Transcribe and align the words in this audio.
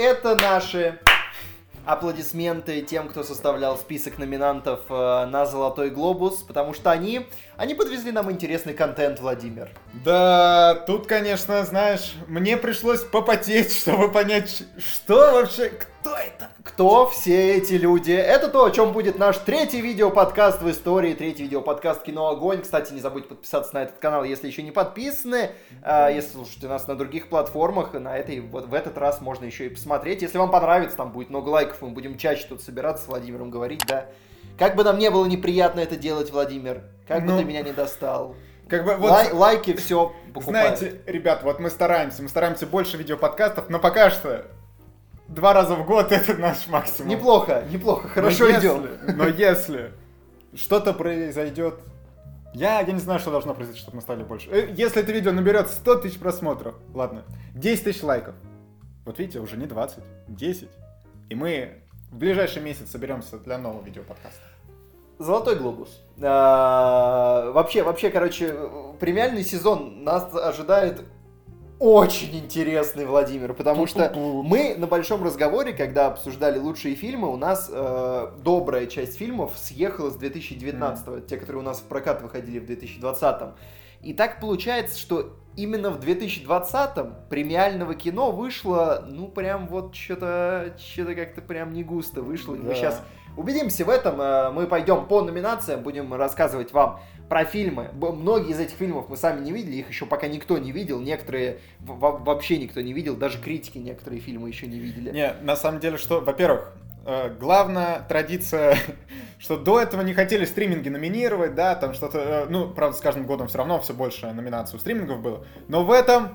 это 0.00 0.34
наши 0.34 0.98
аплодисменты 1.84 2.82
тем, 2.82 3.08
кто 3.08 3.22
составлял 3.22 3.76
список 3.76 4.18
номинантов 4.18 4.80
э, 4.88 5.26
на 5.26 5.46
«Золотой 5.46 5.90
глобус», 5.90 6.42
потому 6.42 6.74
что 6.74 6.90
они, 6.90 7.26
они 7.56 7.74
подвезли 7.74 8.12
нам 8.12 8.30
интересный 8.30 8.74
контент, 8.74 9.20
Владимир. 9.20 9.70
Да, 10.04 10.74
тут, 10.86 11.06
конечно, 11.06 11.64
знаешь, 11.64 12.14
мне 12.26 12.56
пришлось 12.56 13.02
попотеть, 13.02 13.76
чтобы 13.80 14.10
понять, 14.10 14.62
что 14.78 15.32
вообще, 15.32 15.70
кто 15.70 16.16
это? 16.16 16.50
Кто 16.80 17.06
все 17.10 17.58
эти 17.58 17.74
люди? 17.74 18.10
Это 18.10 18.48
то, 18.48 18.64
о 18.64 18.70
чем 18.70 18.94
будет 18.94 19.18
наш 19.18 19.36
третий 19.36 19.82
видеоподкаст 19.82 20.62
в 20.62 20.70
истории, 20.70 21.12
третий 21.12 21.42
видеоподкаст 21.42 22.02
«Кино 22.02 22.30
Огонь». 22.30 22.62
Кстати, 22.62 22.94
не 22.94 23.00
забудьте 23.00 23.28
подписаться 23.28 23.74
на 23.74 23.82
этот 23.82 23.98
канал, 23.98 24.24
если 24.24 24.46
еще 24.46 24.62
не 24.62 24.70
подписаны. 24.70 25.50
А, 25.82 26.08
если 26.08 26.30
слушаете 26.30 26.68
нас 26.68 26.88
на 26.88 26.96
других 26.96 27.28
платформах, 27.28 27.92
на 27.92 28.16
этой, 28.16 28.40
вот 28.40 28.64
в 28.66 28.72
этот 28.72 28.96
раз 28.96 29.20
можно 29.20 29.44
еще 29.44 29.66
и 29.66 29.68
посмотреть. 29.68 30.22
Если 30.22 30.38
вам 30.38 30.50
понравится, 30.50 30.96
там 30.96 31.12
будет 31.12 31.28
много 31.28 31.50
лайков, 31.50 31.82
мы 31.82 31.90
будем 31.90 32.16
чаще 32.16 32.46
тут 32.48 32.62
собираться 32.62 33.04
с 33.04 33.08
Владимиром 33.08 33.50
говорить, 33.50 33.82
да. 33.86 34.06
Как 34.58 34.74
бы 34.74 34.82
нам 34.82 34.98
не 34.98 35.10
было 35.10 35.26
неприятно 35.26 35.80
это 35.80 35.96
делать, 35.96 36.30
Владимир, 36.30 36.84
как 37.06 37.24
Ну, 37.24 37.32
бы 37.34 37.38
ты 37.40 37.44
меня 37.44 37.60
не 37.60 37.72
достал. 37.72 38.36
Как 38.70 38.86
бы 38.86 38.94
вот, 38.94 39.10
Лай- 39.10 39.32
лайки, 39.34 39.74
все 39.74 40.14
покупают. 40.32 40.78
знаете, 40.78 41.02
ребят, 41.04 41.42
вот 41.42 41.60
мы 41.60 41.68
стараемся, 41.68 42.22
мы 42.22 42.30
стараемся 42.30 42.66
больше 42.66 42.96
видеоподкастов, 42.96 43.68
но 43.68 43.80
пока 43.80 44.08
что 44.08 44.46
два 45.30 45.52
раза 45.54 45.74
в 45.74 45.86
год 45.86 46.12
это 46.12 46.34
наш 46.34 46.66
максимум. 46.68 47.08
Неплохо, 47.10 47.64
неплохо, 47.70 48.08
хорошо 48.08 48.44
но 48.44 48.50
идем. 48.58 48.82
если- 48.82 49.12
Но 49.16 49.26
если 49.28 49.92
что-то 50.54 50.92
произойдет, 50.92 51.80
я, 52.52 52.80
я 52.80 52.92
не 52.92 52.98
знаю, 52.98 53.20
что 53.20 53.30
должно 53.30 53.54
произойти, 53.54 53.80
чтобы 53.80 53.96
мы 53.96 54.02
стали 54.02 54.24
больше. 54.24 54.50
Э, 54.50 54.68
Если 54.72 55.00
это 55.02 55.12
видео 55.12 55.32
наберет 55.32 55.68
100 55.70 55.94
тысяч 55.96 56.18
просмотров, 56.18 56.74
ладно, 56.94 57.22
10 57.54 57.84
тысяч 57.84 58.02
лайков. 58.02 58.34
Вот 59.06 59.18
видите, 59.18 59.38
уже 59.40 59.56
не 59.56 59.66
20, 59.66 60.02
10. 60.28 60.68
И 61.28 61.34
мы 61.36 61.80
в 62.10 62.16
ближайший 62.16 62.60
месяц 62.62 62.90
соберемся 62.90 63.38
для 63.38 63.56
нового 63.58 63.84
видеоподкаста. 63.84 64.40
Золотой 65.20 65.56
глобус. 65.56 66.00
А, 66.20 67.52
вообще, 67.52 67.82
вообще, 67.84 68.10
короче, 68.10 68.56
премиальный 68.98 69.44
сезон 69.44 70.02
нас 70.02 70.34
ожидает 70.34 71.02
очень 71.80 72.36
интересный, 72.38 73.06
Владимир, 73.06 73.54
потому 73.54 73.86
что 73.86 74.12
мы 74.14 74.74
на 74.76 74.86
большом 74.86 75.24
разговоре, 75.24 75.72
когда 75.72 76.08
обсуждали 76.08 76.58
лучшие 76.58 76.94
фильмы, 76.94 77.32
у 77.32 77.36
нас 77.38 77.70
э, 77.72 78.28
добрая 78.44 78.86
часть 78.86 79.16
фильмов 79.16 79.52
съехала 79.56 80.10
с 80.10 80.16
2019, 80.16 81.26
те, 81.26 81.38
которые 81.38 81.62
у 81.62 81.64
нас 81.64 81.78
в 81.80 81.84
прокат 81.84 82.20
выходили 82.20 82.58
в 82.58 82.66
2020. 82.66 83.54
И 84.02 84.12
так 84.12 84.40
получается, 84.40 84.98
что 84.98 85.36
именно 85.56 85.90
в 85.90 85.98
2020 86.00 87.28
премиального 87.30 87.94
кино 87.94 88.30
вышло, 88.30 89.02
ну, 89.08 89.28
прям 89.28 89.66
вот 89.66 89.94
что-то, 89.94 90.74
что-то 90.78 91.14
как-то 91.14 91.40
прям 91.40 91.72
не 91.72 91.82
густо 91.82 92.20
вышло. 92.20 92.54
И 92.54 92.58
мы 92.58 92.68
Да. 92.68 92.74
сейчас 92.74 93.02
убедимся 93.38 93.86
в 93.86 93.88
этом. 93.88 94.20
Э, 94.20 94.50
Мы 94.50 94.66
пойдем 94.66 95.06
по 95.06 95.22
номинациям, 95.22 95.82
будем 95.82 96.12
рассказывать 96.12 96.72
вам 96.74 97.00
про 97.30 97.44
фильмы. 97.44 97.90
Многие 97.94 98.50
из 98.50 98.58
этих 98.58 98.74
фильмов 98.74 99.08
мы 99.08 99.16
сами 99.16 99.40
не 99.40 99.52
видели, 99.52 99.76
их 99.76 99.88
еще 99.88 100.04
пока 100.04 100.26
никто 100.26 100.58
не 100.58 100.72
видел. 100.72 101.00
Некоторые 101.00 101.58
вообще 101.78 102.58
никто 102.58 102.80
не 102.80 102.92
видел, 102.92 103.14
даже 103.14 103.40
критики 103.40 103.78
некоторые 103.78 104.20
фильмы 104.20 104.48
еще 104.48 104.66
не 104.66 104.80
видели. 104.80 105.12
Не, 105.12 105.34
на 105.40 105.54
самом 105.54 105.78
деле, 105.78 105.96
что, 105.96 106.20
во-первых, 106.20 106.74
э, 107.06 107.32
главная 107.38 108.04
традиция, 108.08 108.76
что 109.38 109.56
до 109.56 109.80
этого 109.80 110.02
не 110.02 110.12
хотели 110.12 110.44
стриминги 110.44 110.88
номинировать, 110.88 111.54
да, 111.54 111.76
там 111.76 111.94
что-то, 111.94 112.18
э, 112.18 112.46
ну, 112.50 112.68
правда, 112.68 112.96
с 112.98 113.00
каждым 113.00 113.26
годом 113.26 113.46
все 113.46 113.58
равно 113.58 113.80
все 113.80 113.94
больше 113.94 114.32
номинаций 114.32 114.76
у 114.76 114.80
стримингов 114.80 115.22
было, 115.22 115.46
но 115.68 115.84
в 115.84 115.92
этом 115.92 116.30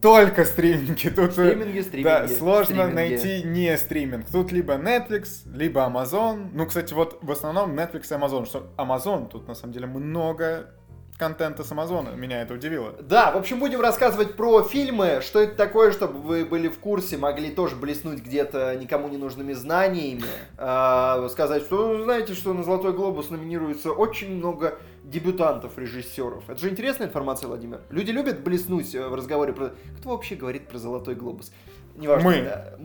только 0.00 0.44
стриминги. 0.44 1.08
Тут, 1.08 1.30
э, 1.30 1.32
Стриминги, 1.32 1.80
стриминги. 1.80 2.04
да, 2.04 2.28
сложно 2.28 2.64
стриминги. 2.86 2.94
найти 2.94 3.42
не 3.44 3.76
стриминг. 3.76 4.26
Тут 4.30 4.52
либо 4.52 4.74
Netflix, 4.74 5.26
либо 5.52 5.80
Amazon. 5.80 6.50
Ну, 6.52 6.66
кстати, 6.66 6.94
вот 6.94 7.18
в 7.22 7.30
основном 7.30 7.78
Netflix 7.78 8.04
и 8.10 8.14
Amazon. 8.14 8.46
Что 8.46 8.66
Amazon, 8.76 9.28
тут 9.28 9.48
на 9.48 9.54
самом 9.54 9.72
деле 9.72 9.86
много 9.86 10.70
контента 11.18 11.64
с 11.64 11.72
Амазона. 11.72 12.10
Меня 12.10 12.42
это 12.42 12.52
удивило. 12.52 12.92
Да, 13.00 13.30
в 13.32 13.38
общем, 13.38 13.58
будем 13.58 13.80
рассказывать 13.80 14.34
про 14.34 14.62
фильмы, 14.62 15.20
что 15.22 15.40
это 15.40 15.54
такое, 15.56 15.90
чтобы 15.90 16.18
вы 16.20 16.44
были 16.44 16.68
в 16.68 16.78
курсе, 16.78 17.16
могли 17.16 17.50
тоже 17.50 17.74
блеснуть 17.74 18.18
где-то 18.22 18.76
никому 18.76 19.08
не 19.08 19.16
нужными 19.16 19.54
знаниями, 19.54 20.24
а, 20.58 21.26
сказать, 21.30 21.62
что 21.62 22.04
знаете, 22.04 22.34
что 22.34 22.52
на 22.52 22.62
Золотой 22.64 22.92
Глобус 22.92 23.30
номинируется 23.30 23.92
очень 23.92 24.36
много 24.36 24.78
дебютантов, 25.06 25.78
режиссеров. 25.78 26.50
Это 26.50 26.60
же 26.60 26.68
интересная 26.68 27.06
информация, 27.06 27.48
Владимир. 27.48 27.80
Люди 27.90 28.10
любят 28.10 28.42
блеснуть 28.42 28.94
э, 28.94 29.08
в 29.08 29.14
разговоре 29.14 29.52
про... 29.52 29.72
Кто 29.98 30.10
вообще 30.10 30.34
говорит 30.34 30.68
про 30.68 30.78
Золотой 30.78 31.14
Глобус? 31.14 31.52
Неважно. 31.96 32.28
Мы. 32.28 32.42
да. 32.42 32.78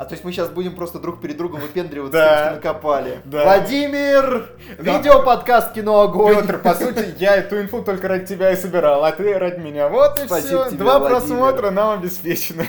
А 0.00 0.06
то 0.06 0.14
есть 0.14 0.24
мы 0.24 0.32
сейчас 0.32 0.48
будем 0.48 0.74
просто 0.76 0.98
друг 0.98 1.20
перед 1.20 1.36
другом 1.36 1.60
выпендриваться, 1.60 2.18
Да. 2.18 2.44
что 2.46 2.54
накопали. 2.54 3.20
Да. 3.26 3.44
Владимир! 3.44 4.48
Да. 4.78 4.96
Видеоподкаст 4.96 5.74
«Кино 5.74 6.00
Огонь». 6.00 6.36
Петр, 6.36 6.56
по 6.58 6.72
сути, 6.72 7.14
я 7.18 7.36
эту 7.36 7.60
инфу 7.60 7.82
только 7.82 8.08
ради 8.08 8.24
тебя 8.24 8.50
и 8.50 8.56
собирал, 8.56 9.04
а 9.04 9.12
ты 9.12 9.38
ради 9.38 9.60
меня. 9.60 9.90
Вот 9.90 10.18
и 10.18 10.24
Спасибо 10.24 10.62
все. 10.62 10.70
тебе, 10.70 10.78
Два 10.78 11.00
Владимир. 11.00 11.20
просмотра 11.20 11.70
нам 11.70 11.98
обеспечены. 11.98 12.66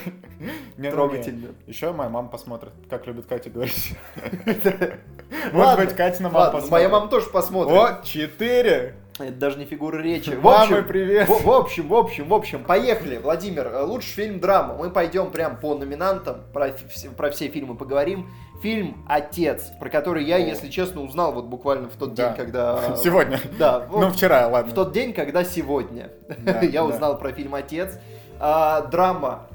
Не, 0.76 0.90
ну, 0.90 0.92
Трогательно. 0.92 1.48
Еще 1.68 1.94
моя 1.94 2.10
мама 2.10 2.28
посмотрит, 2.28 2.74
как 2.90 3.08
любит 3.08 3.28
Катя 3.28 3.50
говорить. 3.50 3.94
Может 5.54 5.80
быть, 5.80 5.96
Катина 5.96 6.30
мама 6.30 6.46
посмотрит. 6.48 6.72
моя 6.72 6.90
мама 6.90 7.08
тоже 7.08 7.28
посмотрит. 7.30 7.78
О, 7.78 8.02
четыре! 8.04 8.96
Это 9.20 9.34
даже 9.34 9.58
не 9.60 9.66
фигура 9.66 9.98
речи. 9.98 10.30
В 10.32 10.44
Мамы, 10.44 10.78
общем, 10.78 10.88
привет! 10.88 11.28
В, 11.28 11.44
в 11.46 11.52
общем, 11.52 11.88
в 11.88 11.94
общем, 11.94 12.28
в 12.28 12.34
общем, 12.34 12.64
поехали. 12.64 13.18
Владимир, 13.18 13.68
э, 13.68 13.84
лучший 13.84 14.10
фильм 14.14 14.40
драма. 14.40 14.76
Мы 14.76 14.90
пойдем 14.90 15.32
прям 15.32 15.58
по 15.58 15.76
номинантам, 15.76 16.38
про, 16.54 16.70
про 17.18 17.30
все 17.30 17.50
фильмы 17.50 17.76
поговорим. 17.76 18.30
Фильм 18.64 19.04
«Отец», 19.08 19.72
про 19.80 19.90
который 19.90 20.24
я, 20.24 20.38
если 20.38 20.70
честно, 20.70 21.02
узнал 21.02 21.34
вот 21.34 21.46
буквально 21.46 21.90
в 21.90 21.96
тот 21.96 22.14
Да. 22.14 22.28
день, 22.28 22.38
когда... 22.38 22.96
Сегодня. 23.04 23.40
Да, 23.60 23.80
вот 23.90 24.02
Ну, 24.02 24.10
вчера, 24.12 24.48
в 24.50 24.54
ладно. 24.54 24.74
тот 24.74 24.92
день, 24.94 25.14
когда 25.14 25.44
сегодня. 25.44 26.12
Да, 26.40 26.62
я 26.62 26.82
да. 26.82 26.86
узнал 26.86 27.18
про 27.18 27.32
фильм 27.32 27.56
«Отец». 27.56 28.00
А, 28.40 28.82
драма 28.82 29.48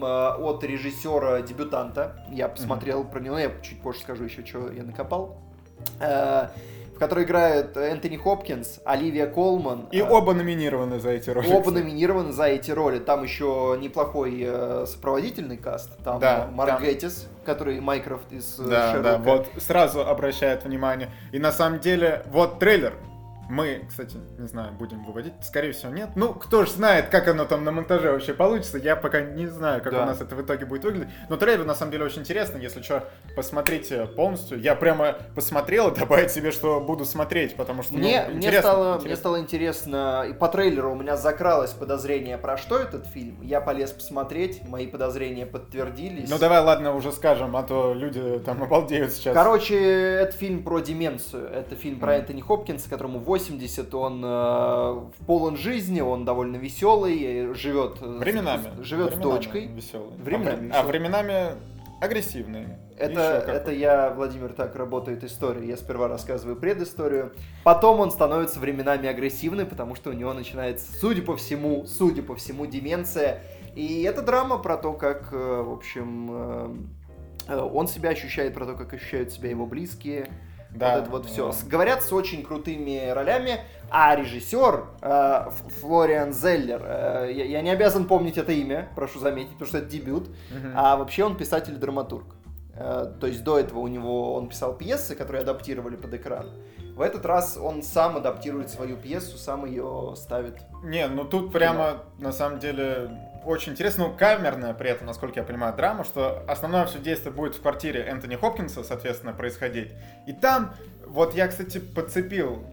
а, 0.00 0.36
от 0.38 0.64
режиссера-дебютанта. 0.64 2.24
Я 2.30 2.48
посмотрел 2.48 3.04
про 3.04 3.20
него, 3.20 3.38
я 3.38 3.50
чуть 3.62 3.80
позже 3.82 4.00
скажу 4.00 4.24
еще, 4.24 4.44
что 4.46 4.70
я 4.72 4.84
накопал. 4.84 5.38
Которой 7.02 7.24
играют 7.24 7.76
Энтони 7.76 8.16
Хопкинс, 8.16 8.78
Оливия 8.84 9.26
Колман. 9.26 9.88
И 9.90 9.98
а, 9.98 10.04
оба 10.08 10.34
номинированы 10.34 11.00
за 11.00 11.10
эти 11.10 11.30
роли. 11.30 11.48
Оба 11.52 11.72
номинированы 11.72 12.30
за 12.32 12.44
эти 12.44 12.70
роли. 12.70 13.00
Там 13.00 13.24
еще 13.24 13.76
неплохой 13.80 14.40
э, 14.46 14.86
сопроводительный 14.86 15.56
каст. 15.56 15.90
Там 16.04 16.20
Да, 16.20 16.46
э, 16.48 16.54
Марк 16.54 16.70
там- 16.74 16.82
Геттис, 16.84 17.26
который 17.44 17.80
Майкрофт 17.80 18.32
из 18.32 18.56
э, 18.60 18.62
Да, 18.62 18.68
да, 18.68 18.92
Шерлока. 18.92 19.18
вот 19.24 19.48
сразу 19.60 20.06
обращает 20.06 20.62
внимание. 20.62 21.10
И 21.32 21.40
на 21.40 21.50
самом 21.50 21.80
деле, 21.80 22.22
вот 22.30 22.60
трейлер. 22.60 22.94
Мы, 23.52 23.84
кстати, 23.86 24.16
не 24.38 24.46
знаю, 24.48 24.72
будем 24.72 25.04
выводить. 25.04 25.34
Скорее 25.42 25.72
всего, 25.72 25.92
нет. 25.92 26.08
Ну, 26.14 26.32
кто 26.32 26.64
ж 26.64 26.70
знает, 26.70 27.08
как 27.10 27.28
оно 27.28 27.44
там 27.44 27.64
на 27.64 27.70
монтаже 27.70 28.10
вообще 28.10 28.32
получится. 28.32 28.78
Я 28.78 28.96
пока 28.96 29.20
не 29.20 29.46
знаю, 29.46 29.82
как 29.82 29.92
Да. 29.92 30.04
у 30.04 30.06
нас 30.06 30.22
это 30.22 30.34
в 30.34 30.40
итоге 30.40 30.64
будет 30.64 30.84
выглядеть. 30.84 31.08
Но 31.28 31.36
трейлер 31.36 31.66
на 31.66 31.74
самом 31.74 31.92
деле 31.92 32.06
очень 32.06 32.20
интересный. 32.22 32.62
Если 32.62 32.80
что, 32.80 33.04
посмотрите 33.36 34.06
полностью. 34.06 34.58
Я 34.58 34.74
прямо 34.74 35.16
посмотрел 35.34 35.90
и 35.90 35.94
добавить 35.98 36.30
себе, 36.30 36.50
что 36.50 36.80
буду 36.80 37.04
смотреть, 37.04 37.54
потому 37.56 37.82
что 37.82 37.92
ну, 37.92 37.98
Мне, 37.98 38.24
мне, 38.26 38.36
интересно, 38.38 38.62
стало, 38.62 38.84
мне 38.86 38.96
интересно. 39.00 39.16
стало 39.16 39.40
интересно, 39.40 40.24
и 40.30 40.32
по 40.32 40.48
трейлеру 40.48 40.92
у 40.92 40.94
меня 40.94 41.18
закралось 41.18 41.72
подозрение, 41.72 42.38
про 42.38 42.56
что 42.56 42.78
этот 42.78 43.06
фильм. 43.06 43.42
Я 43.42 43.60
полез 43.60 43.90
посмотреть, 43.92 44.66
мои 44.66 44.86
подозрения 44.86 45.44
подтвердились. 45.44 46.30
Ну 46.30 46.38
давай, 46.38 46.60
ладно, 46.60 46.94
уже 46.94 47.12
скажем, 47.12 47.54
а 47.56 47.62
то 47.62 47.92
люди 47.92 48.38
там 48.46 48.62
обалдеют 48.62 49.12
сейчас. 49.12 49.34
Короче, 49.34 49.76
это 49.78 50.32
фильм 50.32 50.62
про 50.64 50.80
деменцию. 50.80 51.48
Это 51.48 51.76
фильм 51.76 52.00
про 52.00 52.12
Мгм. 52.12 52.20
Энтони 52.22 52.40
Хопкинса, 52.40 52.88
которому 52.88 53.18
80, 53.42 53.94
он 53.94 54.22
э, 54.24 55.00
полон 55.26 55.56
жизни, 55.56 56.00
он 56.00 56.24
довольно 56.24 56.56
веселый, 56.56 57.54
живет, 57.54 57.98
э, 58.00 58.18
временами. 58.18 58.70
с, 58.80 58.84
живет 58.84 59.14
с 59.14 59.16
Временами 59.16 59.22
дочкой. 59.22 59.66
Веселый. 59.66 60.16
Временами 60.18 60.54
а, 60.54 60.60
веселый. 60.60 60.80
а 60.80 60.82
временами 60.82 61.46
агрессивный. 62.00 62.66
Это, 62.98 63.20
это 63.20 63.72
я, 63.72 64.10
Владимир, 64.10 64.52
так 64.52 64.76
работает 64.76 65.24
история. 65.24 65.66
Я 65.66 65.76
сперва 65.76 66.08
рассказываю 66.08 66.56
предысторию, 66.56 67.32
потом 67.64 68.00
он 68.00 68.10
становится 68.10 68.60
временами 68.60 69.08
агрессивный, 69.08 69.66
потому 69.66 69.94
что 69.94 70.10
у 70.10 70.12
него 70.12 70.32
начинается, 70.32 70.92
судя 70.92 71.22
по 71.22 71.36
всему, 71.36 71.86
судя 71.86 72.22
по 72.22 72.36
всему, 72.36 72.66
деменция. 72.66 73.42
И 73.74 74.02
это 74.02 74.22
драма 74.22 74.58
про 74.58 74.76
то, 74.76 74.92
как, 74.92 75.32
э, 75.32 75.62
в 75.62 75.72
общем, 75.72 76.28
э, 76.30 76.74
э, 77.48 77.58
он 77.58 77.88
себя 77.88 78.10
ощущает, 78.10 78.54
про 78.54 78.66
то, 78.66 78.74
как 78.74 78.92
ощущают 78.92 79.32
себя 79.32 79.50
его 79.50 79.66
близкие. 79.66 80.30
Да, 80.74 80.94
вот 80.96 81.00
это 81.02 81.10
вот 81.10 81.26
все. 81.26 81.50
да. 81.52 81.56
Говорят 81.68 82.02
с 82.02 82.12
очень 82.12 82.42
крутыми 82.42 83.10
ролями, 83.10 83.60
а 83.90 84.16
режиссер 84.16 84.84
э, 85.02 85.50
Флориан 85.80 86.32
Зеллер, 86.32 86.82
э, 86.84 87.30
я, 87.34 87.44
я 87.44 87.60
не 87.60 87.70
обязан 87.70 88.06
помнить 88.06 88.38
это 88.38 88.52
имя, 88.52 88.88
прошу 88.94 89.18
заметить, 89.20 89.52
потому 89.52 89.68
что 89.68 89.78
это 89.78 89.86
дебют, 89.88 90.28
Мгм. 90.50 90.72
а 90.74 90.96
вообще 90.96 91.24
он 91.24 91.36
писатель 91.36 91.74
и 91.74 91.76
драматург. 91.76 92.26
Э, 92.74 93.12
То 93.20 93.26
есть 93.26 93.44
до 93.44 93.58
этого 93.58 93.80
у 93.80 93.88
него 93.88 94.34
он 94.34 94.48
писал 94.48 94.74
пьесы, 94.74 95.14
которые 95.14 95.42
адаптировали 95.42 95.96
под 95.96 96.14
экран. 96.14 96.46
В 96.96 97.00
этот 97.00 97.24
раз 97.26 97.56
он 97.56 97.82
сам 97.82 98.16
адаптирует 98.16 98.70
свою 98.70 98.96
пьесу, 98.96 99.38
сам 99.38 99.64
ее 99.66 100.14
ставит. 100.16 100.56
Не, 100.84 101.06
ну 101.06 101.24
тут 101.24 101.52
прямо 101.52 102.02
на 102.18 102.32
самом 102.32 102.58
деле 102.58 103.10
очень 103.44 103.72
интересно, 103.72 104.08
ну, 104.08 104.14
камерная 104.16 104.74
при 104.74 104.90
этом, 104.90 105.06
насколько 105.06 105.40
я 105.40 105.44
понимаю, 105.44 105.74
драма, 105.74 106.04
что 106.04 106.44
основное 106.48 106.86
все 106.86 106.98
действие 106.98 107.32
будет 107.32 107.54
в 107.54 107.62
квартире 107.62 108.02
Энтони 108.02 108.36
Хопкинса, 108.36 108.84
соответственно, 108.84 109.32
происходить. 109.32 109.92
И 110.26 110.32
там, 110.32 110.74
вот 111.06 111.34
я, 111.34 111.48
кстати, 111.48 111.78
подцепил 111.78 112.64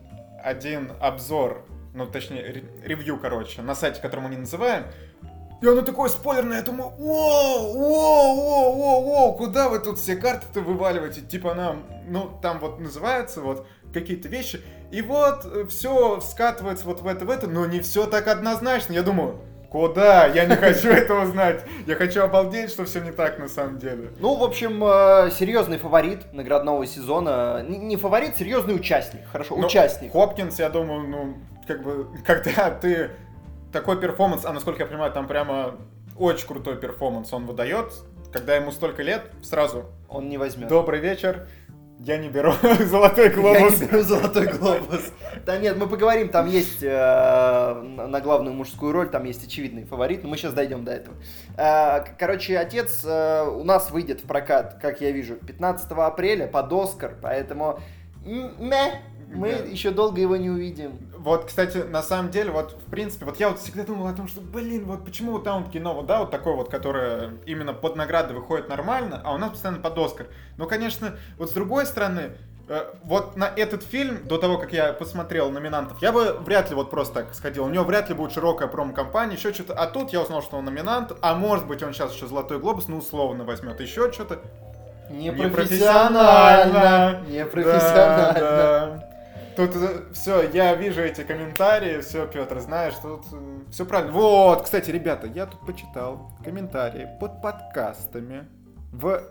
один 0.43 0.93
обзор, 0.99 1.65
ну, 1.93 2.05
точнее, 2.05 2.63
ревью, 2.83 3.19
короче, 3.19 3.61
на 3.61 3.75
сайте, 3.75 4.01
который 4.01 4.21
мы 4.21 4.29
не 4.29 4.37
называем, 4.37 4.85
и 5.61 5.67
оно 5.67 5.81
такое 5.81 6.09
спойлерное, 6.09 6.57
я 6.57 6.63
думаю, 6.63 6.91
воу, 6.91 7.73
воу, 7.73 8.35
воу, 8.35 8.75
воу, 8.75 9.03
воу, 9.03 9.35
куда 9.35 9.67
вы 9.67 9.79
тут 9.79 9.99
все 9.99 10.15
карты-то 10.15 10.61
вываливаете? 10.61 11.21
Типа 11.21 11.53
нам, 11.53 11.85
ну, 12.07 12.31
там 12.41 12.59
вот 12.59 12.79
называется 12.79 13.41
вот 13.41 13.67
какие-то 13.93 14.29
вещи. 14.29 14.61
И 14.91 15.01
вот 15.01 15.69
все 15.69 16.21
скатывается 16.21 16.85
вот 16.85 17.01
в 17.01 17.07
это, 17.07 17.25
в 17.25 17.29
это, 17.29 17.47
но 17.47 17.65
не 17.65 17.81
все 17.81 18.05
так 18.05 18.27
однозначно. 18.27 18.93
Я 18.93 19.03
думаю, 19.03 19.41
Куда? 19.69 20.25
Я 20.27 20.45
не 20.45 20.55
хочу 20.55 20.89
этого 20.91 21.25
знать. 21.27 21.63
Я 21.85 21.95
хочу 21.95 22.23
обалдеть, 22.23 22.71
что 22.71 22.85
все 22.85 23.01
не 23.01 23.11
так 23.11 23.37
на 23.39 23.47
самом 23.47 23.77
деле. 23.77 24.11
Ну, 24.19 24.35
в 24.35 24.43
общем, 24.43 24.83
э, 24.83 25.31
серьезный 25.31 25.77
фаворит 25.77 26.33
наградного 26.33 26.85
сезона. 26.85 27.63
Не 27.67 27.95
фаворит, 27.95 28.37
серьезный 28.37 28.75
участник. 28.75 29.21
Хорошо, 29.31 29.55
Но 29.55 29.67
участник. 29.67 30.11
Хопкинс, 30.11 30.59
я 30.59 30.69
думаю, 30.69 31.07
ну, 31.07 31.37
как 31.67 31.83
бы, 31.83 32.07
когда 32.25 32.71
ты 32.71 33.11
такой 33.71 33.99
перформанс, 33.99 34.45
а 34.45 34.53
насколько 34.53 34.81
я 34.81 34.87
понимаю, 34.87 35.11
там 35.11 35.27
прямо 35.27 35.75
очень 36.17 36.47
крутой 36.47 36.77
перформанс 36.77 37.31
он 37.31 37.45
выдает, 37.45 37.93
когда 38.33 38.55
ему 38.55 38.71
столько 38.71 39.03
лет, 39.03 39.23
сразу... 39.41 39.85
Он 40.09 40.27
не 40.29 40.37
возьмет. 40.37 40.67
Добрый 40.67 40.99
вечер. 40.99 41.47
Я 41.99 42.17
не 42.17 42.29
беру 42.29 42.53
золотой 42.85 43.29
глобус. 43.29 43.59
Я 43.59 43.69
не 43.69 43.91
беру 43.91 44.01
золотой 44.03 44.47
глобус. 44.47 45.11
Да 45.45 45.57
нет, 45.57 45.77
мы 45.77 45.87
поговорим, 45.87 46.29
там 46.29 46.47
есть 46.47 46.81
э, 46.81 47.81
на 48.07 48.21
главную 48.21 48.53
мужскую 48.53 48.93
роль, 48.93 49.09
там 49.09 49.25
есть 49.25 49.45
очевидный 49.45 49.83
фаворит, 49.83 50.23
но 50.23 50.29
мы 50.29 50.37
сейчас 50.37 50.53
дойдем 50.53 50.85
до 50.85 50.93
этого. 50.93 51.17
Э, 51.57 52.05
короче, 52.17 52.57
отец 52.57 53.03
э, 53.03 53.43
у 53.43 53.65
нас 53.65 53.91
выйдет 53.91 54.21
в 54.21 54.27
прокат, 54.27 54.79
как 54.81 55.01
я 55.01 55.11
вижу, 55.11 55.35
15 55.35 55.91
апреля 55.91 56.47
под 56.47 56.71
Оскар, 56.71 57.15
поэтому 57.21 57.79
мы 58.23 59.49
еще 59.69 59.91
долго 59.91 60.21
его 60.21 60.37
не 60.37 60.49
увидим. 60.49 61.08
Вот, 61.19 61.45
кстати, 61.45 61.77
на 61.79 62.01
самом 62.01 62.31
деле, 62.31 62.51
вот, 62.51 62.71
в 62.71 62.89
принципе, 62.89 63.25
вот 63.25 63.37
я 63.41 63.49
вот 63.49 63.59
всегда 63.59 63.83
думал 63.83 64.07
о 64.07 64.13
том, 64.13 64.29
что, 64.29 64.39
блин, 64.39 64.85
вот 64.85 65.03
почему 65.03 65.33
вот 65.33 65.43
там 65.43 65.69
кино, 65.69 65.93
вот, 65.93 66.05
да, 66.05 66.19
вот 66.19 66.31
такое 66.31 66.55
вот, 66.55 66.69
которое 66.69 67.31
именно 67.45 67.73
под 67.73 67.97
награды 67.97 68.33
выходит 68.33 68.69
нормально, 68.69 69.19
а 69.25 69.33
у 69.33 69.37
нас 69.37 69.49
постоянно 69.51 69.81
под 69.81 69.97
Оскар. 69.97 70.27
Ну, 70.55 70.65
конечно, 70.65 71.17
вот 71.37 71.49
с 71.49 71.53
другой 71.53 71.85
стороны, 71.85 72.37
э, 72.69 72.85
вот 73.03 73.35
на 73.35 73.51
этот 73.53 73.83
фильм, 73.83 74.25
до 74.25 74.37
того, 74.37 74.57
как 74.57 74.71
я 74.71 74.93
посмотрел 74.93 75.51
номинантов, 75.51 76.01
я 76.01 76.13
бы 76.13 76.37
вряд 76.39 76.69
ли 76.69 76.75
вот 76.75 76.89
просто 76.89 77.15
так 77.15 77.35
сходил. 77.35 77.65
У 77.65 77.69
него 77.69 77.83
вряд 77.83 78.07
ли 78.07 78.15
будет 78.15 78.31
широкая 78.31 78.69
промо-компания, 78.69 79.35
еще 79.35 79.51
что-то. 79.51 79.73
А 79.73 79.87
тут 79.87 80.13
я 80.13 80.21
узнал, 80.21 80.41
что 80.41 80.55
он 80.55 80.63
номинант, 80.63 81.11
а 81.21 81.35
может 81.35 81.67
быть 81.67 81.83
он 81.83 81.93
сейчас 81.93 82.13
еще 82.13 82.27
Золотой 82.27 82.59
Глобус, 82.59 82.87
ну, 82.87 82.99
условно 82.99 83.43
возьмет 83.43 83.81
еще 83.81 84.09
что-то. 84.13 84.39
Непрофессионально. 85.09 87.23
Непрофессионально. 87.27 88.33
Да, 88.33 88.41
да. 88.41 89.08
Тут 89.59 89.75
э, 89.75 90.03
все, 90.13 90.49
я 90.53 90.73
вижу 90.73 91.01
эти 91.01 91.21
комментарии, 91.21 91.99
все, 91.99 92.25
Петр, 92.25 92.61
знаешь, 92.61 92.93
тут 93.01 93.25
э, 93.33 93.59
все 93.71 93.85
правильно. 93.85 94.13
Вот, 94.13 94.61
кстати, 94.61 94.89
ребята, 94.89 95.27
я 95.27 95.47
тут 95.47 95.59
почитал 95.65 96.31
комментарии 96.45 97.09
под 97.19 97.41
подкастами 97.41 98.47
в 98.93 99.21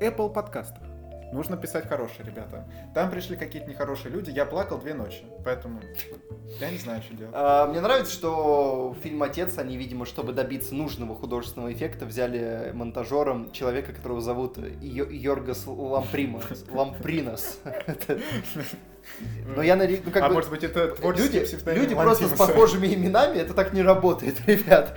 Apple 0.00 0.32
подкастах. 0.32 0.82
Нужно 1.30 1.58
писать 1.58 1.86
хорошие, 1.86 2.24
ребята. 2.24 2.66
Там 2.94 3.10
пришли 3.10 3.36
какие-то 3.36 3.68
нехорошие 3.68 4.10
люди, 4.10 4.30
я 4.30 4.46
плакал 4.46 4.78
две 4.78 4.94
ночи, 4.94 5.24
поэтому 5.44 5.82
я 6.58 6.70
не 6.70 6.78
знаю, 6.78 7.02
что 7.02 7.14
делать. 7.14 7.34
А, 7.36 7.66
мне 7.66 7.82
нравится, 7.82 8.14
что 8.14 8.96
фильм 9.02 9.22
«Отец», 9.22 9.58
они, 9.58 9.76
видимо, 9.76 10.06
чтобы 10.06 10.32
добиться 10.32 10.74
нужного 10.74 11.14
художественного 11.14 11.70
эффекта, 11.70 12.06
взяли 12.06 12.70
монтажером 12.72 13.52
человека, 13.52 13.92
которого 13.92 14.22
зовут 14.22 14.56
Йоргас 14.80 15.66
Лампримас. 15.66 16.64
Лампринос. 16.70 17.58
Но 19.56 19.62
я 19.62 19.76
нари... 19.76 20.00
ну, 20.04 20.10
как 20.10 20.22
а 20.22 20.28
бы... 20.28 20.34
может 20.34 20.50
быть 20.50 20.62
это 20.62 20.94
люди, 21.02 21.44
люди 21.70 21.94
просто 21.94 22.28
с 22.28 22.32
похожими 22.32 22.94
именами, 22.94 23.38
это 23.38 23.54
так 23.54 23.72
не 23.72 23.82
работает, 23.82 24.36
ребят. 24.46 24.96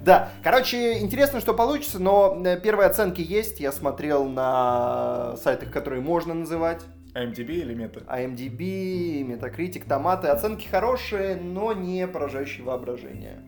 да, 0.00 0.30
короче, 0.42 0.98
интересно, 0.98 1.40
что 1.40 1.54
получится, 1.54 1.98
но 1.98 2.40
э, 2.44 2.58
первые 2.60 2.88
оценки 2.88 3.20
есть. 3.20 3.60
Я 3.60 3.72
смотрел 3.72 4.24
на 4.24 5.36
сайтах, 5.36 5.70
которые 5.70 6.00
можно 6.00 6.34
называть. 6.34 6.82
IMDb 7.14 7.54
или 7.54 7.74
Meta? 7.74 8.04
IMDb, 8.06 9.22
Metacritic, 9.22 9.86
томаты. 9.88 10.28
Оценки 10.28 10.68
хорошие, 10.68 11.36
но 11.36 11.72
не 11.72 12.06
поражающие 12.06 12.64
воображение. 12.64 13.42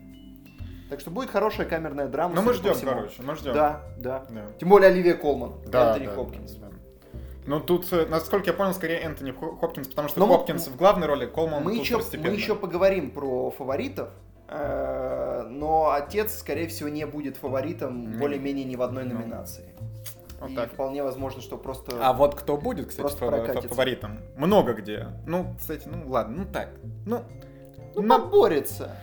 Так 0.90 0.98
что 1.00 1.10
будет 1.10 1.30
хорошая 1.30 1.68
камерная 1.68 2.08
драма. 2.08 2.34
Но 2.34 2.42
мы 2.42 2.52
ждем, 2.52 2.74
короче, 2.82 3.22
мы 3.22 3.36
ждем. 3.36 3.54
Да, 3.54 3.82
да, 3.98 4.26
да. 4.28 4.46
Тем 4.58 4.68
более 4.68 4.90
Оливия 4.90 5.14
Колман, 5.14 5.54
да, 5.66 5.90
Энтони 5.90 6.06
да, 6.06 6.12
Хопкинс. 6.12 6.52
Да, 6.54 6.66
да. 6.66 6.69
Ну, 7.50 7.58
тут, 7.58 7.92
э, 7.92 8.06
насколько 8.06 8.46
я 8.46 8.52
понял, 8.52 8.72
скорее 8.72 9.00
Энтони 9.00 9.32
Хопкинс, 9.32 9.88
потому 9.88 10.08
что 10.08 10.20
Но 10.20 10.26
ну, 10.26 10.34
Хопкинс 10.34 10.68
в 10.68 10.76
главной 10.76 11.08
роли, 11.08 11.26
Колман 11.26 11.64
мы 11.64 11.74
еще, 11.74 11.96
Мы 11.96 12.28
еще 12.28 12.54
поговорим 12.54 13.10
про 13.10 13.50
фаворитов, 13.50 14.10
э, 14.46 15.48
но 15.50 15.90
отец, 15.90 16.38
скорее 16.38 16.68
всего, 16.68 16.88
не 16.88 17.04
будет 17.06 17.36
фаворитом 17.36 18.18
более-менее 18.18 18.64
ни 18.64 18.76
в 18.76 18.82
одной 18.82 19.02
ну. 19.02 19.14
номинации. 19.14 19.64
Вот 20.40 20.50
и 20.52 20.54
так. 20.54 20.72
вполне 20.72 21.02
возможно, 21.02 21.42
что 21.42 21.58
просто... 21.58 21.96
А 22.00 22.12
вот 22.12 22.36
кто 22.36 22.56
будет, 22.56 22.86
кстати, 22.86 23.16
фаворитом? 23.16 23.62
фаворитом? 23.68 24.18
Много 24.36 24.74
где. 24.74 25.08
Ну, 25.26 25.52
кстати, 25.58 25.88
ну 25.88 26.08
ладно, 26.08 26.44
ну 26.44 26.52
так. 26.52 26.68
Ну, 27.04 27.24
ну 27.96 28.02
на... 28.02 28.20
поборется. 28.20 28.94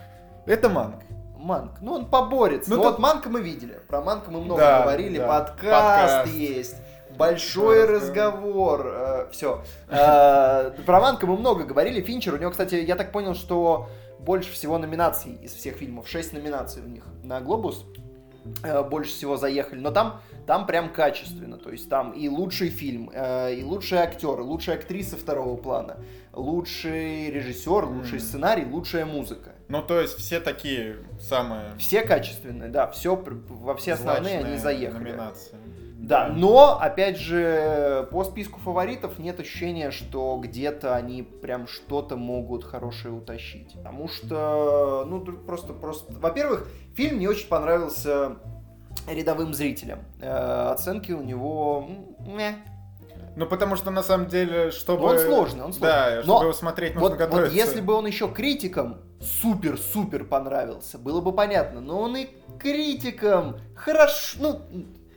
Это 0.46 0.70
Манк. 0.70 1.02
Манк. 1.36 1.82
Ну, 1.82 1.92
он 1.92 2.06
поборется. 2.06 2.70
Ну, 2.70 2.76
ну 2.76 2.82
то... 2.82 2.90
вот 2.92 2.98
Манка 2.98 3.28
мы 3.28 3.42
видели. 3.42 3.78
Про 3.88 4.00
Манка 4.00 4.30
мы 4.30 4.40
много 4.40 4.62
да, 4.62 4.80
говорили. 4.80 5.18
Да. 5.18 5.26
Подкаст, 5.26 6.24
Подкаст 6.24 6.32
есть 6.32 6.76
большой 7.18 7.84
разговор. 7.84 8.86
Э, 8.86 9.28
Все. 9.30 9.62
Э, 9.88 10.70
про 10.86 11.00
Ванка 11.00 11.26
мы 11.26 11.36
много 11.36 11.64
говорили. 11.64 12.00
Финчер, 12.00 12.34
у 12.34 12.38
него, 12.38 12.50
кстати, 12.50 12.76
я 12.76 12.96
так 12.96 13.12
понял, 13.12 13.34
что 13.34 13.88
больше 14.20 14.52
всего 14.52 14.78
номинаций 14.78 15.32
из 15.42 15.52
всех 15.52 15.76
фильмов. 15.76 16.08
Шесть 16.08 16.32
номинаций 16.32 16.82
у 16.82 16.86
них 16.86 17.04
на 17.22 17.40
Глобус 17.40 17.84
э, 18.62 18.82
больше 18.84 19.10
всего 19.10 19.36
заехали. 19.36 19.80
Но 19.80 19.90
там, 19.90 20.20
там 20.46 20.66
прям 20.66 20.92
качественно. 20.92 21.58
То 21.58 21.70
есть 21.70 21.90
там 21.90 22.12
и 22.12 22.28
лучший 22.28 22.68
фильм, 22.68 23.10
и 23.10 23.62
лучший 23.64 23.98
актер, 23.98 24.40
и 24.40 24.42
лучшая 24.42 24.76
актриса 24.76 25.16
второго 25.16 25.56
плана, 25.56 25.98
лучший 26.32 27.30
режиссер, 27.30 27.84
лучший 27.84 28.20
сценарий, 28.20 28.64
лучшая 28.64 29.04
музыка. 29.04 29.52
Ну, 29.68 29.82
то 29.82 30.00
есть 30.00 30.16
все 30.16 30.40
такие 30.40 30.96
самые... 31.20 31.76
Все 31.78 32.00
качественные, 32.02 32.70
да, 32.70 32.86
все, 32.86 33.16
во 33.16 33.74
все 33.74 33.94
основные 33.94 34.38
они 34.38 34.56
заехали. 34.56 35.10
Номинации. 35.10 35.56
Да, 35.98 36.28
но, 36.28 36.78
опять 36.80 37.18
же, 37.18 38.06
по 38.12 38.22
списку 38.22 38.60
фаворитов 38.60 39.18
нет 39.18 39.40
ощущения, 39.40 39.90
что 39.90 40.38
где-то 40.40 40.94
они 40.94 41.22
прям 41.22 41.66
что-то 41.66 42.16
могут 42.16 42.62
хорошее 42.62 43.12
утащить. 43.12 43.72
Потому 43.74 44.06
что, 44.08 45.04
ну, 45.08 45.20
просто, 45.20 45.72
просто... 45.72 46.12
Во-первых, 46.12 46.68
фильм 46.94 47.18
не 47.18 47.26
очень 47.26 47.48
понравился 47.48 48.36
рядовым 49.08 49.52
зрителям. 49.52 49.98
Э, 50.20 50.70
оценки 50.70 51.10
у 51.10 51.22
него... 51.22 51.88
Ну, 53.34 53.46
потому 53.46 53.74
что, 53.74 53.90
на 53.90 54.04
самом 54.04 54.28
деле, 54.28 54.70
чтобы... 54.70 55.02
Но 55.02 55.08
он 55.08 55.18
сложный, 55.18 55.64
он 55.64 55.72
сложный. 55.72 55.80
Да, 55.80 56.22
чтобы 56.22 56.26
Но 56.26 56.42
его 56.42 56.52
смотреть, 56.52 56.94
нужно 56.94 57.08
вот, 57.08 57.18
готовиться. 57.18 57.50
Вот 57.50 57.56
если 57.56 57.80
бы 57.80 57.94
он 57.94 58.06
еще 58.06 58.28
критикам 58.28 58.98
супер-супер 59.20 60.24
понравился, 60.24 60.96
было 60.96 61.20
бы 61.20 61.32
понятно. 61.32 61.80
Но 61.80 62.00
он 62.00 62.16
и 62.16 62.28
критикам 62.60 63.56
хорошо... 63.74 64.38
Ну, 64.40 64.60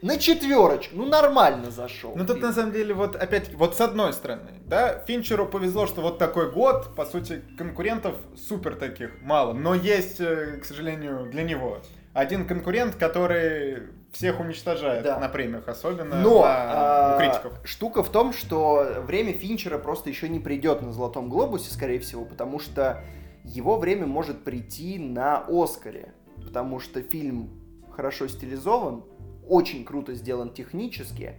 на 0.02 0.18
четверочку, 0.18 0.96
ну 0.96 1.06
нормально 1.06 1.72
зашел. 1.72 2.14
Ну 2.16 2.26
тут 2.26 2.42
на 2.42 2.54
самом 2.54 2.72
деле 2.72 2.94
вот 2.94 3.16
опять, 3.16 3.54
вот 3.54 3.76
с 3.76 3.82
одной 3.82 4.14
стороны, 4.14 4.52
да, 4.66 5.00
Финчеру 5.08 5.46
повезло, 5.46 5.88
что 5.88 6.02
вот 6.02 6.18
такой 6.18 6.52
год, 6.52 6.96
по 6.96 7.06
сути, 7.06 7.42
конкурентов 7.58 8.16
супер 8.36 8.76
таких 8.76 9.22
мало, 9.22 9.54
но 9.54 9.76
есть, 9.76 10.20
э, 10.20 10.58
к 10.62 10.66
сожалению, 10.66 11.30
для 11.32 11.44
него 11.44 11.78
один 12.14 12.46
конкурент, 12.46 12.96
который 12.96 13.84
всех 14.12 14.40
уничтожает 14.40 15.04
да. 15.04 15.20
на 15.20 15.30
премиях, 15.30 15.68
особенно 15.68 16.22
Но, 16.22 16.42
на, 16.42 16.48
а, 16.48 17.16
у 17.16 17.20
критиков. 17.20 17.54
Штука 17.64 18.04
в 18.04 18.10
том, 18.10 18.34
что 18.34 19.04
время 19.06 19.32
Финчера 19.34 19.78
просто 19.78 20.10
еще 20.10 20.28
не 20.28 20.40
придет 20.40 20.82
на 20.82 20.92
Золотом 20.92 21.30
Глобусе, 21.30 21.72
скорее 21.72 22.00
всего, 22.00 22.26
потому 22.26 22.60
что 22.60 23.02
его 23.46 23.78
время 23.78 24.06
может 24.06 24.44
прийти 24.44 25.00
на 25.00 25.46
Оскаре, 25.48 26.14
потому 26.44 26.80
что 26.80 27.02
фильм 27.02 27.50
хорошо 27.96 28.28
стилизован, 28.28 29.04
очень 29.48 29.86
круто 29.86 30.14
сделан 30.16 30.54
технически, 30.54 31.36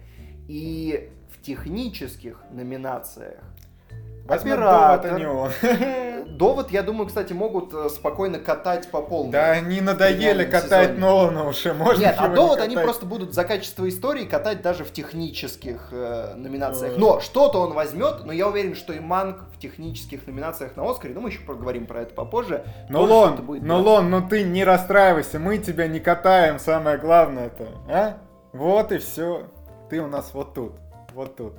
и 0.47 1.09
в 1.29 1.41
технических 1.41 2.43
номинациях 2.51 3.43
Оператор. 4.27 5.11
Это 5.11 5.19
не 5.19 5.25
он. 5.25 5.51
Довод, 6.37 6.71
я 6.71 6.81
думаю, 6.81 7.07
кстати, 7.07 7.31
могут 7.33 7.73
э, 7.73 7.89
спокойно 7.89 8.39
катать 8.39 8.89
по 8.89 9.01
полной. 9.01 9.31
Да 9.31 9.51
они 9.51 9.81
надоели 9.81 10.45
катать 10.45 10.87
сезоне. 10.91 10.99
Нолана 10.99 11.47
уже, 11.47 11.73
можно 11.73 12.01
Нет, 12.01 12.15
а 12.17 12.27
не 12.27 12.35
довод 12.35 12.59
они 12.59 12.75
катать? 12.75 12.85
просто 12.85 13.05
будут 13.05 13.33
за 13.33 13.43
качество 13.43 13.87
истории 13.87 14.25
катать 14.25 14.61
даже 14.61 14.83
в 14.83 14.91
технических 14.91 15.89
э, 15.91 16.33
номинациях. 16.35 16.95
Но 16.97 17.19
что-то 17.19 17.59
он 17.59 17.73
возьмет, 17.73 18.25
но 18.25 18.31
я 18.31 18.47
уверен, 18.47 18.75
что 18.75 18.93
и 18.93 18.99
Манк 18.99 19.43
в 19.53 19.59
технических 19.59 20.25
номинациях 20.25 20.75
на 20.75 20.89
Оскаре, 20.89 21.13
ну 21.13 21.21
мы 21.21 21.29
еще 21.29 21.41
поговорим 21.41 21.85
про 21.85 22.01
это 22.01 22.15
попозже. 22.15 22.65
Что-то 22.89 23.43
будет 23.43 23.63
брать. 23.63 23.79
Лон, 23.81 24.09
ну 24.09 24.27
ты 24.27 24.43
не 24.43 24.63
расстраивайся, 24.63 25.37
мы 25.37 25.59
тебя 25.59 25.87
не 25.87 25.99
катаем, 25.99 26.57
самое 26.57 26.97
главное 26.97 27.47
это, 27.47 27.67
а? 27.87 28.17
Вот 28.53 28.91
и 28.91 28.97
все. 28.97 29.43
Ты 29.89 30.01
у 30.01 30.07
нас 30.07 30.31
вот 30.33 30.55
тут, 30.55 30.73
вот 31.13 31.35
тут. 31.35 31.53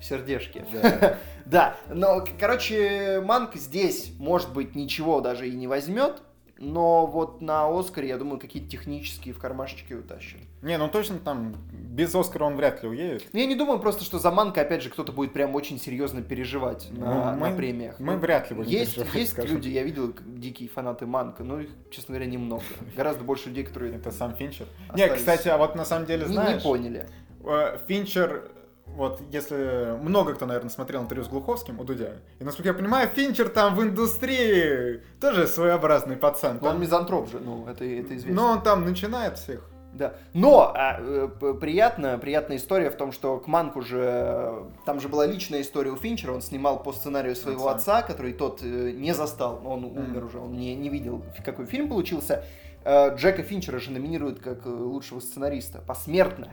В 0.00 0.04
сердечке. 0.04 0.64
Да. 0.72 1.18
Да, 1.46 1.74
но, 1.92 2.24
короче, 2.38 3.20
Манк 3.24 3.56
здесь, 3.56 4.12
может 4.18 4.52
быть, 4.52 4.76
ничего 4.76 5.20
даже 5.20 5.48
и 5.48 5.52
не 5.56 5.66
возьмет, 5.66 6.22
но 6.58 7.06
вот 7.06 7.40
на 7.40 7.66
Оскаре, 7.76 8.06
я 8.08 8.18
думаю, 8.18 8.38
какие-то 8.38 8.68
технические 8.70 9.34
в 9.34 9.38
кармашечке 9.40 9.96
утащит. 9.96 10.38
Не, 10.62 10.76
ну 10.78 10.88
точно 10.88 11.18
там 11.18 11.56
без 11.72 12.14
Оскара 12.14 12.44
он 12.44 12.54
вряд 12.56 12.82
ли 12.84 12.88
уедет. 12.90 13.24
Ну, 13.32 13.40
я 13.40 13.46
не 13.46 13.56
думаю 13.56 13.80
просто, 13.80 14.04
что 14.04 14.20
за 14.20 14.30
Манка, 14.30 14.60
опять 14.60 14.82
же, 14.82 14.90
кто-то 14.90 15.10
будет 15.10 15.32
прям 15.32 15.54
очень 15.56 15.80
серьезно 15.80 16.22
переживать 16.22 16.88
на, 16.92 17.14
Ну, 17.32 17.40
мы- 17.40 17.50
на 17.50 17.56
премиях. 17.56 17.98
Мы 17.98 18.12
Ну, 18.12 18.18
вряд 18.20 18.48
ли 18.50 18.54
будем 18.56 18.70
Есть, 18.70 18.98
есть 19.14 19.32
скажем. 19.32 19.56
люди, 19.56 19.70
я 19.70 19.82
видел 19.82 20.14
дикие 20.26 20.68
фанаты 20.68 21.06
Манка, 21.06 21.42
но 21.42 21.60
их, 21.60 21.70
честно 21.90 22.14
говоря, 22.14 22.30
немного. 22.30 22.62
Гораздо 22.96 23.24
больше 23.24 23.48
людей, 23.48 23.64
которые 23.64 23.94
Это 23.96 24.12
сам 24.12 24.36
Финчер. 24.36 24.66
Не, 24.94 25.08
кстати, 25.08 25.48
а 25.48 25.56
вот 25.58 25.74
на 25.74 25.84
самом 25.86 26.06
деле, 26.06 26.26
знаешь, 26.26 26.62
не 26.62 26.62
поняли. 26.62 27.08
э, 27.44 27.78
Финчер, 27.88 28.52
вот 28.94 29.20
если 29.32 29.98
много 30.02 30.34
кто, 30.34 30.46
наверное, 30.46 30.70
смотрел 30.70 31.02
интервью 31.02 31.24
с 31.24 31.28
Глуховским 31.28 31.78
у 31.80 31.84
Дудя, 31.84 32.16
и 32.38 32.44
насколько 32.44 32.68
я 32.68 32.74
понимаю, 32.74 33.08
Финчер 33.08 33.48
там 33.48 33.74
в 33.74 33.82
индустрии 33.82 35.02
тоже 35.20 35.46
своеобразный 35.46 36.16
пацан. 36.16 36.58
Но 36.60 36.68
он 36.68 36.72
Там- 36.74 36.82
мизантроп 36.82 37.28
же, 37.30 37.40
ну, 37.40 37.66
это, 37.66 37.84
это 37.84 38.16
известно. 38.16 38.34
но 38.34 38.50
он 38.52 38.62
там 38.62 38.84
начинает 38.84 39.38
всех. 39.38 39.66
Да. 39.92 40.14
Но 40.34 40.72
а, 40.72 40.98
э, 41.00 41.28
приятно, 41.60 42.16
приятная 42.18 42.58
история 42.58 42.90
в 42.90 42.96
том, 42.96 43.10
что 43.10 43.38
к 43.38 43.48
Манку 43.48 43.82
же, 43.82 44.64
там 44.86 45.00
же 45.00 45.08
была 45.08 45.26
личная 45.26 45.62
история 45.62 45.90
у 45.90 45.96
Финчера, 45.96 46.32
он 46.32 46.42
снимал 46.42 46.80
по 46.80 46.92
сценарию 46.92 47.34
своего 47.34 47.68
Отца. 47.68 47.98
отца, 47.98 48.06
который 48.06 48.32
тот 48.32 48.62
э, 48.62 48.92
не 48.92 49.12
застал, 49.14 49.60
он 49.64 49.84
умер 49.84 50.26
уже, 50.26 50.38
он 50.38 50.52
не, 50.52 50.76
не 50.76 50.90
видел, 50.90 51.24
какой 51.44 51.66
фильм 51.66 51.88
получился. 51.88 52.44
Э, 52.84 53.16
Джека 53.16 53.42
Финчера 53.42 53.80
же 53.80 53.90
номинируют 53.90 54.38
как 54.38 54.64
лучшего 54.64 55.18
сценариста 55.18 55.80
посмертно, 55.84 56.52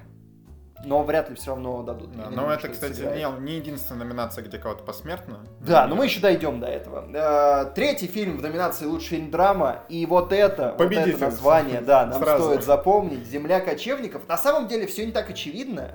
но 0.86 1.04
вряд 1.04 1.30
ли 1.30 1.36
все 1.36 1.52
равно 1.52 1.82
дадут. 1.84 2.12
Да, 2.16 2.30
но 2.30 2.52
это, 2.52 2.70
кстати, 2.70 2.94
сыграет. 2.94 3.40
не, 3.40 3.46
не 3.46 3.56
единственная 3.58 4.06
номинация, 4.06 4.44
где 4.44 4.58
кого-то 4.58 4.84
посмертно. 4.84 5.40
Да, 5.60 5.88
но 5.88 5.96
мы 5.96 6.06
еще 6.06 6.20
дойдем 6.20 6.60
до 6.60 6.68
этого. 6.68 7.06
Э, 7.14 7.72
Третий 7.74 8.08
фильм 8.08 8.38
в 8.38 8.42
номинации 8.42 8.86
«Лучший 8.86 9.08
фильм 9.18 9.32
драма», 9.32 9.84
и 9.90 10.06
вот 10.06 10.32
это, 10.32 10.70
вот 10.70 10.78
Победитель. 10.78 11.16
это 11.16 11.26
название, 11.26 11.82
да, 11.82 12.06
нам 12.06 12.22
Сразу. 12.22 12.44
стоит 12.46 12.64
запомнить. 12.64 13.26
«Земля 13.28 13.60
кочевников». 13.60 14.28
На 14.28 14.38
самом 14.38 14.68
деле 14.68 14.88
все 14.88 15.06
не 15.06 15.12
так 15.12 15.30
очевидно, 15.30 15.92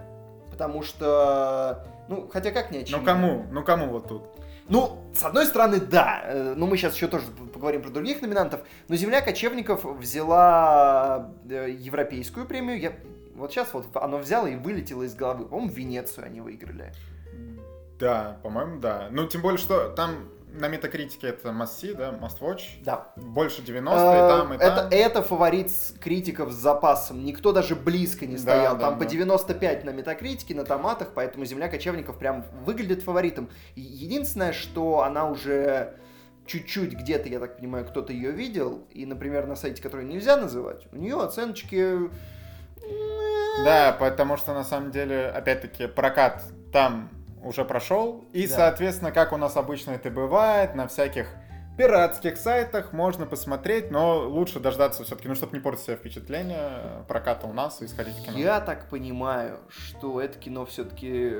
потому 0.51 0.83
что, 0.83 1.87
ну, 2.09 2.29
хотя 2.33 2.51
как 2.51 2.71
не 2.71 2.79
очевидно. 2.79 2.99
Ну 2.99 3.05
кому? 3.05 3.47
Ну 3.51 3.65
кому 3.65 3.87
вот 3.89 4.09
тут? 4.09 4.23
Ну, 4.69 4.99
с 5.15 5.25
одной 5.25 5.47
стороны, 5.47 5.81
да. 5.81 6.23
Э, 6.25 6.55
Ну, 6.57 6.67
мы 6.67 6.77
сейчас 6.77 6.95
еще 6.95 7.09
тоже 7.09 7.27
поговорим 7.53 7.83
про 7.83 7.91
других 7.91 8.23
номинантов. 8.23 8.61
Но 8.89 8.95
«Земля 8.97 9.21
кочевников» 9.21 9.85
взяла 9.85 11.31
э, 11.49 11.69
европейскую 11.79 12.47
премию. 12.47 12.81
Я... 12.81 12.93
Вот 13.35 13.51
сейчас 13.53 13.73
вот 13.73 13.87
оно 13.95 14.19
взяло 14.19 14.47
и 14.47 14.57
вылетело 14.57 15.03
из 15.03 15.15
головы. 15.15 15.47
По-моему, 15.47 15.73
Венецию 15.73 16.27
они 16.27 16.41
выиграли. 16.41 16.93
Да, 17.99 18.39
по-моему, 18.43 18.81
да. 18.81 19.09
Ну, 19.11 19.27
тем 19.27 19.43
более, 19.43 19.59
что 19.59 19.89
там 19.91 20.29
на 20.53 20.69
метакритике 20.69 21.29
это 21.29 21.49
Must 21.49 21.95
да, 21.95 22.11
Must 22.11 22.41
Watch. 22.41 22.63
Да. 22.85 23.13
Больше 23.17 23.63
90, 23.63 23.95
и 23.95 24.19
там, 24.19 24.53
и 24.53 24.57
Э, 24.57 24.59
это, 24.61 24.77
там. 24.77 24.89
это 24.91 25.23
фаворит 25.23 25.71
критиков 26.01 26.53
с 26.53 26.57
запасом. 26.57 27.25
Никто 27.25 27.53
даже 27.53 27.75
близко 27.75 28.27
не 28.27 28.37
Да, 28.37 28.43
стоял. 28.43 28.75
да, 28.77 28.91
Там 28.91 28.99
по 28.99 29.05
да. 29.05 29.11
95 29.11 29.85
на 29.85 29.91
метакритике, 29.91 30.55
на 30.55 30.65
томатах, 30.65 31.13
поэтому 31.15 31.45
земля 31.47 31.69
кочевников 31.69 32.19
прям 32.19 32.45
выглядит 32.67 33.03
фаворитом. 33.03 33.49
Единственное, 33.77 34.53
что 34.53 35.03
она 35.03 35.27
уже 35.31 35.95
чуть-чуть 36.45 36.93
где-то, 36.95 37.29
я 37.29 37.39
так 37.39 37.57
понимаю, 37.57 37.87
кто-то 37.87 38.13
ее 38.13 38.33
видел, 38.33 38.85
и, 38.91 39.07
например, 39.07 39.47
на 39.47 39.57
сайте, 39.57 39.81
который 39.83 40.05
нельзя 40.05 40.37
называть, 40.37 40.87
у 40.93 40.97
нее 40.97 41.21
оценочки... 41.23 42.11
Да, 43.65 43.97
потому 43.99 44.37
что 44.37 44.55
на 44.55 44.65
самом 44.65 44.91
деле, 44.91 45.27
опять-таки, 45.29 45.87
прокат 45.87 46.43
там 46.73 47.11
уже 47.45 47.65
прошел. 47.65 48.25
И, 48.33 48.47
Да. 48.49 48.55
соответственно, 48.55 49.13
как 49.13 49.33
у 49.33 49.37
нас 49.37 49.57
обычно 49.57 49.93
это 49.93 50.11
бывает, 50.11 50.75
на 50.75 50.89
всяких 50.89 51.29
пиратских 51.77 52.37
сайтах 52.37 52.93
можно 52.93 53.27
посмотреть, 53.27 53.91
но 53.91 54.21
лучше 54.29 54.61
дождаться 54.61 55.05
все-таки, 55.05 55.29
ну, 55.29 55.35
чтобы 55.35 55.57
не 55.57 55.61
портить 55.63 55.85
себе 55.85 55.97
впечатление 55.97 57.05
проката 57.09 57.47
у 57.47 57.53
нас 57.53 57.81
и 57.83 57.89
сходить 57.89 58.17
в 58.17 58.23
кино. 58.25 58.39
Я 58.39 58.61
так 58.61 58.89
понимаю, 58.89 59.59
что 59.69 60.21
это 60.21 60.39
кино 60.39 60.65
все-таки 60.67 61.39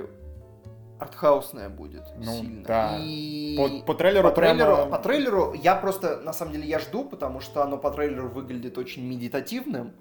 артхаусное 0.99 1.69
будет 1.69 2.05
Ну, 2.17 2.33
сильно. 2.33 2.65
да. 2.65 2.97
И... 3.01 3.57
По, 3.57 3.93
по 3.93 3.95
трейлеру 3.99 4.29
По 4.29 4.35
трейлеру, 4.35 4.73
прямо- 4.77 4.91
по 4.91 4.99
трейлеру 4.99 5.53
я 5.55 5.75
просто, 5.75 6.19
на 6.21 6.33
самом 6.33 6.53
деле, 6.53 6.67
я 6.67 6.79
жду, 6.79 7.05
потому 7.05 7.41
что 7.41 7.63
оно 7.63 7.77
по 7.77 7.91
трейлеру 7.91 8.29
выглядит 8.29 8.79
очень 8.79 9.05
медитативным 9.07 9.93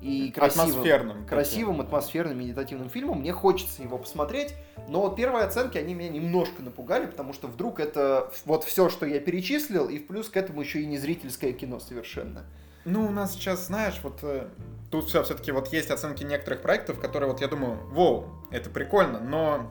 и 0.00 0.30
красивым. 0.30 0.70
атмосферным. 0.70 1.26
Красивым, 1.26 1.80
атмосферным, 1.80 2.38
медитативным 2.38 2.88
фильмом. 2.88 3.20
Мне 3.20 3.32
хочется 3.32 3.82
его 3.82 3.98
посмотреть, 3.98 4.54
но 4.88 5.02
вот 5.02 5.16
первые 5.16 5.44
оценки, 5.44 5.78
они 5.78 5.94
меня 5.94 6.08
немножко 6.08 6.62
напугали, 6.62 7.06
потому 7.06 7.32
что 7.32 7.48
вдруг 7.48 7.80
это 7.80 8.30
вот 8.44 8.64
все, 8.64 8.88
что 8.88 9.06
я 9.06 9.20
перечислил, 9.20 9.88
и 9.88 9.98
в 9.98 10.06
плюс 10.06 10.28
к 10.28 10.36
этому 10.36 10.60
еще 10.62 10.80
и 10.80 10.86
не 10.86 10.98
зрительское 10.98 11.52
кино 11.52 11.80
совершенно. 11.80 12.44
Ну, 12.84 13.06
у 13.06 13.10
нас 13.10 13.34
сейчас, 13.34 13.66
знаешь, 13.66 14.00
вот 14.02 14.20
э, 14.22 14.48
тут 14.90 15.06
все 15.08 15.22
все-таки 15.22 15.52
вот 15.52 15.68
есть 15.68 15.90
оценки 15.90 16.24
некоторых 16.24 16.62
проектов, 16.62 16.98
которые 16.98 17.30
вот 17.30 17.42
я 17.42 17.48
думаю, 17.48 17.78
воу, 17.90 18.26
это 18.50 18.70
прикольно, 18.70 19.20
но 19.20 19.70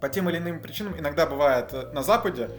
по 0.00 0.08
тем 0.08 0.28
или 0.28 0.38
иным 0.38 0.60
причинам 0.60 0.98
иногда 0.98 1.26
бывает 1.26 1.70
э, 1.72 1.90
на 1.92 2.04
Западе 2.04 2.50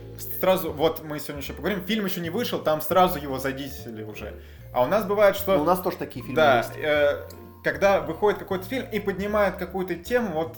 сразу, 0.42 0.74
вот 0.74 1.04
мы 1.04 1.20
сегодня 1.20 1.42
еще 1.42 1.54
поговорим, 1.54 1.82
фильм 1.86 2.06
еще 2.06 2.20
не 2.20 2.30
вышел, 2.30 2.60
там 2.60 2.82
сразу 2.82 3.20
его 3.20 3.40
задисили 3.40 4.04
уже. 4.04 4.34
А 4.74 4.84
у 4.84 4.88
нас 4.88 5.06
бывает, 5.06 5.36
что... 5.36 5.56
Но 5.56 5.64
у 5.64 5.66
нас 5.66 5.80
тоже 5.82 5.98
такие 5.98 6.24
фильмы 6.24 6.36
да, 6.36 6.58
есть. 6.60 6.72
э, 6.78 7.28
когда 7.64 8.02
выходит 8.02 8.40
какой-то 8.40 8.66
фильм 8.66 8.88
и 8.92 9.00
поднимает 9.00 9.56
какую-то 9.56 9.96
тему, 9.96 10.34
вот, 10.34 10.58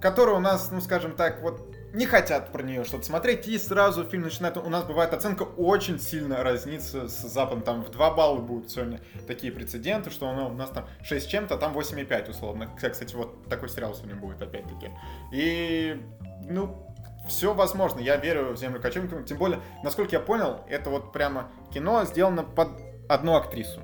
которую 0.00 0.36
у 0.36 0.40
нас, 0.40 0.70
ну, 0.70 0.80
скажем 0.80 1.12
так, 1.12 1.42
вот 1.42 1.74
не 1.94 2.06
хотят 2.06 2.50
про 2.50 2.62
нее 2.62 2.82
что-то 2.84 3.04
смотреть, 3.04 3.46
и 3.46 3.56
сразу 3.56 4.04
фильм 4.04 4.24
начинает... 4.24 4.56
У 4.56 4.68
нас 4.68 4.84
бывает 4.84 5.14
оценка 5.14 5.44
очень 5.44 6.00
сильно 6.00 6.42
разнится 6.42 7.08
с 7.08 7.22
Западом. 7.22 7.62
Там 7.62 7.84
в 7.84 7.90
2 7.90 8.10
балла 8.14 8.40
будут 8.40 8.70
сегодня 8.70 9.00
такие 9.28 9.52
прецеденты, 9.52 10.10
что 10.10 10.28
оно, 10.28 10.48
у 10.48 10.54
нас 10.54 10.70
там 10.70 10.86
6 11.04 11.24
с 11.24 11.28
чем-то, 11.28 11.54
а 11.54 11.58
там 11.58 11.76
8,5 11.78 12.30
условно. 12.30 12.68
Кстати, 12.76 13.14
вот 13.14 13.48
такой 13.48 13.68
сериал 13.68 13.94
сегодня 13.94 14.16
будет 14.16 14.42
опять-таки. 14.42 14.90
И, 15.32 16.02
ну, 16.48 16.84
все 17.28 17.54
возможно. 17.54 18.00
Я 18.00 18.16
верю 18.16 18.52
в 18.52 18.56
землю 18.56 18.80
кочевников. 18.80 19.24
Тем 19.24 19.38
более, 19.38 19.60
насколько 19.84 20.16
я 20.16 20.20
понял, 20.20 20.60
это 20.68 20.90
вот 20.90 21.12
прямо 21.12 21.50
кино 21.72 22.04
сделано 22.04 22.42
под 22.42 22.70
одну 23.08 23.34
актрису. 23.34 23.80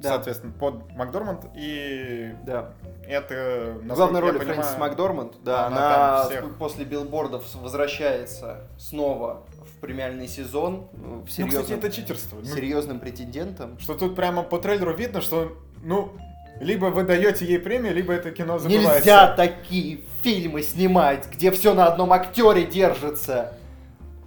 Да. 0.00 0.10
Соответственно, 0.10 0.52
под 0.52 0.92
Макдорманд. 0.94 1.46
И 1.56 2.32
Да. 2.44 2.70
это... 3.06 3.74
В 3.80 3.86
насколько 3.86 3.94
главной 3.96 4.20
я 4.20 4.20
роли 4.20 4.38
понимаю, 4.38 4.62
Фрэнсис 4.62 4.78
Макдорманд, 4.78 5.32
да, 5.42 5.66
она 5.66 5.76
она, 6.20 6.24
всех- 6.28 6.54
после 6.56 6.84
билбордов 6.84 7.42
возвращается 7.56 8.60
снова 8.78 9.42
в 9.66 9.80
премиальный 9.80 10.28
сезон 10.28 10.88
э, 10.92 10.96
в 11.26 11.38
Ну, 11.38 11.48
кстати, 11.48 11.72
это 11.72 11.90
читерство. 11.90 12.36
Ну, 12.38 12.44
серьезным 12.44 13.00
претендентом. 13.00 13.76
Что 13.80 13.94
тут 13.94 14.14
прямо 14.14 14.44
по 14.44 14.58
трейлеру 14.58 14.94
видно, 14.94 15.20
что, 15.20 15.56
ну, 15.82 16.12
либо 16.60 16.86
вы 16.86 17.02
даете 17.02 17.44
ей 17.44 17.58
премию, 17.58 17.92
либо 17.92 18.12
это 18.12 18.30
кино 18.30 18.58
забывается. 18.58 18.98
Нельзя 18.98 19.34
такие 19.34 20.00
фильмы 20.22 20.62
снимать, 20.62 21.28
где 21.32 21.50
все 21.50 21.74
на 21.74 21.86
одном 21.86 22.12
актере 22.12 22.64
держится. 22.66 23.54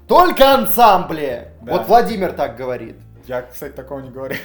Только 0.08 0.54
ансамбле. 0.54 1.54
Да. 1.62 1.78
Вот 1.78 1.88
Владимир 1.88 2.34
так 2.34 2.58
говорит. 2.58 2.98
Я, 3.28 3.42
кстати, 3.44 3.74
такого 3.74 4.00
не 4.00 4.10
говорил. 4.10 4.38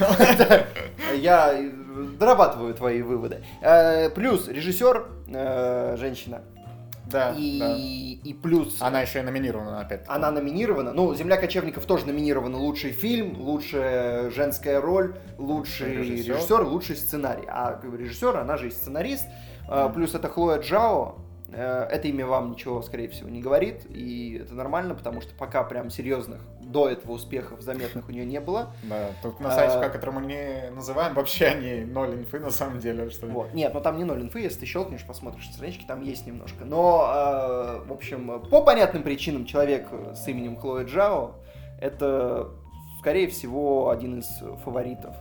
Я 1.15 1.59
дорабатываю 2.19 2.75
твои 2.75 3.03
выводы. 3.03 3.43
Э, 3.63 4.11
Плюс 4.11 4.49
режиссер 4.49 5.07
э, 5.29 5.97
женщина. 5.99 6.43
Да, 7.07 7.31
да. 7.31 7.35
И, 7.39 8.19
и 8.25 8.35
плюс 8.35 8.79
Она 8.83 9.01
еще 9.01 9.21
и 9.21 9.23
номинирована 9.23 9.81
опять. 9.81 10.03
Она 10.09 10.33
номинирована. 10.33 10.93
Ну, 10.93 11.15
«Земля 11.15 11.37
кочевников» 11.37 11.87
тоже 11.87 12.05
номинирована. 12.07 12.59
Лучший 12.59 12.91
фильм, 12.91 13.41
лучшая 13.41 14.29
женская 14.31 14.81
роль, 14.81 15.15
лучший 15.39 15.99
Режиссер. 15.99 16.35
режиссер, 16.35 16.63
лучший 16.65 16.97
сценарий. 16.97 17.45
А 17.47 17.81
режиссер, 17.81 18.37
она 18.37 18.57
же 18.57 18.67
и 18.67 18.71
сценарист. 18.71 19.25
А, 19.69 19.89
Плюс 19.89 20.17
это 20.17 20.29
Хлоя 20.29 20.59
Джао. 20.59 21.19
Это 21.53 22.09
имя 22.09 22.27
вам 22.27 22.51
ничего, 22.51 22.83
скорее 22.83 23.09
всего, 23.09 23.29
не 23.29 23.41
говорит. 23.41 23.87
И 23.89 24.41
это 24.43 24.55
нормально, 24.55 24.97
потому 24.97 25.21
что 25.21 25.33
пока 25.39 25.63
прям 25.63 25.91
серьезных 25.91 26.41
до 26.67 26.89
этого 26.89 27.13
успехов 27.13 27.61
заметных 27.61 28.09
у 28.09 28.13
нее 28.13 28.25
не 28.27 28.41
было. 28.41 28.73
Да, 28.83 29.11
тут 29.23 29.41
на 29.41 29.51
сайте, 29.51 29.77
А. 29.77 29.83
по 29.83 29.89
которому 29.89 30.21
мы 30.21 30.27
не 30.27 30.71
называем, 30.71 31.15
вообще 31.15 31.47
они 31.47 31.85
ноль 31.85 32.15
инфы 32.15 32.41
на 32.41 32.51
самом 32.51 32.81
деле. 32.81 33.09
Что... 33.11 33.27
Вот. 33.27 33.55
Нет, 33.55 33.73
ну 33.73 33.81
там 33.81 33.97
не 33.99 34.05
ноль 34.05 34.23
инфы, 34.23 34.41
если 34.41 34.61
ты 34.61 34.67
щелкнешь, 34.67 35.05
посмотришь 35.05 35.49
странички, 35.51 35.85
там 35.87 36.03
есть 36.03 36.27
немножко. 36.27 36.65
Но, 36.65 37.11
э, 37.15 37.89
в 37.89 37.93
общем, 37.93 38.41
по 38.51 38.63
понятным 38.63 39.03
причинам 39.03 39.47
человек 39.47 39.89
с 40.15 40.27
именем 40.29 40.57
Хлоя 40.57 40.85
Джао 40.85 41.37
это, 41.81 42.51
скорее 43.01 43.29
всего, 43.29 43.91
один 43.91 44.19
из 44.19 44.29
фаворитов. 44.65 45.15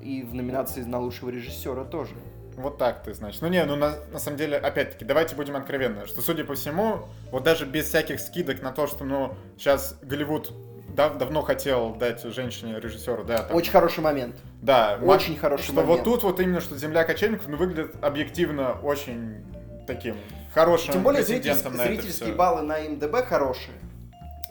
И 0.00 0.22
в 0.22 0.34
номинации 0.34 0.82
на 0.82 0.98
лучшего 0.98 1.30
режиссера 1.30 1.84
тоже. 1.84 2.14
Вот 2.60 2.78
так 2.78 3.02
ты, 3.02 3.14
значит. 3.14 3.40
Ну 3.42 3.48
не, 3.48 3.64
ну 3.64 3.76
на, 3.76 3.94
на 4.12 4.18
самом 4.18 4.36
деле, 4.36 4.56
опять-таки, 4.56 5.04
давайте 5.04 5.34
будем 5.34 5.56
откровенны, 5.56 6.06
что, 6.06 6.20
судя 6.20 6.44
по 6.44 6.54
всему, 6.54 7.06
вот 7.30 7.42
даже 7.42 7.64
без 7.66 7.86
всяких 7.86 8.20
скидок 8.20 8.62
на 8.62 8.70
то, 8.72 8.86
что, 8.86 9.04
ну, 9.04 9.34
сейчас 9.56 9.96
Голливуд 10.02 10.52
дав- 10.94 11.16
давно 11.18 11.42
хотел 11.42 11.94
дать 11.94 12.22
женщине-режиссеру, 12.22 13.24
да. 13.24 13.38
там- 13.42 13.56
Очень 13.56 13.72
хороший 13.72 14.00
момент. 14.00 14.36
Да, 14.60 14.98
Очень 15.02 15.34
ма- 15.34 15.40
хороший 15.40 15.64
что 15.64 15.72
момент. 15.74 15.90
вот 15.90 16.04
тут 16.04 16.22
вот 16.24 16.40
именно, 16.40 16.60
что 16.60 16.76
«Земля 16.76 17.04
кочевников» 17.04 17.48
ну, 17.48 17.56
выглядит 17.56 17.94
объективно 18.02 18.72
очень 18.82 19.44
таким 19.86 20.16
хорошим 20.54 20.92
Тем 20.92 21.02
более 21.02 21.22
это 21.22 21.70
зрительские 21.70 22.34
баллы 22.34 22.62
на 22.62 22.78
МДБ 22.80 23.24
хорошие. 23.26 23.74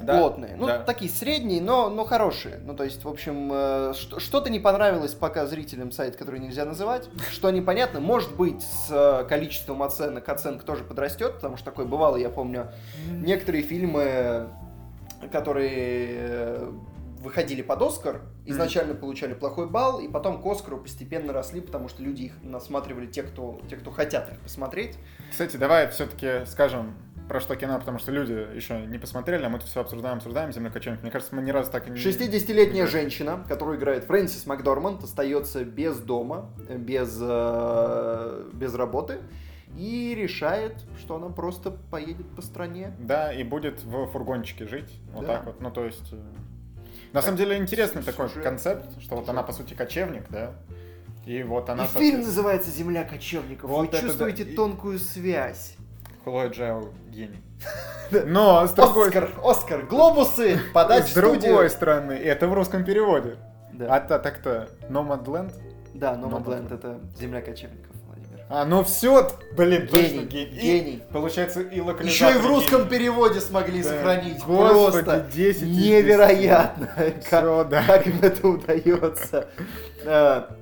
Да, 0.01 0.18
плотные. 0.18 0.56
Ну, 0.56 0.68
да. 0.68 0.79
такие 0.79 1.12
средние, 1.12 1.62
но, 1.62 1.89
но 1.89 2.06
хорошие. 2.06 2.60
Ну, 2.63 2.75
то 2.75 2.84
есть, 2.84 3.03
в 3.03 3.08
общем, 3.10 3.50
э, 3.51 3.94
что- 3.96 4.20
что-то 4.20 4.50
не 4.50 4.60
понравилось 4.60 5.13
пока 5.13 5.46
зрителям 5.46 5.91
сайт, 5.91 6.15
который 6.15 6.39
нельзя 6.39 6.65
называть. 6.65 7.10
Что 7.32 7.51
непонятно, 7.51 8.00
может 8.00 8.36
быть, 8.36 8.62
с 8.62 8.88
э, 8.89 9.25
количеством 9.27 9.84
оценок 9.84 10.27
оценка 10.29 10.65
тоже 10.65 10.84
подрастет, 10.84 11.36
потому 11.36 11.58
что 11.58 11.65
такое 11.65 11.86
бывало, 11.86 12.15
я 12.15 12.29
помню, 12.29 12.72
некоторые 13.12 13.63
фильмы, 13.63 14.50
которые 15.32 16.08
э, 16.12 16.72
выходили 17.22 17.62
под 17.62 17.82
Оскар, 17.82 18.22
изначально 18.46 18.94
получали 18.96 19.34
плохой 19.34 19.68
балл, 19.68 20.00
и 20.00 20.08
потом 20.08 20.41
к 20.41 20.46
Оскару 20.46 20.77
постепенно 20.77 21.34
росли, 21.34 21.62
потому 21.62 21.89
что 21.89 22.01
люди 22.01 22.24
их 22.24 22.34
насматривали, 22.41 23.08
те, 23.08 23.24
кто, 23.24 23.60
те, 23.70 23.75
кто 23.75 23.91
хотят 23.91 24.32
их 24.32 24.39
посмотреть. 24.39 24.98
Кстати, 25.29 25.58
давай 25.58 25.89
все-таки 25.89 26.46
скажем 26.46 26.96
про 27.30 27.40
что 27.40 27.56
кино, 27.56 27.80
потому 27.80 28.00
что 28.00 28.12
люди 28.12 28.34
еще 28.56 28.86
не 28.88 28.98
посмотрели, 28.98 29.44
а 29.46 29.50
мы 29.50 29.60
тут 29.60 29.68
все 29.70 29.80
обсуждаем, 29.82 30.18
обсуждаем, 30.18 30.52
«Земля 30.52 30.72
кочевников». 30.72 31.04
Мне 31.04 31.12
кажется, 31.12 31.34
мы 31.36 31.42
ни 31.44 31.52
разу 31.52 31.72
так 31.72 31.88
и 31.88 31.92
не... 31.92 31.98
60-летняя 31.98 32.88
женщина, 32.88 33.46
которую 33.48 33.78
играет 33.78 34.04
Фрэнсис 34.06 34.46
Макдорманд, 34.48 35.04
остается 35.04 35.64
без 35.64 36.00
дома, 36.00 36.50
без, 36.68 37.18
э, 37.22 38.50
без 38.54 38.74
работы 38.74 39.20
и 39.78 40.16
решает, 40.20 40.84
что 41.00 41.16
она 41.16 41.30
просто 41.30 41.70
поедет 41.72 42.28
по 42.36 42.42
стране. 42.42 42.96
Да, 43.00 43.32
и 43.32 43.44
будет 43.44 43.84
в 43.84 44.08
фургончике 44.08 44.68
жить. 44.68 45.00
Вот 45.14 45.26
Да. 45.28 45.38
так 45.38 45.46
вот. 45.46 45.62
Ну, 45.62 45.70
то 45.72 45.86
есть... 45.86 46.12
э, 46.12 46.18
На 47.14 47.22
самом 47.22 47.38
деле 47.38 47.58
интересный 47.58 48.02
такой 48.02 48.28
Сюжет. 48.30 48.44
концепт, 48.44 49.00
что 49.02 49.16
вот 49.16 49.30
она, 49.30 49.44
по 49.44 49.54
сути, 49.54 49.76
кочевник, 49.76 50.24
да? 50.30 50.54
И 51.28 51.44
вот 51.44 51.70
она... 51.70 51.86
и 51.86 51.88
фильм 51.88 52.22
называется 52.22 52.72
«Земля 52.72 53.04
кочевников». 53.04 53.70
Вот 53.70 53.82
Вы 53.82 53.86
это 53.86 53.98
да. 53.98 54.08
чувствуете 54.08 54.44
И- 54.44 54.56
тонкую 54.56 54.98
связь. 54.98 55.76
Хлоя 56.24 56.50
Джао 56.50 56.90
гений. 57.10 57.42
Но, 58.26 58.66
с 58.68 58.72
другой, 58.72 59.08
Оскар, 59.10 59.30
Оскар, 59.44 59.86
глобусы, 59.86 60.60
подать 60.74 61.08
с 61.08 61.14
другой 61.14 61.70
стороны, 61.70 62.14
это 62.14 62.48
в 62.48 62.54
русском 62.54 62.84
переводе. 62.84 63.38
Да, 63.74 63.96
А 63.96 64.00
та- 64.00 64.20
так-то 64.20 64.70
Nomadland? 64.90 65.54
да 65.94 66.14
Nomadland. 66.14 66.44
Nomadland 66.46 66.74
это 66.74 67.00
«Земля 67.20 67.42
кочевников», 67.42 67.96
Владимир. 68.08 68.44
А, 68.50 68.66
ну 68.66 68.84
все, 68.84 69.30
блин, 69.56 69.86
Гений, 69.86 69.88
точно 69.88 70.22
гений. 70.28 70.58
И, 70.58 70.60
гений. 70.62 71.04
получается, 71.12 71.62
и 71.62 71.76
Еще 71.76 71.82
локализатор 71.84 72.36
и 72.36 72.40
в 72.40 72.48
русском 72.48 72.78
гений. 72.80 72.90
переводе 72.90 73.40
смогли 73.42 73.84
Да. 73.84 73.90
сохранить. 73.90 74.44
Господи, 74.44 75.04
Просто 75.04 75.26
10 75.34 75.62
из 75.62 75.68
10. 75.78 75.86
невероятно, 75.86 76.88
как, 76.96 77.24
Всё, 77.24 77.64
да. 77.64 77.84
как 77.86 78.08
им 78.08 78.20
это 78.22 78.48
удается. 78.48 79.48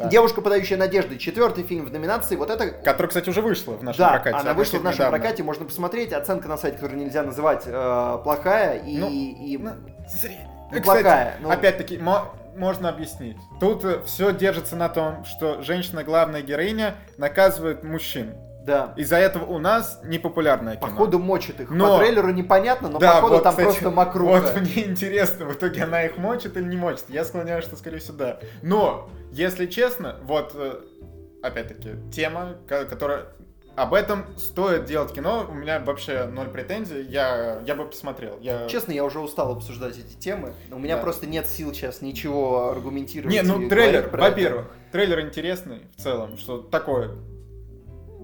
Э, 0.00 0.04
Да. 0.04 0.08
Девушка, 0.08 0.40
подающая 0.40 0.76
надежды. 0.78 1.18
Четвертый 1.18 1.64
фильм 1.64 1.84
в 1.86 1.92
номинации. 1.92 2.36
Вот 2.36 2.50
это 2.50 2.68
Которая, 2.68 3.08
кстати, 3.08 3.28
уже 3.28 3.42
вышла 3.42 3.72
в 3.74 3.82
нашем 3.82 3.98
да, 3.98 4.10
прокате. 4.12 4.36
она 4.36 4.54
вышла 4.54 4.78
в 4.78 4.84
нашем 4.84 5.00
недавно. 5.00 5.18
прокате, 5.18 5.42
можно 5.42 5.64
посмотреть. 5.66 6.12
Оценка 6.12 6.48
на 6.48 6.56
сайте, 6.56 6.76
которую 6.78 6.98
нельзя 7.04 7.22
называть, 7.22 7.64
э, 7.66 8.18
плохая 8.24 8.78
и, 8.78 8.98
Ну, 8.98 9.08
и- 9.10 9.58
Ну, 9.58 9.70
сред- 10.08 10.32
Ну, 10.72 10.80
Кстати, 10.80 10.84
плохая, 10.84 11.36
ну. 11.40 11.50
опять-таки, 11.50 11.98
мо- 11.98 12.32
можно 12.56 12.88
объяснить. 12.88 13.36
Тут 13.60 13.84
все 14.06 14.32
держится 14.32 14.76
на 14.76 14.88
том, 14.88 15.24
что 15.24 15.62
женщина, 15.62 16.02
главная 16.04 16.42
героиня, 16.42 16.94
наказывает 17.18 17.82
мужчин. 17.84 18.34
Да. 18.70 18.94
Из-за 18.96 19.16
этого 19.16 19.44
у 19.44 19.58
нас 19.58 20.00
непопулярное 20.04 20.76
кино. 20.76 20.86
Походу 20.88 21.18
мочит 21.18 21.60
их. 21.60 21.70
Но- 21.70 21.98
По 21.98 22.04
трейлеру 22.04 22.30
непонятно, 22.30 22.88
но 22.88 22.98
Да, 22.98 23.14
походу 23.16 23.34
вот, 23.34 23.42
там 23.42 23.52
кстати, 23.52 23.66
просто 23.66 23.90
мокруха. 23.90 24.40
Вот 24.40 24.56
мне 24.60 24.86
интересно, 24.86 25.46
в 25.46 25.52
итоге 25.54 25.84
она 25.84 26.04
их 26.04 26.16
мочит 26.16 26.56
или 26.56 26.64
не 26.64 26.76
мочит. 26.76 27.04
Я 27.08 27.24
склоняюсь, 27.24 27.64
что 27.64 27.76
скорее 27.76 27.98
всего 27.98 28.16
да. 28.16 28.40
Но, 28.62 29.10
если 29.32 29.66
честно, 29.66 30.16
вот, 30.22 30.52
э, 30.54 30.80
опять-таки, 31.42 31.90
тема, 32.12 32.56
ко- 32.68 32.84
которая... 32.86 33.26
Об 33.76 33.94
этом 33.94 34.26
стоит 34.36 34.84
делать 34.84 35.12
кино. 35.14 35.46
У 35.48 35.54
меня 35.54 35.78
вообще 35.78 36.24
ноль 36.26 36.48
претензий. 36.48 37.02
Я, 37.02 37.60
я 37.64 37.74
бы 37.76 37.86
посмотрел. 37.86 38.36
Я... 38.40 38.66
Честно, 38.68 38.92
я 38.92 39.04
уже 39.04 39.20
устал 39.20 39.52
обсуждать 39.52 39.96
эти 39.96 40.18
темы. 40.18 40.52
У 40.70 40.78
меня 40.78 40.96
Да. 40.96 41.02
просто 41.02 41.26
нет 41.26 41.46
сил 41.46 41.72
сейчас 41.72 42.02
ничего 42.02 42.70
аргументировать. 42.72 43.32
Не, 43.32 43.42
ну 43.42 43.68
трейлер, 43.68 44.10
во-первых, 44.12 44.66
трейлер 44.92 45.20
интересный 45.20 45.82
в 45.96 46.02
целом, 46.02 46.36
что 46.36 46.58
такое 46.58 47.12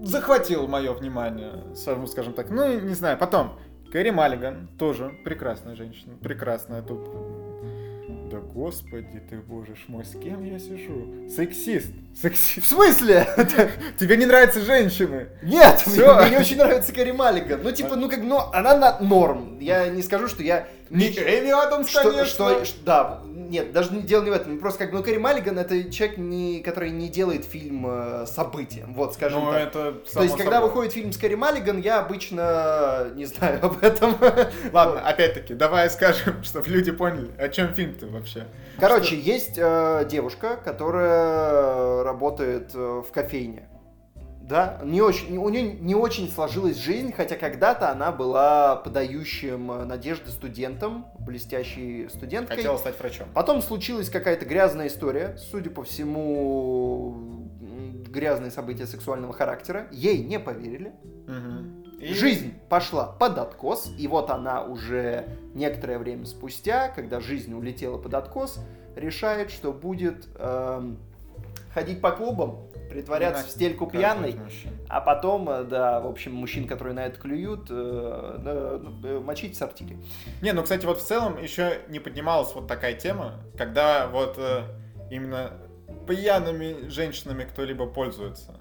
захватил 0.03 0.67
мое 0.67 0.93
внимание, 0.93 1.63
скажем 1.75 2.33
так. 2.33 2.49
Ну, 2.49 2.79
не 2.79 2.93
знаю, 2.93 3.17
потом 3.17 3.59
Кэрри 3.91 4.11
Маллиган, 4.11 4.67
тоже 4.77 5.11
прекрасная 5.23 5.75
женщина, 5.75 6.15
прекрасная 6.21 6.81
тут. 6.81 7.07
Да 8.29 8.39
господи 8.39 9.21
ты, 9.29 9.37
боже 9.37 9.75
ж 9.75 9.85
мой, 9.87 10.03
с 10.03 10.11
кем 10.11 10.43
я 10.43 10.59
сижу? 10.59 11.29
Сексист, 11.29 11.93
В 12.13 12.21
сексист. 12.21 12.67
смысле? 12.67 13.25
Тебе 13.97 14.17
не 14.17 14.25
нравятся 14.25 14.59
женщины? 14.59 15.27
Нет, 15.41 15.83
мне, 15.87 16.13
мне 16.13 16.29
не 16.31 16.37
очень 16.37 16.57
нравится 16.57 16.91
Кэрри 16.91 17.11
Маллиган. 17.11 17.61
Ну, 17.63 17.71
типа, 17.71 17.95
ну 17.95 18.09
как, 18.09 18.21
ну, 18.21 18.39
она 18.51 18.75
на 18.77 18.99
норм. 18.99 19.59
Я 19.59 19.87
не 19.87 20.01
скажу, 20.03 20.27
что 20.27 20.43
я... 20.43 20.67
Не 20.89 21.07
Эми 21.09 21.51
Адамс, 21.51 21.89
что, 21.89 22.03
конечно. 22.03 22.25
что, 22.25 22.65
что- 22.65 22.85
да, 22.85 23.21
нет, 23.25 23.71
даже 23.71 23.93
не 23.93 24.01
дело 24.01 24.23
не 24.23 24.29
в 24.29 24.33
этом. 24.33 24.59
Просто 24.59 24.79
как 24.79 24.91
бы, 24.91 24.97
ну, 24.97 25.03
Кэрри 25.03 25.17
Маллиган 25.17 25.57
это 25.57 25.91
человек, 25.91 26.17
не, 26.17 26.61
который 26.61 26.89
не 26.91 27.07
делает 27.09 27.45
фильм 27.45 27.85
э, 27.87 28.25
событием, 28.25 28.93
вот, 28.93 29.13
скажем 29.13 29.45
Ну, 29.45 29.51
так. 29.51 29.61
это 29.61 29.93
То 30.13 30.23
есть, 30.23 30.37
когда 30.37 30.61
выходит 30.61 30.93
фильм 30.93 31.11
с 31.11 31.17
Кэрри 31.17 31.35
Маллиган, 31.35 31.79
я 31.79 31.99
обычно 31.99 33.09
не 33.15 33.25
знаю 33.25 33.59
об 33.65 33.83
этом. 33.83 34.15
Ладно, 34.71 35.01
опять-таки, 35.01 35.53
давай 35.53 35.89
скажем, 35.89 36.35
чтобы 36.43 36.69
люди 36.69 36.91
поняли, 36.91 37.31
о 37.37 37.49
чем 37.49 37.73
фильм-то 37.73 38.07
вообще. 38.07 38.47
Короче, 38.79 39.17
есть 39.17 39.57
э, 39.57 40.05
девушка, 40.09 40.57
которая 40.63 42.03
работает 42.03 42.71
э, 42.73 43.01
в 43.07 43.11
кофейне. 43.11 43.67
Да, 44.47 44.79
не 44.81 45.01
очень, 45.01 45.37
у 45.37 45.49
нее 45.49 45.73
не 45.73 45.93
очень 45.93 46.31
сложилась 46.31 46.77
жизнь, 46.77 47.11
хотя 47.11 47.35
когда-то 47.35 47.89
она 47.91 48.13
была 48.13 48.77
подающим 48.77 49.69
э, 49.71 49.83
надежды 49.83 50.31
студентом, 50.31 51.05
блестящей 51.19 52.07
студенткой. 52.07 52.55
Хотела 52.55 52.77
стать 52.77 52.97
врачом. 52.97 53.27
Потом 53.33 53.61
случилась 53.61 54.09
какая-то 54.09 54.45
грязная 54.45 54.87
история, 54.87 55.35
судя 55.37 55.69
по 55.69 55.83
всему, 55.83 57.49
грязные 58.07 58.51
события 58.51 58.85
сексуального 58.87 59.33
характера. 59.33 59.87
Ей 59.91 60.23
не 60.23 60.39
поверили. 60.39 60.93
Мгм. 61.27 61.83
И- 61.99 62.13
Жизнь 62.13 62.53
пошла 62.69 63.05
под 63.07 63.37
откос, 63.39 63.91
и 63.97 64.07
вот 64.07 64.29
она 64.29 64.63
уже 64.63 65.27
некоторое 65.55 65.99
время 65.99 66.25
спустя, 66.25 66.87
когда 66.89 67.19
жизнь 67.19 67.53
улетела 67.53 67.97
под 67.97 68.13
откос, 68.13 68.59
решает, 68.95 69.51
что 69.51 69.73
будет 69.73 70.27
эм, 70.39 70.99
ходить 71.73 71.99
по 72.01 72.11
клубам, 72.11 72.67
притворяться 72.97 73.45
в 73.45 73.51
стельку 73.51 73.85
пьяной, 73.85 74.39
а 74.89 75.01
потом, 75.01 75.47
э, 75.49 75.63
да, 75.65 75.99
в 75.99 76.07
общем, 76.07 76.33
мужчин, 76.33 76.67
которые 76.67 76.95
на 76.95 77.05
это 77.05 77.19
клюют, 77.19 77.67
э, 77.69 78.81
э, 79.03 79.19
мочить 79.19 79.55
в 79.55 79.57
сортире. 79.57 79.97
Не, 80.41 80.51
ну, 80.53 80.63
кстати, 80.63 80.85
вот 80.85 80.99
в 80.99 81.05
целом 81.05 81.41
еще 81.41 81.79
не 81.89 81.99
поднималась 81.99 82.55
вот 82.55 82.67
такая 82.67 82.95
тема, 82.95 83.35
когда 83.55 84.07
вот 84.07 84.39
именно 85.11 85.51
пьяными 86.07 86.89
женщинами 86.89 87.43
кто-либо 87.43 87.85
пользуется. 87.85 88.57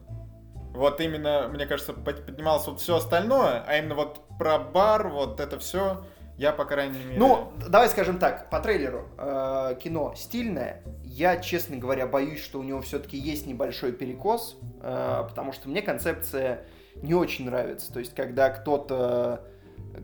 Вот 0.74 1.00
именно, 1.00 1.48
мне 1.48 1.64
кажется, 1.64 1.94
под- 1.94 2.26
поднималось 2.26 2.66
вот 2.66 2.80
все 2.80 2.96
остальное, 2.96 3.64
а 3.66 3.78
именно 3.78 3.94
вот 3.94 4.20
про 4.38 4.58
бар, 4.58 5.08
вот 5.08 5.40
это 5.40 5.58
все, 5.58 6.04
я, 6.38 6.52
по 6.52 6.64
крайней 6.64 7.02
мере... 7.02 7.18
Ну, 7.18 7.52
давай 7.68 7.88
скажем 7.88 8.18
так, 8.18 8.50
по 8.50 8.60
трейлеру 8.60 9.08
э, 9.16 9.76
кино 9.82 10.12
стильное. 10.16 10.82
Я, 11.04 11.38
честно 11.38 11.76
говоря, 11.76 12.06
боюсь, 12.06 12.42
что 12.42 12.58
у 12.58 12.62
него 12.62 12.82
все-таки 12.82 13.16
есть 13.16 13.46
небольшой 13.46 13.92
перекос, 13.92 14.58
э, 14.82 15.24
потому 15.28 15.52
что 15.52 15.68
мне 15.68 15.80
концепция 15.80 16.64
не 16.96 17.14
очень 17.14 17.46
нравится. 17.46 17.90
То 17.92 18.00
есть, 18.00 18.14
когда 18.14 18.50
кто-то 18.50 19.44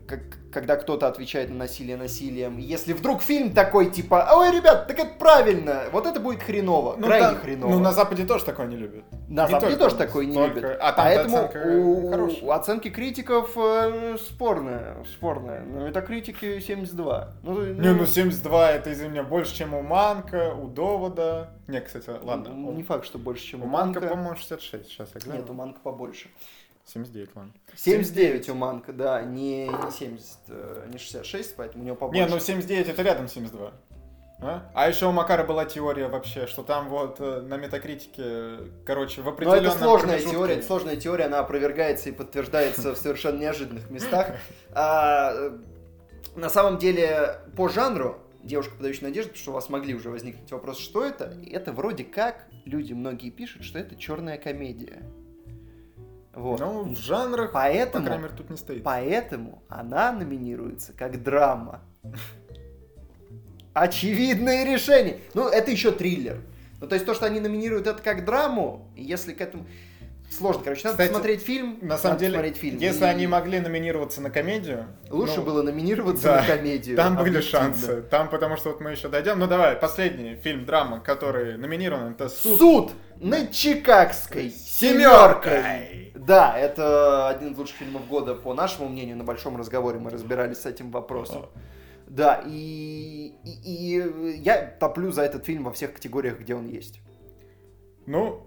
как- 0.07 0.37
когда 0.51 0.75
кто-то 0.75 1.07
отвечает 1.07 1.49
на 1.49 1.55
насилие 1.55 1.97
насилием, 1.97 2.57
если 2.57 2.93
вдруг 2.93 3.21
фильм 3.23 3.53
такой, 3.53 3.89
типа, 3.89 4.29
ой, 4.35 4.51
ребят, 4.55 4.87
так 4.87 4.99
это 4.99 5.11
правильно, 5.17 5.83
вот 5.91 6.05
это 6.05 6.19
будет 6.19 6.43
хреново, 6.43 6.95
ну, 6.97 7.07
крайне 7.07 7.27
да, 7.29 7.35
хреново. 7.35 7.71
Ну, 7.71 7.79
на 7.79 7.91
Западе 7.91 8.25
тоже 8.25 8.45
такое 8.45 8.67
не 8.67 8.75
любят. 8.77 9.03
На 9.27 9.45
Не 9.45 9.51
Западе 9.51 9.75
тоже 9.77 9.95
такое 9.95 10.25
не 10.25 10.33
только- 10.35 10.59
любят. 10.59 10.77
а 10.79 10.91
там 10.91 11.05
Поэтому 11.05 11.37
оценка 11.37 11.67
у, 11.67 12.09
хорошая. 12.11 12.43
у 12.43 12.51
оценки 12.51 12.89
критиков 12.89 13.51
э, 13.57 14.17
спорная, 14.19 15.03
спорная. 15.05 15.61
На 15.61 15.87
метакритике 15.87 16.61
72. 16.61 17.33
Ну, 17.43 17.61
Не, 17.65 17.93
ну 17.93 18.05
72 18.05 18.71
это, 18.71 18.93
извини 18.93 19.09
меня, 19.11 19.23
больше, 19.23 19.55
чем 19.55 19.73
у 19.73 19.81
Манка, 19.81 20.53
у 20.53 20.67
Довода. 20.67 21.49
Не, 21.67 21.81
кстати, 21.81 22.09
ладно. 22.21 22.49
ну, 22.53 22.71
Не 22.73 22.83
факт, 22.83 23.05
что 23.05 23.17
больше, 23.17 23.43
чем 23.45 23.61
У 23.61 23.65
у 23.65 23.67
Манка, 23.67 23.99
Манка. 24.01 24.15
по-моему, 24.15 24.35
66, 24.35 24.87
сейчас 24.87 25.09
я 25.15 25.21
гляну. 25.21 25.39
Нет, 25.39 25.49
у 25.49 25.53
Манка 25.53 25.79
побольше. 25.81 26.27
79, 26.85 27.29
ладно. 27.35 27.53
79 27.75 28.49
у 28.49 28.55
Манка, 28.55 28.93
да, 28.93 29.21
не, 29.21 29.67
не 29.67 29.91
70, 29.91 30.37
э, 30.49 30.87
не 30.91 30.97
66, 30.97 31.55
поэтому 31.55 31.83
у 31.83 31.85
него 31.85 31.95
побольше. 31.95 32.23
Не, 32.23 32.29
ну 32.29 32.39
79 32.39 32.89
это 32.89 33.01
рядом 33.01 33.27
72. 33.27 33.71
А? 34.45 34.69
а 34.73 34.89
еще 34.89 35.07
у 35.07 35.11
Макара 35.13 35.45
была 35.45 35.63
теория 35.63 36.07
вообще, 36.07 36.47
что 36.47 36.63
там 36.63 36.89
вот 36.89 37.15
э, 37.19 37.41
на 37.41 37.55
метакритике, 37.55 38.57
короче, 38.85 39.21
в 39.21 39.25
Но 39.25 39.31
определенном 39.31 39.65
это 39.67 39.79
сложная 39.79 40.17
промежутке- 40.17 40.31
теория, 40.31 40.53
это 40.55 40.65
сложная 40.65 40.95
теория, 40.97 41.25
она 41.25 41.39
опровергается 41.39 42.09
и 42.09 42.11
подтверждается 42.11 42.93
в 42.93 42.97
совершенно 42.97 43.39
неожиданных 43.39 43.89
местах. 43.89 44.35
А, 44.75 45.31
э, 45.33 45.51
на 46.35 46.49
самом 46.49 46.79
деле, 46.79 47.37
по 47.55 47.69
жанру 47.69 48.17
«Девушка, 48.41 48.75
подающая 48.75 49.07
надежду», 49.07 49.29
потому 49.29 49.41
что 49.41 49.51
у 49.51 49.53
вас 49.53 49.69
могли 49.69 49.93
уже 49.93 50.09
возникнуть 50.09 50.51
вопрос, 50.51 50.79
что 50.79 51.05
это, 51.05 51.37
это 51.49 51.71
вроде 51.71 52.03
как, 52.03 52.47
люди 52.65 52.91
многие 52.91 53.29
пишут, 53.29 53.63
что 53.63 53.79
это 53.79 53.95
черная 53.95 54.37
комедия. 54.37 55.03
Вот. 56.33 56.59
Ну, 56.59 56.83
в 56.83 56.99
жанрах, 56.99 57.51
по 57.51 57.59
Поэтому, 57.59 58.05
крайней 58.05 58.23
мере, 58.23 58.35
тут 58.35 58.49
не 58.49 58.57
стоит. 58.57 58.83
поэтому 58.83 59.63
она 59.69 60.11
номинируется 60.11 60.91
как 60.93 61.21
драма. 61.21 61.81
Очевидное 63.73 64.65
решение. 64.65 65.19
Ну, 65.33 65.47
это 65.47 65.71
еще 65.71 65.91
триллер. 65.91 66.37
Ну, 66.79 66.87
то 66.87 66.95
есть 66.95 67.05
то, 67.05 67.13
что 67.13 67.25
они 67.25 67.39
номинируют 67.39 67.87
это 67.87 68.01
как 68.01 68.25
драму, 68.25 68.91
если 68.95 69.33
к 69.33 69.41
этому... 69.41 69.65
Сложно, 70.29 70.63
короче, 70.63 70.81
надо 70.83 70.93
Кстати, 70.95 71.09
посмотреть 71.09 71.41
фильм. 71.41 71.77
На 71.81 71.97
самом 71.97 72.17
деле, 72.17 72.33
посмотреть 72.33 72.57
фильм. 72.57 72.79
если 72.79 73.03
И 73.03 73.07
они 73.07 73.27
могли 73.27 73.59
номинироваться 73.59 74.19
на 74.19 74.31
комедию, 74.31 74.87
Лучше 75.11 75.37
ну, 75.37 75.43
было 75.43 75.61
номинироваться 75.61 76.23
да, 76.23 76.41
на 76.41 76.47
комедию. 76.47 76.97
Там 76.97 77.15
были 77.17 77.39
шансы. 77.39 78.01
Там, 78.09 78.29
потому 78.29 78.57
что 78.57 78.71
вот 78.71 78.81
мы 78.81 78.91
еще 78.91 79.09
дойдем. 79.09 79.37
Ну 79.37 79.47
давай, 79.47 79.75
последний 79.75 80.35
фильм 80.35 80.65
драма, 80.65 80.99
который 80.99 81.57
номинирован, 81.57 82.13
это 82.13 82.29
Суд, 82.29 82.57
Суд. 82.57 82.91
над 83.21 83.51
Чикагской 83.51 84.49
Семеркой. 84.89 86.11
Да, 86.15 86.57
это 86.57 87.27
один 87.29 87.53
из 87.53 87.57
лучших 87.57 87.77
фильмов 87.77 88.07
года, 88.07 88.35
по 88.35 88.53
нашему 88.53 88.87
мнению, 88.89 89.17
на 89.17 89.23
большом 89.23 89.57
разговоре 89.57 89.99
мы 89.99 90.09
разбирались 90.09 90.59
с 90.61 90.65
этим 90.65 90.91
вопросом. 90.91 91.47
Да, 92.07 92.41
и, 92.45 93.33
и, 93.43 93.51
и 93.63 94.37
я 94.39 94.61
топлю 94.79 95.11
за 95.11 95.23
этот 95.23 95.45
фильм 95.45 95.63
во 95.63 95.71
всех 95.71 95.93
категориях, 95.93 96.39
где 96.39 96.53
он 96.55 96.67
есть. 96.67 97.01
Ну, 98.05 98.45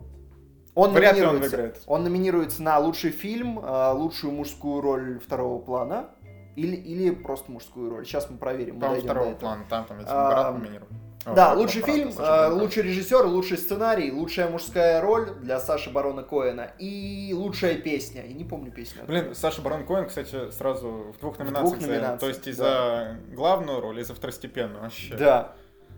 Он 0.75 0.93
Вряд 0.93 1.17
ли 1.17 1.23
он 1.23 1.27
номинируется, 1.29 1.57
выиграет. 1.57 1.83
он 1.87 2.05
номинируется 2.05 2.63
на 2.63 2.79
лучший 2.79 3.11
фильм, 3.11 3.59
э, 3.59 3.93
лучшую 3.93 4.33
мужскую 4.35 4.83
роль 4.83 5.19
второго 5.19 5.59
плана 5.59 6.11
или, 6.55 6.77
или 6.77 7.11
просто 7.11 7.51
мужскую 7.51 7.91
роль. 7.91 8.05
Сейчас 8.05 8.29
мы 8.31 8.37
проверим. 8.37 8.75
мы 8.77 8.81
до 8.81 9.01
второго 9.01 9.35
плана. 9.35 9.65
Там, 9.69 9.87
там, 9.87 9.99
если 9.99 10.13
А, 10.13 10.31
Брат 10.31 10.59
номинирован. 10.59 10.89
О, 11.27 11.35
Да, 11.35 11.47
Брат, 11.49 11.59
лучший 11.59 11.83
Брат, 11.83 11.95
фильм, 11.95 12.13
Саша 12.13 12.23
э, 12.47 12.49
Коэн. 12.49 12.61
лучший 12.61 12.83
режиссер, 12.85 13.27
лучший 13.27 13.59
сценарий, 13.59 14.13
лучшая 14.13 14.49
мужская 14.49 15.01
роль 15.01 15.31
для 15.43 15.59
Саши 15.61 15.91
Барона 15.91 16.23
Коэна 16.23 16.71
и 16.79 17.33
лучшая 17.37 17.75
песня. 17.75 18.25
Я 18.27 18.33
не 18.33 18.45
помню 18.45 18.71
песню. 18.71 19.03
Блин, 19.07 19.35
Саша 19.35 19.61
Барон 19.61 19.85
Коэн, 19.85 20.07
кстати, 20.07 20.51
сразу 20.53 21.13
в 21.17 21.19
двух 21.19 21.39
номинациях. 21.39 21.69
двух 21.69 21.81
занял. 21.81 21.93
номинациях, 21.95 22.21
То 22.21 22.29
есть 22.29 22.47
и 22.47 22.53
за 22.53 23.17
главную 23.33 23.81
роль, 23.81 24.01
и 24.01 24.05
за 24.05 24.15
второстепенную 24.15 24.83
вообще. 24.83 25.17
Да, 25.17 25.55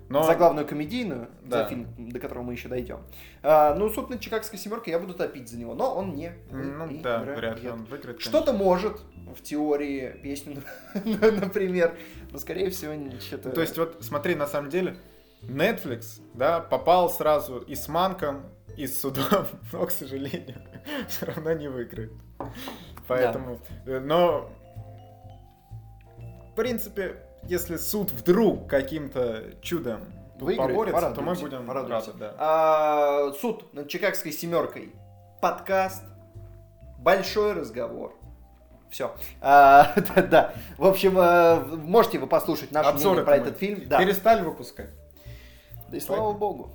Но... 0.09 0.23
за 0.23 0.35
главную 0.35 0.67
комедийную, 0.67 1.29
Да. 1.45 1.65
за 1.65 1.69
фильм, 1.69 1.87
до 1.99 2.19
которого 2.21 2.45
мы 2.45 2.55
еще 2.55 2.69
дойдем. 2.69 3.01
А, 3.43 3.75
ну, 3.75 3.91
суд 3.91 4.09
над 4.09 4.21
Чикагской 4.21 4.59
семеркой 4.59 4.93
я 4.95 4.99
буду 4.99 5.13
топить 5.13 5.51
за 5.51 5.59
него, 5.59 5.75
но 5.75 5.95
он 5.95 6.15
не. 6.15 6.33
Ну 6.51 6.87
не 6.87 7.03
да, 7.03 7.21
играет. 7.23 7.39
вряд 7.39 7.63
ли 7.63 7.69
он 7.69 7.85
выиграет. 7.85 8.19
Что-то 8.19 8.55
может, 8.55 9.03
в 9.37 9.43
теории, 9.43 10.19
песню, 10.23 10.63
например, 11.05 11.95
но, 12.33 12.39
скорее 12.39 12.71
всего, 12.71 12.95
что-то... 13.21 13.49
Ну, 13.51 13.55
То 13.55 13.61
есть 13.61 13.77
вот 13.77 13.99
смотри, 14.01 14.35
на 14.35 14.47
самом 14.47 14.71
деле, 14.71 14.97
Netflix, 15.43 16.21
да, 16.35 16.61
попал 16.61 17.11
сразу 17.11 17.59
и 17.59 17.75
с 17.75 17.89
Манком, 17.89 18.45
и 18.77 18.87
с 18.87 19.01
судом, 19.01 19.47
но, 19.73 19.87
к 19.87 19.91
сожалению, 19.91 20.63
все 21.09 21.27
равно 21.27 21.53
не 21.53 21.69
выиграет. 21.69 22.13
Поэтому, 23.07 23.59
э, 23.87 23.99
но, 24.01 24.51
в 26.53 26.55
принципе, 26.55 27.17
если 27.45 27.77
суд 27.77 28.11
вдруг 28.11 28.69
каким-то 28.69 29.55
чудом 29.63 30.01
Выиграет, 30.39 30.71
поборется, 30.71 31.11
то 31.11 31.21
мы 31.23 31.35
будем 31.35 31.67
порадуемся. 31.67 32.13
рады, 32.13 32.19
да. 32.19 32.35
А, 32.39 33.33
суд 33.41 33.73
над 33.75 33.89
Чикагской 33.89 34.33
семеркой. 34.33 34.95
Подкаст. 35.41 36.05
Большой 36.99 37.53
разговор. 37.53 38.15
Все. 38.91 39.15
да, 39.41 39.95
да. 40.31 40.55
В 40.77 40.87
общем, 40.87 41.19
э, 41.19 41.61
можете 41.77 42.19
вы 42.19 42.27
послушать 42.27 42.73
наше 42.73 42.91
Обзоры 42.91 43.23
мнение 43.23 43.25
про 43.25 43.37
этот 43.37 43.59
фильм. 43.59 43.89
Да. 43.89 43.99
Перестали 43.99 44.43
выпускать? 44.43 44.91
Да 45.91 45.97
и 45.97 46.01
слава 46.01 46.33
богу. 46.33 46.71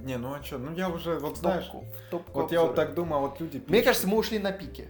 Не, 0.00 0.16
ну 0.16 0.34
а 0.34 0.42
что, 0.42 0.58
ну 0.58 0.72
я 0.74 0.88
уже, 0.88 1.18
вот 1.18 1.36
В 1.36 1.40
знаешь, 1.40 1.64
топку, 1.64 1.84
в 1.84 2.10
топку 2.10 2.40
вот 2.40 2.52
я 2.52 2.62
вот 2.62 2.74
так 2.74 2.94
думаю, 2.94 3.18
а 3.18 3.28
вот 3.28 3.40
люди 3.40 3.56
Мне 3.56 3.66
пишут. 3.66 3.84
кажется, 3.84 4.08
мы 4.08 4.16
ушли 4.18 4.38
на 4.38 4.52
пике. 4.52 4.88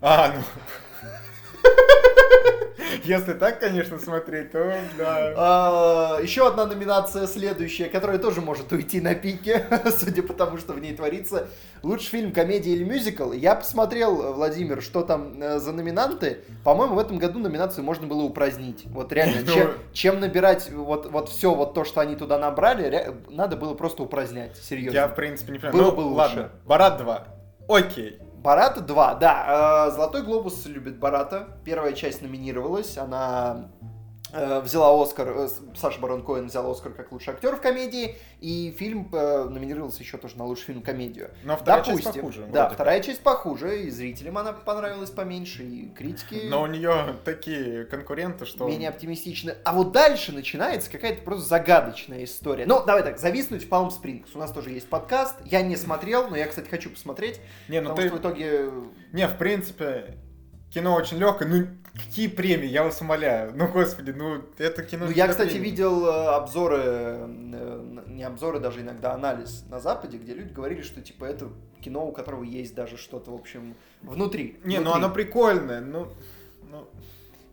А, 0.00 0.34
ну... 0.34 0.42
Если 3.04 3.32
так, 3.34 3.60
конечно, 3.60 3.98
смотреть, 3.98 4.52
то 4.52 4.72
да. 4.98 5.34
А, 5.36 6.18
еще 6.20 6.46
одна 6.46 6.66
номинация 6.66 7.26
следующая, 7.26 7.86
которая 7.86 8.18
тоже 8.18 8.40
может 8.40 8.70
уйти 8.72 9.00
на 9.00 9.14
пике, 9.14 9.66
судя 9.98 10.22
по 10.22 10.32
тому, 10.32 10.58
что 10.58 10.72
в 10.72 10.80
ней 10.80 10.94
творится. 10.94 11.48
Лучший 11.82 12.08
фильм, 12.08 12.32
комедия 12.32 12.72
или 12.72 12.84
мюзикл. 12.84 13.32
Я 13.32 13.54
посмотрел, 13.54 14.32
Владимир, 14.34 14.82
что 14.82 15.02
там 15.02 15.40
э, 15.40 15.58
за 15.58 15.72
номинанты. 15.72 16.40
По-моему, 16.64 16.94
в 16.94 16.98
этом 16.98 17.18
году 17.18 17.38
номинацию 17.38 17.84
можно 17.84 18.06
было 18.06 18.22
упразднить. 18.22 18.84
Вот 18.86 19.12
реально, 19.12 19.42
Ну, 19.46 19.52
чем, 19.52 19.70
чем 19.92 20.20
набирать 20.20 20.70
вот, 20.70 21.10
вот 21.10 21.28
все 21.28 21.54
вот 21.54 21.74
то, 21.74 21.84
что 21.84 22.00
они 22.00 22.16
туда 22.16 22.38
набрали, 22.38 23.14
надо 23.28 23.56
было 23.56 23.74
просто 23.74 24.02
упразднять. 24.02 24.56
Серьезно. 24.56 24.96
Я, 24.96 25.08
в 25.08 25.14
принципе, 25.14 25.52
не 25.52 25.58
понимаю. 25.58 25.76
Было 25.82 25.90
Ну, 25.90 25.96
бы 25.96 26.00
лучше. 26.00 26.16
Ладно, 26.18 26.50
Барат 26.66 26.98
2. 26.98 27.26
Окей. 27.68 28.18
Барата 28.42 28.80
2, 28.80 29.14
да. 29.16 29.86
э, 29.88 29.90
Золотой 29.90 30.22
глобус 30.22 30.64
любит 30.64 30.98
Барата. 30.98 31.60
Первая 31.62 31.92
часть 31.92 32.22
номинировалась. 32.22 32.96
Она 32.96 33.70
взяла 34.60 35.02
Оскар, 35.02 35.28
э, 35.28 35.48
Саша 35.76 36.00
Барон 36.00 36.22
Коэн 36.22 36.46
взял 36.46 36.70
Оскар 36.70 36.92
как 36.92 37.12
лучший 37.12 37.34
актер 37.34 37.56
в 37.56 37.60
комедии, 37.60 38.16
и 38.40 38.74
фильм 38.78 39.08
э, 39.12 39.44
номинировался 39.44 40.00
еще 40.02 40.16
тоже 40.18 40.36
на 40.36 40.44
лучший 40.44 40.66
фильм 40.66 40.82
комедию. 40.82 41.30
Но 41.44 41.56
вторая 41.56 41.84
Допустим, 41.84 42.04
часть 42.04 42.16
похуже. 42.16 42.46
Да, 42.52 42.62
вроде 42.62 42.74
вторая 42.74 43.02
часть 43.02 43.22
похуже, 43.22 43.82
и 43.82 43.90
зрителям 43.90 44.38
она 44.38 44.52
понравилась 44.52 45.10
поменьше, 45.10 45.62
и 45.62 45.88
критики 45.90 46.40
как. 46.40 46.50
Но 46.50 46.62
у 46.62 46.66
нее 46.66 47.16
такие 47.24 47.84
конкуренты, 47.84 48.46
что... 48.46 48.66
менее 48.68 48.88
оптимистичны. 48.88 49.54
А 49.64 49.72
вот 49.72 49.92
дальше 49.92 50.32
начинается 50.32 50.90
какая-то 50.90 51.22
просто 51.22 51.46
загадочная 51.48 52.24
история. 52.24 52.66
Ну, 52.66 52.84
давай 52.84 53.02
так, 53.02 53.18
зависнуть 53.18 53.64
в 53.64 53.68
Палм 53.68 53.90
Спрингс. 53.90 54.34
У 54.34 54.38
нас 54.38 54.52
тоже 54.52 54.70
есть 54.70 54.88
подкаст. 54.88 55.36
Я 55.44 55.62
не 55.62 55.76
смотрел, 55.76 56.28
но 56.28 56.36
я, 56.36 56.46
кстати, 56.46 56.68
хочу 56.68 56.90
посмотреть. 56.90 57.40
Не, 57.68 57.80
ну 57.80 57.90
потому 57.90 58.02
ты... 58.02 58.08
что 58.08 58.16
в 58.16 58.20
итоге 58.20 58.70
Не, 59.12 59.26
в 59.26 59.36
принципе, 59.38 60.18
кино 60.72 60.94
очень 60.94 61.18
легкое. 61.18 61.48
Ну, 61.48 61.66
какие 62.06 62.28
премии, 62.28 62.66
я 62.66 62.82
вас 62.84 63.00
умоляю. 63.00 63.52
Ну, 63.54 63.68
господи, 63.68 64.10
ну, 64.10 64.42
это 64.58 64.82
кино... 64.82 65.06
Ну, 65.06 65.10
я, 65.12 65.28
кстати, 65.28 65.50
премий. 65.50 65.70
видел 65.70 66.06
э, 66.06 66.26
обзоры, 66.34 66.80
э, 66.82 68.02
не 68.08 68.22
обзоры, 68.24 68.58
даже 68.60 68.80
иногда 68.80 69.12
анализ 69.14 69.64
на 69.70 69.80
Западе, 69.80 70.18
где 70.18 70.34
люди 70.34 70.52
говорили, 70.52 70.82
что, 70.82 71.00
типа, 71.00 71.24
это 71.24 71.48
кино, 71.80 72.06
у 72.06 72.12
которого 72.12 72.42
есть 72.44 72.74
даже 72.74 72.96
что-то, 72.96 73.30
в 73.30 73.34
общем, 73.34 73.74
внутри. 74.02 74.58
Не, 74.64 74.78
ну 74.78 74.90
внутри. 74.92 75.04
оно 75.04 75.14
прикольное, 75.14 75.80
ну... 75.80 76.08
ну... 76.70 76.86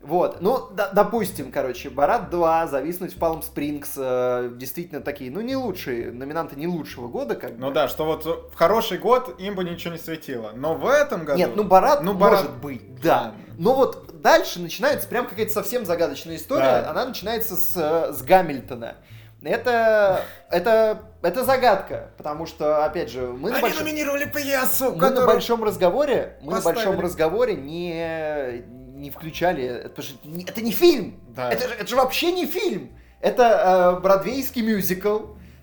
Вот, 0.04 0.42
ну, 0.42 0.70
д- 0.70 0.90
допустим, 0.94 1.52
короче, 1.52 1.90
Барат 1.90 2.30
2, 2.30 2.68
Зависнуть 2.68 3.16
в 3.16 3.18
Палм 3.20 3.42
Спрингс, 3.42 3.94
э, 3.98 4.52
действительно 4.56 5.02
такие, 5.02 5.32
ну, 5.32 5.42
не 5.42 5.56
лучшие, 5.56 6.12
номинанты 6.12 6.56
не 6.56 6.68
лучшего 6.68 7.08
года, 7.08 7.36
как 7.36 7.58
Ну 7.58 7.70
бы. 7.70 7.74
да, 7.74 7.88
что 7.88 8.06
вот 8.06 8.24
в 8.26 8.56
хороший 8.56 9.00
год 9.00 9.36
им 9.42 9.56
бы 9.56 9.64
ничего 9.64 9.94
не 9.94 10.00
светило. 10.00 10.52
Но 10.56 10.76
в 10.76 10.88
этом 10.88 11.26
году... 11.26 11.40
Нет, 11.40 11.52
ну, 11.56 11.64
Барат 11.64 12.04
Ну, 12.04 12.14
Барат- 12.14 12.44
может 12.44 12.58
быть, 12.62 13.02
да. 13.02 13.34
Но 13.58 13.74
вот 13.76 14.07
дальше 14.22 14.60
начинается 14.60 15.08
прям 15.08 15.28
какая-то 15.28 15.52
совсем 15.52 15.86
загадочная 15.86 16.36
история. 16.36 16.82
Да. 16.84 16.92
Она 16.92 17.06
начинается 17.06 17.56
с, 17.56 17.72
э, 17.76 18.14
с 18.14 18.22
Гамильтона. 18.22 18.96
Это, 19.44 20.22
это, 20.50 21.04
это 21.22 21.44
загадка, 21.46 22.10
потому 22.18 22.48
что, 22.48 22.84
опять 22.84 23.10
же, 23.12 23.22
мы 23.28 23.52
на 23.52 23.58
Они 23.58 23.62
большом... 23.62 23.84
номинировали 23.84 24.26
пьесу, 24.26 24.94
Мы 24.96 25.10
на 25.12 25.26
большом 25.28 25.64
разговоре, 25.64 26.38
мы 26.42 26.54
на 26.54 26.62
большом 26.62 27.00
разговоре 27.00 27.56
не, 27.56 28.64
не 28.96 29.12
включали, 29.12 29.64
это, 29.64 30.02
это 30.48 30.62
не 30.62 30.72
фильм, 30.72 31.22
Да. 31.30 31.52
это, 31.54 31.68
же- 31.68 31.76
это 31.76 31.88
же 31.88 31.96
вообще 31.96 32.32
не 32.32 32.48
фильм, 32.48 32.98
это 33.22 33.96
э, 33.98 34.02
бродвейский 34.02 34.64
мюзикл, 34.64 35.20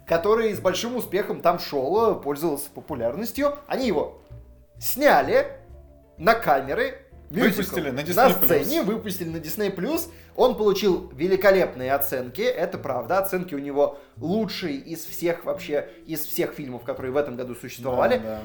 который 0.07 0.55
с 0.55 0.61
большим 0.61 0.95
успехом 0.95 1.40
там 1.43 1.59
шел, 1.59 2.12
э, 2.12 2.23
пользовался 2.23 2.71
популярностью, 2.71 3.59
они 3.67 3.88
его 3.88 4.23
сняли 4.79 5.49
на 6.17 6.35
камеры, 6.35 7.04
Выпустили 7.40 7.90
на 7.90 7.97
на 7.97 8.01
Disney+. 8.01 8.44
сцене, 8.44 8.83
выпустили 8.83 9.29
на 9.29 9.37
Disney+, 9.37 10.01
он 10.37 10.57
получил 10.57 11.11
великолепные 11.14 11.92
оценки, 11.92 12.42
это 12.42 12.79
правда, 12.79 13.18
оценки 13.18 13.55
у 13.55 13.59
него 13.59 13.99
лучшие 14.16 14.77
из 14.77 15.05
всех 15.05 15.44
вообще, 15.44 15.88
из 16.07 16.20
всех 16.20 16.53
фильмов, 16.53 16.83
которые 16.83 17.12
в 17.12 17.16
этом 17.16 17.37
году 17.37 17.55
существовали, 17.55 18.18
Да, 18.18 18.40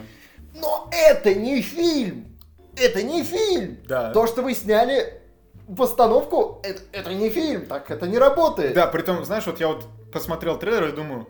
но 0.56 0.90
это 0.92 1.34
не 1.34 1.62
фильм! 1.62 2.38
Это 2.78 3.04
не 3.04 3.24
фильм! 3.24 3.78
Да. 3.88 4.12
То, 4.12 4.28
что 4.28 4.42
вы 4.42 4.54
сняли 4.54 5.22
постановку, 5.76 6.62
это, 6.64 6.82
это 6.92 7.14
не 7.14 7.30
фильм, 7.30 7.66
так 7.66 7.92
это 7.92 8.08
не 8.08 8.18
работает. 8.18 8.74
Да, 8.74 8.88
при 8.88 9.02
том, 9.02 9.24
знаешь, 9.26 9.46
вот 9.46 9.60
я 9.60 9.68
вот 9.68 9.86
посмотрел 10.12 10.58
трейлер 10.58 10.90
и 10.90 10.92
думаю, 10.92 11.28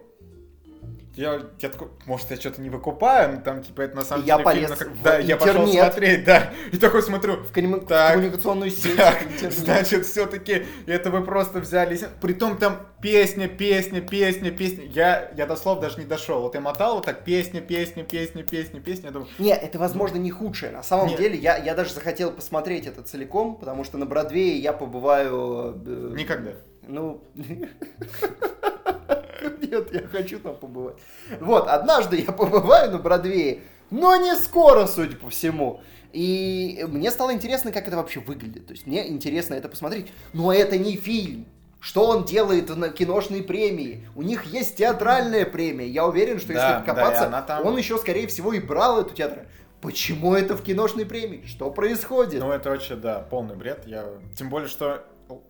я, 1.15 1.41
я 1.60 1.69
такой, 1.69 1.89
может, 2.06 2.30
я 2.32 2.38
что-то 2.38 2.62
не 2.62 2.69
выкупаю, 2.69 3.34
ну 3.36 3.41
там, 3.41 3.62
типа, 3.63 3.82
это 3.82 3.95
на 3.95 4.04
самом 4.04 4.26
Я 4.26 4.36
деле 4.36 4.45
полез 4.45 4.78
фильм, 4.78 4.93
в 4.93 5.02
да, 5.04 5.17
я 5.19 5.38
пошел 5.38 5.56
интернет. 5.63 5.84
смотреть, 5.93 6.24
да, 6.24 6.54
и 6.72 6.78
такой 6.78 7.02
смотрю, 7.04 7.43
В 7.43 7.52
коммуни- 7.52 7.86
Так. 7.86 8.13
коммуникационную 8.13 8.72
сеть. 8.72 8.95
так, 8.95 9.22
интернет. 9.24 9.54
значит, 9.54 10.06
все-таки 10.06 10.65
это 10.86 11.10
вы 11.12 11.24
просто 11.24 11.60
взяли, 11.60 12.00
притом 12.22 12.58
там 12.58 12.88
песня, 13.02 13.48
песня, 13.48 14.02
песня, 14.02 14.52
песня, 14.52 14.86
я, 14.86 15.32
я 15.36 15.45
до 15.45 15.56
слов 15.56 15.80
даже 15.80 15.98
не 16.00 16.06
дошел, 16.06 16.41
вот 16.41 16.56
я 16.56 16.62
мотал 16.62 16.95
вот 16.95 17.06
так, 17.06 17.24
песня, 17.26 17.60
песня, 17.62 18.04
песня, 18.04 18.43
песня, 18.43 18.80
песня, 18.80 19.06
я 19.08 19.12
думаю, 19.12 19.30
Не, 19.39 19.54
это, 19.56 19.78
возможно, 19.80 20.17
не 20.17 20.32
худшее. 20.32 20.72
На 20.72 20.84
самом 20.84 21.08
Нет. 21.08 21.19
деле, 21.19 21.38
я, 21.38 21.58
я 21.58 21.76
даже 21.76 21.93
захотел 21.93 22.32
посмотреть 22.32 22.88
это 22.88 23.02
целиком, 23.04 23.56
потому 23.56 23.84
что 23.84 23.98
на 23.98 24.06
Бродвее 24.06 24.58
я 24.58 24.74
побываю... 24.74 25.82
э, 25.86 26.13
никогда. 26.15 26.52
Ну... 26.88 27.24
Нет, 29.62 29.93
я 29.93 30.02
хочу 30.08 30.39
там 30.39 30.56
побывать. 30.56 30.97
Вот, 31.39 31.67
однажды 31.67 32.17
я 32.17 32.32
побываю 32.32 32.91
на 32.91 32.97
Бродвее, 32.97 33.62
но 33.89 34.15
не 34.15 34.36
скоро, 34.36 34.86
судя 34.88 35.15
по 35.15 35.30
всему. 35.30 35.82
И 36.12 36.86
мне 36.88 37.12
стало 37.12 37.34
интересно, 37.34 37.71
как 37.71 37.88
это 37.88 37.97
вообще 37.97 38.19
выглядит. 38.19 38.65
То 38.67 38.73
есть 38.73 38.88
мне 38.88 39.08
интересно 39.10 39.54
это 39.54 39.69
посмотреть. 39.69 40.08
Но 40.34 40.52
это 40.52 40.78
не 40.78 40.95
фильм. 40.95 41.45
Что 41.80 42.08
он 42.08 42.25
делает 42.25 42.75
на 42.75 42.89
киношной 42.89 43.41
премии? 43.41 44.06
У 44.15 44.21
них 44.21 44.43
есть 44.45 44.75
театральная 44.75 45.45
премия. 45.45 45.88
Я 45.88 46.06
уверен, 46.06 46.39
что 46.39 46.54
Да, 46.54 46.54
если 46.54 46.73
да, 46.73 46.80
покопаться, 46.82 47.23
и 47.23 47.28
она 47.28 47.41
там- 47.41 47.65
он 47.65 47.78
еще, 47.78 47.97
скорее 47.97 48.28
всего, 48.28 48.52
и 48.54 48.60
брал 48.60 48.99
эту 48.99 49.13
театральную. 49.13 49.47
Почему 49.82 50.34
это 50.36 50.58
в 50.58 50.62
киношной 50.63 51.06
премии? 51.06 51.45
Что 51.45 51.71
происходит? 51.71 52.41
Ну, 52.41 52.52
это 52.52 52.69
вообще, 52.71 52.95
да, 52.97 53.19
полный 53.19 53.56
бред, 53.56 53.84
я, 53.86 54.06
тем 54.36 54.49
более, 54.49 54.67
что 54.67 55.06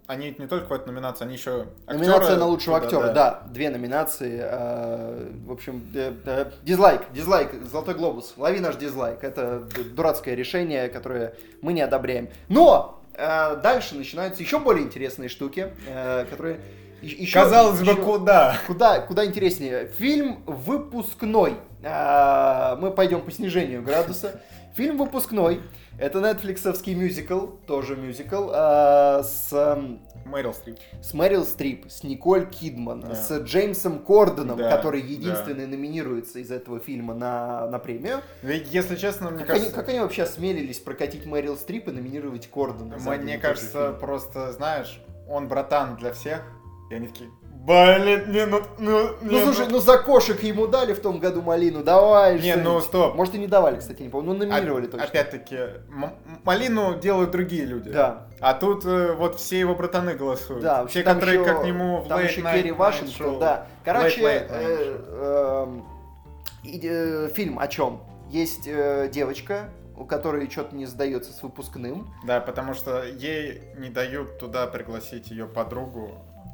они 0.08 0.36
не 0.38 0.48
только 0.48 0.68
в 0.70 0.74
эту 0.74 0.88
номинацию, 0.92 1.26
они 1.28 1.36
еще 1.36 1.68
Номинация 1.88 2.36
на 2.38 2.46
лучшего 2.46 2.80
туда, 2.80 2.88
актера, 2.98 3.13
да. 3.13 3.44
Две 3.50 3.70
номинации. 3.70 4.39
э, 4.42 5.32
В 5.46 5.52
общем, 5.52 5.84
э, 5.96 6.13
э, 6.26 6.52
дизлайк, 6.63 7.02
дизлайк, 7.13 7.52
Золотой 7.72 7.96
глобус. 7.96 8.34
Лови 8.38 8.60
наш 8.60 8.76
дизлайк. 8.76 9.24
Это 9.24 9.63
дурацкое 9.96 10.36
решение, 10.36 10.89
которое 10.89 11.34
мы 11.62 11.74
не 11.74 11.82
одобряем. 11.82 12.30
Но 12.50 13.02
э, 13.13 13.56
дальше 13.62 13.96
начинаются 13.96 14.42
еще 14.44 14.60
более 14.60 14.86
интересные 14.86 15.30
штуки, 15.30 15.74
э, 15.88 16.26
которые... 16.30 16.60
еще- 17.02 17.34
Казалось 17.39 17.80
бы, 17.80 17.86
еще- 17.92 18.02
куда? 18.04 18.58
Куда, 18.68 19.00
куда 19.00 19.26
интереснее. 19.26 19.88
Фильм 19.98 20.44
выпускной. 20.46 21.56
А, 21.84 22.76
Мы 22.78 22.92
пойдем 22.92 23.22
по 23.22 23.32
снижению 23.32 23.82
градуса. 23.84 24.42
Фильм 24.76 24.98
выпускной. 24.98 25.62
Это 26.00 26.22
нетфликсовский 26.22 26.94
мюзикл, 26.94 27.48
тоже 27.68 27.98
мюзикл, 27.98 28.50
а, 28.54 29.22
с, 29.22 29.52
Мэрил 30.26 30.54
Стрип. 30.54 30.78
с 31.02 31.14
Мэрил 31.14 31.44
Стрип, 31.44 31.92
с 31.92 32.04
Николь 32.04 32.50
Кидман, 32.50 33.02
Да. 33.02 33.16
с 33.16 33.38
Джеймсом 33.44 34.00
Кордоном, 34.00 34.58
Да, 34.58 34.76
который 34.76 35.02
да. 35.02 35.08
единственный 35.08 35.68
номинируется 35.68 36.40
из 36.40 36.52
этого 36.52 36.80
фильма 36.80 37.14
на, 37.16 37.68
на 37.68 37.80
премию. 37.80 38.22
Ведь, 38.44 38.74
если 38.74 38.96
честно, 38.96 39.30
мне 39.30 39.40
Как 39.40 39.50
они, 39.50 39.60
кажется, 39.60 39.76
как 39.76 39.90
они 39.90 40.00
вообще 40.00 40.24
осмелились 40.24 40.80
прокатить 40.80 41.26
Мэрил 41.26 41.58
Стрип 41.58 41.90
и 41.90 41.92
номинировать 41.92 42.48
Кордона? 42.50 42.98
мне 42.98 43.38
кажется, 43.38 43.88
фильм? 43.88 44.00
просто, 44.00 44.54
знаешь, 44.54 45.02
он 45.28 45.48
братан 45.50 45.98
для 45.98 46.14
всех, 46.14 46.44
и 46.90 46.96
они 46.96 47.08
такие, 47.08 47.30
блин, 47.69 48.32
не, 48.32 48.45
ну, 48.45 48.62
ну, 48.79 49.10
Ну 49.21 49.32
не, 49.32 49.43
слушай, 49.43 49.67
ну 49.69 49.79
за 49.79 49.99
кошек 49.99 50.41
ему 50.41 50.67
дали 50.67 50.93
в 50.93 50.99
том 51.01 51.19
году 51.19 51.41
малину, 51.41 51.84
давай. 51.84 52.39
Не, 52.39 52.55
ну, 52.55 52.82
стоп. 52.82 53.15
Может 53.15 53.36
и 53.36 53.38
не 53.38 53.47
давали, 53.47 53.77
кстати, 53.77 54.01
не 54.01 54.10
помню, 54.10 54.34
ну 54.34 54.39
номинировали 54.39 54.86
Оп- 54.86 54.91
точно. 54.91 55.05
Опять-таки, 55.05 55.58
малину 56.43 56.99
делают 56.99 57.32
другие 57.32 57.65
люди. 57.65 57.91
Да. 57.91 58.27
А 58.39 58.53
тут 58.53 58.86
э, 58.86 59.13
вот 59.13 59.36
все 59.39 59.60
его 59.60 59.75
братаны 59.75 60.15
голосуют. 60.15 60.63
Да, 60.63 60.86
все, 60.88 61.03
там 61.03 61.15
которые 61.19 61.41
еще- 61.41 61.53
как 61.53 61.63
нему 61.63 62.01
в 62.01 62.08
Там 62.08 62.19
Late 62.19 62.25
еще 62.25 62.41
Керри 62.41 62.71
Вашингтон, 62.71 63.39
да. 63.39 63.67
Короче, 63.86 64.21
Late 64.21 64.49
Late 64.49 64.51
Night 64.51 65.05
э, 65.12 65.79
и, 66.63 66.79
э, 66.84 67.29
фильм 67.34 67.60
о 67.60 67.67
чем? 67.67 68.01
Есть 68.29 68.67
э, 68.67 69.10
девочка, 69.12 69.69
у 69.97 70.05
которой 70.05 70.49
что-то 70.49 70.75
не 70.75 70.86
сдается 70.86 71.34
с 71.34 71.43
выпускным, 71.43 72.13
Да, 72.25 72.39
потому 72.39 72.73
что 72.73 73.03
ей 73.03 73.63
не 73.77 73.89
дают 73.89 74.39
туда 74.39 74.65
пригласить 74.67 75.29
ее 75.29 75.45
подругу. 75.45 76.12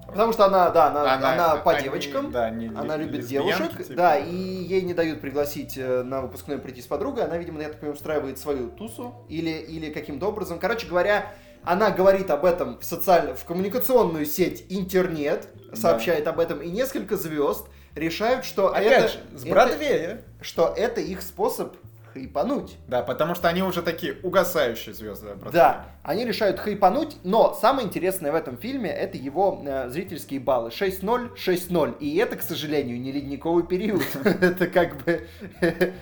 Потому 0.07 0.33
что 0.33 0.45
она, 0.45 0.69
да, 0.69 0.87
она, 0.87 1.13
она, 1.33 1.55
по 1.57 1.71
они, 1.73 1.83
девочкам, 1.83 2.31
да, 2.31 2.49
не 2.49 2.67
она 2.67 2.97
любит 2.97 3.25
девушек, 3.25 3.77
типа. 3.77 3.93
да, 3.95 4.17
и 4.17 4.33
ей 4.35 4.81
не 4.81 4.93
дают 4.93 5.21
пригласить 5.21 5.77
э, 5.77 6.03
на 6.03 6.21
выпускной 6.21 6.57
прийти 6.59 6.81
с 6.81 6.87
подругой, 6.87 7.23
она, 7.25 7.37
видимо, 7.37 7.61
я 7.61 7.67
так 7.69 7.79
понимаю, 7.79 7.95
устраивает 7.95 8.37
свою 8.39 8.69
тусу 8.69 9.13
или, 9.29 9.49
или 9.49 9.91
каким-то 9.91 10.27
образом. 10.27 10.59
Короче 10.59 10.87
говоря, 10.87 11.31
она 11.63 11.89
говорит 11.91 12.29
об 12.29 12.45
этом 12.45 12.77
в 12.79 12.85
социально, 12.85 13.33
в 13.35 13.43
коммуникационную 13.45 14.25
сеть 14.25 14.65
интернет, 14.69 15.47
Да. 15.71 15.75
сообщает 15.75 16.27
об 16.27 16.39
этом, 16.39 16.61
и 16.61 16.69
несколько 16.69 17.17
звезд 17.17 17.67
решают, 17.95 18.45
что 18.45 18.69
Опять 18.73 18.85
это, 18.91 19.07
же, 19.07 19.19
с 19.35 19.41
это- 19.43 19.49
Бродвея. 19.51 20.21
что 20.41 20.73
это 20.75 21.01
их 21.01 21.21
способ 21.21 21.75
хайпануть. 22.15 22.77
Да, 22.87 23.01
потому 23.01 23.35
что 23.35 23.49
они 23.49 23.61
уже 23.61 23.81
такие 23.81 24.15
угасающие 24.23 24.95
звезды. 24.95 25.33
Бродвея. 25.35 25.51
Да, 25.51 25.85
они 26.01 26.25
решают 26.25 26.59
хайпануть, 26.59 27.17
но 27.23 27.53
самое 27.59 27.85
интересное 27.85 28.31
в 28.31 28.35
этом 28.35 28.57
фильме 28.57 28.89
это 28.89 29.17
его 29.17 29.61
э, 29.65 29.89
зрительские 29.89 30.39
баллы. 30.39 30.69
6-0, 30.69 31.31
6-0. 31.35 31.97
И 31.99 32.15
это, 32.17 32.37
к 32.37 32.41
сожалению, 32.41 32.99
не 33.01 33.11
ледниковый 33.11 33.65
период. 33.65 34.03
Это 34.23 34.67
как 34.67 35.03
бы... 35.03 35.27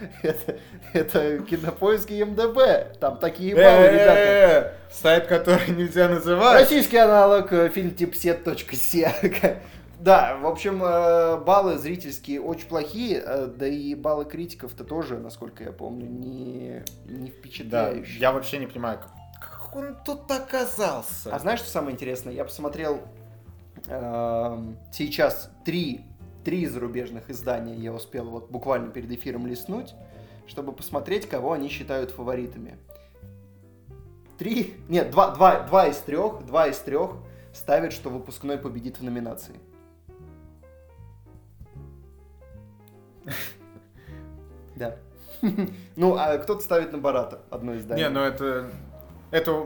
это- 0.94 1.40
кинопоиск 1.40 2.12
и 2.12 2.24
МДБ. 2.24 2.98
Там 3.00 3.18
такие 3.18 3.56
баллы, 3.56 3.88
ребята. 3.88 4.20
Э-э-э, 4.20 4.74
Сайт, 4.92 5.26
который 5.26 5.70
нельзя 5.76 6.08
называть. 6.08 6.62
Российский 6.62 6.98
аналог 6.98 7.52
э, 7.52 7.70
фильмтипсет.се. 7.70 9.58
Да, 10.04 10.36
в 10.36 10.46
общем, 10.46 10.84
э, 10.84 11.38
баллы 11.38 11.78
зрительские 11.78 12.42
очень 12.42 12.68
плохие, 12.68 13.24
э, 13.26 13.48
да 13.48 13.66
и 13.66 13.96
баллы 13.96 14.26
критиков-то 14.26 14.84
тоже, 14.84 15.18
насколько 15.18 15.64
я 15.64 15.72
помню, 15.72 16.08
не, 16.10 16.84
не 17.06 17.28
Да, 17.30 17.38
впечатляющие. 17.38 18.20
я 18.20 18.34
вообще 18.34 18.58
не 18.58 18.68
понимаю, 18.68 19.00
как, 19.00 19.12
как 19.40 19.74
он 19.74 19.96
тут 20.04 20.30
оказался. 20.30 21.34
А 21.34 21.40
знаешь, 21.40 21.60
что 21.60 21.70
самое 21.70 21.94
интересное? 21.94 22.34
Я 22.34 22.44
посмотрел 22.44 23.00
эм, 23.88 24.78
сейчас 24.92 25.50
три, 25.64 26.02
три 26.44 26.68
зарубежных 26.68 27.30
издания, 27.30 27.76
я 27.76 27.94
успел 27.94 28.30
вот 28.30 28.52
буквально 28.52 28.92
перед 28.92 29.10
эфиром 29.10 29.48
листнуть, 29.48 29.96
чтобы 30.48 30.74
посмотреть, 30.74 31.30
кого 31.30 31.54
они 31.54 31.70
считают 31.70 32.12
фаворитами. 32.12 32.78
Три, 34.38 34.74
нет, 34.90 35.12
два, 35.12 35.34
два, 35.34 35.62
два 35.62 35.88
из 35.88 35.96
трех, 36.00 36.46
два 36.46 36.68
из 36.68 36.78
трех 36.80 37.12
ставят, 37.54 37.94
что 37.94 38.10
выпускной 38.10 38.58
победит 38.58 39.00
в 39.00 39.02
номинации. 39.02 39.56
Да. 44.76 44.96
Ну, 45.96 46.16
а 46.16 46.38
кто-то 46.38 46.62
ставит 46.62 46.92
на 46.92 46.98
Барата, 46.98 47.42
одно 47.50 47.76
издание. 47.78 48.08
Не, 48.08 48.14
ну 48.14 48.22
это... 48.22 48.70
Это 49.32 49.66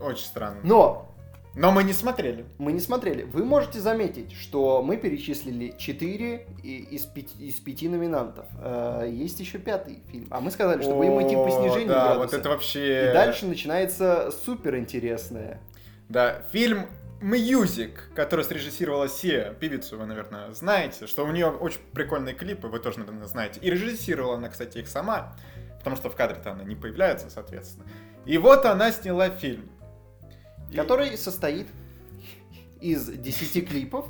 очень 0.00 0.24
странно. 0.26 0.58
Но 0.62 1.08
Но 1.54 1.70
мы 1.72 1.84
не 1.84 1.92
смотрели. 1.94 2.44
Мы 2.58 2.72
не 2.72 2.80
смотрели. 2.80 3.22
Вы 3.22 3.44
можете 3.44 3.80
заметить, 3.80 4.32
что 4.32 4.82
мы 4.82 4.96
перечислили 4.98 5.74
4 5.78 6.46
из 6.62 7.06
5, 7.06 7.40
из 7.40 7.54
пяти 7.54 7.88
номинантов. 7.88 8.44
Э, 8.60 9.08
Есть 9.10 9.40
еще 9.40 9.58
пятый 9.58 10.02
фильм. 10.10 10.26
А 10.30 10.40
мы 10.40 10.50
сказали, 10.50 10.82
что 10.82 10.94
будем 10.94 11.18
идти 11.26 11.34
по 11.34 11.48
снижению 11.50 11.88
Да, 11.88 12.04
градуса. 12.08 12.18
вот 12.18 12.34
это 12.34 12.48
вообще... 12.50 13.10
И 13.10 13.12
дальше 13.14 13.46
начинается 13.46 14.30
супер 14.44 14.76
интересное. 14.76 15.60
Да, 16.08 16.42
фильм 16.52 16.86
Music, 17.20 18.10
который 18.14 18.44
срежиссировала 18.44 19.08
Сия, 19.08 19.52
певицу 19.54 19.96
вы, 19.98 20.06
наверное, 20.06 20.52
знаете, 20.52 21.06
что 21.06 21.24
у 21.24 21.30
нее 21.30 21.46
очень 21.48 21.80
прикольные 21.92 22.34
клипы, 22.34 22.68
вы 22.68 22.78
тоже, 22.78 22.98
наверное, 22.98 23.26
знаете. 23.26 23.58
И 23.60 23.70
режиссировала 23.70 24.36
она, 24.36 24.48
кстати, 24.48 24.78
их 24.78 24.88
сама, 24.88 25.34
потому 25.78 25.96
что 25.96 26.10
в 26.10 26.16
кадре-то 26.16 26.52
она 26.52 26.62
не 26.64 26.76
появляется, 26.76 27.30
соответственно. 27.30 27.86
И 28.26 28.36
вот 28.38 28.66
она 28.66 28.92
сняла 28.92 29.30
фильм. 29.30 29.70
И- 30.70 30.76
Который 30.76 31.16
состоит 31.16 31.68
из 32.80 33.06
10 33.08 33.66
клипов 33.66 34.06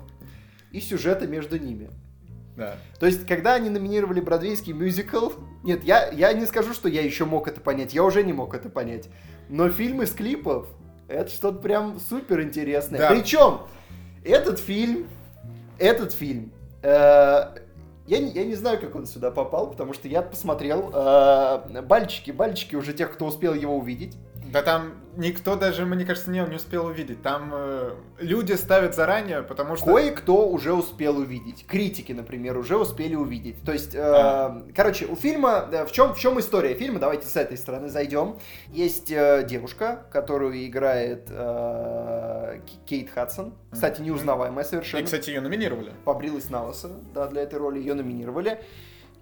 и 0.72 0.80
сюжета 0.80 1.26
между 1.28 1.58
ними. 1.58 1.90
Да. 2.56 2.76
То 2.98 3.06
есть, 3.06 3.26
когда 3.26 3.54
они 3.54 3.68
номинировали 3.70 4.20
бродвейский 4.20 4.72
мюзикл, 4.72 5.30
нет, 5.62 5.84
я, 5.84 6.08
я 6.10 6.32
не 6.32 6.46
скажу, 6.46 6.72
что 6.72 6.88
я 6.88 7.02
еще 7.02 7.24
мог 7.26 7.46
это 7.48 7.60
понять, 7.60 7.92
я 7.94 8.02
уже 8.02 8.24
не 8.24 8.32
мог 8.32 8.54
это 8.54 8.68
понять. 8.70 9.08
Но 9.48 9.68
фильм 9.68 10.02
из 10.02 10.10
клипов, 10.12 10.66
это 11.08 11.30
что-то 11.30 11.58
прям 11.58 11.98
супер 12.00 12.42
интересное. 12.42 12.98
Да. 12.98 13.10
Причем, 13.10 13.60
этот 14.24 14.58
фильм, 14.58 15.08
этот 15.78 16.12
фильм, 16.12 16.52
э, 16.82 16.88
я, 18.06 18.18
не, 18.18 18.30
я 18.30 18.44
не 18.44 18.54
знаю, 18.54 18.80
как 18.80 18.94
он 18.94 19.06
сюда 19.06 19.30
попал, 19.30 19.70
потому 19.70 19.92
что 19.92 20.08
я 20.08 20.22
посмотрел 20.22 20.90
э, 20.92 21.82
бальчики, 21.82 22.30
бальчики 22.30 22.74
уже 22.74 22.92
тех, 22.92 23.12
кто 23.12 23.26
успел 23.26 23.54
его 23.54 23.76
увидеть. 23.76 24.16
Да 24.56 24.62
там 24.62 24.94
никто 25.18 25.54
даже, 25.54 25.84
мне 25.84 26.06
кажется, 26.06 26.30
не, 26.30 26.40
не 26.40 26.56
успел 26.56 26.86
увидеть. 26.86 27.20
Там 27.20 27.50
э, 27.52 27.94
люди 28.18 28.54
ставят 28.54 28.94
заранее, 28.94 29.42
потому 29.42 29.76
что... 29.76 29.84
Кое-кто 29.84 30.48
уже 30.48 30.72
успел 30.72 31.18
увидеть. 31.18 31.66
Критики, 31.66 32.12
например, 32.12 32.56
уже 32.56 32.78
успели 32.78 33.14
увидеть. 33.14 33.62
То 33.66 33.72
есть, 33.72 33.94
э, 33.94 34.00
А. 34.00 34.62
короче, 34.74 35.04
у 35.04 35.14
фильма... 35.14 35.68
э, 35.70 35.84
в, 35.84 35.92
чем, 35.92 36.14
в 36.14 36.18
чем 36.18 36.40
история 36.40 36.72
фильма? 36.72 36.98
Давайте 36.98 37.26
с 37.26 37.36
этой 37.36 37.58
стороны 37.58 37.90
зайдем. 37.90 38.38
Есть 38.68 39.12
э, 39.12 39.44
девушка, 39.46 40.06
которую 40.10 40.64
играет 40.66 41.26
э, 41.28 42.60
Кейт 42.86 43.10
Хадсон. 43.10 43.52
Кстати, 43.70 44.00
неузнаваемая 44.00 44.64
совершенно. 44.64 45.02
И, 45.02 45.04
кстати, 45.04 45.28
ее 45.28 45.42
номинировали. 45.42 45.92
побрилась 46.06 46.48
на 46.48 46.64
лысо, 46.64 46.92
да, 47.12 47.26
для 47.26 47.42
этой 47.42 47.58
роли 47.58 47.78
ее 47.78 47.92
номинировали. 47.92 48.58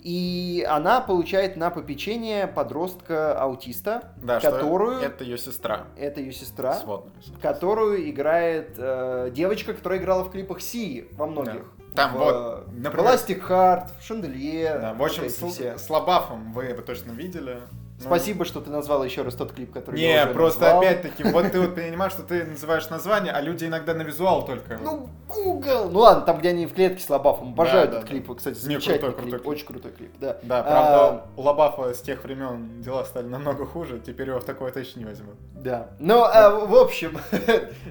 И 0.04 0.66
она 0.68 1.00
получает 1.00 1.56
на 1.56 1.70
попечение 1.70 2.46
подростка-аутиста, 2.46 4.12
Да, 4.18 4.38
которую... 4.38 5.00
это 5.00 5.24
ее 5.24 5.38
сестра. 5.38 5.86
Это 5.96 6.20
ее 6.20 6.32
сестра, 6.32 6.74
Сводная 6.74 7.12
которую 7.40 8.10
играет 8.10 8.74
э, 8.76 9.30
девочка, 9.32 9.72
которая 9.72 9.98
играла 9.98 10.24
в 10.24 10.30
клипах 10.30 10.60
Сии 10.60 11.08
во 11.12 11.26
многих. 11.26 11.62
Там 11.94 12.12
в, 12.12 12.18
вот, 12.18 12.34
э, 12.34 12.70
например- 12.72 12.92
Пластик 12.92 13.42
Харт, 13.44 13.92
в 13.98 14.04
Шанделе. 14.04 14.78
Да, 14.78 14.94
в 14.94 15.02
общем, 15.02 15.22
вот 15.22 15.32
с, 15.32 15.54
все. 15.54 15.78
с 15.78 15.88
Лабафом 15.88 16.52
вы 16.52 16.64
его 16.66 16.82
точно 16.82 17.12
видели. 17.12 17.60
Ну, 17.96 18.06
Спасибо, 18.06 18.44
что 18.44 18.60
ты 18.60 18.70
назвал 18.70 19.04
еще 19.04 19.22
раз 19.22 19.34
тот 19.36 19.52
клип, 19.52 19.72
который 19.72 20.00
я 20.00 20.08
Не, 20.08 20.24
уже 20.24 20.34
просто 20.34 20.78
опять-таки, 20.78 21.22
вот 21.22 21.52
ты 21.52 21.60
вот 21.60 21.76
понимаешь, 21.76 22.12
что 22.12 22.22
ты 22.24 22.44
называешь 22.44 22.90
название, 22.90 23.32
а 23.32 23.40
люди 23.40 23.66
иногда 23.66 23.94
на 23.94 24.02
визуал 24.02 24.44
только. 24.44 24.78
Ну, 24.82 25.08
Google! 25.28 25.90
Ну 25.90 26.00
ладно, 26.00 26.22
там, 26.24 26.38
где 26.38 26.48
они 26.48 26.66
в 26.66 26.74
клетке 26.74 27.02
с 27.04 27.08
Лобафом. 27.08 27.52
Обожаю 27.52 27.86
Да, 27.86 27.90
этот 27.92 28.00
да, 28.02 28.06
клип, 28.08 28.26
да. 28.26 28.34
кстати, 28.34 28.56
Не, 28.56 28.60
замечательный 28.62 28.98
крутой, 28.98 29.22
клип. 29.22 29.34
крутой. 29.34 29.52
Очень 29.52 29.66
крутой 29.66 29.92
клип, 29.92 30.10
да. 30.20 30.36
Да, 30.42 30.58
А, 30.58 30.62
правда, 30.64 31.26
у 31.36 31.42
Лабафа 31.42 31.94
с 31.94 32.00
тех 32.00 32.24
времен 32.24 32.80
дела 32.82 33.04
стали 33.04 33.26
намного 33.28 33.64
хуже, 33.64 34.00
теперь 34.04 34.28
его 34.28 34.40
в 34.40 34.44
такое 34.44 34.72
точно 34.72 34.98
не 34.98 35.04
возьмут. 35.06 35.36
Да. 35.54 35.90
Ну, 36.00 36.24
а, 36.24 36.50
в 36.50 36.74
общем, 36.74 37.16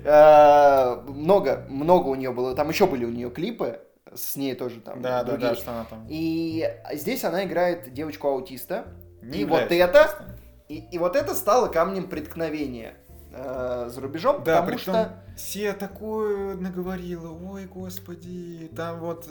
э, 0.04 0.96
много, 1.08 1.66
много 1.70 2.08
у 2.10 2.16
нее 2.16 2.32
было. 2.34 2.56
Там 2.56 2.70
еще 2.70 2.88
были 2.88 3.06
у 3.06 3.10
нее 3.10 3.30
клипы 3.30 3.80
с 4.14 4.36
ней 4.36 4.54
тоже 4.54 4.80
там. 4.82 5.02
Да, 5.02 5.24
да, 5.24 5.32
другие. 5.32 5.50
да, 5.52 5.56
что 5.56 5.72
она 5.72 5.86
там. 5.86 6.06
И 6.10 6.70
здесь 6.94 7.24
она 7.24 7.46
играет 7.46 7.94
девочку-аутиста. 7.94 8.86
И 9.32 9.46
вот 9.46 9.72
это-. 9.72 10.26
И, 10.70 10.78
и 10.92 10.98
вот 10.98 11.16
это 11.16 11.36
стало 11.36 11.68
камнем 11.68 12.10
преткновения 12.10 12.96
э, 13.32 13.90
за 13.90 14.02
рубежом, 14.02 14.44
Да, 14.44 14.62
потому 14.62 14.80
что... 14.80 15.20
Сия 15.36 15.74
такое 15.74 16.56
наговорила, 16.56 17.30
ой, 17.32 17.66
господи, 17.66 18.72
там 18.76 19.00
вот... 19.00 19.28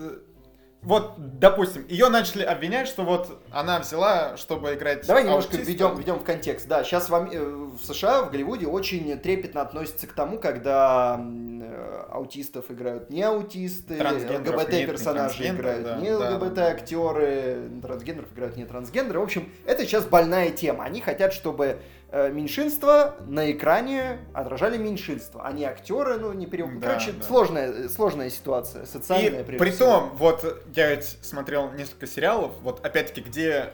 Вот, 0.82 1.14
допустим, 1.38 1.86
ее 1.88 2.08
начали 2.08 2.42
обвинять, 2.42 2.88
что 2.88 3.04
вот 3.04 3.40
она 3.52 3.78
взяла, 3.78 4.36
чтобы 4.36 4.74
играть 4.74 5.06
Давай 5.06 5.22
немножко 5.22 5.52
аутиста. 5.52 5.70
введем, 5.70 5.96
введем 5.96 6.14
в 6.16 6.24
контекст. 6.24 6.66
Да, 6.66 6.82
сейчас 6.82 7.08
в, 7.08 7.14
э, 7.14 7.38
в 7.40 7.78
США, 7.84 8.22
в 8.22 8.32
Голливуде 8.32 8.66
очень 8.66 9.16
трепетно 9.18 9.60
относятся 9.60 10.08
к 10.08 10.12
тому, 10.12 10.40
когда 10.40 11.20
э, 11.20 12.04
аутистов 12.10 12.68
играют 12.72 13.10
не 13.10 13.22
аутисты, 13.22 13.94
ЛГБТ 13.94 14.72
не 14.72 14.86
персонажи 14.86 15.46
играют 15.46 15.84
да, 15.84 15.96
не 15.98 16.10
да, 16.10 16.30
ЛГБТ 16.30 16.54
да. 16.54 16.66
актеры, 16.66 17.70
трансгендеров 17.80 18.32
играют 18.32 18.56
не 18.56 18.64
трансгендеры. 18.64 19.20
В 19.20 19.22
общем, 19.24 19.52
это 19.64 19.84
сейчас 19.84 20.04
больная 20.04 20.50
тема. 20.50 20.82
Они 20.82 21.00
хотят, 21.00 21.32
чтобы 21.32 21.78
меньшинства 22.12 23.16
на 23.26 23.50
экране 23.50 24.18
отражали 24.34 24.76
меньшинство, 24.76 25.40
а 25.42 25.52
не 25.52 25.64
актеры, 25.64 26.18
ну 26.18 26.32
не 26.32 26.46
перев... 26.46 26.78
Да, 26.78 26.88
Короче, 26.88 27.12
да. 27.12 27.24
сложная, 27.24 27.88
сложная 27.88 28.30
ситуация, 28.30 28.84
социальная 28.84 29.42
И 29.42 29.58
при 29.58 29.70
том, 29.70 30.10
вот 30.14 30.64
я 30.74 30.90
ведь 30.90 31.18
смотрел 31.22 31.72
несколько 31.72 32.06
сериалов, 32.06 32.52
вот 32.60 32.84
опять-таки, 32.84 33.22
где 33.22 33.72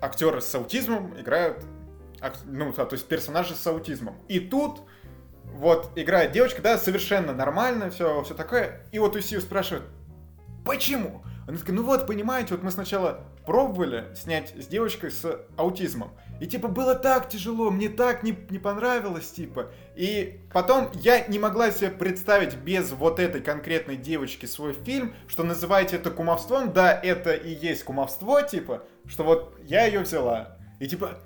актеры 0.00 0.40
с 0.42 0.54
аутизмом 0.54 1.18
играют, 1.18 1.64
ну, 2.44 2.72
то 2.72 2.88
есть 2.90 3.06
персонажи 3.08 3.54
с 3.54 3.66
аутизмом. 3.66 4.16
И 4.28 4.38
тут 4.38 4.82
вот 5.44 5.90
играет 5.96 6.32
девочка, 6.32 6.60
да, 6.60 6.76
совершенно 6.76 7.32
нормально, 7.32 7.90
все, 7.90 8.22
все 8.24 8.34
такое. 8.34 8.82
И 8.92 8.98
вот 8.98 9.16
у 9.16 9.20
Сью 9.20 9.40
спрашивают, 9.40 9.86
почему? 10.66 11.22
Она 11.46 11.56
такая, 11.56 11.74
ну 11.74 11.82
вот, 11.82 12.06
понимаете, 12.06 12.54
вот 12.54 12.62
мы 12.62 12.70
сначала 12.70 13.24
пробовали 13.46 14.14
снять 14.14 14.54
с 14.56 14.66
девочкой 14.66 15.10
с 15.10 15.40
аутизмом. 15.56 16.12
И 16.42 16.46
типа 16.48 16.66
было 16.66 16.96
так 16.96 17.28
тяжело, 17.28 17.70
мне 17.70 17.88
так 17.88 18.24
не, 18.24 18.36
не 18.50 18.58
понравилось, 18.58 19.30
типа. 19.30 19.70
И 19.94 20.40
потом 20.52 20.90
я 20.94 21.24
не 21.28 21.38
могла 21.38 21.70
себе 21.70 21.90
представить 21.90 22.56
без 22.56 22.90
вот 22.90 23.20
этой 23.20 23.40
конкретной 23.40 23.96
девочки 23.96 24.46
свой 24.46 24.72
фильм, 24.72 25.14
что 25.28 25.44
называете 25.44 25.94
это 25.94 26.10
кумовством. 26.10 26.72
Да, 26.72 26.92
это 26.92 27.32
и 27.32 27.54
есть 27.54 27.84
кумовство, 27.84 28.42
типа, 28.42 28.82
что 29.06 29.22
вот 29.22 29.54
я 29.62 29.86
ее 29.86 30.00
взяла. 30.00 30.56
И 30.80 30.88
типа, 30.88 31.18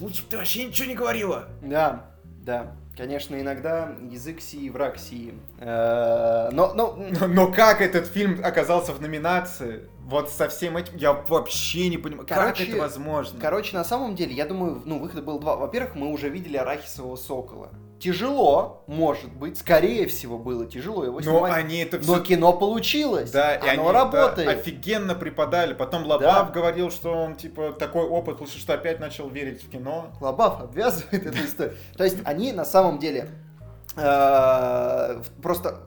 лучше 0.00 0.24
бы 0.24 0.30
ты 0.30 0.38
вообще 0.38 0.64
ничего 0.64 0.88
не 0.88 0.96
говорила. 0.96 1.50
Да, 1.62 2.10
да. 2.44 2.72
Конечно, 2.96 3.40
иногда 3.40 3.94
язык 4.10 4.40
сии, 4.40 4.70
враг 4.70 4.98
сии. 4.98 5.34
Э, 5.60 6.48
Но, 6.50 6.74
но, 6.74 6.98
Но, 7.20 7.28
но 7.28 7.52
как 7.52 7.80
этот 7.80 8.08
фильм 8.08 8.40
оказался 8.42 8.92
в 8.92 9.00
номинации? 9.00 9.88
Вот 10.08 10.30
со 10.30 10.48
всем 10.48 10.78
этим 10.78 10.96
я 10.96 11.12
вообще 11.12 11.90
не 11.90 11.98
понимаю, 11.98 12.26
как 12.26 12.38
Короче, 12.38 12.64
это 12.64 12.78
возможно. 12.78 13.38
короче, 13.38 13.76
на 13.76 13.84
самом 13.84 14.14
деле, 14.16 14.32
я 14.34 14.46
думаю, 14.46 14.80
ну, 14.86 14.98
выхода 15.00 15.20
было 15.20 15.38
два. 15.38 15.56
Во-первых, 15.56 15.94
мы 15.96 16.08
уже 16.08 16.30
видели 16.30 16.56
арахисового 16.56 17.16
сокола. 17.16 17.68
Тяжело, 18.00 18.84
может 18.86 19.30
быть, 19.34 19.58
скорее 19.58 20.06
всего, 20.06 20.38
было 20.38 20.64
тяжело 20.64 21.04
его 21.04 21.16
Но 21.16 21.20
снимать. 21.20 21.52
они 21.52 21.80
это 21.80 21.98
Но 21.98 22.14
все 22.14 22.22
кино 22.22 22.54
получилось. 22.54 23.30
Да, 23.32 23.54
и 23.56 23.68
оно 23.68 23.82
они 23.88 23.92
работает. 23.92 24.48
да, 24.48 24.54
офигенно 24.54 25.14
преподали. 25.14 25.74
Потом 25.74 26.06
Лобав 26.06 26.52
говорил, 26.52 26.90
что 26.90 27.12
он, 27.12 27.34
типа, 27.34 27.72
такой 27.72 28.04
опыт, 28.06 28.40
лучше, 28.40 28.58
что 28.60 28.72
опять 28.72 29.00
начал 29.00 29.28
верить 29.28 29.62
в 29.62 29.68
кино. 29.68 30.10
Лобав 30.22 30.62
обвязывает 30.62 31.26
эту 31.26 31.36
историю. 31.44 31.76
То 31.98 32.04
есть 32.04 32.16
они 32.24 32.52
на 32.52 32.64
самом 32.64 32.98
деле 32.98 33.28
э, 33.96 35.22
просто 35.42 35.82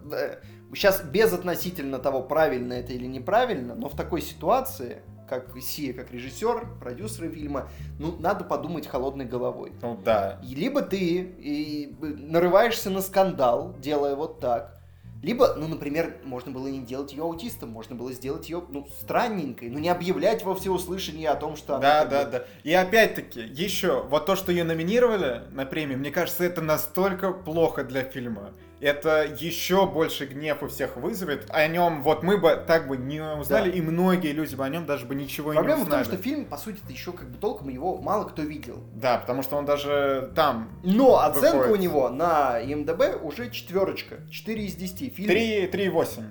сейчас 0.74 1.02
безотносительно 1.02 2.00
того, 2.00 2.22
правильно 2.22 2.74
это 2.74 2.94
или 2.94 3.06
неправильно, 3.06 3.76
но 3.76 3.90
в 3.90 3.96
такой 3.96 4.22
ситуации, 4.22 5.02
как 5.28 5.50
Сия, 5.62 5.94
как 5.94 6.12
режиссер, 6.12 6.68
продюсеры 6.80 7.30
фильма, 7.30 7.70
ну, 8.00 8.16
надо 8.20 8.44
подумать 8.44 8.88
холодной 8.88 9.26
головой. 9.26 9.72
Ну 9.82 9.98
да. 10.04 10.40
И 10.44 10.56
либо 10.56 10.82
ты 10.82 10.98
и 10.98 11.96
нарываешься 12.00 12.90
на 12.90 13.02
скандал, 13.02 13.76
делая 13.80 14.16
вот 14.16 14.40
так, 14.40 14.82
либо, 15.22 15.54
ну, 15.56 15.68
например, 15.68 16.18
можно 16.24 16.52
было 16.52 16.68
не 16.68 16.80
делать 16.80 17.12
ее 17.14 17.22
аутистом, 17.22 17.70
можно 17.70 17.96
было 17.96 18.12
сделать 18.12 18.50
ее, 18.50 18.64
ну, 18.70 18.88
странненькой, 19.00 19.70
ну, 19.70 19.78
не 19.78 19.90
объявлять 19.90 20.44
во 20.44 20.56
всеуслышание 20.56 21.30
о 21.30 21.36
том, 21.36 21.56
что 21.56 21.76
она... 21.76 22.04
Да, 22.04 22.06
да, 22.06 22.26
бы- 22.26 22.32
да. 22.32 22.44
И 22.64 22.74
опять-таки, 22.74 23.42
еще, 23.42 24.02
вот 24.10 24.26
то, 24.26 24.36
что 24.36 24.52
ее 24.52 24.64
номинировали 24.64 25.44
на 25.52 25.66
премию, 25.66 26.00
мне 26.00 26.10
кажется, 26.10 26.44
это 26.44 26.62
настолько 26.62 27.32
плохо 27.32 27.84
для 27.84 28.04
фильма. 28.04 28.52
Это 28.82 29.24
еще 29.40 29.86
больше 29.86 30.26
гнев 30.26 30.64
у 30.64 30.68
всех 30.68 30.98
вызовет. 30.98 31.46
О 31.50 31.68
нем, 31.68 32.02
вот 32.02 32.24
мы 32.24 32.38
бы 32.38 32.62
так 32.68 32.88
бы 32.88 32.98
не 32.98 33.22
узнали, 33.22 33.70
Да. 33.70 33.78
и 33.78 33.82
многие 33.82 34.32
люди 34.32 34.56
бы 34.56 34.66
о 34.66 34.70
нем 34.70 34.86
даже 34.88 35.06
бы 35.06 35.14
ничего 35.14 35.52
Проблема 35.54 35.80
не 35.82 35.86
в 35.86 35.90
том, 35.90 36.02
узнали. 36.02 36.16
что 36.16 36.24
фильм, 36.24 36.46
по 36.46 36.58
сути, 36.58 36.80
еще 36.90 37.12
как 37.12 37.30
бы 37.30 37.38
толком 37.38 37.70
его 37.70 37.98
мало 38.02 38.24
кто 38.26 38.42
видел. 38.42 38.84
Да, 38.96 39.20
потому 39.20 39.44
что 39.44 39.56
он 39.58 39.66
даже 39.66 40.32
там 40.36 40.70
Но 40.84 41.20
оценка 41.22 41.58
Выходит. 41.58 41.72
у 41.72 41.76
него 41.84 42.10
на 42.10 42.60
ИМДБ 42.60 43.22
уже 43.22 43.52
четверочка, 43.52 44.18
4 44.32 44.66
из 44.66 44.76
10. 44.76 45.16
Фильм 45.16 45.28
3, 45.30 45.68
3,8. 45.68 46.24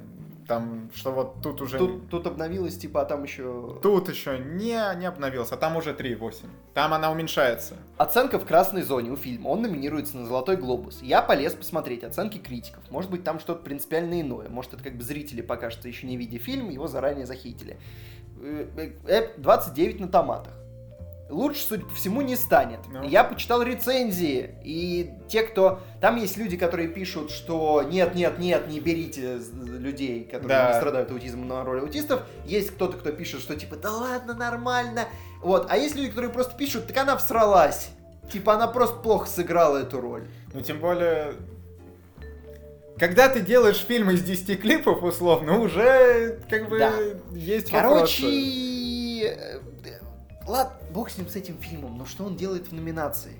Там, 0.51 0.91
что 0.93 1.13
вот 1.13 1.43
тут 1.43 1.61
уже... 1.61 1.79
тут, 1.79 2.11
тут 2.11 2.27
обновилось, 2.27 2.77
типа, 2.77 3.03
а 3.03 3.05
там 3.05 3.23
еще... 3.23 3.79
Тут 3.83 4.09
еще 4.09 4.37
не, 4.41 4.77
не 4.97 5.07
обновился, 5.07 5.55
а 5.55 5.57
там 5.57 5.77
уже 5.77 5.93
3,8. 5.93 6.47
Там 6.75 6.93
она 6.93 7.13
уменьшается. 7.13 7.77
Оценка 7.99 8.41
в 8.41 8.45
красной 8.45 8.83
зоне 8.83 9.13
у 9.13 9.17
фильма. 9.17 9.47
Он 9.47 9.63
номинируется 9.63 10.17
на 10.17 10.27
Золотой 10.27 10.57
Глобус. 10.57 11.03
Я 11.03 11.23
полез 11.23 11.55
посмотреть 11.55 12.03
оценки 12.03 12.39
критиков. 12.39 12.83
Может 12.91 13.13
быть, 13.13 13.23
там 13.23 13.39
что-то 13.39 13.63
принципиально 13.63 14.21
иное. 14.21 14.49
Может, 14.49 14.75
это 14.75 14.83
как 14.83 14.97
бы 14.97 15.05
зрители 15.05 15.41
пока 15.41 15.71
что 15.71 15.87
еще 15.87 16.09
не 16.09 16.17
видя 16.17 16.41
фильм, 16.41 16.69
его 16.69 16.89
заранее 16.89 17.27
захейтили. 17.27 17.79
Э, 18.43 18.91
э, 19.07 19.29
29 19.37 20.01
на 20.01 20.09
томатах. 20.09 20.60
Лучше, 21.31 21.63
судя 21.63 21.85
по 21.87 21.95
всему, 21.95 22.23
не 22.23 22.35
станет. 22.37 22.81
Ну. 22.93 23.05
Я 23.05 23.23
почитал 23.25 23.63
рецензии, 23.63 24.57
и 24.65 25.13
те, 25.29 25.43
кто... 25.45 25.81
Там 26.01 26.17
есть 26.17 26.37
люди, 26.37 26.57
которые 26.57 26.89
пишут, 26.89 27.31
что 27.31 27.83
нет, 27.83 28.15
нет, 28.15 28.39
нет, 28.39 28.67
не 28.69 28.81
берите 28.81 29.39
людей, 29.63 30.25
которые 30.25 30.49
Да. 30.49 30.75
страдают 30.75 31.11
аутизмом 31.13 31.47
на 31.49 31.65
роль 31.65 31.81
аутистов. 31.81 32.23
Есть 32.45 32.73
кто-то, 32.73 32.99
кто 32.99 33.13
пишет, 33.13 33.41
что 33.41 33.55
типа, 33.55 33.77
да 33.77 33.93
ладно, 33.93 34.35
нормально. 34.35 35.07
Вот. 35.41 35.67
А 35.71 35.77
есть 35.77 35.95
люди, 35.95 36.09
которые 36.09 36.33
просто 36.33 36.57
пишут, 36.57 36.87
так 36.89 36.97
она 36.97 37.17
всралась. 37.17 37.91
Типа, 38.33 38.55
она 38.55 38.67
просто 38.67 38.97
плохо 38.97 39.27
сыграла 39.29 39.79
эту 39.79 40.01
роль. 40.01 40.27
Ну, 40.53 40.61
тем 40.61 40.79
более... 40.81 41.35
Когда 42.99 43.29
ты 43.29 43.41
делаешь 43.41 43.79
фильм 43.79 44.11
из 44.11 44.23
10 44.23 44.61
клипов, 44.61 45.03
условно, 45.03 45.59
уже 45.59 46.39
как 46.51 46.69
бы 46.69 46.79
Да. 46.79 46.93
есть 47.33 47.71
Короче, 47.71 48.27
вопросы. 48.27 49.23
э, 49.25 49.61
ладно, 50.47 50.73
бог 50.91 51.11
с 51.11 51.19
ним, 51.19 51.29
с 51.29 51.37
этим 51.37 51.59
фильмом, 51.59 51.97
но 51.97 52.05
что 52.07 52.25
он 52.25 52.37
делает 52.37 52.69
в 52.69 52.73
номинации? 52.73 53.37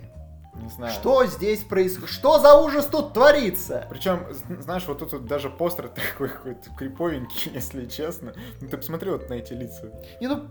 Не 0.55 0.69
знаю. 0.69 0.93
Что 0.93 1.25
здесь 1.27 1.61
происходит? 1.61 2.11
Что 2.11 2.39
за 2.39 2.55
ужас 2.55 2.87
тут 2.87 3.13
творится? 3.13 3.87
Причем, 3.89 4.27
знаешь, 4.61 4.85
вот 4.87 4.99
тут 4.99 5.13
вот 5.13 5.27
даже 5.27 5.49
постер 5.49 5.89
такой 6.13 6.29
какой-то 6.29 6.71
криповенький, 6.77 7.51
если 7.55 7.87
честно. 7.87 8.35
Ну 8.61 8.69
ты 8.69 8.77
посмотри 8.77 9.11
вот 9.11 9.29
на 9.29 9.35
эти 9.35 9.53
лица. 9.53 9.91
Не, 10.21 10.29
ну, 10.29 10.47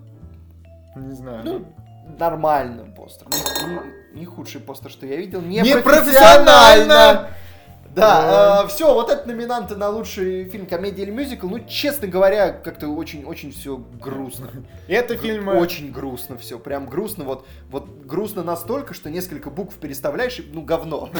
Не 0.96 1.14
знаю. 1.16 1.42
Ну, 1.44 1.74
нормальным 2.18 2.94
постером. 2.94 3.32
Не, 3.32 3.74
не- 3.74 4.20
не 4.20 4.26
худший 4.26 4.62
постер, 4.62 4.90
что 4.90 5.06
я 5.06 5.16
видел. 5.18 5.42
Не, 5.42 5.62
Непрофессионально! 5.62 7.30
Да, 7.96 8.66
все, 8.68 8.94
вот 8.94 9.10
это 9.10 9.28
номинанты 9.28 9.76
на 9.76 9.90
лучший 9.90 10.46
фильм, 10.46 10.66
комедия 10.66 11.04
или 11.04 11.12
мюзикл. 11.12 11.48
Ну, 11.48 11.60
честно 11.68 12.08
говоря, 12.08 12.52
как-то 12.52 12.88
очень-очень 12.88 13.52
все 13.52 13.78
грустно. 13.78 14.50
Это 14.88 15.18
фильм... 15.18 15.50
э, 15.50 15.60
Очень 15.60 15.92
грустно 15.92 16.38
все, 16.38 16.60
прям 16.60 16.86
грустно. 16.88 17.24
Вот, 17.24 17.46
вот 17.70 17.88
грустно 18.06 18.44
настолько, 18.44 18.94
что 18.94 19.10
несколько 19.10 19.50
букв 19.50 19.76
переставляешь, 19.76 20.40
и, 20.40 20.50
ну, 20.52 20.62
говно. 20.62 21.10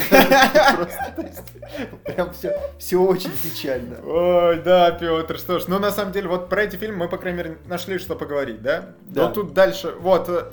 Прям 2.04 2.32
все, 2.32 2.58
все 2.78 2.96
очень 3.00 3.30
печально. 3.42 3.96
Ой, 4.04 4.60
да, 4.62 4.90
Петр, 4.92 5.38
что 5.38 5.58
ж, 5.58 5.64
ну 5.68 5.78
на 5.78 5.90
самом 5.90 6.12
деле, 6.12 6.28
вот 6.28 6.48
про 6.48 6.62
эти 6.64 6.76
фильмы 6.76 6.96
мы, 6.98 7.08
по 7.08 7.18
крайней 7.18 7.38
мере, 7.38 7.58
нашли, 7.66 7.98
что 7.98 8.16
поговорить, 8.16 8.62
да? 8.62 8.94
Да. 9.08 9.28
Но 9.28 9.32
тут 9.32 9.54
дальше, 9.54 9.94
вот, 10.00 10.28
э, 10.28 10.44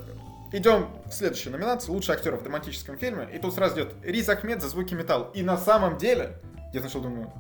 идем 0.52 0.90
в 1.06 1.12
следующую 1.12 1.54
номинацию, 1.54 1.94
лучший 1.94 2.16
актер 2.16 2.36
в 2.36 2.44
драматическом 2.44 2.98
фильме, 2.98 3.28
и 3.34 3.40
тут 3.40 3.54
сразу 3.54 3.76
идет 3.76 3.94
Риз 4.04 4.30
Ахмед 4.30 4.62
за 4.62 4.70
звуки 4.70 4.94
металл. 4.94 5.32
И 5.34 5.44
на 5.44 5.58
самом 5.58 5.98
деле, 5.98 6.38
я 6.74 6.80
сначала 6.80 7.04
думаю, 7.04 7.34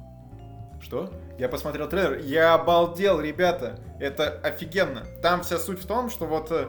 что? 0.81 1.13
Я 1.39 1.49
посмотрел 1.49 1.87
трейлер, 1.89 2.19
я 2.19 2.53
обалдел, 2.53 3.19
ребята, 3.19 3.79
это 3.99 4.29
офигенно. 4.43 5.05
Там 5.21 5.41
вся 5.43 5.57
суть 5.57 5.81
в 5.81 5.87
том, 5.87 6.09
что 6.09 6.25
вот 6.25 6.51
э, 6.51 6.67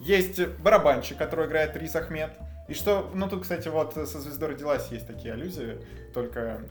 есть 0.00 0.44
барабанщик, 0.58 1.18
который 1.18 1.46
играет 1.46 1.76
Риз 1.76 1.94
Ахмед, 1.96 2.38
и 2.68 2.74
что, 2.74 3.10
ну 3.14 3.28
тут, 3.28 3.42
кстати, 3.42 3.68
вот 3.68 3.94
со 3.94 4.20
«Звездой 4.20 4.50
родилась» 4.50 4.88
есть 4.90 5.06
такие 5.06 5.34
аллюзии, 5.34 5.78
только... 6.14 6.62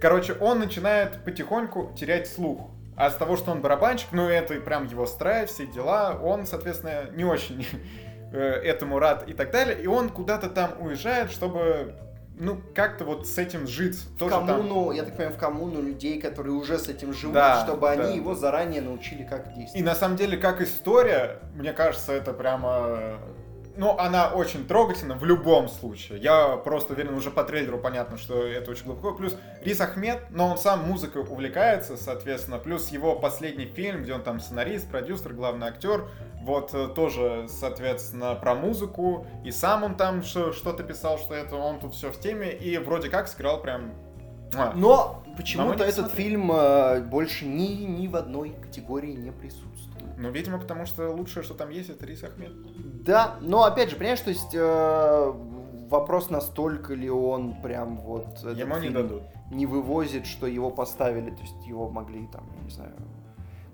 Короче, 0.00 0.34
он 0.34 0.58
начинает 0.58 1.24
потихоньку 1.24 1.94
терять 1.96 2.28
слух. 2.28 2.70
А 2.96 3.10
с 3.10 3.16
того, 3.16 3.36
что 3.36 3.52
он 3.52 3.60
барабанщик, 3.60 4.08
ну 4.10 4.28
это 4.28 4.54
прям 4.54 4.86
его 4.86 5.06
страйк, 5.06 5.48
все 5.48 5.66
дела, 5.66 6.18
он, 6.20 6.46
соответственно, 6.46 7.08
не 7.12 7.24
очень 7.24 7.64
этому 8.36 8.98
рад 8.98 9.28
и 9.28 9.32
так 9.32 9.50
далее. 9.50 9.80
И 9.82 9.86
он 9.86 10.10
куда-то 10.10 10.48
там 10.50 10.70
уезжает, 10.80 11.30
чтобы, 11.30 11.94
ну, 12.38 12.60
как-то 12.74 13.04
вот 13.04 13.26
с 13.26 13.38
этим 13.38 13.66
жить. 13.66 13.96
В 13.96 14.18
Тоже 14.18 14.30
там. 14.34 14.46
коммуну, 14.46 14.92
я 14.92 15.02
так 15.04 15.16
понимаю, 15.16 15.34
в 15.34 15.38
коммуну 15.38 15.82
людей, 15.82 16.20
которые 16.20 16.54
уже 16.54 16.78
с 16.78 16.88
этим 16.88 17.12
живут, 17.12 17.34
Да, 17.34 17.64
чтобы 17.64 17.82
да. 17.82 17.92
они 17.92 18.16
его 18.16 18.34
заранее 18.34 18.82
научили, 18.82 19.22
как 19.24 19.46
И 19.52 19.54
действовать. 19.60 19.84
на 19.86 19.94
самом 19.94 20.16
деле, 20.16 20.36
как 20.36 20.60
история, 20.60 21.38
мне 21.54 21.72
кажется, 21.72 22.12
это 22.12 22.32
прямо... 22.32 23.18
Ну, 23.78 23.96
она 23.96 24.30
очень 24.30 24.66
трогательна 24.66 25.14
в 25.14 25.24
любом 25.24 25.68
случае. 25.68 26.18
Я 26.18 26.56
просто 26.56 26.94
уверен, 26.94 27.14
уже 27.14 27.30
по 27.30 27.44
трейлеру 27.44 27.78
понятно, 27.78 28.18
что 28.18 28.44
это 28.44 28.72
очень 28.72 28.86
глубоко. 28.86 29.14
Плюс 29.14 29.36
Рис 29.62 29.80
Ахмед, 29.80 30.20
но 30.30 30.48
он 30.48 30.58
сам 30.58 30.84
музыкой 30.84 31.22
увлекается, 31.22 31.96
соответственно. 31.96 32.58
Плюс 32.58 32.88
его 32.88 33.14
последний 33.14 33.66
фильм, 33.66 34.02
где 34.02 34.14
он 34.14 34.24
там 34.24 34.40
сценарист, 34.40 34.90
продюсер, 34.90 35.32
главный 35.32 35.68
актер. 35.68 36.08
Вот 36.42 36.74
э, 36.74 36.88
тоже, 36.88 37.46
соответственно, 37.48 38.34
про 38.34 38.56
музыку. 38.56 39.28
И 39.44 39.52
сам 39.52 39.84
он 39.84 39.96
там 39.96 40.24
что-то 40.24 40.82
писал, 40.82 41.16
что 41.16 41.34
это 41.34 41.54
он 41.54 41.78
тут 41.78 41.94
все 41.94 42.10
в 42.10 42.18
теме. 42.18 42.50
И 42.50 42.78
вроде 42.78 43.08
как 43.08 43.28
сыграл 43.28 43.62
прям... 43.62 43.92
муа. 44.54 44.72
Но 44.74 45.22
почему-то 45.36 45.84
этот 45.84 46.06
посмотреть. 46.06 46.16
фильм 46.16 46.50
э, 46.50 47.00
больше 47.02 47.44
ни, 47.44 47.84
ни 47.84 48.08
в 48.08 48.16
одной 48.16 48.56
категории 48.60 49.12
не 49.12 49.30
присутствует. 49.30 49.77
Ну, 50.18 50.30
видимо, 50.30 50.58
потому 50.58 50.84
что 50.84 51.10
лучшее, 51.10 51.42
что 51.44 51.54
там 51.54 51.70
есть, 51.70 51.90
это 51.90 52.04
Рис 52.04 52.24
Ахмед. 52.24 52.52
Да, 53.04 53.36
но 53.40 53.62
опять 53.64 53.90
же, 53.90 53.96
понимаешь, 53.96 54.20
то 54.20 54.30
есть 54.30 54.52
э, 54.54 55.32
вопрос, 55.88 56.28
настолько 56.30 56.94
ли 56.94 57.08
он 57.08 57.62
прям 57.62 57.98
вот 57.98 58.38
Ему 58.44 58.78
не 58.78 58.90
дадут. 58.90 59.22
не 59.50 59.64
вывозит, 59.66 60.26
что 60.26 60.46
его 60.46 60.70
поставили, 60.70 61.30
то 61.30 61.40
есть 61.40 61.66
его 61.66 61.88
могли 61.88 62.26
там, 62.32 62.48
я 62.58 62.64
не 62.64 62.70
знаю. 62.70 62.92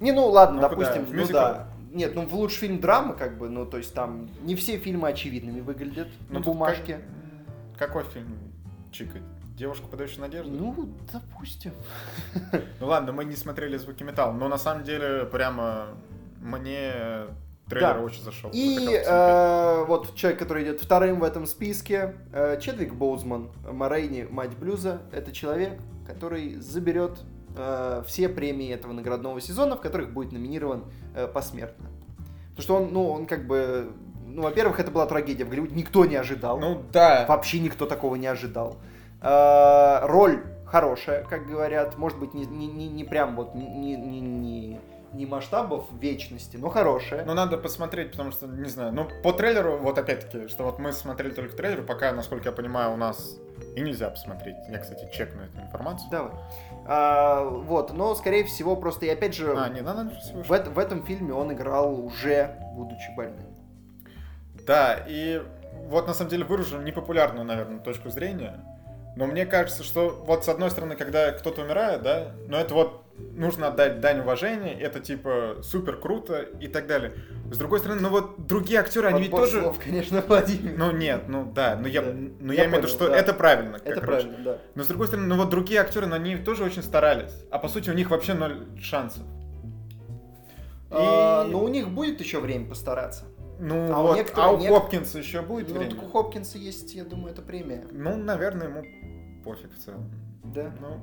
Не, 0.00 0.12
ну 0.12 0.26
ладно, 0.28 0.60
Ну, 0.60 0.68
допустим, 0.68 1.06
ну 1.10 1.26
да. 1.28 1.68
Нет, 1.92 2.14
ну 2.14 2.26
в 2.26 2.34
лучший 2.34 2.58
фильм 2.68 2.80
драма, 2.80 3.14
как 3.14 3.38
бы, 3.38 3.48
ну 3.48 3.64
то 3.64 3.78
есть 3.78 3.94
там 3.94 4.28
не 4.42 4.54
все 4.56 4.76
фильмы 4.78 5.08
очевидными 5.08 5.60
выглядят 5.60 6.08
на 6.28 6.36
тут 6.36 6.46
бумажке. 6.46 7.00
как- 7.78 7.88
Какой 7.90 8.04
фильм, 8.04 8.36
Чика? 8.90 9.18
Девушка, 9.56 9.86
подающая 9.86 10.20
надежду? 10.20 10.50
Ну, 10.52 10.88
допустим. 11.12 11.72
Ну 12.80 12.86
ладно, 12.88 13.12
мы 13.12 13.24
не 13.24 13.36
смотрели 13.36 13.76
звуки 13.76 14.02
металла, 14.02 14.32
но 14.32 14.48
на 14.48 14.58
самом 14.58 14.82
деле 14.82 15.24
прямо 15.26 15.86
мне 16.44 16.92
трейлер 17.68 17.94
Да. 17.94 18.00
очень 18.00 18.22
зашел. 18.22 18.50
И 18.52 18.88
э, 19.04 19.84
вот 19.88 20.14
человек, 20.14 20.38
который 20.38 20.64
идет 20.64 20.80
вторым 20.80 21.20
в 21.20 21.24
этом 21.24 21.46
списке, 21.46 22.14
э, 22.32 22.60
Чедвик 22.60 22.94
Боузман, 22.94 23.50
Морейни, 23.70 24.26
мать 24.30 24.56
блюза, 24.56 25.00
это 25.12 25.32
человек, 25.32 25.80
который 26.06 26.56
заберет 26.56 27.20
э, 27.56 28.02
все 28.06 28.28
премии 28.28 28.70
этого 28.72 28.92
наградного 28.92 29.40
сезона, 29.40 29.76
в 29.76 29.80
которых 29.80 30.12
будет 30.12 30.32
номинирован 30.32 30.84
э, 31.16 31.26
посмертно. 31.26 31.86
Потому 32.50 32.62
что 32.62 32.76
он, 32.76 32.92
ну, 32.92 33.08
он 33.10 33.26
как 33.26 33.46
бы, 33.46 33.92
ну, 34.26 34.42
во-первых, 34.42 34.78
это 34.78 34.90
была 34.90 35.06
трагедия 35.06 35.44
в 35.44 35.48
Голливуде, 35.48 35.74
никто 35.74 36.04
не 36.04 36.16
ожидал. 36.16 36.58
Ну 36.60 36.82
да. 36.92 37.24
Вообще 37.26 37.60
никто 37.60 37.86
такого 37.86 38.16
не 38.16 38.26
ожидал. 38.26 38.76
Э, 39.22 40.00
Роль 40.06 40.42
хорошая, 40.66 41.24
как 41.24 41.46
говорят. 41.46 41.96
Может 41.96 42.18
быть, 42.18 42.34
не, 42.34 42.44
не, 42.44 42.66
не, 42.66 42.88
не 42.88 43.04
прям 43.04 43.34
вот 43.36 43.54
не, 43.54 43.66
не, 43.96 44.20
не, 44.20 44.80
не- 45.14 45.26
масштабов 45.26 45.84
вечности, 46.00 46.56
но 46.56 46.68
хорошая. 46.68 47.24
Ну 47.24 47.34
надо 47.34 47.56
посмотреть, 47.58 48.10
потому 48.12 48.32
что, 48.32 48.46
не 48.46 48.68
знаю, 48.68 48.92
ну 48.92 49.08
по 49.22 49.32
трейлеру, 49.32 49.78
вот 49.78 49.98
опять-таки, 49.98 50.48
что 50.48 50.64
вот 50.64 50.78
мы 50.78 50.92
смотрели 50.92 51.32
только 51.32 51.56
трейлер, 51.56 51.84
пока, 51.84 52.12
насколько 52.12 52.48
я 52.48 52.52
понимаю, 52.52 52.92
у 52.92 52.96
нас 52.96 53.38
и 53.76 53.80
нельзя 53.80 54.10
посмотреть. 54.10 54.56
Я, 54.68 54.78
кстати, 54.78 55.08
чекну 55.12 55.42
эту 55.42 55.60
информацию. 55.60 56.08
Давай. 56.10 56.32
А, 56.86 57.44
вот, 57.44 57.92
но, 57.92 58.14
скорее 58.14 58.44
всего, 58.44 58.76
просто, 58.76 59.06
и 59.06 59.08
опять 59.08 59.34
же, 59.34 59.54
А, 59.56 59.68
не, 59.68 59.80
надо 59.80 60.10
в, 60.34 60.48
в 60.48 60.78
этом 60.78 61.04
фильме 61.04 61.32
он 61.32 61.52
играл 61.52 61.98
уже, 62.04 62.56
будучи 62.74 63.14
больным. 63.16 63.54
Да, 64.66 65.04
и 65.06 65.42
вот 65.86 66.06
на 66.06 66.14
самом 66.14 66.30
деле 66.30 66.44
выражу 66.44 66.80
непопулярную, 66.80 67.44
наверное, 67.44 67.78
точку 67.78 68.10
зрения. 68.10 68.64
Но 69.16 69.26
мне 69.26 69.46
кажется, 69.46 69.84
что 69.84 70.22
вот 70.26 70.44
с 70.44 70.48
одной 70.48 70.70
стороны, 70.70 70.96
когда 70.96 71.30
кто-то 71.32 71.62
умирает, 71.62 72.02
да, 72.02 72.32
но 72.48 72.58
это 72.58 72.74
вот 72.74 73.02
нужно 73.36 73.68
отдать 73.68 74.00
дань 74.00 74.20
уважения, 74.20 74.74
это 74.74 74.98
типа 74.98 75.58
супер 75.62 75.96
круто 76.00 76.40
и 76.42 76.66
так 76.66 76.88
далее. 76.88 77.12
С 77.52 77.56
другой 77.58 77.78
стороны, 77.78 78.00
ну 78.00 78.08
вот 78.08 78.46
другие 78.48 78.80
актеры, 78.80 79.06
они 79.08 79.22
ведь 79.22 79.30
тоже... 79.30 79.60
слов, 79.62 79.78
конечно, 79.78 80.20
Владимир. 80.26 80.76
Ну 80.76 80.90
нет, 80.90 81.28
ну 81.28 81.44
да, 81.54 81.76
но 81.76 81.86
я, 81.86 82.02
Да. 82.02 82.12
ну, 82.12 82.52
Я 82.52 82.62
я, 82.62 82.68
имею 82.68 82.80
в 82.82 82.84
виду, 82.84 82.88
что 82.88 83.08
да. 83.08 83.16
это 83.16 83.32
правильно. 83.34 83.76
Это 83.76 84.00
короче. 84.00 84.06
правильно, 84.26 84.36
да. 84.44 84.58
Но 84.74 84.82
с 84.82 84.88
другой 84.88 85.06
стороны, 85.06 85.28
ну 85.28 85.36
вот 85.36 85.48
другие 85.48 85.80
актеры, 85.80 86.06
ну, 86.06 86.16
они 86.16 86.36
тоже 86.36 86.64
очень 86.64 86.82
старались. 86.82 87.32
А 87.52 87.58
по 87.58 87.68
сути 87.68 87.90
у 87.90 87.94
них 87.94 88.10
вообще 88.10 88.34
ноль 88.34 88.66
шансов. 88.82 89.22
А, 90.90 91.44
И- 91.46 91.50
но 91.50 91.62
у 91.62 91.68
них 91.68 91.88
будет 91.90 92.20
еще 92.20 92.40
время 92.40 92.68
постараться. 92.68 93.24
Ну 93.60 93.92
а 93.94 94.00
у 94.00 94.06
вот, 94.08 94.16
некоторых- 94.16 94.44
а 94.44 94.52
у 94.52 94.58
Хопкинса 94.58 95.18
еще 95.18 95.40
будет 95.42 95.68
ну, 95.68 95.78
время? 95.78 95.92
так 95.94 96.02
у 96.02 96.08
Хопкинса 96.08 96.58
есть, 96.58 96.92
я 96.94 97.04
думаю, 97.04 97.32
это 97.32 97.40
премия. 97.42 97.84
Ну, 97.92 98.16
наверное, 98.16 98.66
ему 98.68 98.82
пофиг 99.44 99.72
в 99.74 99.78
целом. 99.78 100.10
Да. 100.44 100.72
Ну, 100.80 101.00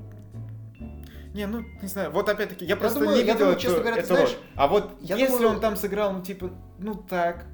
не, 1.34 1.48
ну, 1.48 1.64
не 1.82 1.88
знаю, 1.88 2.12
вот 2.12 2.28
опять-таки, 2.28 2.66
я 2.66 2.76
просто 2.76 3.00
думаю- 3.00 3.16
не 3.18 3.24
я 3.24 3.34
видел 3.34 3.40
думаю, 3.40 3.54
эту, 3.54 3.62
честно 3.62 3.80
говоря, 3.80 3.98
эту 3.98 4.10
роль. 4.10 4.18
знаешь, 4.18 4.38
А 4.56 4.68
вот 4.68 4.92
я 5.02 5.16
если 5.16 5.34
думаю- 5.38 5.56
он 5.56 5.62
там 5.62 5.76
сыграл, 5.78 6.14
ну, 6.14 6.22
типа, 6.22 6.50
ну 6.80 6.96
так, 6.96 7.46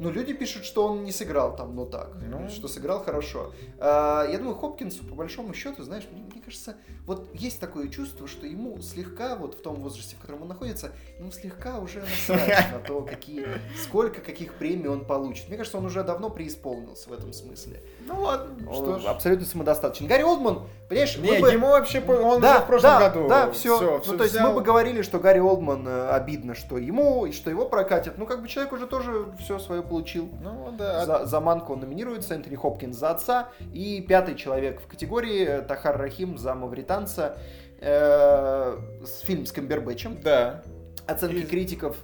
Ну, 0.00 0.10
люди 0.10 0.32
пишут, 0.32 0.64
что 0.64 0.88
он 0.88 1.04
не 1.04 1.12
сыграл 1.12 1.54
там, 1.56 1.76
ну 1.76 1.86
так, 1.86 2.10
Ну. 2.28 2.48
что 2.48 2.66
сыграл 2.66 3.04
хорошо. 3.04 3.52
А, 3.78 4.26
я 4.28 4.38
думаю, 4.38 4.56
Хопкинсу, 4.56 5.04
по 5.04 5.14
большому 5.14 5.54
счету, 5.54 5.84
знаешь, 5.84 6.02
мне, 6.10 6.20
мне 6.32 6.42
кажется, 6.44 6.76
вот 7.06 7.28
есть 7.34 7.60
такое 7.60 7.88
чувство, 7.88 8.26
что 8.28 8.46
ему 8.46 8.80
слегка, 8.80 9.36
вот 9.36 9.54
в 9.54 9.62
том 9.62 9.76
возрасте, 9.76 10.16
в 10.16 10.20
котором 10.20 10.42
он 10.42 10.48
находится, 10.48 10.92
ему 11.18 11.30
слегка 11.30 11.78
уже 11.78 12.00
насрать 12.00 12.72
на 12.72 12.78
то, 12.78 13.02
какие, 13.02 13.46
сколько 13.82 14.20
каких 14.20 14.54
премий 14.54 14.88
он 14.88 15.04
получит. 15.04 15.48
Мне 15.48 15.56
кажется, 15.56 15.78
он 15.78 15.86
уже 15.86 16.02
давно 16.04 16.30
преисполнился 16.30 17.08
в 17.10 17.12
этом 17.12 17.32
смысле. 17.32 17.82
ну 18.06 18.20
ладно, 18.22 18.72
что 18.72 18.82
Он 18.92 19.00
ж. 19.00 19.04
абсолютно 19.06 19.46
самодостаточен. 19.46 20.06
Гарри 20.06 20.22
Олдман, 20.22 20.62
понимаешь, 20.88 21.16
Не, 21.18 21.40
бы- 21.40 21.50
ему 21.50 21.68
вообще, 21.68 22.00
он 22.04 22.40
да, 22.40 22.60
в 22.60 22.66
прошлом 22.66 22.90
да, 22.90 23.08
году. 23.10 23.28
Да, 23.28 23.50
все. 23.52 23.76
всё, 23.76 23.90
ну, 23.92 24.00
всё 24.00 24.16
то 24.16 24.24
есть 24.24 24.34
взял. 24.34 24.48
мы 24.48 24.54
бы 24.54 24.62
говорили, 24.62 25.02
что 25.02 25.18
Гарри 25.18 25.40
Олдман 25.40 25.86
э, 25.86 26.08
обидно, 26.10 26.54
что 26.54 26.78
ему, 26.78 27.26
и 27.26 27.32
что 27.32 27.50
его 27.50 27.66
прокатит. 27.66 28.18
Ну, 28.18 28.26
как 28.26 28.42
бы 28.42 28.48
человек 28.48 28.72
уже 28.72 28.86
тоже 28.86 29.26
все 29.40 29.58
свое 29.58 29.82
получил. 29.82 30.28
Ну, 30.42 30.72
да. 30.76 31.04
За, 31.04 31.26
за 31.26 31.40
Манку 31.40 31.72
он 31.74 31.80
номинируется, 31.80 32.34
Энтони 32.34 32.56
Хопкинс 32.56 32.96
за 32.96 33.10
отца. 33.10 33.48
И 33.72 34.00
пятый 34.06 34.34
человек 34.34 34.80
в 34.80 34.86
категории 34.86 35.44
э, 35.44 35.62
Тахар 35.62 35.96
Рахим 35.96 36.33
за 36.38 36.54
мавританца. 36.54 37.38
Э, 37.80 38.76
с 39.04 39.20
фильм 39.20 39.46
с 39.46 39.52
Камбербэтчем. 39.52 40.20
Да. 40.22 40.62
Оценки 41.06 41.36
И- 41.36 41.42
критиков 41.46 41.96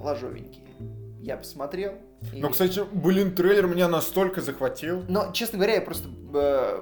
ложовенькие. 0.00 0.64
Я 1.20 1.36
посмотрел. 1.36 1.94
и- 2.32 2.40
Ну, 2.40 2.50
кстати, 2.50 2.80
блин, 2.92 3.34
трейлер 3.34 3.66
меня 3.66 3.88
настолько 3.88 4.40
захватил. 4.40 5.04
Но, 5.08 5.32
честно 5.32 5.58
говоря, 5.58 5.74
я 5.74 5.80
просто... 5.80 6.08
Э, 6.34 6.80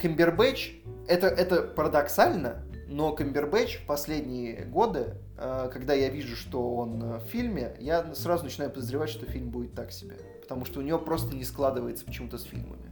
Камбербэтч, 0.00 0.72
это, 1.06 1.26
это 1.26 1.62
парадоксально, 1.62 2.62
но 2.88 3.12
Камбербэтч 3.12 3.80
в 3.82 3.86
последние 3.86 4.64
годы, 4.64 5.14
э, 5.38 5.68
когда 5.72 5.92
я 5.94 6.08
вижу, 6.08 6.34
что 6.36 6.74
он 6.76 7.02
э, 7.02 7.18
в 7.18 7.24
фильме, 7.24 7.74
я 7.78 8.14
сразу 8.14 8.44
начинаю 8.44 8.70
подозревать, 8.70 9.10
что 9.10 9.26
фильм 9.26 9.50
будет 9.50 9.74
так 9.74 9.92
себе. 9.92 10.14
Потому 10.40 10.64
что 10.64 10.80
у 10.80 10.82
него 10.82 10.98
просто 10.98 11.34
не 11.36 11.44
складывается 11.44 12.04
почему-то 12.04 12.38
с 12.38 12.42
фильмами. 12.44 12.90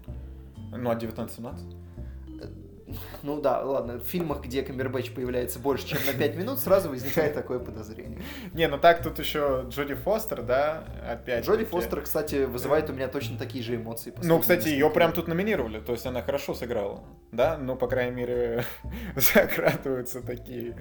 Ну, 0.72 0.90
а 0.90 0.94
19-17? 0.94 1.74
Ну 3.22 3.40
да, 3.40 3.62
ладно, 3.62 3.98
в 3.98 4.04
фильмах, 4.04 4.42
где 4.42 4.62
Камбербэтч 4.62 5.12
появляется 5.12 5.58
больше, 5.58 5.86
чем 5.86 5.98
на 6.06 6.12
5 6.12 6.36
минут, 6.36 6.58
сразу 6.58 6.88
возникает 6.88 7.34
такое 7.34 7.58
подозрение. 7.58 8.22
Не, 8.52 8.68
ну 8.68 8.78
так 8.78 9.02
тут 9.02 9.18
еще 9.18 9.66
Джоди 9.68 9.94
Фостер, 9.94 10.42
да, 10.42 10.84
опять. 11.08 11.44
Джоди 11.44 11.64
Фостер, 11.64 12.02
кстати, 12.02 12.44
вызывает 12.44 12.90
у 12.90 12.92
меня 12.92 13.08
точно 13.08 13.36
такие 13.38 13.62
же 13.62 13.76
эмоции. 13.76 14.12
Ну, 14.22 14.38
кстати, 14.40 14.68
ее 14.68 14.90
прям 14.90 15.12
тут 15.12 15.28
номинировали, 15.28 15.80
то 15.80 15.92
есть 15.92 16.06
она 16.06 16.22
хорошо 16.22 16.54
сыграла, 16.54 17.02
да? 17.32 17.56
Ну, 17.56 17.76
по 17.76 17.86
крайней 17.86 18.14
мере, 18.16 18.64
закрадываются 19.16 20.22
такие 20.22 20.76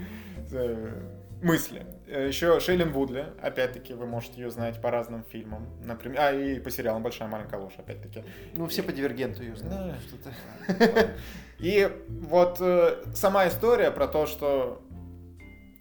э, 0.52 1.19
мысли. 1.42 1.86
Еще 2.08 2.60
Шейлин 2.60 2.92
Вудли, 2.92 3.28
опять-таки, 3.42 3.94
вы 3.94 4.06
можете 4.06 4.42
ее 4.42 4.52
знать 4.52 4.82
по 4.82 4.92
разным 4.92 5.24
фильмам, 5.24 5.68
например, 5.84 6.20
а 6.20 6.32
и 6.32 6.60
по 6.60 6.70
сериалам 6.70 7.04
«Большая 7.04 7.28
маленькая 7.28 7.60
ложь», 7.60 7.76
опять-таки. 7.78 8.24
Ну, 8.56 8.68
все 8.68 8.84
по 8.84 8.92
дивергенту 8.92 9.44
ее 9.44 9.56
знают. 9.56 9.96
Да. 10.68 11.08
И 11.60 11.90
вот 12.08 12.58
э, 12.62 13.04
сама 13.14 13.48
история 13.48 13.92
про 13.92 14.08
то, 14.08 14.26
что 14.26 14.82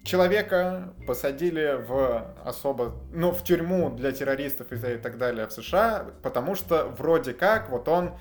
человека 0.03 0.93
посадили 1.07 1.77
в 1.87 2.35
особо, 2.43 2.95
ну, 3.13 3.31
в 3.31 3.43
тюрьму 3.43 3.89
для 3.89 4.11
террористов 4.11 4.71
и 4.71 4.75
и 4.75 4.97
так 4.97 5.17
далее 5.17 5.47
в 5.47 5.53
США, 5.53 6.07
потому 6.21 6.55
что 6.55 6.85
вроде 6.97 7.33
как 7.33 7.69
вот 7.69 7.87
он 7.87 8.13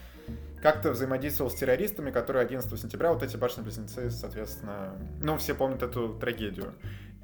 как-то 0.62 0.90
взаимодействовал 0.90 1.50
с 1.50 1.54
террористами, 1.54 2.10
которые 2.10 2.44
11 2.44 2.80
сентября, 2.80 3.12
вот 3.12 3.22
эти 3.22 3.36
башни-близнецы, 3.36 4.10
соответственно, 4.10 4.94
ну, 5.20 5.36
все 5.36 5.54
помнят 5.54 5.82
эту 5.82 6.14
трагедию. 6.14 6.74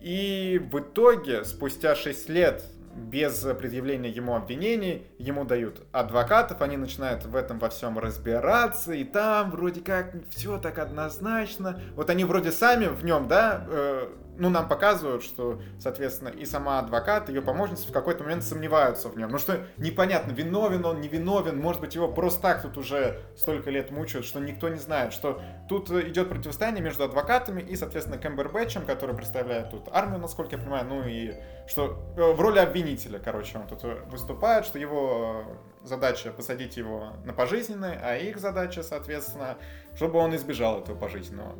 И 0.04 0.60
в 0.70 0.80
итоге, 0.80 1.46
спустя 1.46 1.94
6 1.94 2.28
лет, 2.28 2.62
без 2.94 3.38
предъявления 3.58 4.10
ему 4.10 4.36
обвинений, 4.36 5.06
ему 5.16 5.46
дают 5.46 5.80
адвокатов, 5.92 6.60
они 6.60 6.76
начинают 6.76 7.24
в 7.24 7.34
этом 7.34 7.58
во 7.58 7.70
всем 7.70 7.98
разбираться, 7.98 8.92
и 8.92 9.02
там 9.02 9.50
вроде 9.50 9.80
как 9.80 10.12
все 10.28 10.58
так 10.58 10.78
однозначно. 10.78 11.80
Вот 11.96 12.10
они 12.10 12.24
вроде 12.26 12.52
сами 12.52 12.84
в 12.84 13.02
нем, 13.02 13.28
да, 13.28 13.66
э, 13.66 14.08
ну, 14.36 14.50
нам 14.50 14.68
показывают, 14.68 15.22
что, 15.22 15.60
соответственно, 15.78 16.28
и 16.28 16.44
сама 16.44 16.78
адвокат, 16.78 17.28
ее 17.28 17.42
помощница 17.42 17.88
в 17.88 17.92
какой-то 17.92 18.24
момент 18.24 18.42
сомневаются 18.42 19.08
в 19.08 19.16
нем. 19.16 19.30
Ну 19.30 19.38
что, 19.38 19.66
непонятно, 19.76 20.32
виновен 20.32 20.84
он, 20.84 21.00
не 21.00 21.08
виновен, 21.08 21.58
может 21.58 21.80
быть, 21.80 21.94
его 21.94 22.08
просто 22.08 22.42
так 22.42 22.62
тут 22.62 22.76
уже 22.76 23.20
столько 23.36 23.70
лет 23.70 23.90
мучают, 23.90 24.26
что 24.26 24.40
никто 24.40 24.68
не 24.68 24.78
знает, 24.78 25.12
что 25.12 25.40
тут 25.68 25.90
э, 25.90 26.08
идет 26.08 26.28
противостояние 26.28 26.82
между 26.82 27.04
адвокатами 27.04 27.62
и, 27.62 27.76
соответственно, 27.76 28.18
Кэмбербэтчем, 28.18 28.84
который 28.84 29.14
представляет 29.14 29.70
тут 29.70 29.88
армию, 29.90 30.18
насколько 30.18 30.56
я 30.56 30.62
понимаю, 30.62 30.86
ну 30.86 31.06
и 31.06 31.34
что 31.66 32.12
э, 32.16 32.32
в 32.32 32.40
роли 32.40 32.58
обвинителя, 32.58 33.18
короче, 33.18 33.58
он 33.58 33.66
тут 33.66 33.84
э, 33.84 34.02
выступает, 34.06 34.66
что 34.66 34.78
его 34.78 35.44
задача 35.82 36.32
посадить 36.32 36.76
его 36.76 37.12
на 37.24 37.32
пожизненное, 37.32 38.00
а 38.02 38.16
их 38.16 38.38
задача, 38.38 38.82
соответственно, 38.82 39.56
чтобы 39.94 40.18
он 40.18 40.34
избежал 40.34 40.80
этого 40.80 40.98
пожизненного. 40.98 41.56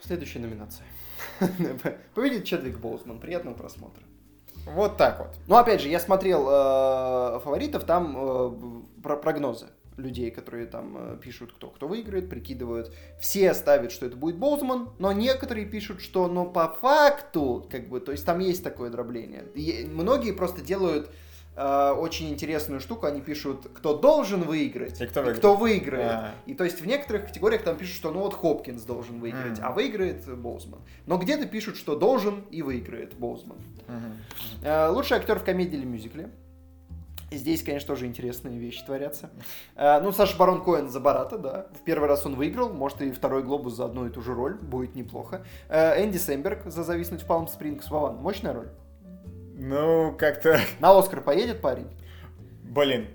Следующая 0.00 0.40
номинация. 0.40 0.86
Победит 2.14 2.44
Чедвик 2.44 2.78
Боузман. 2.78 3.18
Приятного 3.18 3.54
просмотра. 3.54 4.02
Вот 4.66 4.96
так 4.96 5.20
вот. 5.20 5.28
Ну, 5.46 5.56
опять 5.56 5.80
же, 5.80 5.88
я 5.88 6.00
смотрел 6.00 6.46
э, 6.48 7.40
фаворитов, 7.40 7.84
там 7.84 8.16
э, 8.18 9.02
про 9.02 9.16
прогнозы 9.16 9.68
людей, 9.96 10.30
которые 10.30 10.66
там 10.66 10.96
э, 10.96 11.18
пишут, 11.22 11.52
кто 11.52 11.68
кто 11.68 11.86
выиграет, 11.86 12.28
прикидывают. 12.28 12.92
Все 13.20 13.54
ставят, 13.54 13.92
что 13.92 14.06
это 14.06 14.16
будет 14.16 14.36
Боузман, 14.38 14.90
но 14.98 15.12
некоторые 15.12 15.66
пишут, 15.66 16.00
что, 16.00 16.26
ну, 16.26 16.50
по 16.50 16.68
факту, 16.68 17.66
как 17.70 17.88
бы, 17.88 18.00
то 18.00 18.12
есть 18.12 18.26
там 18.26 18.40
есть 18.40 18.64
такое 18.64 18.90
дробление. 18.90 19.44
И 19.54 19.86
многие 19.86 20.32
просто 20.32 20.62
делают 20.62 21.10
э, 21.56 21.90
очень 21.92 22.30
интересную 22.30 22.80
штуку, 22.80 23.06
они 23.06 23.20
пишут, 23.20 23.66
кто 23.74 23.96
должен 23.96 24.42
выиграть, 24.42 25.00
И 25.00 25.06
кто 25.06 25.20
выиграет. 25.20 25.38
кто 25.38 25.54
выиграет. 25.56 26.12
А. 26.12 26.34
И 26.46 26.54
то 26.54 26.64
есть 26.64 26.80
в 26.80 26.86
некоторых 26.86 27.26
категориях 27.26 27.62
там 27.62 27.76
пишут, 27.76 27.96
что 27.96 28.10
ну 28.12 28.20
вот 28.20 28.34
Хопкинс 28.34 28.82
должен 28.82 29.20
выиграть, 29.20 29.58
Мгм. 29.58 29.66
а 29.66 29.72
выиграет 29.72 30.24
Боузман. 30.38 30.80
Но 31.06 31.18
где-то 31.18 31.46
пишут, 31.46 31.76
что 31.76 31.96
должен 31.96 32.44
и 32.50 32.62
выиграет 32.62 33.14
Боузман. 33.14 33.58
Э, 34.62 34.88
Лучший 34.88 35.16
актер 35.16 35.38
в 35.38 35.44
комедии 35.44 35.76
или 35.76 35.84
мюзикле. 35.86 36.30
И 37.32 37.36
Здесь, 37.38 37.64
конечно, 37.64 37.88
тоже 37.88 38.06
интересные 38.06 38.56
вещи 38.56 38.84
творятся. 38.84 39.30
Э, 39.74 40.00
Ну, 40.00 40.12
Саша 40.12 40.36
Барон 40.38 40.62
Коэн 40.62 40.88
за 40.90 41.00
Барата, 41.00 41.38
да. 41.38 41.66
В 41.74 41.82
первый 41.84 42.08
раз 42.08 42.24
он 42.24 42.36
выиграл, 42.36 42.72
может 42.72 43.02
и 43.02 43.10
второй 43.10 43.42
глобус 43.42 43.74
за 43.74 43.86
одну 43.86 44.06
и 44.06 44.10
ту 44.10 44.22
же 44.22 44.32
роль, 44.32 44.54
будет 44.54 44.94
неплохо. 44.94 45.44
Энди 45.68 46.18
Сэмберг 46.18 46.66
за 46.66 46.84
«Зависнуть 46.84 47.22
в 47.22 47.26
Палм 47.26 47.48
Спрингс». 47.48 47.90
Вован, 47.90 48.16
мощная 48.18 48.52
роль? 48.52 48.68
Ну, 49.58 50.14
как-то, 50.18 50.60
На 50.80 50.96
Оскар 50.98 51.20
поедет 51.22 51.60
парень? 51.60 51.88
блин, 52.62 53.08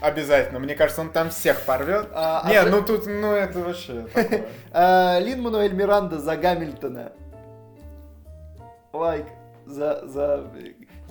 обязательно. 0.00 0.58
Мне 0.58 0.74
кажется, 0.74 1.02
он 1.02 1.10
там 1.10 1.28
всех 1.28 1.60
порвет. 1.62 2.08
А, 2.14 2.40
а 2.44 2.48
Не, 2.48 2.62
за- 2.62 2.70
ну 2.70 2.82
тут, 2.82 3.06
ну 3.06 3.32
это 3.32 3.58
вообще. 3.58 4.06
Э, 4.72 5.20
Лин 5.20 5.42
Мануэль 5.42 5.74
Миранда 5.74 6.18
за 6.18 6.36
Гамильтона. 6.36 7.12
Лайк. 8.94 9.26
За, 9.66 10.06
за... 10.08 10.50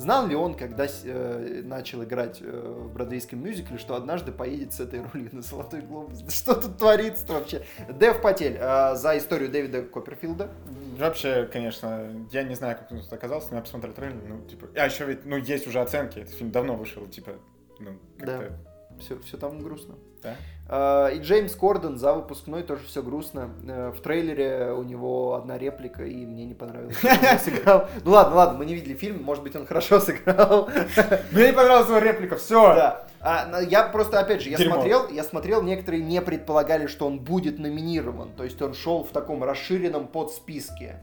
Знал 0.02 0.26
ли 0.26 0.36
он, 0.36 0.56
когда 0.56 0.88
э, 0.88 1.62
начал 1.64 2.04
играть 2.04 2.40
э, 2.42 2.46
в 2.46 2.92
бродвейском 2.92 3.38
мюзикле, 3.40 3.78
что 3.78 3.94
однажды 3.94 4.32
поедет 4.32 4.74
с 4.74 4.80
этой 4.80 5.04
ролью 5.04 5.30
на 5.32 5.44
Золотой 5.44 5.82
Глобус? 5.82 6.22
Да 6.22 6.32
Что 6.32 6.56
тут 6.56 6.80
творится 6.80 7.32
вообще? 7.32 7.64
Дэв 7.88 8.20
Патель 8.20 8.58
э, 8.60 8.96
за 8.96 9.16
историю 9.20 9.52
Дэвида 9.52 9.84
Копперфилда. 9.84 10.50
Вообще, 10.98 11.48
конечно, 11.54 12.28
я 12.32 12.42
не 12.42 12.56
знаю, 12.56 12.80
как 12.80 12.92
он 12.92 13.02
тут 13.02 13.14
оказался, 13.14 13.50
но 13.52 13.58
я 13.58 13.62
посмотрел 13.62 13.94
трейлер, 13.94 14.18
ну, 14.28 14.42
типа... 14.48 14.70
А 14.76 14.88
еще 14.88 15.06
ведь, 15.06 15.24
ну, 15.24 15.38
есть 15.38 15.68
уже 15.68 15.80
оценки, 15.80 16.18
этот 16.18 16.34
фильм 16.34 16.50
давно 16.50 16.76
вышел, 16.76 17.06
типа, 17.06 17.34
ну, 17.80 18.00
как-то... 18.18 18.58
Все, 19.00 19.20
все 19.20 19.38
там 19.38 19.60
грустно. 19.60 19.96
Да? 20.24 20.36
Э, 20.68 21.16
И 21.16 21.20
Джеймс 21.20 21.54
Корден 21.56 21.98
за 21.98 22.14
выпускной 22.14 22.64
тоже 22.64 22.84
все 22.88 23.02
грустно. 23.04 23.50
Э, 23.68 23.92
В 23.96 24.02
трейлере 24.02 24.72
у 24.72 24.84
него 24.84 25.36
одна 25.36 25.58
реплика, 25.58 26.04
и 26.06 26.26
мне 26.26 26.46
не 26.46 26.54
понравилось, 26.54 26.98
сыграл. 27.44 27.88
Ну 28.04 28.12
ладно, 28.12 28.36
ладно, 28.36 28.58
мы 28.58 28.66
не 28.66 28.74
видели 28.76 28.94
фильм, 28.96 29.22
может 29.24 29.44
быть, 29.44 29.56
он 29.56 29.66
хорошо 29.66 30.00
сыграл. 30.00 30.70
Мне 31.32 31.48
не 31.48 31.54
понравилась 31.54 31.88
его 31.90 32.00
реплика, 32.00 32.36
все! 32.38 32.76
Да. 32.76 33.08
А, 33.24 33.62
я 33.62 33.84
просто, 33.84 34.20
опять 34.20 34.42
же, 34.42 34.50
я 34.50 34.58
Дерьмо. 34.58 34.76
смотрел, 34.76 35.08
я 35.10 35.24
смотрел, 35.24 35.62
некоторые 35.62 36.02
не 36.04 36.22
предполагали, 36.22 36.88
что 36.88 37.06
он 37.06 37.20
будет 37.20 37.60
номинирован. 37.60 38.32
То 38.32 38.44
есть 38.44 38.60
он 38.62 38.74
шел 38.74 39.04
в 39.04 39.10
таком 39.10 39.44
расширенном 39.44 40.08
подсписке. 40.08 41.00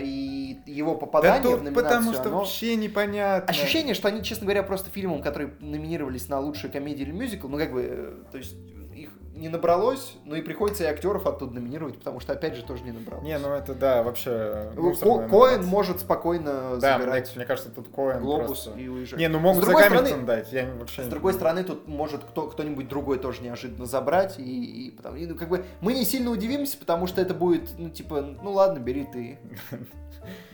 И 0.00 0.58
его 0.66 0.94
Да 0.94 0.98
попадание 1.00 1.42
тут 1.42 1.60
в 1.60 1.64
номинацию, 1.64 1.84
потому 1.84 2.12
что 2.12 2.22
оно- 2.22 2.38
вообще 2.38 2.76
непонятно. 2.76 3.48
Ощущение, 3.50 3.94
что 3.94 4.08
они, 4.08 4.22
честно 4.22 4.44
говоря, 4.46 4.62
просто 4.62 4.90
фильмом, 4.90 5.22
которые 5.22 5.52
номинировались 5.60 6.28
на 6.28 6.40
лучшую 6.40 6.72
комедию 6.72 7.08
или 7.08 7.14
мюзикл, 7.14 7.48
ну 7.48 7.58
как 7.58 7.72
бы, 7.72 7.82
э, 7.88 8.14
то 8.32 8.38
есть 8.38 8.56
не 9.36 9.48
набралось, 9.48 10.14
но 10.24 10.34
и 10.36 10.42
приходится 10.42 10.84
и 10.84 10.86
актеров 10.86 11.26
оттуда 11.26 11.54
номинировать, 11.54 11.98
потому 11.98 12.20
что, 12.20 12.32
опять 12.32 12.56
же, 12.56 12.64
тоже 12.64 12.82
не 12.82 12.92
набралось. 12.92 13.24
Не, 13.24 13.38
ну 13.38 13.50
это 13.52 13.74
да, 13.74 14.02
вообще... 14.02 14.72
Ко- 14.74 15.28
Коэн 15.28 15.64
может 15.64 16.00
спокойно 16.00 16.76
Да, 16.80 16.96
мне, 16.96 17.04
забирать 17.04 17.36
мне 17.36 17.44
кажется, 17.44 17.70
тут 17.70 17.88
Коэн 17.88 18.20
глобус 18.20 18.46
просто... 18.46 18.70
и 18.80 18.88
уезжать. 18.88 19.18
Не, 19.18 19.28
ну 19.28 19.38
могут 19.38 19.64
за 19.64 19.72
Гамильтон 19.72 20.06
стороны- 20.06 20.26
дать, 20.26 20.52
я 20.52 20.66
вообще... 20.78 21.02
С 21.02 21.04
не 21.04 21.10
другой 21.10 21.32
понимаю. 21.34 21.64
стороны, 21.64 21.80
тут 21.80 21.88
может 21.88 22.24
кто, 22.24 22.48
кто-нибудь 22.48 22.88
другой 22.88 23.18
тоже 23.18 23.42
неожиданно 23.42 23.86
забрать, 23.86 24.38
и, 24.38 24.86
и 24.88 24.90
потому- 24.90 25.16
и, 25.16 25.26
ну, 25.26 25.34
как 25.36 25.48
бы 25.48 25.64
мы 25.80 25.92
не 25.92 26.04
сильно 26.04 26.30
удивимся, 26.30 26.78
потому 26.78 27.06
что 27.06 27.20
это 27.20 27.34
будет, 27.34 27.70
ну, 27.78 27.90
типа, 27.90 28.22
ну 28.42 28.52
ладно, 28.52 28.78
бери 28.80 29.04
ты. 29.04 29.38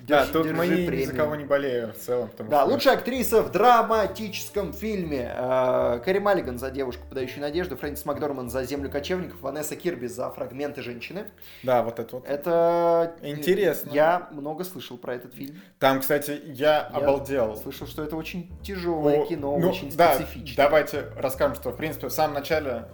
Да, 0.06 0.26
тут 0.26 0.50
мы 0.52 0.66
ни 0.66 1.04
за 1.04 1.14
кого 1.14 1.36
не 1.36 1.44
болеем 1.44 1.92
в 1.92 1.96
целом, 1.96 2.30
Да, 2.50 2.64
лучшая 2.64 2.96
актриса 2.96 3.42
в 3.42 3.52
драматическом 3.52 4.72
фильме. 4.72 5.32
Э, 5.34 6.00
Кэрри 6.04 6.18
Маллиган 6.18 6.58
за 6.58 6.70
«Девушку, 6.70 7.06
подающую 7.08 7.40
надежду», 7.40 7.76
Фрэнсис 7.76 8.04
Макдорман 8.04 8.50
за 8.50 8.64
«Землю 8.64 8.90
кочевников», 8.90 9.40
Ванесса 9.40 9.76
Кирби 9.76 10.06
за 10.06 10.28
«Фрагменты 10.30 10.82
женщины». 10.82 11.26
Да, 11.62 11.82
вот 11.82 11.98
это 11.98 12.16
вот. 12.16 12.26
Это... 12.26 13.14
э, 13.22 13.30
Интересно. 13.30 13.90
Я 13.92 14.28
много 14.32 14.64
слышал 14.64 14.98
про 14.98 15.14
этот 15.14 15.34
фильм. 15.34 15.60
Там, 15.78 16.00
кстати, 16.00 16.40
я, 16.46 16.80
обалдел. 16.82 17.56
Слышал, 17.56 17.86
что 17.86 18.02
это 18.02 18.16
очень 18.16 18.50
тяжелое 18.62 19.22
О, 19.22 19.26
кино, 19.26 19.56
ну, 19.58 19.70
очень 19.70 19.94
да, 19.96 20.14
специфичное. 20.14 20.56
давайте 20.56 21.04
расскажем, 21.16 21.54
что, 21.54 21.70
в 21.70 21.76
принципе, 21.76 22.08
в 22.08 22.12
самом 22.12 22.34
начале 22.34 22.86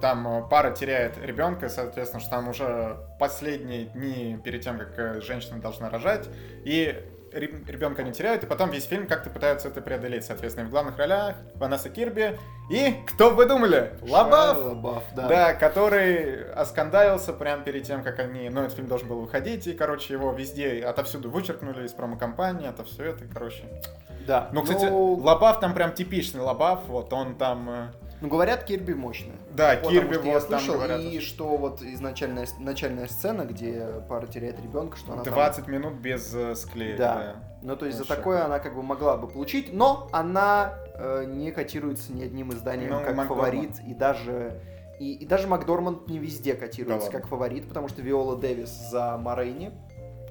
там 0.00 0.26
э, 0.26 0.48
пара 0.48 0.70
теряет 0.70 1.18
ребенка, 1.18 1.68
соответственно, 1.68 2.20
что 2.20 2.30
там 2.30 2.48
уже 2.48 2.96
последние 3.18 3.84
дни 3.84 4.38
перед 4.42 4.62
тем, 4.62 4.78
как 4.78 4.98
э, 4.98 5.20
женщина 5.20 5.60
должна 5.60 5.90
рожать, 5.90 6.28
и 6.64 7.02
ре- 7.32 7.64
ребенка 7.66 8.02
не 8.02 8.12
теряют, 8.12 8.44
и 8.44 8.46
потом 8.46 8.70
весь 8.70 8.84
фильм 8.84 9.06
как-то 9.06 9.30
пытаются 9.30 9.68
это 9.68 9.80
преодолеть, 9.80 10.24
соответственно, 10.24 10.66
в 10.66 10.70
главных 10.70 10.96
ролях 10.98 11.36
Ванесса 11.54 11.90
Кирби 11.90 12.38
и, 12.70 12.96
кто 13.06 13.30
бы 13.30 13.36
вы 13.36 13.46
думали, 13.46 13.92
Лабаф! 14.02 14.56
Лабаф, 14.56 15.04
да. 15.14 15.28
Да, 15.28 15.54
который 15.54 16.50
оскандалился 16.52 17.32
прямо 17.32 17.62
перед 17.62 17.84
тем, 17.84 18.02
как 18.02 18.18
они... 18.18 18.48
Ну, 18.48 18.62
этот 18.62 18.76
фильм 18.76 18.88
должен 18.88 19.08
был 19.08 19.20
выходить, 19.20 19.66
и, 19.66 19.72
короче, 19.72 20.14
его 20.14 20.32
везде 20.32 20.84
отовсюду 20.84 21.30
вычеркнули 21.30 21.84
из 21.84 21.92
промо-компании, 21.92 22.68
это 22.68 22.84
все 22.84 23.06
это, 23.06 23.24
короче. 23.32 23.64
Да. 24.26 24.48
Ну, 24.52 24.62
кстати, 24.62 24.84
ну, 24.84 25.14
Лабаф 25.14 25.60
там 25.60 25.74
прям 25.74 25.92
типичный 25.92 26.40
Лабаф, 26.40 26.80
вот 26.86 27.12
он 27.12 27.34
там... 27.36 27.92
ну, 28.20 28.28
говорят, 28.28 28.64
Кирби 28.64 28.92
мощная. 28.94 29.36
Да, 29.54 29.74
Потому 29.76 29.90
Кирби 29.90 30.14
я 30.28 30.34
вот 30.34 30.48
там 30.48 30.60
слышал, 30.60 30.74
говорят. 30.76 31.00
и 31.00 31.20
что 31.20 31.56
вот 31.56 31.82
изначальная 31.82 32.46
начальная 32.58 33.06
сцена, 33.08 33.42
где 33.42 33.86
пара 34.08 34.26
теряет 34.26 34.60
ребенка, 34.60 34.96
что 34.96 35.12
она 35.12 35.22
там 35.24 35.32
20 35.34 35.66
минут 35.68 35.94
без 35.94 36.34
э, 36.34 36.54
склеек, 36.54 36.96
Да. 36.98 37.14
да. 37.14 37.36
Ну, 37.62 37.76
то 37.76 37.86
есть 37.86 37.98
за 37.98 38.06
такое 38.06 38.44
она 38.44 38.58
как 38.58 38.74
бы 38.74 38.82
могла 38.82 39.16
бы 39.16 39.26
получить, 39.28 39.72
но 39.72 40.08
она 40.12 40.74
э, 40.94 41.24
не 41.26 41.50
котируется 41.52 42.12
ни 42.12 42.22
одним 42.24 42.52
изданием 42.52 42.90
Ну, 42.90 43.00
как 43.00 43.14
Макдорман. 43.16 43.28
фаворит, 43.50 43.70
и 43.86 43.94
даже 43.94 44.60
И, 44.98 45.14
и 45.14 45.26
даже 45.26 45.46
Макдорманд 45.46 46.08
не 46.08 46.18
везде 46.18 46.54
котируется 46.54 46.98
Да 46.98 47.04
ладно. 47.06 47.20
как 47.20 47.28
фаворит, 47.28 47.68
потому 47.68 47.88
что 47.88 48.02
Виола 48.02 48.36
Дэвис 48.36 48.70
за 48.90 49.16
Морейни, 49.18 49.72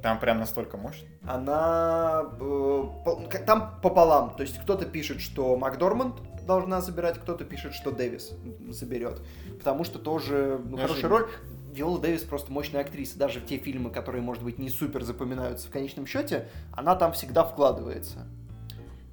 Там 0.01 0.19
прям 0.19 0.39
настолько 0.39 0.77
мощно. 0.77 1.07
она 1.27 2.23
э, 2.39 2.83
по- 3.05 3.21
там 3.45 3.79
пополам. 3.81 4.35
То 4.35 4.43
есть 4.43 4.57
кто-то 4.61 4.85
пишет, 4.85 5.21
что 5.21 5.55
Макдорманд 5.57 6.15
должна 6.45 6.81
забирать, 6.81 7.19
кто-то 7.19 7.45
пишет, 7.45 7.73
что 7.73 7.91
Дэвис 7.91 8.33
заберет. 8.69 9.21
Потому 9.57 9.83
что 9.83 9.99
тоже 9.99 10.61
ну, 10.63 10.77
хорошая 10.77 11.09
роль. 11.09 11.29
Виола 11.73 11.99
Дэвис 11.99 12.23
просто 12.23 12.51
мощная 12.51 12.81
актриса. 12.81 13.17
Даже 13.17 13.39
в 13.39 13.45
те 13.45 13.57
фильмы, 13.57 13.91
которые, 13.91 14.21
может 14.21 14.43
быть, 14.43 14.57
не 14.57 14.69
супер 14.69 15.03
запоминаются 15.03 15.67
в 15.67 15.71
конечном 15.71 16.07
счете, 16.07 16.49
она 16.71 16.95
там 16.95 17.13
всегда 17.13 17.43
вкладывается. 17.43 18.27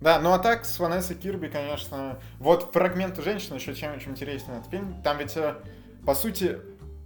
Да, 0.01 0.20
ну 0.20 0.33
а 0.33 0.39
так 0.39 0.64
с 0.64 0.79
Ванессой 0.79 1.16
Кирби, 1.16 1.49
конечно... 1.49 2.18
Вот 2.39 2.72
фрагмент 2.72 3.18
женщины 3.18 3.57
еще 3.57 3.74
чем 3.74 3.95
очень 3.95 4.12
интересен 4.12 4.53
этот 4.53 4.70
фильм. 4.70 5.01
Там 5.03 5.18
ведь, 5.18 5.37
э, 5.37 5.57
по 6.05 6.14
сути, 6.14 6.59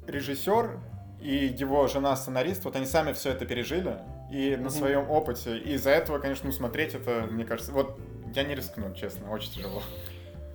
режиссер 0.06 0.78
и 1.20 1.46
его 1.46 1.86
жена-сценарист, 1.86 2.64
вот 2.64 2.76
они 2.76 2.86
сами 2.86 3.12
все 3.12 3.30
это 3.30 3.46
пережили 3.46 3.98
и 4.32 4.56
на 4.56 4.62
Мгм. 4.62 4.70
своем 4.70 5.10
опыте. 5.10 5.58
И 5.58 5.74
из-за 5.74 5.90
этого, 5.90 6.18
конечно, 6.18 6.46
ну, 6.46 6.52
смотреть 6.52 6.94
это, 6.94 7.28
мне 7.30 7.44
кажется... 7.44 7.72
Вот 7.72 7.98
я 8.34 8.44
не 8.44 8.54
рискну, 8.54 8.94
честно, 8.94 9.30
очень 9.30 9.52
тяжело. 9.52 9.82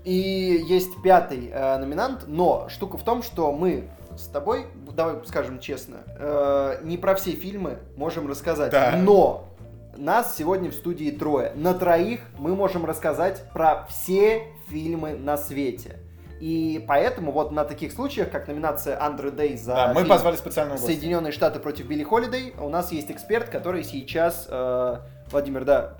И 0.06 0.64
есть 0.68 1.01
пятый 1.03 1.49
э, 1.51 1.78
номинант, 1.78 2.26
но 2.28 2.70
штука 2.70 2.97
в 2.97 3.03
том, 3.03 3.24
что 3.24 3.51
мы 3.51 3.89
с 4.18 4.28
тобой, 4.28 4.68
давай 4.95 5.16
скажем 5.26 5.60
честно, 5.60 6.03
э, 6.18 6.80
не 6.84 6.97
про 6.97 7.16
все 7.16 7.32
фильмы 7.32 7.80
можем 7.97 8.30
рассказать. 8.30 8.72
Да. 8.72 8.95
Но 8.95 9.49
нас 9.97 10.38
сегодня 10.38 10.70
в 10.70 10.76
студии 10.76 11.10
трое. 11.10 11.53
На 11.56 11.74
троих 11.74 12.22
мы 12.38 12.56
можем 12.56 12.86
рассказать 12.86 13.43
про 13.51 13.88
все 13.89 14.43
фильмы 14.70 15.16
на 15.16 15.38
свете. 15.38 15.99
И 16.39 16.84
поэтому 16.88 17.32
вот 17.32 17.51
на 17.51 17.64
таких 17.64 17.91
случаях, 17.91 18.30
как 18.30 18.47
номинация 18.47 19.01
Андре 19.01 19.32
Дэй 19.32 19.58
за 19.58 19.74
Да, 19.74 19.93
мы 19.93 20.06
позвали 20.06 20.36
специального 20.36 20.78
гостя. 20.78 20.91
Соединенные 20.91 21.32
Штаты 21.32 21.60
против 21.60 21.88
Билли 21.88 22.03
Холидей, 22.03 22.53
у 22.60 22.70
нас 22.70 22.91
есть 22.91 23.10
эксперт, 23.10 23.49
который 23.49 23.84
сейчас... 23.84 24.45
э, 24.49 24.97
Владимир, 25.32 25.66
да, 25.66 25.95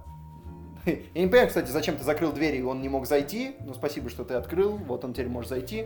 я 0.86 1.22
не 1.22 1.28
понимаю, 1.28 1.48
кстати, 1.48 1.70
зачем 1.70 1.98
ты 1.98 2.04
закрыл 2.04 2.32
дверь, 2.32 2.56
и 2.56 2.64
он 2.64 2.82
не 2.82 2.90
мог 2.90 3.08
зайти. 3.08 3.56
Ну, 3.62 3.74
спасибо, 3.74 4.10
что 4.10 4.24
ты 4.24 4.36
открыл. 4.36 4.78
Вот 4.78 5.04
он 5.04 5.14
теперь 5.14 5.28
может 5.28 5.50
зайти. 5.50 5.86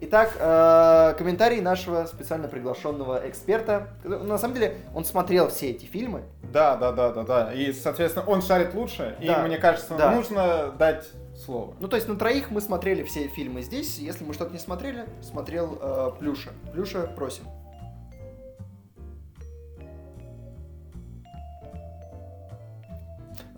Итак, 0.00 0.36
э, 0.38 1.14
комментарий 1.18 1.60
нашего 1.60 2.06
специально 2.06 2.46
приглашенного 2.46 3.28
эксперта. 3.28 3.88
На 4.04 4.38
самом 4.38 4.54
деле, 4.54 4.76
он 4.94 5.04
смотрел 5.04 5.48
все 5.48 5.70
эти 5.70 5.86
фильмы. 5.86 6.22
Да, 6.52 6.76
да, 6.76 6.92
да, 6.92 7.10
да, 7.12 7.24
да. 7.24 7.52
И, 7.52 7.72
соответственно, 7.72 8.24
он 8.26 8.40
шарит 8.42 8.74
лучше, 8.74 9.16
Да, 9.20 9.44
и 9.44 9.48
мне 9.48 9.58
кажется, 9.58 9.96
да. 9.96 10.12
нужно 10.14 10.72
дать 10.78 11.08
слово. 11.44 11.74
Ну, 11.80 11.88
то 11.88 11.96
есть 11.96 12.06
на 12.06 12.16
троих 12.16 12.50
мы 12.52 12.60
смотрели 12.60 13.02
все 13.02 13.26
фильмы 13.26 13.62
здесь. 13.62 13.98
Если 13.98 14.24
мы 14.24 14.34
что-то 14.34 14.52
не 14.52 14.60
смотрели, 14.60 15.04
смотрел 15.20 15.78
э, 15.80 16.10
Плюша. 16.20 16.50
Плюша, 16.72 17.10
просим. 17.16 17.44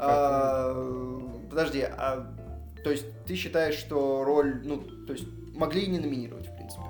А, 0.03 1.21
подожди, 1.51 1.83
а, 1.83 2.27
то 2.83 2.91
есть 2.91 3.05
ты 3.27 3.35
считаешь, 3.35 3.75
что 3.75 4.25
роль, 4.25 4.63
ну, 4.65 4.79
то 5.07 5.13
есть 5.13 5.27
могли 5.55 5.83
и 5.83 5.91
не 5.91 5.99
номинировать, 5.99 6.47
в 6.47 6.55
принципе? 6.55 6.85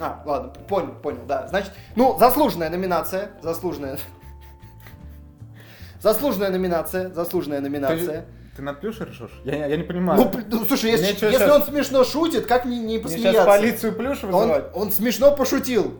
А, 0.00 0.22
ладно, 0.24 0.52
понял, 0.66 0.94
понял, 0.94 1.20
да. 1.28 1.46
Значит, 1.48 1.72
ну, 1.94 2.16
заслуженная 2.18 2.70
номинация, 2.70 3.32
заслуженная. 3.42 3.98
Заслуженная 6.00 6.50
номинация, 6.50 7.10
заслуженная 7.10 7.60
номинация. 7.60 8.24
Ты 8.56 8.62
над 8.62 8.80
Плюшей 8.80 9.06
ржешь? 9.06 9.30
Я, 9.44 9.66
я, 9.66 9.76
не 9.76 9.82
понимаю. 9.82 10.20
Ну, 10.20 10.40
ну, 10.48 10.64
слушай, 10.64 10.90
если, 10.90 11.08
если 11.08 11.30
щас- 11.30 11.50
он 11.50 11.62
смешно 11.62 12.04
шутит, 12.04 12.46
как 12.46 12.64
не, 12.64 12.78
не 12.78 12.98
Мне 12.98 13.08
сейчас 13.08 13.12
посмеяться? 13.12 13.44
полицию 13.44 13.92
Плюшу 13.94 14.26
он, 14.28 14.32
вызывать? 14.32 14.64
он 14.74 14.90
смешно 14.90 15.36
пошутил. 15.36 15.94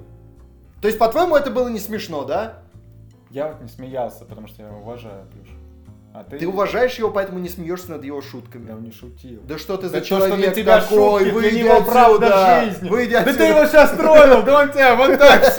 То 0.80 0.88
есть, 0.88 0.98
по-твоему, 0.98 1.36
это 1.36 1.50
было 1.50 1.68
не 1.68 1.78
смешно, 1.78 2.24
да? 2.24 2.62
Я 3.30 3.48
вот 3.48 3.60
не 3.62 3.68
смеялся, 3.68 4.24
потому 4.24 4.48
что 4.48 4.62
я 4.62 4.70
уважаю 4.72 5.24
Плюшу. 5.32 5.52
А 6.12 6.24
ты... 6.24 6.38
Ты 6.38 6.48
уважаешь 6.48 6.96
его, 6.96 7.10
поэтому 7.12 7.38
не 7.38 7.48
смеешься 7.48 7.92
над 7.92 8.02
его 8.04 8.20
шутками. 8.20 8.68
Я 8.68 8.74
не 8.74 8.90
шутил. 8.90 9.40
Да 9.44 9.58
что 9.58 9.76
ты 9.76 9.84
Да 9.84 9.88
за 9.88 9.98
то, 10.00 10.04
что 10.04 10.16
человек 10.16 10.48
на 10.48 10.54
тебя 10.54 10.80
такой? 10.80 11.24
шутки, 11.24 11.24
для 11.24 11.32
Выйди 11.50 11.58
него 11.62 11.82
правда 11.82 12.26
отсюда! 12.26 12.64
жизни. 12.72 12.88
Выйди 12.88 13.12
Да 13.12 13.20
отсюда! 13.20 13.38
ты 13.38 13.44
его 13.44 13.66
сейчас 13.66 13.90
тронул, 13.92 14.42
да 14.42 14.60
он 14.60 14.72
тебя 14.72 14.96
вот 14.96 15.18
так. 15.18 15.54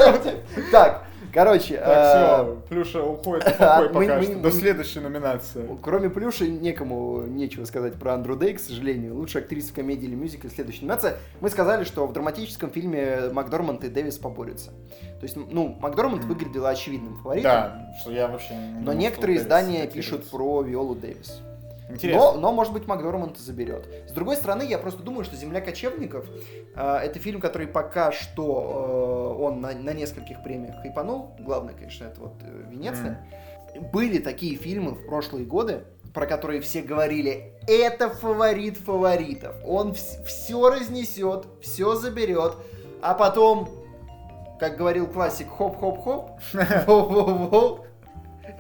Так, 0.72 1.06
короче, 1.34 1.78
Так, 1.78 1.88
э, 1.88 2.44
все, 2.44 2.62
Плюша 2.70 3.04
уходит 3.04 3.44
в 3.48 3.58
покой 3.58 3.90
мы- 3.90 4.06
пока 4.08 4.22
что. 4.22 4.36
До 4.40 4.52
следующей 4.52 5.00
номинации. 5.00 5.68
Кроме 5.82 6.10
Плюши, 6.10 6.48
некому 6.48 7.24
нечего 7.24 7.66
сказать 7.66 7.94
про 7.96 8.14
Андрю 8.14 8.36
Дэй, 8.36 8.54
к 8.54 8.60
сожалению. 8.60 9.16
Лучшая 9.16 9.44
актриса 9.44 9.72
в 9.72 9.76
комедии 9.76 10.06
или 10.06 10.16
мюзикле, 10.16 10.50
следующая 10.50 10.82
номинация. 10.82 11.18
Мы 11.40 11.50
сказали, 11.50 11.84
что 11.84 12.06
в 12.08 12.14
драматическом 12.14 12.70
фильме 12.70 13.30
Макдорманд 13.32 13.84
и 13.84 13.90
Дэвис 13.90 14.18
поборются. 14.18 14.72
То 15.20 15.24
есть, 15.24 15.36
ну, 15.36 15.78
Макдорманд 15.80 16.24
выглядела 16.24 16.70
очевидным 16.70 17.16
фаворитом. 17.18 17.52
Да, 17.52 17.96
что 18.02 18.12
я 18.12 18.28
вообще... 18.28 18.54
не 18.56 18.80
Но 18.84 18.94
некоторые 18.94 19.38
издания 19.38 19.88
пишут 19.88 20.30
про 20.30 20.62
Виолу 20.62 20.96
Дэвис. 20.96 21.42
Интересно. 21.94 22.34
Но, 22.34 22.40
но, 22.40 22.52
может 22.52 22.74
быть, 22.74 22.88
Макдорманд 22.88 23.38
заберет. 23.38 23.88
С 24.08 24.12
другой 24.12 24.36
стороны, 24.36 24.64
я 24.64 24.78
просто 24.78 25.04
думаю, 25.04 25.24
что 25.24 25.36
«Земля 25.36 25.62
кочевников» 25.62 26.26
э, 26.76 26.98
это 26.98 27.20
фильм, 27.20 27.40
который 27.42 27.68
пока 27.68 28.12
что 28.12 29.36
э, 29.38 29.44
он 29.44 29.62
на, 29.62 29.74
на 29.74 29.94
нескольких 29.94 30.44
премиях 30.44 30.82
хайпанул. 30.82 31.36
Главное, 31.40 31.74
конечно, 31.74 32.06
это 32.06 32.22
вот 32.22 32.34
э, 32.44 32.64
Венеция. 32.70 33.26
Были 33.94 34.20
такие 34.20 34.56
фильмы 34.56 34.92
в 34.92 35.06
прошлые 35.06 35.46
годы, 35.46 35.84
про 36.14 36.26
которые 36.26 36.62
все 36.62 36.82
говорили, 36.82 37.54
это 37.68 38.10
фаворит 38.10 38.78
фаворитов. 38.78 39.56
Он 39.66 39.94
все 39.94 40.70
разнесет, 40.70 41.46
все 41.62 41.96
заберет, 41.96 42.56
а 43.02 43.14
потом, 43.14 43.70
как 44.60 44.78
говорил 44.78 45.08
классик, 45.08 45.48
хоп-хоп-хоп, 45.48 46.32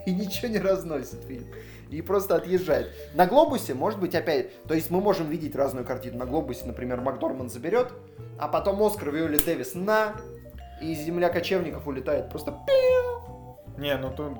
и 0.06 0.14
ничего 0.14 0.48
не 0.48 0.60
разносит 0.60 1.24
фильм. 1.26 1.48
И 1.92 2.02
просто 2.02 2.38
отъезжает. 2.38 2.92
На 3.14 3.28
глобусе, 3.28 3.74
может 3.74 4.00
быть, 4.00 4.16
опять... 4.16 4.64
То 4.64 4.74
есть 4.74 4.89
мы 4.89 5.02
можем 5.02 5.30
видеть 5.30 5.56
разную 5.56 5.86
картину. 5.86 6.20
На 6.20 6.26
глобусе, 6.26 6.66
например, 6.66 7.02
Макдорманд 7.02 7.52
заберет, 7.52 7.89
а 8.39 8.48
потом 8.48 8.82
Оскар 8.82 9.12
Виоли 9.12 9.38
Дэвис 9.38 9.76
на... 9.76 10.16
И 10.82 10.96
земля 10.96 11.30
кочевников 11.30 11.86
улетает 11.86 12.30
просто... 12.30 12.58
Не, 13.78 13.98
ну 13.98 14.12
тут 14.12 14.38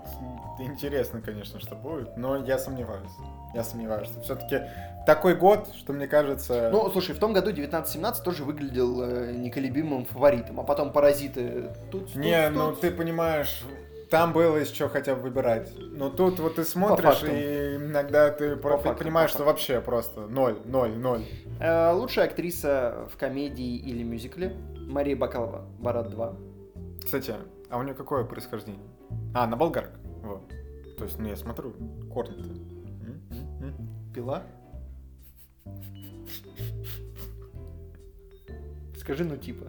интересно, 0.60 1.22
конечно, 1.22 1.60
что 1.60 1.76
будет, 1.76 2.16
но 2.16 2.38
я 2.38 2.58
сомневаюсь. 2.58 3.12
Я 3.54 3.64
сомневаюсь, 3.64 4.08
что 4.08 4.22
все-таки 4.22 4.62
такой 5.06 5.36
год, 5.36 5.68
что 5.76 5.94
мне 5.94 6.08
кажется... 6.08 6.70
Ну, 6.72 6.90
слушай, 6.92 7.16
в 7.16 7.20
том 7.20 7.34
году 7.34 7.50
1917 7.50 8.24
тоже 8.24 8.44
выглядел 8.44 9.02
э, 9.02 9.32
неколебимым 9.34 10.06
фаворитом, 10.06 10.60
а 10.60 10.64
потом 10.64 10.92
«Паразиты» 10.92 11.70
тут... 11.92 12.16
не, 12.16 12.48
тут, 12.48 12.56
ну 12.56 12.70
тут. 12.72 12.82
ты 12.82 12.92
понимаешь, 12.92 13.64
там 14.12 14.34
было 14.34 14.58
из 14.58 14.70
чего 14.70 14.90
хотя 14.90 15.16
бы 15.16 15.22
выбирать. 15.22 15.72
Но 15.80 16.10
тут 16.10 16.40
вот 16.40 16.56
ты 16.56 16.66
смотришь, 16.66 17.24
и 17.24 17.78
иногда 17.78 18.30
ты 18.30 18.58
про- 18.58 18.78
факту, 18.78 19.04
понимаешь, 19.06 19.32
по 19.32 19.38
что 19.38 19.46
вообще 19.46 19.80
просто 19.80 20.28
ноль, 20.28 20.60
ноль, 20.66 20.92
ноль. 20.98 21.24
Э, 21.62 21.92
лучшая 21.94 22.26
актриса 22.26 23.08
в 23.12 23.18
комедии 23.18 23.78
или 23.78 24.04
мюзикле 24.04 24.58
Мария 24.76 25.16
Бакалова, 25.16 25.66
«Барат 25.80 26.14
2». 26.14 26.36
Кстати, 27.06 27.36
а 27.70 27.78
у 27.78 27.84
нее 27.84 27.94
какое 27.94 28.26
происхождение? 28.26 28.84
А, 29.34 29.48
на 29.48 29.56
болгарка. 29.56 29.98
Вот. 30.24 30.42
То 30.98 31.06
есть, 31.06 31.18
ну 31.18 31.30
я 31.30 31.38
смотрю, 31.38 31.74
корни-то. 32.14 32.54
Пила? 34.14 34.44
Скажи, 38.98 39.24
ну 39.24 39.38
типа. 39.38 39.68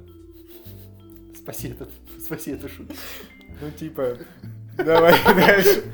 Спаси 1.36 1.68
этот, 1.68 1.90
спаси 2.20 2.50
эту 2.52 2.68
шутку. 2.68 2.94
Ну 3.62 3.70
типа, 3.70 4.16
давай 4.76 5.14
дальше. 5.36 5.84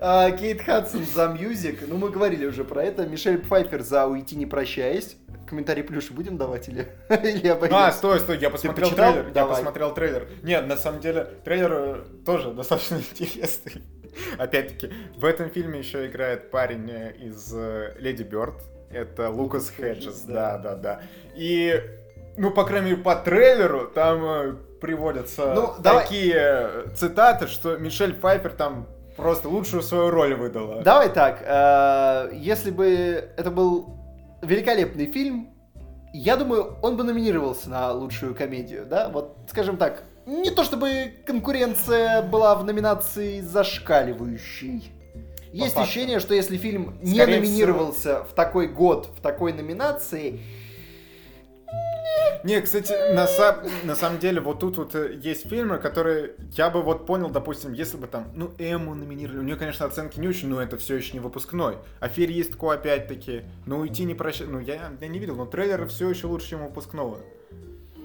А, 0.00 0.30
Кейт 0.30 0.60
Хадсон 0.60 1.04
за 1.06 1.28
мьюзик. 1.28 1.80
Ну, 1.88 1.96
мы 1.96 2.10
говорили 2.10 2.44
уже 2.46 2.62
про 2.62 2.84
это. 2.84 3.06
Мишель 3.06 3.38
Пфайфер 3.38 3.82
за 3.82 4.06
«Уйти 4.06 4.36
не 4.36 4.44
прощаясь». 4.46 5.16
Комментарий 5.46 5.82
плюши 5.82 6.12
будем 6.12 6.36
давать 6.36 6.68
или, 6.68 6.88
или 7.08 7.48
А, 7.48 7.54
обойдем? 7.54 7.92
стой, 7.92 8.20
стой, 8.20 8.38
я 8.38 8.50
посмотрел 8.50 8.90
трейлер. 8.90 9.26
Я 9.28 9.32
Давай. 9.32 9.56
посмотрел 9.56 9.94
трейлер. 9.94 10.28
Нет, 10.42 10.66
на 10.66 10.76
самом 10.76 11.00
деле, 11.00 11.26
трейлер 11.42 11.72
э, 11.72 12.04
тоже 12.24 12.50
достаточно 12.54 12.96
интересный. 12.96 13.82
Опять-таки, 14.38 14.92
в 15.16 15.24
этом 15.24 15.48
фильме 15.50 15.78
еще 15.78 16.06
играет 16.06 16.50
парень 16.50 16.88
э, 16.90 17.14
из 17.18 17.52
э, 17.54 17.94
Леди 17.98 18.22
Бёрд. 18.22 18.62
Это 18.92 19.30
Лукас 19.30 19.70
Хеджес, 19.70 20.20
да. 20.20 20.58
да, 20.58 20.76
да. 20.76 21.02
И, 21.34 21.80
ну, 22.36 22.50
по 22.50 22.64
крайней 22.64 22.90
мере, 22.90 23.02
по 23.02 23.16
трейлеру 23.16 23.86
там 23.88 24.58
приводятся 24.80 25.52
Ну, 25.54 25.74
давай. 25.78 26.02
такие 26.04 26.34
э, 26.36 26.86
цитаты, 26.94 27.46
что 27.46 27.76
Мишель 27.76 28.14
Пайпер 28.14 28.52
там 28.52 28.86
просто 29.16 29.48
лучшую 29.48 29.82
свою 29.82 30.10
роль 30.10 30.34
выдала. 30.34 30.82
Давай 30.82 31.08
так. 31.10 31.42
э, 31.44 32.30
Если 32.34 32.70
бы 32.70 32.86
это 33.36 33.50
был 33.50 33.96
великолепный 34.42 35.06
фильм, 35.06 35.50
я 36.12 36.36
думаю, 36.36 36.76
он 36.82 36.96
бы 36.96 37.04
номинировался 37.04 37.70
на 37.70 37.92
лучшую 37.92 38.34
комедию, 38.34 38.84
да? 38.86 39.08
Вот, 39.10 39.36
скажем 39.48 39.76
так, 39.76 40.02
не 40.26 40.50
то 40.50 40.64
чтобы 40.64 41.14
конкуренция 41.26 42.22
была 42.22 42.54
в 42.54 42.64
номинации 42.64 43.40
зашкаливающей. 43.40 44.92
Есть 45.52 45.76
ощущение, 45.76 46.20
что 46.20 46.34
если 46.34 46.56
фильм 46.56 46.96
не 47.02 47.14
Скорее 47.16 47.40
номинировался 47.40 48.22
в 48.24 48.34
такой 48.34 48.68
год, 48.68 49.08
в 49.16 49.20
такой 49.20 49.52
номинации, 49.52 50.40
Не, 52.44 52.60
кстати, 52.62 52.92
на, 53.12 53.26
са- 53.26 53.68
на 53.84 53.94
самом 53.94 54.18
деле, 54.18 54.40
вот 54.40 54.60
тут 54.60 54.78
вот 54.78 54.94
э, 54.94 55.18
есть 55.22 55.48
фильмы, 55.48 55.78
которые 55.78 56.32
я 56.52 56.70
бы 56.70 56.80
вот 56.82 57.06
понял, 57.06 57.28
допустим, 57.28 57.72
если 57.74 57.96
бы 57.98 58.06
там, 58.06 58.32
ну, 58.34 58.52
Эму 58.58 58.94
номинировали, 58.94 59.38
у 59.40 59.42
нее, 59.42 59.56
конечно, 59.56 59.84
оценки 59.86 60.18
не 60.18 60.28
очень, 60.28 60.48
но 60.48 60.60
это 60.62 60.78
все 60.78 60.96
еще 60.96 61.12
не 61.12 61.20
выпускной. 61.20 61.76
Аферистку, 62.00 62.70
опять-таки, 62.70 63.42
ну, 63.66 63.78
уйти 63.80 64.04
не 64.04 64.14
прощать, 64.14 64.48
ну, 64.48 64.58
я, 64.58 64.90
я 65.00 65.08
не 65.08 65.18
видел, 65.18 65.36
но 65.36 65.44
трейлеры 65.44 65.86
все 65.86 66.08
еще 66.08 66.26
лучше, 66.28 66.50
чем 66.50 66.66
выпускного. 66.66 67.18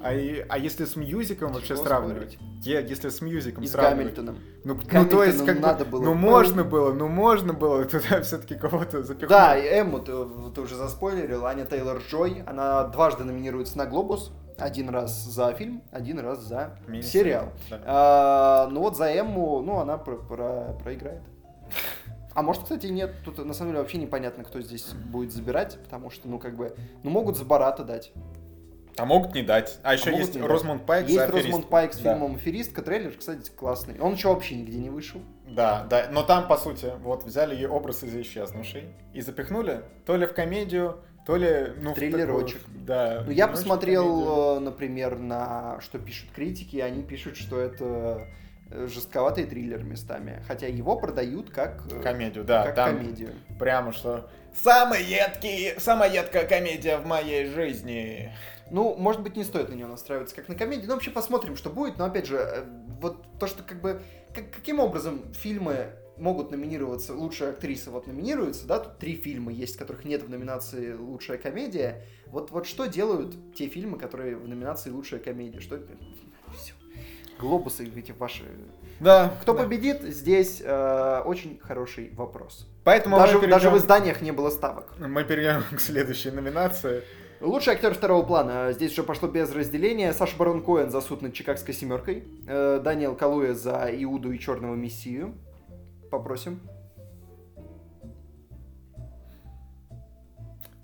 А, 0.05 0.09
а 0.09 0.57
если 0.59 0.85
с 0.85 0.95
мьюзиком 0.95 1.51
вообще 1.51 1.75
сравнивать? 1.75 2.37
Я, 2.61 2.79
если 2.79 3.09
с 3.09 3.21
мьюзиком 3.21 3.63
И 3.63 3.67
с 3.67 3.71
сравнивать. 3.71 4.13
Гамильтоном. 4.15 4.37
Ну, 4.63 4.77
ну, 4.91 5.09
то 5.09 5.23
есть, 5.23 5.43
как 5.43 5.55
бы, 5.55 5.61
надо 5.61 5.83
было. 5.83 6.03
ну, 6.03 6.13
можно 6.13 6.63
было, 6.63 6.93
ну, 6.93 7.07
можно 7.07 7.53
было 7.53 7.85
туда 7.85 8.21
все-таки 8.21 8.53
кого-то 8.53 9.01
запихнуть. 9.01 9.29
Да, 9.31 9.57
и 9.57 9.65
Эмму 9.67 9.97
ты, 9.97 10.13
ты 10.53 10.61
уже 10.61 10.75
заспойлерил, 10.75 11.47
Аня 11.47 11.65
Тейлор-Джой, 11.65 12.43
она 12.45 12.83
дважды 12.83 13.23
номинируется 13.23 13.79
на 13.79 13.87
Глобус, 13.87 14.31
один 14.59 14.89
раз 14.89 15.23
за 15.23 15.51
фильм, 15.53 15.81
один 15.91 16.19
раз 16.19 16.43
за 16.43 16.77
Мини-сериал, 16.85 17.51
сериал. 17.65 17.81
да. 17.81 17.81
А, 17.87 18.67
ну 18.69 18.81
вот 18.81 18.95
за 18.95 19.05
Эмму, 19.05 19.63
ну 19.63 19.79
она 19.79 19.97
про- 19.97 20.17
про- 20.17 20.77
проиграет. 20.83 21.23
А 22.35 22.43
может, 22.43 22.61
кстати, 22.63 22.87
нет. 22.87 23.15
Тут 23.23 23.43
на 23.43 23.53
самом 23.53 23.71
деле 23.71 23.79
вообще 23.81 23.97
непонятно, 23.97 24.43
кто 24.43 24.61
здесь 24.61 24.93
будет 24.93 25.31
забирать, 25.31 25.79
потому 25.83 26.11
что, 26.11 26.27
ну, 26.27 26.37
как 26.37 26.57
бы, 26.57 26.75
ну, 27.01 27.09
могут 27.09 27.37
за 27.37 27.45
Барата 27.45 27.83
дать. 27.85 28.11
А 28.97 29.05
могут 29.05 29.35
не 29.35 29.43
дать. 29.43 29.79
А 29.83 29.93
еще 29.93 30.11
могут 30.11 30.27
есть. 30.35 30.39
Розмонд 30.41 30.85
Пайк 30.85 31.07
Есть. 31.09 31.29
Розмонд 31.29 31.69
Пайк 31.69 31.93
с 31.93 31.97
Да. 31.97 32.13
фильмом 32.13 32.35
«Аферистка», 32.35 32.81
трейлер, 32.81 33.11
кстати, 33.17 33.49
классный. 33.51 33.99
Он 33.99 34.13
еще 34.13 34.29
вообще 34.29 34.55
нигде 34.55 34.77
не 34.77 34.89
вышел. 34.89 35.21
Да, 35.47 35.85
да, 35.89 36.07
но 36.11 36.23
там, 36.23 36.47
по 36.47 36.57
сути, 36.57 36.91
вот 37.01 37.23
взяли 37.23 37.55
ее 37.55 37.69
образ 37.69 38.03
из 38.03 38.15
исчезнувшей 38.15 38.85
и 39.13 39.21
запихнули 39.21 39.81
то 40.05 40.15
ли 40.15 40.25
в 40.25 40.33
комедию, 40.33 40.97
то 41.25 41.35
ли, 41.35 41.73
ну, 41.77 41.91
в 41.91 41.95
Триллерочек. 41.95 42.61
такую, 42.63 42.79
да. 42.85 43.23
Ну, 43.25 43.31
я 43.31 43.47
триллерочек, 43.47 43.47
комедию. 43.47 43.47
посмотрел, 43.51 44.57
э, 44.57 44.59
например, 44.59 45.17
на 45.17 45.79
что 45.81 45.99
пишут 45.99 46.29
критики, 46.33 46.77
они 46.77 47.03
пишут, 47.03 47.35
что 47.37 47.59
это 47.59 48.27
э, 48.71 48.87
жестковатый 48.87 49.43
триллер 49.45 49.83
местами. 49.83 50.41
Хотя 50.47 50.67
его 50.67 50.95
продают 50.97 51.49
как, 51.49 51.83
э, 51.91 52.01
Комедию, 52.01 52.43
да, 52.43 52.63
как 52.63 52.75
там 52.75 52.97
комедию. 52.97 53.31
прямо 53.59 53.91
что 53.91 54.29
самый 54.55 55.03
едкий, 55.03 55.79
самая 55.79 56.11
едкая 56.13 56.45
комедия 56.47 56.97
в 56.97 57.05
моей 57.05 57.45
жизни. 57.45 58.31
Ну, 58.71 58.95
может 58.95 59.21
быть, 59.21 59.35
не 59.35 59.43
стоит 59.43 59.69
на 59.69 59.73
нее 59.75 59.87
настраиваться 59.87 60.35
как 60.35 60.47
на 60.49 60.55
комедию. 60.55 60.87
Но 60.87 60.93
вообще 60.95 61.11
посмотрим, 61.11 61.55
что 61.55 61.69
будет. 61.69 61.97
Но 61.97 62.05
опять 62.05 62.25
же, 62.25 62.37
э, 62.37 62.63
вот 63.01 63.23
то, 63.39 63.47
что 63.47 63.63
как 63.63 63.81
бы... 63.81 64.01
как- 64.33 64.51
каким 64.51 64.79
образом 64.79 65.21
фильмы 65.33 65.89
могут 66.17 66.49
номинироваться, 66.51 67.13
лучшая 67.13 67.51
актриса 67.51 67.91
вот 67.91 68.07
номинируется, 68.07 68.65
да, 68.65 68.79
тут 68.79 68.97
три 68.99 69.15
фильма 69.17 69.51
есть, 69.51 69.75
которых 69.77 70.05
нет 70.05 70.23
в 70.23 70.29
номинации 70.29 70.93
лучшая 70.93 71.37
комедия. 71.37 72.03
Вот, 72.27 72.51
вот 72.51 72.65
что 72.65 72.85
делают 72.85 73.35
те 73.55 73.67
фильмы, 73.67 73.97
которые 73.99 74.35
в 74.37 74.47
номинации 74.47 74.89
лучшая 74.91 75.19
комедия? 75.19 75.59
Что? 75.59 75.77
Все. 76.57 76.73
Глобусы 77.37 77.85
эти 77.95 78.13
ваши. 78.13 78.43
Да. 79.01 79.33
Кто 79.41 79.53
да. 79.53 79.63
победит, 79.63 80.01
здесь 80.03 80.61
э, 80.63 81.21
очень 81.25 81.59
хороший 81.59 82.11
вопрос. 82.13 82.65
Поэтому 82.85 83.17
Даже, 83.17 83.39
мы, 83.39 83.47
даже 83.47 83.69
в 83.69 83.73
перейдем- 83.73 83.77
изданиях 83.77 84.21
не 84.21 84.31
было 84.31 84.49
ставок. 84.49 84.93
мы 84.97 85.23
перейдем 85.25 85.63
к 85.75 85.81
следующей 85.81 86.31
номинации. 86.31 87.03
Лучший 87.41 87.73
актер 87.73 87.93
второго 87.93 88.25
плана. 88.25 88.71
Здесь 88.71 88.93
уже 88.93 89.03
пошло 89.03 89.27
без 89.27 89.51
разделения. 89.53 90.13
Саша 90.13 90.37
Барон 90.37 90.63
Коэн 90.63 90.89
за 90.89 91.01
суд 91.01 91.21
над 91.21 91.33
Чикагской 91.33 91.73
семеркой. 91.73 92.23
Э, 92.47 92.79
Даниэл 92.83 93.15
Калуя 93.15 93.53
за 93.53 93.87
Иуду 94.03 94.31
и 94.31 94.39
Черного 94.39 94.75
Мессию. 94.75 95.35
Попросим. 96.09 96.61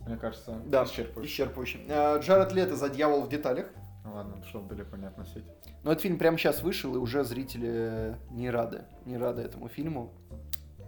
Мне 0.06 0.18
кажется, 0.18 0.60
Да, 0.66 0.84
исчерпывающе. 0.84 1.26
исчерпывающе. 1.26 1.80
Э, 1.88 2.20
Джаред 2.20 2.52
Лето 2.54 2.76
за 2.76 2.90
Дьявол 2.90 3.22
в 3.22 3.30
деталях. 3.30 3.68
Ладно, 4.04 4.44
чтобы 4.46 4.66
были 4.68 4.84
понятно 4.84 5.24
суть. 5.26 5.46
Но 5.84 5.92
этот 5.92 6.02
фильм 6.02 6.18
прямо 6.18 6.38
сейчас 6.38 6.64
вышел, 6.64 6.94
и 6.96 6.98
уже 6.98 7.24
зрители 7.24 8.18
не 8.32 8.50
рады. 8.50 8.82
Не 9.06 9.18
рады 9.18 9.42
этому 9.42 9.70
фильму. 9.70 10.12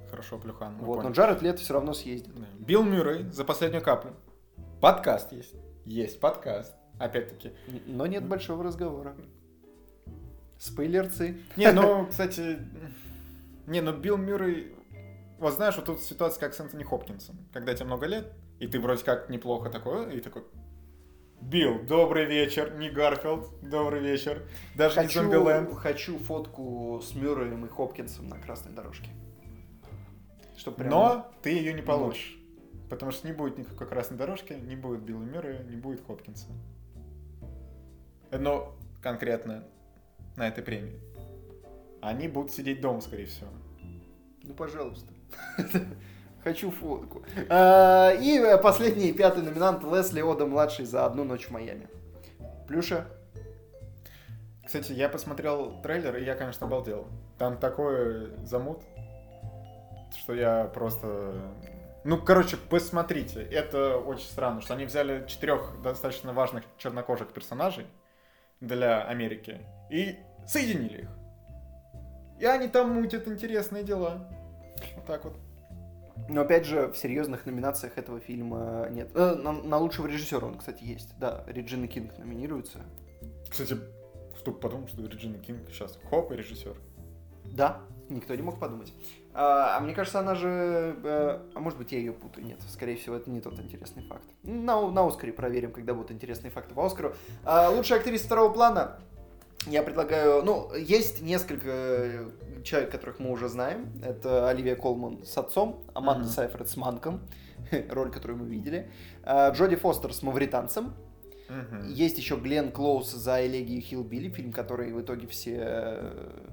Хорошо, 0.09 0.37
Плюхан. 0.37 0.77
Вот, 0.79 1.03
но. 1.03 1.09
Джаред 1.11 1.41
Лето 1.41 1.59
все 1.61 1.73
равно 1.73 1.93
съездит. 1.93 2.33
Да. 2.35 2.45
Билл 2.59 2.83
Мюррей 2.83 3.23
за 3.31 3.45
последнюю 3.45 3.81
каплю. 3.83 4.11
Подкаст 4.83 5.31
есть. 5.31 5.55
Есть 5.85 6.19
подкаст. 6.19 6.75
Опять-таки. 6.99 7.53
Но 7.85 8.05
нет 8.05 8.27
большого 8.27 8.65
разговора. 8.65 9.15
Спойлерцы. 10.59 11.37
Не, 11.55 11.71
ну, 11.71 12.05
кстати, 12.09 12.57
не, 13.65 13.79
ну 13.79 13.93
Билл 13.93 14.17
Мюррей, 14.17 14.75
вот 15.39 15.53
знаешь, 15.53 15.77
вот 15.77 15.85
тут 15.85 16.01
ситуация 16.01 16.41
как 16.41 16.53
с 16.53 16.59
Энтони 16.59 16.83
Хопкинсом, 16.83 17.37
когда 17.53 17.73
тебе 17.73 17.85
много 17.85 18.07
лет, 18.07 18.33
и 18.59 18.67
ты 18.67 18.77
вроде 18.77 19.05
как 19.05 19.29
неплохо 19.29 19.69
такой, 19.69 20.17
и 20.17 20.19
такой, 20.19 20.43
Билл, 21.39 21.81
добрый 21.83 22.25
вечер, 22.25 22.75
не 22.75 22.89
Гарфилд, 22.89 23.61
добрый 23.61 24.01
вечер, 24.01 24.45
даже 24.75 24.99
не 24.99 25.07
Хочу, 25.07 25.21
Зомбиленд. 25.21 25.75
хочу 25.75 26.17
фотку 26.19 26.99
с 27.01 27.15
Мюрреем 27.15 27.65
и 27.65 27.69
Хопкинсом 27.69 28.27
на 28.27 28.37
красной 28.37 28.73
дорожке. 28.73 29.11
Чтоб 30.57 30.75
прям- 30.75 30.89
Но 30.89 31.31
ты 31.41 31.51
ее 31.51 31.71
не 31.71 31.81
получишь, 31.81 32.37
потому 32.93 33.11
что 33.11 33.25
не 33.25 33.33
будет 33.33 33.57
никакой 33.57 33.87
красной 33.87 34.17
дорожки, 34.17 34.53
не 34.53 34.75
будет 34.75 35.01
Билла 35.01 35.23
Мюррея, 35.23 35.63
не 35.63 35.75
будет 35.75 36.05
Хопкинса. 36.05 36.47
Но 38.31 38.75
конкретно 39.01 39.63
на 40.35 40.47
этой 40.47 40.63
премии. 40.63 40.99
Они 42.01 42.27
будут 42.27 42.51
сидеть 42.51 42.81
дома, 42.81 43.01
скорее 43.01 43.25
всего. 43.25 43.49
Ну, 44.43 44.53
пожалуйста. 44.53 45.11
Хочу 46.43 46.69
фотку. 46.69 47.23
А, 47.49 48.11
И 48.11 48.39
последний, 48.61 49.11
пятый 49.13 49.41
номинант 49.41 49.83
Лесли 49.83 50.21
Ода 50.21 50.45
младший 50.45 50.85
за 50.85 51.05
одну 51.05 51.23
ночь 51.23 51.47
в 51.47 51.51
Майами. 51.51 51.87
Плюша. 52.67 53.07
Кстати, 54.65 54.91
я 54.91 55.09
посмотрел 55.09 55.81
трейлер, 55.81 56.15
и 56.17 56.23
я, 56.23 56.35
конечно, 56.35 56.67
обалдел. 56.67 57.07
Там 57.37 57.57
такой 57.57 58.35
замут, 58.45 58.83
что 60.15 60.33
я 60.33 60.65
просто... 60.65 61.53
Ну, 62.03 62.17
короче, 62.17 62.57
посмотрите. 62.57 63.41
Это 63.41 63.97
очень 63.97 64.25
странно, 64.25 64.61
что 64.61 64.73
они 64.73 64.85
взяли 64.85 65.25
четырех 65.27 65.81
достаточно 65.81 66.33
важных 66.33 66.63
чернокожих 66.77 67.31
персонажей 67.31 67.87
для 68.59 69.03
Америки 69.05 69.61
и 69.89 70.17
соединили 70.45 71.03
их. 71.03 71.09
И 72.39 72.45
они 72.45 72.67
там 72.67 72.89
мутят 72.89 73.27
интересные 73.27 73.83
дела. 73.83 74.27
Вот 74.95 75.05
так 75.05 75.23
вот. 75.23 75.37
Но 76.29 76.41
опять 76.41 76.65
же, 76.65 76.87
в 76.91 76.97
серьезных 76.97 77.45
номинациях 77.45 77.97
этого 77.97 78.19
фильма 78.19 78.87
нет. 78.91 79.09
Э, 79.15 79.35
На, 79.35 79.51
на 79.51 79.77
лучшего 79.77 80.07
режиссера 80.07 80.45
он, 80.45 80.57
кстати, 80.57 80.83
есть. 80.83 81.17
Да, 81.17 81.43
Реджина 81.47 81.87
Кинг 81.87 82.17
номинируется. 82.17 82.79
Кстати, 83.49 83.75
бы 84.45 84.53
подумал, 84.53 84.87
что 84.87 85.05
Реджина 85.05 85.37
Кинг 85.37 85.69
сейчас 85.69 85.97
хоп 86.09 86.31
и 86.31 86.35
режиссер. 86.35 86.75
Да, 87.45 87.81
никто 88.09 88.35
не 88.35 88.41
мог 88.41 88.59
подумать. 88.59 88.93
А, 89.33 89.77
а 89.77 89.79
мне 89.79 89.93
кажется, 89.93 90.19
она 90.19 90.35
же... 90.35 90.95
э, 91.03 91.39
а 91.55 91.59
может 91.59 91.79
быть, 91.79 91.91
я 91.91 91.97
ее 91.97 92.13
путаю. 92.13 92.45
Нет, 92.45 92.59
скорее 92.69 92.95
всего, 92.95 93.15
это 93.15 93.29
не 93.31 93.41
тот 93.41 93.59
интересный 93.59 94.03
факт. 94.03 94.25
На, 94.43 94.79
на 94.91 95.07
Оскаре 95.07 95.33
проверим, 95.33 95.71
когда 95.71 95.93
будут 95.93 96.11
интересные 96.11 96.51
факты 96.51 96.75
по 96.75 96.85
Оскару. 96.85 97.13
А, 97.43 97.69
лучшая 97.69 97.99
актриса 97.99 98.25
второго 98.25 98.53
плана. 98.53 98.99
Я 99.65 99.81
предлагаю... 99.81 100.43
Ну, 100.43 100.73
есть 100.75 101.21
несколько 101.21 101.69
э, 101.69 102.31
человек, 102.63 102.91
которых 102.91 103.19
мы 103.19 103.31
уже 103.31 103.47
знаем. 103.49 103.91
Это 104.03 104.49
Оливия 104.49 104.75
Колман 104.75 105.23
с 105.23 105.37
отцом, 105.37 105.83
Аманда 105.93 106.25
Мгм. 106.25 106.29
Сайфред 106.29 106.69
с 106.69 106.77
Манком, 106.77 107.21
роль, 107.89 108.11
которую 108.11 108.39
мы 108.39 108.45
видели. 108.45 108.91
А, 109.23 109.49
Джоди 109.51 109.77
Фостер 109.77 110.13
с 110.13 110.21
мавританцем. 110.21 110.93
Мгм. 111.49 111.87
Есть 111.89 112.17
еще 112.17 112.35
Глен 112.35 112.71
Клоус 112.71 113.11
за 113.11 113.45
«Элегию 113.45 113.81
Хиллбилли», 113.81 114.29
фильм, 114.29 114.51
который 114.51 114.91
в 114.93 115.01
итоге 115.01 115.27
все 115.27 115.57
э, 115.59 116.47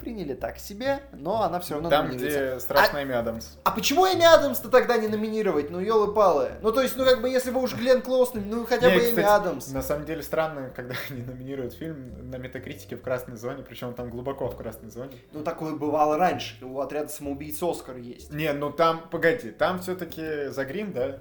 приняли 0.00 0.34
так 0.34 0.58
себе, 0.58 1.00
но 1.12 1.42
она 1.42 1.60
все 1.60 1.74
равно 1.74 1.90
Там, 1.90 2.06
номинируется. 2.08 2.50
где 2.52 2.60
страшная 2.60 3.04
Эми 3.04 3.14
Адамс. 3.14 3.56
А 3.64 3.70
почему 3.70 4.06
Эми 4.06 4.24
Адамс-то 4.24 4.68
тогда 4.68 4.96
не 4.96 5.08
номинировать? 5.08 5.70
Ну, 5.70 5.78
елы-палы. 5.80 6.52
Ну, 6.62 6.72
то 6.72 6.82
есть, 6.82 6.96
ну, 6.96 7.04
как 7.04 7.20
бы, 7.22 7.28
если 7.28 7.50
бы 7.50 7.60
уж 7.62 7.74
Глен 7.74 8.02
Клоус, 8.02 8.32
ну, 8.34 8.64
хотя 8.64 8.88
Не, 8.90 8.96
бы 8.96 9.00
Эми 9.02 9.08
кстати, 9.10 9.26
Адамс. 9.26 9.68
На 9.68 9.82
самом 9.82 10.06
деле 10.06 10.22
странно, 10.22 10.70
когда 10.74 10.94
они 11.10 11.22
номинируют 11.22 11.74
фильм 11.74 12.30
на 12.30 12.36
метакритике 12.36 12.96
в 12.96 13.02
красной 13.02 13.36
зоне, 13.36 13.62
причем 13.62 13.94
там 13.94 14.10
глубоко 14.10 14.48
в 14.48 14.56
красной 14.56 14.90
зоне. 14.90 15.16
Ну, 15.32 15.42
такое 15.44 15.74
бывало 15.74 16.16
раньше. 16.16 16.64
У 16.64 16.80
отряда 16.80 17.08
самоубийц 17.08 17.62
Оскар 17.62 17.96
есть. 17.96 18.32
Не, 18.32 18.52
ну 18.52 18.70
там, 18.72 19.08
погоди, 19.10 19.50
там 19.50 19.78
все-таки 19.80 20.48
за 20.48 20.64
грим, 20.64 20.92
да? 20.92 21.18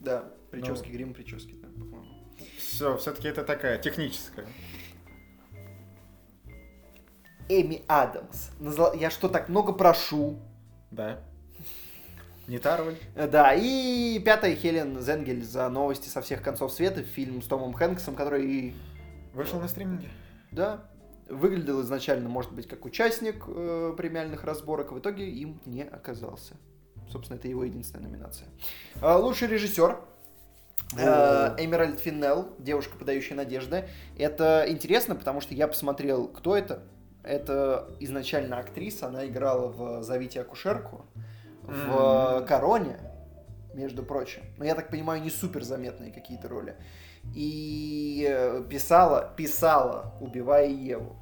Да, 0.00 0.24
прически, 0.50 0.88
Ну. 0.88 0.92
грим, 0.94 1.14
прически, 1.14 1.54
да, 1.54 1.68
по-моему. 1.68 2.04
Все, 2.58 2.96
все-таки 2.96 3.28
это 3.28 3.44
такая 3.44 3.78
техническая. 3.78 4.46
Эми 7.48 7.82
Адамс. 7.88 8.50
Я 8.94 9.10
что, 9.10 9.28
так 9.28 9.48
много 9.48 9.72
прошу? 9.72 10.38
Да. 10.90 11.20
Не 12.46 12.58
та 12.58 12.76
роль. 12.76 12.96
Э, 13.14 13.26
Да, 13.26 13.54
и 13.54 14.18
пятая 14.24 14.54
Хелен 14.54 15.00
Зенгель 15.00 15.44
за 15.44 15.68
новости 15.68 16.08
со 16.08 16.20
всех 16.20 16.42
концов 16.42 16.72
света, 16.72 17.02
фильм 17.02 17.42
с 17.42 17.46
Томом 17.46 17.72
Хэнксом, 17.72 18.14
который 18.14 18.74
Вышел 19.34 19.60
на 19.60 19.66
стриминге. 19.66 20.08
Да, 20.52 20.84
выглядел 21.28 21.82
изначально, 21.82 22.28
может 22.28 22.52
быть, 22.52 22.68
как 22.68 22.84
участник 22.84 23.44
э, 23.48 23.94
премиальных 23.96 24.44
разборок, 24.44 24.92
в 24.92 24.98
итоге 24.98 25.28
им 25.28 25.60
не 25.66 25.82
оказался. 25.82 26.54
Собственно, 27.10 27.38
это 27.38 27.48
его 27.48 27.64
единственная 27.64 28.08
номинация. 28.08 28.48
А, 29.00 29.18
лучший 29.18 29.48
режиссер. 29.48 29.98
Э, 30.96 31.56
Эмеральд 31.58 31.98
Финнелл, 31.98 32.52
девушка, 32.58 32.96
подающая 32.96 33.36
надежды. 33.36 33.88
Это 34.16 34.64
интересно, 34.68 35.16
потому 35.16 35.40
что 35.40 35.54
я 35.54 35.66
посмотрел, 35.66 36.28
кто 36.28 36.56
это. 36.56 36.82
Это 37.24 37.88
изначально 38.00 38.58
актриса, 38.58 39.08
она 39.08 39.26
играла 39.26 39.68
в 39.68 40.02
«Зовите 40.02 40.40
акушерку», 40.40 41.06
в 41.62 42.38
М. 42.40 42.46
«Короне», 42.46 42.98
между 43.74 44.02
прочим. 44.02 44.42
Но 44.56 44.64
я 44.64 44.74
так 44.74 44.90
понимаю, 44.90 45.22
не 45.22 45.30
супер 45.30 45.62
заметные 45.62 46.12
какие-то 46.12 46.48
роли. 46.48 46.76
И 47.34 48.26
э, 48.28 48.62
писала, 48.68 49.32
писала 49.36 50.14
«Убивая 50.20 50.68
Еву». 50.68 51.16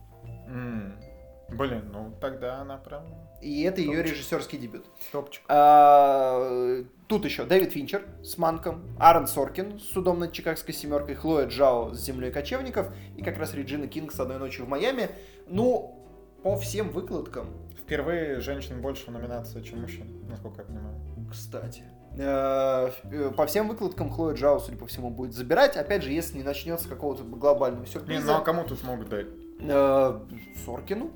Блин, 1.48 1.90
ну 1.92 2.12
тогда 2.20 2.56
она 2.56 2.78
прям 2.78 3.21
И 3.42 3.62
это 3.64 3.80
ее 3.80 3.96
Топчик. 3.98 4.12
режиссерский 4.14 4.58
дебют. 4.58 4.86
топчик. 5.10 5.42
А, 5.48 6.84
Тут 7.08 7.24
еще 7.24 7.44
Дэвид 7.44 7.72
Финчер 7.72 8.06
с 8.22 8.38
Манком, 8.38 8.84
Аарон 8.98 9.26
Соркин 9.26 9.78
с 9.80 9.82
судом 9.82 10.20
над 10.20 10.32
Чикагской 10.32 10.72
семеркой, 10.72 11.14
Хлоя 11.16 11.46
Джао 11.46 11.92
с 11.92 12.00
землей 12.00 12.30
кочевников 12.30 12.92
и 13.16 13.22
как 13.22 13.36
раз 13.38 13.52
Реджина 13.54 13.88
Кинг 13.88 14.12
с 14.12 14.20
одной 14.20 14.38
ночью 14.38 14.64
в 14.64 14.68
Майами. 14.68 15.10
Ну, 15.48 15.98
по 16.42 16.56
всем 16.56 16.90
выкладкам, 16.90 17.48
Впервые 17.82 18.40
женщин 18.40 18.80
больше 18.80 19.06
в 19.06 19.10
номинации, 19.10 19.60
чем 19.60 19.80
мужчин, 19.82 20.24
насколько 20.30 20.62
я 20.62 20.66
понимаю. 20.68 20.94
кстати. 21.30 21.82
э, 22.16 22.90
э, 23.10 23.30
По 23.36 23.44
всем 23.46 23.68
выкладкам 23.68 24.08
Хлоя 24.08 24.34
Джао, 24.36 24.60
судя 24.60 24.78
по 24.78 24.86
всему, 24.86 25.10
будет 25.10 25.34
забирать. 25.34 25.76
Опять 25.76 26.02
же, 26.04 26.12
если 26.12 26.38
не 26.38 26.44
начнется 26.44 26.88
какого-то 26.88 27.24
глобального 27.24 27.82
Не, 27.84 27.90
сюрприза. 27.90 28.24
ну 28.26 28.32
а 28.38 28.40
кому 28.40 28.64
тут 28.64 28.78
смогут 28.78 29.08
дать? 29.08 29.26
Э, 29.60 30.20
Соркину? 30.64 31.10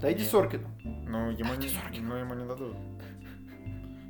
Дайте 0.00 0.20
Нет. 0.22 0.30
Соркину. 0.30 0.68
Ну, 0.84 1.30
ему, 1.30 1.50
Дайте 1.54 1.68
не, 1.68 1.74
Соркину. 1.74 2.08
ну, 2.08 2.14
ему 2.16 2.34
не 2.34 2.46
дадут. 2.46 2.74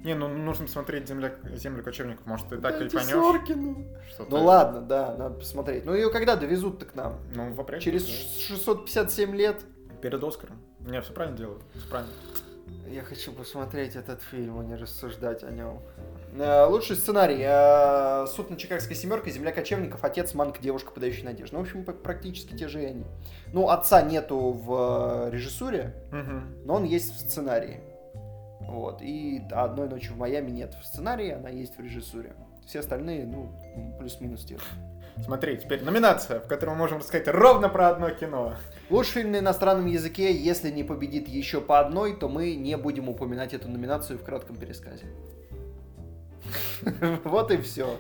Не, 0.04 0.14
ну 0.14 0.28
нужно 0.28 0.66
смотреть 0.66 1.08
земля, 1.08 1.34
землю 1.56 1.82
кочевников, 1.84 2.24
может 2.24 2.48
ты 2.48 2.56
так 2.58 2.78
Дайте 2.78 2.96
кайфанешь. 2.96 3.10
Соркину. 3.12 3.86
что 4.08 4.24
Ну 4.24 4.30
ты- 4.30 4.42
ладно, 4.42 4.80
да, 4.80 5.14
надо 5.14 5.34
посмотреть. 5.34 5.84
Ну 5.84 5.94
ее 5.94 6.10
когда 6.10 6.36
довезут-то 6.36 6.86
к 6.86 6.94
нам? 6.94 7.18
Ну, 7.34 7.52
в 7.52 7.60
апреле. 7.60 7.82
Через 7.82 8.04
да. 8.06 8.10
657 8.10 9.34
лет? 9.34 9.62
Перед 10.00 10.22
Оскаром. 10.24 10.56
Не, 10.80 11.02
все 11.02 11.12
правильно 11.12 11.36
делают. 11.36 11.62
Все 11.74 11.86
правильно. 11.88 12.12
Я 12.88 13.02
хочу 13.02 13.32
посмотреть 13.32 13.94
этот 13.96 14.22
фильм, 14.22 14.58
а 14.58 14.64
не 14.64 14.74
рассуждать 14.76 15.42
о 15.44 15.50
нем. 15.50 15.80
Э, 16.38 16.66
Лучший 16.66 16.96
сценарий. 16.96 17.40
э, 17.40 18.26
Суд 18.28 18.50
на 18.50 18.56
Чикагской 18.56 18.94
семерке, 18.94 19.30
Земля 19.30 19.52
кочевников, 19.52 20.04
отец, 20.04 20.34
манк, 20.34 20.60
девушка, 20.60 20.90
подающая 20.92 21.24
надежду. 21.24 21.56
Ну, 21.56 21.64
в 21.64 21.66
общем, 21.66 21.84
практически 21.84 22.54
те 22.56 22.68
же 22.68 22.82
и 22.82 22.86
они. 22.86 23.04
Ну, 23.52 23.68
отца 23.68 24.02
нету 24.02 24.52
в 24.52 25.28
э, 25.28 25.30
режиссуре, 25.30 25.94
но 26.64 26.74
он 26.74 26.84
есть 26.84 27.14
в 27.14 27.18
сценарии. 27.20 27.80
Вот. 28.60 29.02
И 29.02 29.42
одной 29.50 29.88
ночи 29.88 30.10
в 30.12 30.16
Майами 30.16 30.50
нет 30.50 30.74
в 30.80 30.86
сценарии, 30.86 31.30
она 31.30 31.48
есть 31.48 31.76
в 31.76 31.80
режиссуре. 31.80 32.34
Все 32.66 32.80
остальные, 32.80 33.26
ну, 33.26 33.50
плюс-минус 33.98 34.44
те 34.44 34.56
же. 34.58 34.64
Смотри, 35.24 35.58
теперь 35.58 35.82
номинация, 35.82 36.38
в 36.38 36.46
которой 36.46 36.70
мы 36.70 36.76
можем 36.76 36.98
рассказать 36.98 37.26
ровно 37.26 37.68
про 37.68 37.88
одно 37.88 38.10
кино. 38.10 38.54
Лучший 38.88 39.22
фильм 39.22 39.32
на 39.32 39.40
иностранном 39.40 39.86
языке, 39.86 40.32
если 40.32 40.70
не 40.70 40.84
победит 40.84 41.28
еще 41.28 41.60
по 41.60 41.80
одной, 41.80 42.16
то 42.16 42.28
мы 42.28 42.54
не 42.54 42.76
будем 42.76 43.08
упоминать 43.08 43.52
эту 43.52 43.68
номинацию 43.68 44.18
в 44.18 44.22
кратком 44.22 44.56
пересказе. 44.56 45.06
Вот 47.24 47.50
и 47.50 47.58
все. 47.58 47.98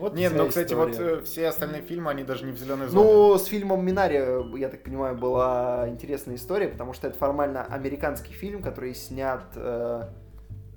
Вот 0.00 0.14
Нет, 0.14 0.32
ну, 0.34 0.48
кстати, 0.48 0.72
вот 0.72 0.90
история. 0.90 1.16
э, 1.16 1.20
все 1.22 1.48
остальные 1.48 1.82
фильмы, 1.82 2.10
они 2.10 2.24
даже 2.24 2.46
не 2.46 2.52
в 2.52 2.58
зеленой 2.58 2.88
зоне. 2.88 3.04
Ну, 3.04 3.38
с 3.38 3.44
фильмом 3.44 3.84
Минари, 3.84 4.18
я 4.58 4.68
так 4.70 4.82
понимаю, 4.82 5.16
была 5.16 5.86
интересная 5.88 6.36
история, 6.36 6.68
потому 6.68 6.94
что 6.94 7.08
это 7.08 7.18
формально 7.18 7.64
американский 7.64 8.32
фильм, 8.32 8.62
который 8.62 8.94
снят 8.94 9.44
э, 9.56 10.08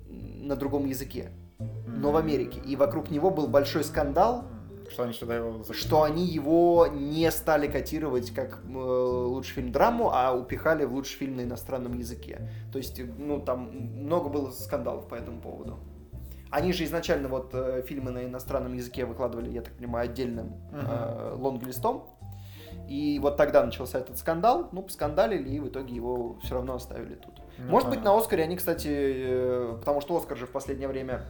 на 0.08 0.56
другом 0.56 0.86
языке, 0.86 1.30
но 1.86 2.12
в 2.12 2.16
Америке. 2.16 2.60
И 2.66 2.76
вокруг 2.76 3.10
него 3.10 3.30
был 3.30 3.48
большой 3.48 3.84
скандал, 3.84 4.44
Что 4.90 5.04
они 5.04 5.14
сюда 5.14 5.36
его 5.36 5.64
что 5.72 6.02
они 6.02 6.26
его 6.26 6.86
не 6.86 7.30
стали 7.30 7.66
котировать 7.66 8.30
как 8.30 8.60
э, 8.66 8.76
лучший 8.76 9.54
фильм 9.54 9.72
драму, 9.72 10.10
а 10.12 10.32
упихали 10.32 10.84
в 10.84 10.92
лучший 10.92 11.16
фильм 11.16 11.36
на 11.36 11.42
иностранном 11.44 11.96
языке. 11.98 12.50
То 12.72 12.78
есть, 12.78 13.00
ну, 13.18 13.40
там 13.40 13.70
много 14.04 14.28
было 14.28 14.50
скандалов 14.50 15.08
по 15.08 15.14
этому 15.14 15.40
поводу. 15.40 15.78
Они 16.54 16.72
же 16.72 16.84
изначально 16.84 17.28
вот 17.28 17.50
э, 17.52 17.82
фильмы 17.82 18.12
на 18.12 18.24
иностранном 18.24 18.74
языке 18.74 19.04
выкладывали, 19.06 19.50
я 19.50 19.60
так 19.60 19.74
понимаю, 19.74 20.04
отдельным 20.08 20.54
э, 20.72 21.34
лонглистом. 21.36 22.06
И 22.88 23.18
вот 23.20 23.36
тогда 23.36 23.64
начался 23.64 23.98
этот 23.98 24.18
скандал, 24.18 24.68
ну, 24.70 24.82
поскандалили, 24.82 25.48
и 25.48 25.58
в 25.58 25.66
итоге 25.66 25.96
его 25.96 26.38
все 26.44 26.54
равно 26.54 26.76
оставили 26.76 27.16
тут. 27.16 27.40
Ну, 27.58 27.70
Может 27.70 27.88
быть, 27.88 27.98
понятно. 27.98 28.18
на 28.18 28.18
Оскаре 28.18 28.44
они, 28.44 28.56
кстати, 28.56 28.88
э, 28.88 29.76
потому 29.80 30.00
что 30.00 30.16
Оскар 30.16 30.38
же 30.38 30.46
в 30.46 30.50
последнее 30.50 30.86
время 30.86 31.24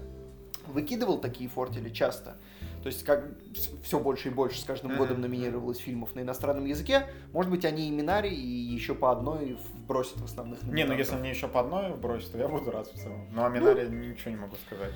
выкидывал 0.67 1.19
такие 1.19 1.49
фортели 1.49 1.89
часто. 1.89 2.37
То 2.83 2.89
есть 2.89 3.03
как 3.05 3.25
все 3.83 3.99
больше 3.99 4.29
и 4.29 4.31
больше 4.31 4.61
с 4.61 4.65
каждым 4.65 4.97
годом 4.99 5.23
номинировалось 5.23 5.79
фильмов 5.79 6.15
на 6.15 6.21
иностранном 6.21 6.67
языке. 6.67 7.07
Может 7.33 7.51
быть, 7.51 7.65
они 7.65 7.89
и 7.89 7.91
Минари, 7.91 8.29
и 8.29 8.47
еще 8.47 8.95
по 8.95 9.11
одной 9.11 9.59
вбросят 9.75 10.21
в 10.21 10.25
основных 10.25 10.63
Не, 10.65 10.69
ну 10.69 10.73
номинантов. 10.73 10.99
если 10.99 11.17
мне 11.17 11.31
еще 11.31 11.49
по 11.49 11.61
одной 11.61 11.95
бросить, 11.97 12.33
то 12.33 12.39
я 12.39 12.47
буду 12.47 12.71
рад 12.71 12.89
в 12.89 12.95
целом. 12.95 13.27
Но 13.33 13.47
о 13.47 13.49
Минаре 13.49 13.89
ничего 13.89 14.31
не 14.31 14.37
могу 14.37 14.57
сказать. 14.67 14.93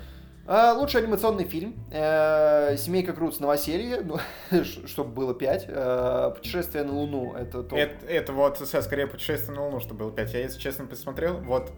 А, 0.51 0.73
Лучший 0.73 1.01
анимационный 1.03 1.43
фильм. 1.43 1.75
Э, 1.91 2.75
Семейка 2.75 3.13
Крутс 3.13 3.39
новоселье, 3.39 4.01
ну, 4.01 4.17
чтобы 4.63 5.11
было 5.11 5.35
5. 5.35 6.35
Путешествие 6.37 6.83
на 6.85 6.93
Луну. 6.93 7.35
Это 7.35 7.61
топ. 7.61 7.77
Это, 7.77 8.03
это 8.07 8.33
вот 8.33 8.57
скорее 8.57 9.05
путешествие 9.05 9.55
на 9.55 9.65
Луну, 9.65 9.79
что 9.79 9.93
было 9.93 10.11
5. 10.11 10.33
Я, 10.33 10.39
если 10.39 10.59
честно, 10.59 10.87
посмотрел, 10.87 11.37
вот 11.37 11.71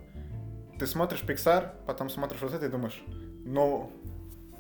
ты 0.79 0.87
смотришь 0.87 1.21
Pixar, 1.21 1.71
потом 1.85 2.09
смотришь 2.09 2.41
вот 2.41 2.53
это 2.53 2.65
и 2.65 2.69
думаешь, 2.69 3.03
ну, 3.43 3.91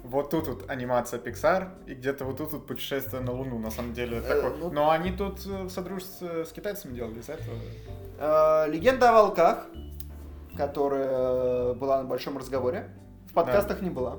вот 0.03 0.29
тут 0.29 0.47
вот 0.47 0.69
анимация 0.69 1.17
Pixar, 1.17 1.69
и 1.87 1.93
где-то 1.93 2.25
вот 2.25 2.35
тут 2.35 2.51
вот 2.51 2.67
путешествие 2.67 3.21
на 3.21 3.31
Луну, 3.31 3.59
на 3.59 3.71
самом 3.71 3.93
деле. 3.93 4.17
Э, 4.17 4.21
такое. 4.21 4.53
ну- 4.59 4.71
Но 4.71 4.89
они 4.91 5.11
тут 5.13 5.39
э, 5.45 5.63
в 5.63 5.69
содружестве 5.69 6.43
с 6.43 6.51
китайцами 6.51 6.93
делали 6.95 7.19
из 7.19 7.29
этого. 7.29 7.55
Э, 8.19 8.67
Легенда 8.69 9.11
о 9.11 9.13
волках, 9.13 9.67
которая 10.57 11.73
была 11.75 12.01
на 12.03 12.09
большом 12.09 12.37
разговоре. 12.37 12.89
В 13.31 13.33
подкастах 13.33 13.81
не 13.81 13.89
была. 13.89 14.17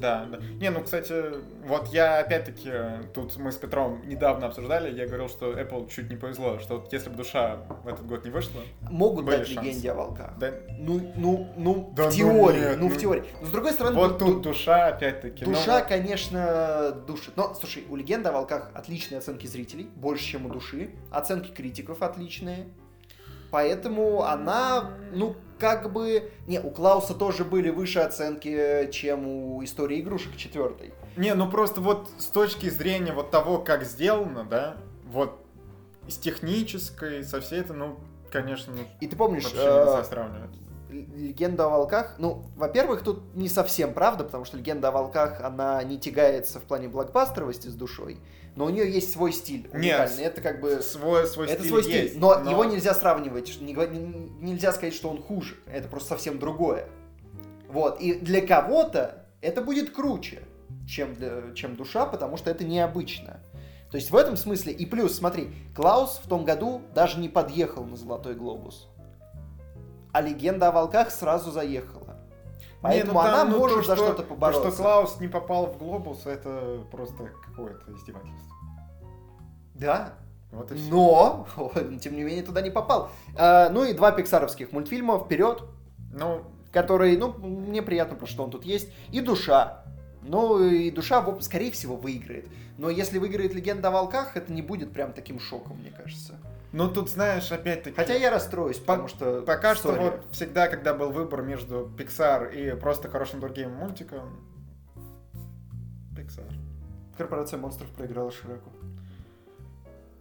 Да, 0.00 0.24
да. 0.24 0.38
Не, 0.58 0.70
ну, 0.70 0.82
кстати, 0.82 1.12
вот 1.66 1.88
я 1.88 2.18
опять-таки, 2.20 2.70
э, 2.72 3.02
тут 3.12 3.36
мы 3.36 3.52
с 3.52 3.56
Петром 3.56 4.00
недавно 4.08 4.46
обсуждали, 4.46 4.90
я 4.98 5.06
говорил, 5.06 5.28
что 5.28 5.52
Apple 5.52 5.86
чуть 5.90 6.08
не 6.08 6.16
повезло, 6.16 6.58
что 6.60 6.78
вот 6.78 6.90
если 6.94 7.10
бы 7.10 7.16
душа 7.16 7.58
в 7.84 7.86
этот 7.86 8.06
год 8.06 8.24
не 8.24 8.30
вышла, 8.30 8.62
Могут 8.90 9.26
дать 9.26 9.46
шансы. 9.46 9.60
легенде 9.68 9.90
о 9.92 9.94
волках. 9.94 10.38
да, 10.38 10.50
Ну, 10.78 11.12
ну, 11.14 11.52
ну, 11.58 11.92
Да 11.94 12.04
в 12.04 12.06
ну 12.06 12.16
теории, 12.16 12.58
нет, 12.60 12.78
ну, 12.78 12.88
ну. 12.88 12.94
в 12.94 12.96
теории. 12.96 13.24
Но 13.42 13.46
с 13.46 13.50
другой 13.50 13.72
стороны, 13.72 13.96
вот 13.96 14.16
ду- 14.16 14.26
тут 14.32 14.42
душа 14.42 14.86
опять-таки. 14.86 15.44
ну, 15.44 15.52
душа, 15.52 15.80
вот. 15.80 15.88
конечно, 15.88 16.92
душит. 17.06 17.36
Но, 17.36 17.52
слушай, 17.52 17.84
у 17.90 17.94
легенды 17.94 18.30
о 18.30 18.32
волках 18.32 18.70
отличные 18.72 19.18
оценки 19.18 19.46
зрителей, 19.46 19.90
больше, 19.94 20.24
чем 20.24 20.46
у 20.46 20.48
души. 20.48 20.92
Оценки 21.10 21.50
критиков 21.52 22.00
отличные. 22.00 22.66
Поэтому 23.50 24.22
она, 24.24 24.92
ну, 25.12 25.36
как 25.62 25.92
бы... 25.92 26.28
Не, 26.48 26.58
у 26.58 26.70
Клауса 26.72 27.14
тоже 27.14 27.44
были 27.44 27.70
выше 27.70 28.00
оценки, 28.00 28.90
чем 28.90 29.28
у 29.28 29.62
истории 29.62 30.00
игрушек 30.00 30.36
четвертой. 30.36 30.92
Не, 31.16 31.34
ну 31.34 31.48
просто 31.48 31.80
вот 31.80 32.10
с 32.18 32.26
точки 32.26 32.68
зрения 32.68 33.12
вот 33.12 33.30
того, 33.30 33.58
как 33.58 33.84
сделано, 33.84 34.42
да, 34.42 34.76
вот 35.04 35.38
с 36.08 36.18
технической, 36.18 37.22
со 37.22 37.40
всей 37.40 37.60
это, 37.60 37.74
ну, 37.74 38.00
конечно, 38.32 38.74
И 39.00 39.06
ты 39.06 39.14
помнишь, 39.14 39.44
вообще 39.44 39.60
э, 39.60 39.84
нельзя 39.84 40.04
сравнивать. 40.04 40.56
Легенда 40.90 41.66
о 41.66 41.68
волках, 41.68 42.16
ну, 42.18 42.44
во-первых, 42.56 43.02
тут 43.02 43.32
не 43.36 43.48
совсем 43.48 43.94
правда, 43.94 44.24
потому 44.24 44.44
что 44.44 44.56
легенда 44.56 44.88
о 44.88 44.90
волках, 44.90 45.42
она 45.42 45.80
не 45.84 45.96
тягается 45.96 46.58
в 46.58 46.64
плане 46.64 46.88
блокбастеровости 46.88 47.68
с 47.68 47.74
душой, 47.74 48.18
но 48.54 48.66
у 48.66 48.68
нее 48.70 48.90
есть 48.90 49.12
свой 49.12 49.32
стиль 49.32 49.68
уникальный. 49.72 50.24
это 50.24 50.40
как 50.40 50.60
бы 50.60 50.80
Свой, 50.82 51.26
свой 51.26 51.46
это 51.46 51.60
стиль 51.60 51.68
свой 51.68 51.84
есть, 51.84 52.08
стиль, 52.10 52.20
но, 52.20 52.38
его 52.50 52.64
нельзя 52.64 52.94
сравнивать, 52.94 53.60
не 53.60 53.72
нельзя 53.72 54.72
сказать, 54.72 54.94
что 54.94 55.08
он 55.08 55.22
хуже, 55.22 55.56
это 55.66 55.88
просто 55.88 56.10
совсем 56.10 56.38
другое. 56.38 56.88
Вот, 57.68 58.00
и 58.00 58.14
для 58.14 58.46
кого-то 58.46 59.26
это 59.40 59.62
будет 59.62 59.90
круче, 59.90 60.42
чем, 60.86 61.14
для- 61.14 61.54
чем 61.54 61.76
душа, 61.76 62.04
потому 62.06 62.36
что 62.36 62.50
это 62.50 62.64
необычно. 62.64 63.40
То 63.90 63.96
есть 63.96 64.10
в 64.10 64.16
этом 64.16 64.36
смысле, 64.36 64.72
и 64.72 64.86
плюс, 64.86 65.16
смотри, 65.16 65.50
Клаус 65.74 66.20
в 66.22 66.28
том 66.28 66.44
году 66.44 66.82
даже 66.94 67.18
не 67.18 67.28
подъехал 67.28 67.84
на 67.84 67.96
Золотой 67.96 68.34
Глобус, 68.34 68.88
а 70.12 70.20
легенда 70.20 70.68
о 70.68 70.72
волках 70.72 71.10
сразу 71.10 71.50
заехала. 71.50 72.01
Поэтому 72.82 73.12
Не, 73.12 73.14
ну 73.14 73.20
она 73.20 73.32
там, 73.38 73.50
ну, 73.52 73.58
может 73.58 73.78
то, 73.78 73.82
за 73.84 73.96
что- 73.96 74.06
что-то 74.06 74.22
побороться. 74.24 74.64
То, 74.64 74.70
что 74.72 74.82
Клаус 74.82 75.20
не 75.20 75.28
попал 75.28 75.66
в 75.66 75.78
глобус, 75.78 76.26
это 76.26 76.82
просто 76.90 77.30
какое-то 77.46 77.92
издевательство. 77.92 78.56
Да, 79.74 80.14
Вот 80.50 80.70
и 80.72 80.74
всё. 80.74 80.90
но, 80.90 81.46
тем 82.02 82.16
не 82.16 82.22
менее, 82.24 82.42
туда 82.42 82.60
не 82.60 82.70
попал. 82.70 83.10
А, 83.36 83.68
ну 83.70 83.84
и 83.84 83.92
два 83.94 84.12
пиксаровских 84.12 84.72
мультфильма 84.72 85.18
«Вперед», 85.18 85.62
Ну, 86.12 86.42
который, 86.72 87.16
ну, 87.16 87.32
мне 87.38 87.80
приятно, 87.82 88.14
потому 88.14 88.28
что 88.28 88.44
он 88.44 88.50
тут 88.50 88.64
есть, 88.64 88.90
и 89.10 89.20
душа. 89.20 89.82
Ну, 90.22 90.62
и 90.62 90.90
душа, 90.90 91.24
скорее 91.40 91.70
всего, 91.70 91.96
выиграет. 91.96 92.46
Но 92.78 92.90
если 92.90 93.18
выиграет 93.18 93.54
легенда 93.54 93.88
о 93.88 93.90
волках, 93.92 94.36
это 94.36 94.52
не 94.52 94.60
будет 94.62 94.92
прям 94.92 95.12
таким 95.12 95.40
шоком, 95.40 95.78
мне 95.78 95.90
кажется. 95.90 96.34
Ну 96.72 96.88
тут, 96.88 97.08
знаешь, 97.10 97.50
опять-таки... 97.52 97.94
Хотя 97.96 98.14
я 98.14 98.30
расстроюсь, 98.30 98.78
потому 98.78 99.08
что... 99.08 99.42
Пока 99.42 99.74
что 99.74 99.92
вот 99.92 100.24
всегда, 100.30 100.68
когда 100.68 100.94
был 100.94 101.10
выбор 101.10 101.42
между 101.42 101.90
Pixar 101.96 102.52
и 102.54 102.74
просто 102.78 103.08
хорошим 103.08 103.40
другим 103.40 103.72
мультиком, 103.72 104.40
Pixar. 106.16 106.50
Корпорация 107.16 107.58
монстров 107.58 107.88
проиграла 107.90 108.30
Шреку. 108.30 108.70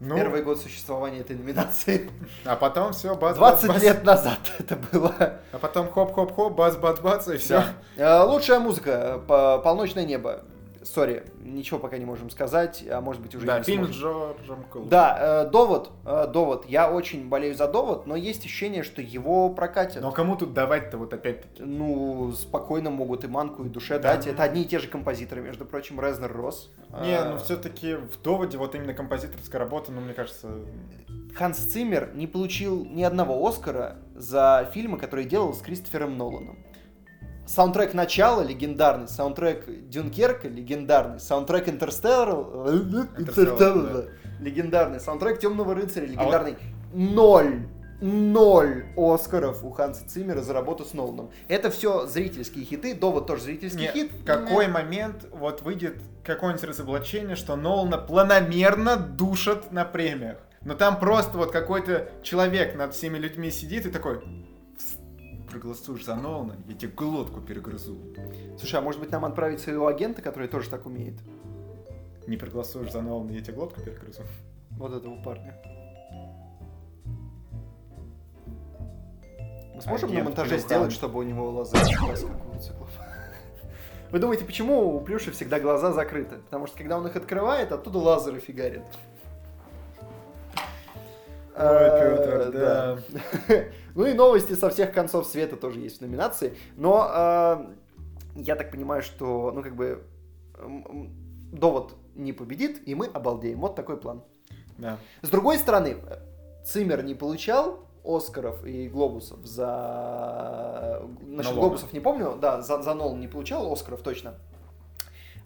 Ну, 0.03 0.15
Первый 0.15 0.41
год 0.41 0.59
существования 0.59 1.19
этой 1.19 1.35
номинации. 1.35 2.09
а 2.43 2.55
потом 2.55 2.91
все, 2.91 3.15
бац, 3.15 3.35
20 3.37 3.67
бац, 3.69 3.75
бац. 3.75 3.83
лет 3.83 4.03
назад 4.03 4.39
это 4.59 4.75
было. 4.91 5.13
А 5.51 5.57
потом 5.59 5.91
хоп-хоп-хоп, 5.91 6.55
бац-бац-бац, 6.55 7.27
и 7.27 7.37
все. 7.37 7.63
Да. 7.97 8.23
Э, 8.23 8.23
Лучшая 8.23 8.59
музыка. 8.59 9.21
По- 9.27 9.59
Полночное 9.59 10.03
небо. 10.03 10.43
Sorry, 10.83 11.23
ничего 11.43 11.79
пока 11.79 11.97
не 11.97 12.05
можем 12.05 12.29
сказать, 12.29 12.83
а 12.89 13.01
может 13.01 13.21
быть 13.21 13.35
уже 13.35 13.45
Да, 13.45 13.59
не 13.59 13.63
фильм 13.63 13.83
с 13.85 13.87
сможем. 13.89 14.01
Джорджем 14.01 14.63
Клуни. 14.71 14.89
Да, 14.89 15.43
э, 15.45 15.49
довод, 15.49 15.91
э, 16.05 16.27
довод. 16.27 16.65
Я 16.67 16.91
очень 16.91 17.29
болею 17.29 17.55
за 17.55 17.67
довод, 17.67 18.07
но 18.07 18.15
есть 18.15 18.43
ощущение, 18.45 18.83
что 18.83 19.01
его 19.01 19.49
прокатят. 19.49 20.01
Но 20.01 20.11
кому 20.11 20.35
тут 20.35 20.53
давать-то 20.53 20.97
вот 20.97 21.13
опять-таки? 21.13 21.61
Ну, 21.63 22.31
спокойно 22.31 22.89
могут 22.89 23.23
и 23.23 23.27
манку, 23.27 23.63
и 23.63 23.69
душе 23.69 23.99
Да. 23.99 24.15
дать. 24.15 24.27
Это 24.27 24.43
одни 24.43 24.63
и 24.63 24.65
те 24.65 24.79
же 24.79 24.87
композиторы, 24.87 25.41
между 25.41 25.65
прочим, 25.65 25.99
Резнор 26.01 26.31
Росс. 26.35 26.69
Не, 27.01 27.15
А, 27.17 27.29
ну 27.31 27.37
все-таки 27.37 27.95
в 27.95 28.21
доводе 28.23 28.57
вот 28.57 28.73
именно 28.75 28.93
композиторская 28.93 29.59
работа, 29.59 29.91
ну 29.91 30.01
мне 30.01 30.13
кажется, 30.13 30.49
Ханс 31.35 31.57
Циммер 31.59 32.11
не 32.15 32.27
получил 32.27 32.83
ни 32.85 33.03
одного 33.03 33.47
Оскара 33.47 33.97
за 34.15 34.69
фильмы, 34.73 34.97
которые 34.97 35.25
делал 35.27 35.53
с 35.53 35.61
Кристофером 35.61 36.17
Ноланом. 36.17 36.57
Саундтрек 37.53 37.93
«Начало» 37.93 38.41
легендарный, 38.43 39.09
саундтрек 39.09 39.65
«Дюнкерка» 39.89 40.47
легендарный, 40.47 41.19
саундтрек 41.19 41.67
«Интерстеллар» 41.67 42.45
легендарный, 44.39 45.01
саундтрек 45.01 45.37
«Темного 45.37 45.75
рыцаря» 45.75 46.05
А 46.05 46.07
легендарный. 46.07 46.55
Ноль! 46.93 47.67
Ноль 47.99 48.85
Оскаров 48.95 49.65
у 49.65 49.69
Ханса 49.71 50.07
Циммера 50.07 50.41
за 50.41 50.53
работу 50.53 50.85
с 50.85 50.93
Ноланом. 50.93 51.29
Это 51.49 51.69
все 51.69 52.07
зрительские 52.07 52.63
хиты, 52.63 52.95
довод 52.95 53.27
тоже 53.27 53.43
зрительский 53.43 53.81
Не, 53.81 53.91
хит. 53.91 54.13
в 54.13 54.23
какой 54.23 54.67
момент 54.69 55.27
вот 55.31 55.61
выйдет 55.61 55.97
какое-нибудь 56.23 56.63
разоблачение, 56.63 57.35
что 57.35 57.57
Нолана 57.57 57.97
планомерно 57.97 58.95
душат 58.95 59.73
на 59.73 59.83
премиях. 59.83 60.37
Но 60.63 60.73
там 60.73 60.99
просто 60.99 61.37
вот 61.37 61.51
какой-то 61.51 62.09
человек 62.23 62.75
над 62.75 62.93
всеми 62.93 63.17
людьми 63.17 63.51
сидит 63.51 63.85
и 63.85 63.89
такой, 63.91 64.15
«Вс- 64.15 64.50
проголосуешь 65.51 66.05
за 66.05 66.15
Нолана, 66.15 66.55
я 66.67 66.73
тебе 66.75 66.91
глотку 66.91 67.41
перегрызу. 67.41 67.97
Слушай, 68.57 68.79
а 68.79 68.81
может 68.81 68.99
быть 69.01 69.11
нам 69.11 69.25
отправить 69.25 69.59
своего 69.59 69.87
агента, 69.87 70.21
который 70.21 70.47
тоже 70.47 70.69
так 70.69 70.85
умеет? 70.85 71.15
Не 72.27 72.37
проголосуешь 72.37 72.91
за 72.91 73.01
Нолана, 73.01 73.31
я 73.31 73.41
тебе 73.41 73.53
глотку 73.55 73.81
перегрызу. 73.81 74.21
Вот 74.71 74.93
этого 74.93 75.21
парня. 75.21 75.55
Мы 79.75 79.81
сможем 79.81 80.09
на 80.09 80.13
Агент 80.15 80.25
монтаже 80.29 80.49
Плюхан. 80.51 80.67
сделать, 80.67 80.91
чтобы 80.91 81.19
у 81.19 81.23
него 81.23 81.51
глаза 81.51 81.77
раскакиваются? 81.79 82.27
Вы 84.11 84.19
думаете, 84.19 84.45
почему 84.45 84.95
у 84.95 85.01
Плюши 85.01 85.31
всегда 85.31 85.59
глаза 85.59 85.91
закрыты? 85.93 86.37
Потому 86.37 86.67
что 86.67 86.77
когда 86.77 86.97
он 86.97 87.07
их 87.07 87.15
открывает, 87.15 87.71
оттуда 87.71 87.97
лазеры 87.97 88.39
фигарят. 88.39 88.83
Ой, 91.55 91.63
Э, 91.63 92.17
Петр, 92.17 92.51
да. 92.51 92.99
Ну 93.95 94.05
и 94.05 94.13
новости 94.13 94.53
со 94.53 94.69
всех 94.69 94.93
концов 94.93 95.25
света 95.27 95.55
тоже 95.57 95.79
есть 95.79 95.99
в 95.99 96.01
номинации. 96.01 96.57
Но 96.75 97.09
э, 97.13 97.65
я 98.35 98.55
так 98.55 98.71
понимаю, 98.71 99.01
что, 99.01 99.51
ну 99.53 99.61
как 99.61 99.75
бы, 99.75 100.03
м, 100.57 101.09
довод 101.51 101.95
не 102.15 102.33
победит, 102.33 102.87
и 102.87 102.95
мы 102.95 103.07
обалдеем. 103.07 103.59
Вот 103.59 103.75
такой 103.75 103.97
план. 103.97 104.23
Да. 104.77 104.97
С 105.21 105.29
другой 105.29 105.57
стороны, 105.57 105.97
Циммер 106.65 107.03
не 107.03 107.15
получал 107.15 107.85
Оскаров 108.03 108.65
и 108.65 108.87
Глобусов 108.87 109.45
за... 109.45 111.03
Насчет 111.21 111.51
Нолана. 111.51 111.59
Глобусов 111.59 111.93
не 111.93 111.99
помню, 111.99 112.37
да, 112.39 112.61
за, 112.61 112.81
за 112.81 112.93
Нолан 112.93 113.19
не 113.19 113.27
получал 113.27 113.71
Оскаров 113.71 114.01
точно. 114.01 114.35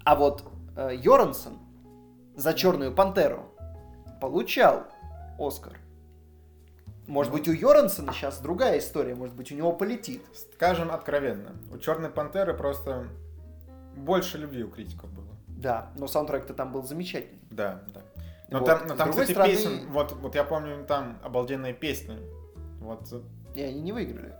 А 0.03 0.15
вот 0.15 0.43
э, 0.77 0.91
Йорансон 0.95 1.59
за 2.35 2.53
Черную 2.53 2.93
Пантеру 2.93 3.43
получал 4.21 4.83
Оскар. 5.39 5.73
Может 7.07 7.31
быть, 7.31 7.47
у 7.47 7.51
Йорансона 7.51 8.11
сейчас 8.13 8.39
другая 8.39 8.79
история, 8.79 9.13
может 9.15 9.35
быть, 9.35 9.51
у 9.51 9.55
него 9.55 9.71
полетит. 9.73 10.23
Скажем 10.55 10.91
откровенно, 10.91 11.51
у 11.71 11.77
Черной 11.77 12.09
Пантеры 12.09 12.53
просто 12.55 13.07
больше 13.95 14.37
любви 14.37 14.63
у 14.63 14.69
критиков 14.69 15.11
было. 15.11 15.27
Да, 15.47 15.91
но 15.95 16.07
саундтрек-то 16.07 16.53
там 16.53 16.71
был 16.71 16.83
замечательный. 16.83 17.39
Да, 17.51 17.83
да. 17.93 18.01
Но 18.49 18.59
Вот. 18.59 18.65
там, 18.65 18.87
но 18.87 18.95
там 18.95 19.09
кстати, 19.11 19.31
стороны- 19.31 19.51
песен, 19.53 19.87
вот, 19.91 20.11
вот 20.13 20.35
я 20.35 20.43
помню, 20.43 20.83
там 20.85 21.17
обалденные 21.23 21.73
песни. 21.73 22.17
Вот, 22.79 23.07
И 23.55 23.61
они 23.61 23.81
не 23.81 23.91
выиграли. 23.91 24.33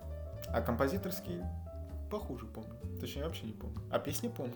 а 0.48 0.60
композиторские 0.60 1.48
похуже 2.10 2.46
помню. 2.46 2.70
Точнее, 3.00 3.24
вообще 3.24 3.46
не 3.46 3.52
помню. 3.52 3.76
А 3.90 3.98
песни 3.98 4.28
помню. 4.28 4.54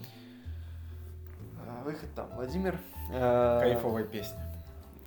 А, 1.66 1.82
Выход 1.84 2.08
там, 2.14 2.28
Владимир. 2.34 2.78
Э, 3.12 3.58
Кайфовая 3.60 4.04
песня. 4.04 4.49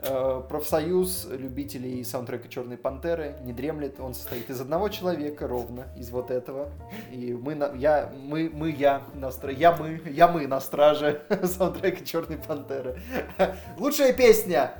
Э, 0.06 0.42
Профсоюз 0.50 1.28
любителей 1.32 2.04
саундтрека 2.04 2.50
Черной 2.50 2.78
Пантеры 2.78 3.36
не 3.44 3.54
дремлет. 3.54 4.00
Он 4.00 4.14
состоит 4.14 4.50
из 4.50 4.60
одного 4.60 4.90
человека 4.90 5.48
ровно, 5.48 5.88
из 5.98 6.10
вот 6.10 6.30
этого. 6.30 6.70
И 7.12 7.34
мы, 7.34 7.56
на, 7.56 7.72
я, 7.74 8.12
мы, 8.22 8.50
мы, 8.54 8.72
я 8.72 9.04
на 9.14 9.28
стра- 9.28 9.54
я 9.54 9.72
мы, 9.76 10.02
я 10.06 10.28
мы 10.28 10.46
на 10.48 10.60
страже 10.60 11.22
саундтрека 11.44 12.04
Черной 12.06 12.38
Пантеры. 12.38 13.00
Лучшая 13.78 14.12
песня. 14.14 14.74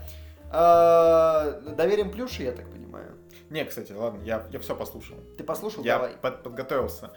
Э, 0.52 1.62
Доверим 1.78 2.12
плюши, 2.12 2.44
я 2.44 2.52
так 2.52 2.70
понимаю. 2.70 3.16
Не, 3.50 3.64
кстати, 3.66 3.94
ладно, 3.94 4.22
я, 4.24 4.46
я 4.52 4.60
все 4.60 4.76
послушал. 4.76 5.18
Ты 5.38 5.44
послушал? 5.44 5.84
Я 5.84 5.96
Давай. 6.00 6.12
под- 6.22 6.44
подготовился. 6.44 7.12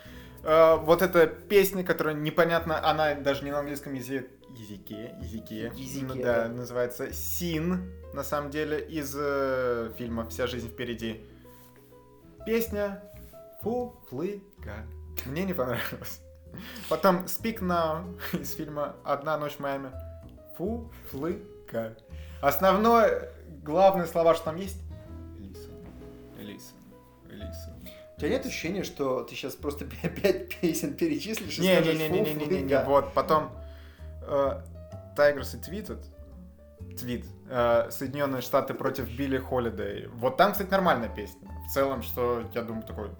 Э, 0.45 0.77
вот 0.77 1.03
эта 1.03 1.27
песня, 1.27 1.83
которая 1.83 2.15
непонятно, 2.15 2.79
она 2.89 3.15
даже 3.15 3.45
не 3.45 3.51
на 3.51 3.59
английском 3.61 3.95
языке, 3.95 4.27
языке, 4.57 5.15
языке, 5.21 5.73
Языке, 5.75 6.05
ну 6.07 6.15
да, 6.15 6.49
да. 6.49 6.49
называется 6.49 7.13
Син, 7.13 7.93
на 8.13 8.25
самом 8.25 8.51
деле, 8.51 8.81
из 8.81 9.15
э, 9.17 9.93
фильма 9.97 10.29
«Вся 10.29 10.47
жизнь 10.47 10.69
впереди». 10.69 11.21
Песня 12.45 13.03
Фуфлыга. 13.63 14.87
Мне 15.27 15.45
не 15.45 15.53
понравилось. 15.53 16.21
Потом 16.89 17.25
Speak 17.25 17.61
Now 17.61 18.19
из 18.41 18.55
фильма 18.55 18.97
«Одна 19.05 19.37
ночь 19.39 19.55
в 19.55 19.61
Майами». 19.61 19.93
Фуфлыга. 20.57 21.97
Основное, 22.41 23.33
главные 23.63 24.07
слова, 24.07 24.35
что 24.35 24.47
там 24.47 24.57
есть, 24.57 24.81
Listen, 25.39 25.83
listen, 26.39 26.77
listen. 27.29 27.89
У 28.17 28.21
тебя 28.21 28.31
нет 28.31 28.47
ощущения, 28.47 28.85
что 28.85 29.23
ты 29.25 29.35
сейчас 29.35 29.55
просто 29.55 29.85
пять 30.23 30.61
песен 30.61 30.95
перечислишь 30.95 31.59
Не, 31.59 31.81
не, 31.81 31.95
не, 31.95 32.09
не, 32.09 32.21
не, 32.21 32.35
не, 32.35 32.47
не, 32.47 32.63
не, 32.63 32.79
«Фу, 32.79 32.91
вот 32.91 33.13
потом 33.13 33.51
Тайгерс 35.17 35.55
и 35.55 35.59
Твитед, 35.59 36.05
твит, 36.99 37.27
э, 37.49 37.89
Соединенные 37.91 38.43
Штаты 38.43 38.75
против 38.75 39.09
Билли 39.09 39.39
Холидей. 39.39 40.07
Вот 40.09 40.37
там, 40.37 40.53
кстати, 40.53 40.71
нормальная 40.71 41.09
песня. 41.09 41.51
В 41.69 41.73
целом, 41.73 42.03
что 42.03 42.45
я 42.55 42.63
думаю 42.63 42.85
такой, 42.85 43.11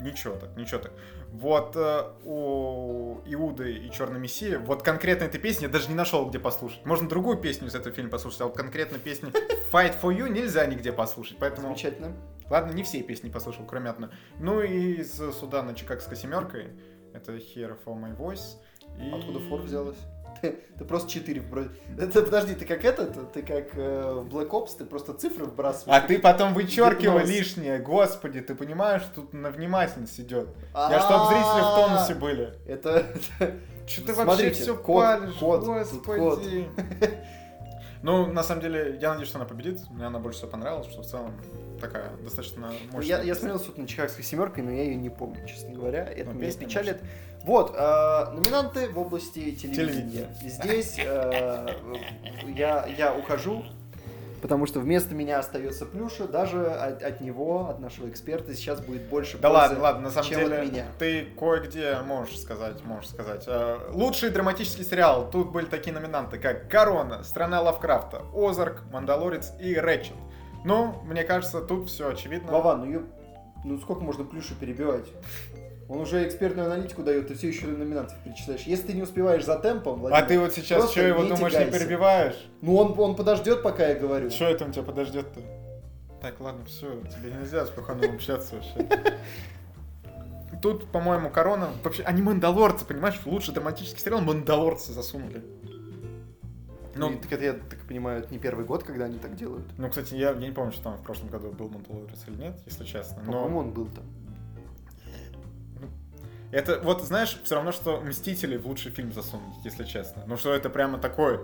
ничего 0.00 0.34
так, 0.36 0.56
ничего 0.56 0.80
так. 0.80 0.92
Вот 1.30 1.76
э, 1.76 2.04
у 2.24 3.20
Иуды 3.26 3.72
и 3.72 3.90
Черной 3.90 4.18
Мессии, 4.18 4.56
вот 4.56 4.82
конкретно 4.82 5.24
этой 5.24 5.40
песни 5.40 5.64
я 5.64 5.70
даже 5.70 5.88
не 5.88 5.94
нашел, 5.94 6.28
где 6.28 6.38
послушать. 6.38 6.84
Можно 6.84 7.08
другую 7.08 7.38
песню 7.38 7.68
из 7.68 7.74
этого 7.74 7.94
фильма 7.94 8.10
послушать, 8.10 8.40
а 8.40 8.46
вот 8.46 8.56
конкретно 8.56 8.98
песни 8.98 9.30
Fight 9.72 10.00
for 10.00 10.16
You 10.16 10.28
нельзя 10.28 10.66
нигде 10.66 10.92
послушать. 10.92 11.36
Поэтому 11.38 11.68
Замечательно. 11.68 12.16
Ладно, 12.48 12.72
не 12.72 12.82
все 12.82 13.00
песни 13.02 13.30
послушал, 13.30 13.64
кроме 13.64 13.90
одной. 13.90 14.10
Ну 14.40 14.60
и 14.60 14.94
из 14.94 15.14
Судана 15.38 15.74
Чикагской 15.74 16.16
семеркой. 16.16 16.70
Это 17.12 17.36
Here 17.36 17.78
for 17.84 17.94
My 17.94 18.16
Voice. 18.16 18.58
И... 18.98 19.10
Откуда 19.10 19.38
фор 19.40 19.60
взялась? 19.60 19.98
Ты, 20.40 20.58
ты 20.78 20.84
просто 20.84 21.10
4 21.10 21.40
вбросил. 21.40 21.70
Это, 21.98 22.22
подожди, 22.22 22.54
ты 22.54 22.64
как 22.64 22.84
это? 22.84 23.06
Ты 23.06 23.42
как 23.42 23.76
э, 23.76 24.12
в 24.22 24.28
Black 24.28 24.48
Ops, 24.50 24.70
ты 24.78 24.84
просто 24.84 25.12
цифры 25.14 25.44
вбрасываешь. 25.44 26.02
А 26.02 26.06
ты 26.06 26.18
потом 26.18 26.54
вычеркивай 26.54 27.24
лишнее, 27.24 27.78
господи, 27.78 28.40
ты 28.40 28.54
понимаешь, 28.54 29.02
тут 29.14 29.32
на 29.32 29.50
внимательность 29.50 30.18
идет. 30.20 30.48
Я 30.74 31.00
чтоб 31.00 31.28
зрители 31.28 31.60
в 31.60 31.74
тонусе 31.74 32.14
были. 32.14 32.54
Это... 32.66 33.06
Что 33.86 34.06
ты 34.06 34.14
вообще 34.14 34.50
все 34.50 34.76
палишь, 34.76 35.34
господи. 35.40 36.68
Ну, 38.02 38.26
на 38.26 38.42
самом 38.42 38.62
деле, 38.62 38.98
я 39.00 39.10
надеюсь, 39.10 39.28
что 39.28 39.38
она 39.38 39.46
победит. 39.46 39.78
Мне 39.90 40.06
она 40.06 40.18
больше 40.18 40.38
всего 40.38 40.50
понравилась, 40.50 40.86
что 40.86 41.02
в 41.02 41.06
целом 41.06 41.34
такая 41.80 42.10
достаточно 42.22 42.72
мощная. 42.92 43.18
Я, 43.18 43.22
я 43.22 43.34
смотрел 43.34 43.58
суд 43.58 43.78
на 43.78 43.86
Чикагской 43.86 44.24
семеркой, 44.24 44.62
но 44.62 44.70
я 44.70 44.84
ее 44.84 44.96
не 44.96 45.10
помню, 45.10 45.46
честно 45.46 45.70
говоря. 45.70 46.04
Это 46.04 46.30
Ну, 46.30 46.38
меня 46.40 46.52
печалит. 46.52 46.98
Вот, 47.44 47.74
э, 47.74 47.78
номинанты 48.32 48.88
в 48.90 48.98
области 48.98 49.52
телевидения. 49.52 49.74
Телевидение. 49.74 50.36
Здесь 50.44 50.96
э, 50.98 51.74
я, 52.48 52.86
я 52.86 53.14
ухожу, 53.14 53.64
потому 54.42 54.66
что 54.66 54.80
вместо 54.80 55.14
меня 55.14 55.38
остается 55.38 55.86
Плюша. 55.86 56.28
Даже 56.28 56.66
от, 56.66 57.02
от 57.02 57.22
него, 57.22 57.70
от 57.70 57.80
нашего 57.80 58.10
эксперта, 58.10 58.54
сейчас 58.54 58.80
будет 58.80 59.02
больше 59.04 59.38
Да 59.38 59.48
пользы, 59.48 59.62
ладно, 59.62 59.80
ладно, 59.80 60.02
на 60.02 60.10
самом 60.10 60.28
чем 60.28 60.40
от 60.40 60.50
деле, 60.50 60.62
меня. 60.66 60.86
ты 60.98 61.28
кое-где 61.38 61.96
можешь 62.04 62.38
сказать, 62.38 62.84
можешь 62.84 63.08
сказать. 63.08 63.44
Э, 63.46 63.78
Лучший 63.90 64.28
драматический 64.28 64.84
сериал. 64.84 65.30
Тут 65.30 65.50
были 65.50 65.64
такие 65.64 65.94
номинанты, 65.94 66.38
как 66.38 66.68
«Корона», 66.68 67.24
«Страна 67.24 67.62
Лавкрафта», 67.62 68.22
«Озарк», 68.34 68.82
«Мандалорец» 68.92 69.52
и 69.58 69.74
«Рэтчет». 69.76 70.16
Ну, 70.64 71.00
мне 71.04 71.24
кажется, 71.24 71.60
тут 71.60 71.88
все 71.88 72.10
очевидно. 72.10 72.52
Вова, 72.52 72.76
ну, 72.76 72.84
ё- 72.84 73.06
ну 73.64 73.78
сколько 73.78 74.02
можно 74.02 74.24
Плюшу 74.24 74.54
перебивать? 74.54 75.06
Он 75.88 75.98
уже 76.00 76.26
экспертную 76.26 76.66
аналитику 76.66 77.02
дает, 77.02 77.26
ты 77.28 77.34
все 77.34 77.48
еще 77.48 77.66
номинантов 77.66 78.16
перечисляешь. 78.22 78.62
Если 78.62 78.88
ты 78.88 78.92
не 78.92 79.02
успеваешь 79.02 79.44
за 79.44 79.58
темпом, 79.58 79.94
А 79.94 79.96
Владимир, 79.96 80.26
ты 80.28 80.38
вот 80.38 80.52
сейчас 80.52 80.90
что, 80.90 81.00
его 81.02 81.24
не 81.24 81.30
думаешь, 81.30 81.52
не 81.52 81.58
тягайся. 81.58 81.78
перебиваешь? 81.80 82.48
Ну 82.62 82.76
он, 82.76 82.94
он 82.98 83.16
подождет, 83.16 83.62
пока 83.62 83.88
я 83.88 83.94
говорю. 83.96 84.30
Что 84.30 84.44
это 84.44 84.66
у 84.66 84.70
тебя 84.70 84.84
подождет-то? 84.84 85.40
Так, 86.22 86.38
ладно, 86.38 86.64
все, 86.66 87.00
тебе 87.06 87.32
нельзя 87.32 87.66
с 87.66 87.70
Пахановым 87.70 88.14
общаться 88.14 88.54
вообще. 88.54 88.86
Тут, 90.62 90.86
по-моему, 90.92 91.30
корона... 91.30 91.70
Вообще, 91.82 92.02
они 92.02 92.22
мандалорцы, 92.22 92.84
понимаешь? 92.84 93.16
В 93.16 93.26
лучший 93.26 93.54
драматический 93.54 94.00
сериал 94.00 94.20
мандалорцы 94.20 94.92
засунули. 94.92 95.42
Ну, 96.94 97.10
Ну, 97.10 97.18
так 97.18 97.32
это, 97.32 97.44
я 97.44 97.52
так 97.52 97.80
понимаю, 97.86 98.20
это 98.20 98.32
не 98.32 98.38
первый 98.38 98.64
год, 98.64 98.82
когда 98.82 99.04
они 99.04 99.18
так 99.18 99.36
делают. 99.36 99.66
ну, 99.78 99.88
кстати, 99.88 100.14
я, 100.14 100.30
я 100.30 100.34
не 100.48 100.50
помню, 100.52 100.72
что 100.72 100.82
там 100.84 100.96
в 100.96 101.02
прошлом 101.02 101.28
году 101.28 101.50
был 101.52 101.68
Мандалорец 101.68 102.24
или 102.26 102.36
нет, 102.36 102.60
если 102.66 102.84
честно. 102.84 103.22
Но 103.24 103.32
По-моему, 103.32 103.58
он 103.58 103.70
был 103.72 103.86
там. 103.86 104.04
это, 106.52 106.80
вот, 106.80 107.02
знаешь, 107.02 107.40
все 107.44 107.54
равно, 107.54 107.70
что 107.72 108.00
Мстители 108.00 108.56
в 108.56 108.66
лучший 108.66 108.90
фильм 108.90 109.12
засунуть, 109.12 109.54
если 109.64 109.84
честно. 109.84 110.24
Ну, 110.26 110.36
что 110.36 110.52
это 110.52 110.68
прямо 110.68 110.98
такой 110.98 111.40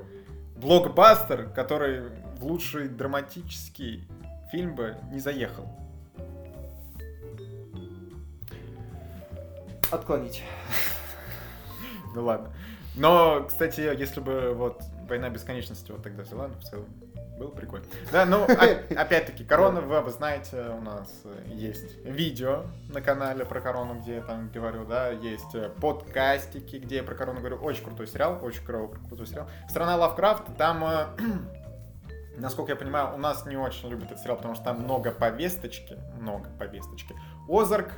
блокбастер, 0.57 1.49
который 1.51 2.09
в 2.39 2.45
лучший 2.45 2.89
драматический 2.89 4.09
фильм 4.51 4.75
бы 4.75 4.97
не 5.13 5.21
заехал. 5.21 5.69
Отклонить. 9.91 10.43
Ну 12.15 12.25
ладно. 12.25 12.51
Но, 12.95 13.45
кстати, 13.45 13.81
если 13.81 14.21
бы 14.21 14.55
вот 14.55 14.81
Война 15.09 15.29
бесконечности 15.31 15.93
вот 15.93 16.03
тогда 16.03 16.23
взяла, 16.23 16.49
ну, 16.49 16.55
в 16.55 16.63
целом, 16.65 16.87
было 17.39 17.51
прикольно. 17.51 17.87
Да, 18.13 18.25
ну, 18.25 18.45
о- 18.45 18.95
опять-таки, 19.01 19.45
Корона, 19.45 19.81
вы, 19.81 20.01
вы 20.01 20.11
знаете, 20.11 20.69
у 20.77 20.81
нас 20.81 21.23
есть 21.47 21.97
видео 22.05 22.65
на 22.89 23.01
канале 23.03 23.45
про 23.45 23.61
Корону, 23.61 24.01
где 24.01 24.17
я 24.17 24.23
там 24.23 24.49
говорю, 24.51 24.85
да, 24.87 25.11
есть 25.11 25.55
э, 25.55 25.69
подкастики, 25.81 26.77
где 26.77 26.97
я 26.97 27.03
про 27.03 27.15
Корону 27.15 27.41
говорю. 27.41 27.57
Очень 27.59 27.85
крутой 27.85 28.07
сериал, 28.07 28.39
очень 28.43 28.65
кру- 28.65 28.97
крутой 29.09 29.27
сериал. 29.27 29.49
Страна 29.69 29.97
Лавкрафт, 29.97 30.45
там, 30.57 30.83
э, 30.85 31.07
насколько 32.39 32.73
я 32.73 32.77
понимаю, 32.77 33.15
у 33.15 33.19
нас 33.19 33.47
не 33.47 33.57
очень 33.57 33.89
любят 33.89 34.07
этот 34.07 34.21
сериал, 34.21 34.37
потому 34.37 34.55
что 34.55 34.65
там 34.65 34.81
много 34.81 35.13
повесточки, 35.13 35.99
много 36.19 36.49
повесточки. 36.59 37.15
Озарк, 37.49 37.93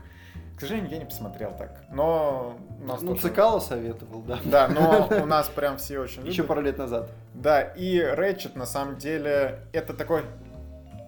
к 0.59 0.61
сожалению, 0.61 0.90
я 0.90 0.98
не 0.98 1.04
посмотрел 1.04 1.54
так, 1.56 1.80
но 1.90 2.56
у 2.82 2.84
нас 2.84 3.00
Ну, 3.00 3.11
тоже- 3.14 3.28
Цикало 3.28 3.61
советовал, 3.61 4.22
да. 4.22 4.38
да, 4.44 4.66
но 4.68 5.09
у 5.22 5.26
нас 5.26 5.48
прям 5.48 5.76
все 5.78 6.00
очень 6.00 6.26
Еще 6.26 6.42
пару 6.42 6.61
лет 6.61 6.76
назад. 6.78 7.11
Да, 7.32 7.62
и 7.62 8.00
Рэчет 8.00 8.56
на 8.56 8.66
самом 8.66 8.96
деле 8.98 9.61
это 9.72 9.94
такой 9.94 10.24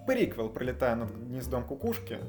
приквел, 0.07 0.47
пролетая 0.49 0.95
над 0.95 1.11
гнездом 1.11 1.63
кукушки. 1.65 2.19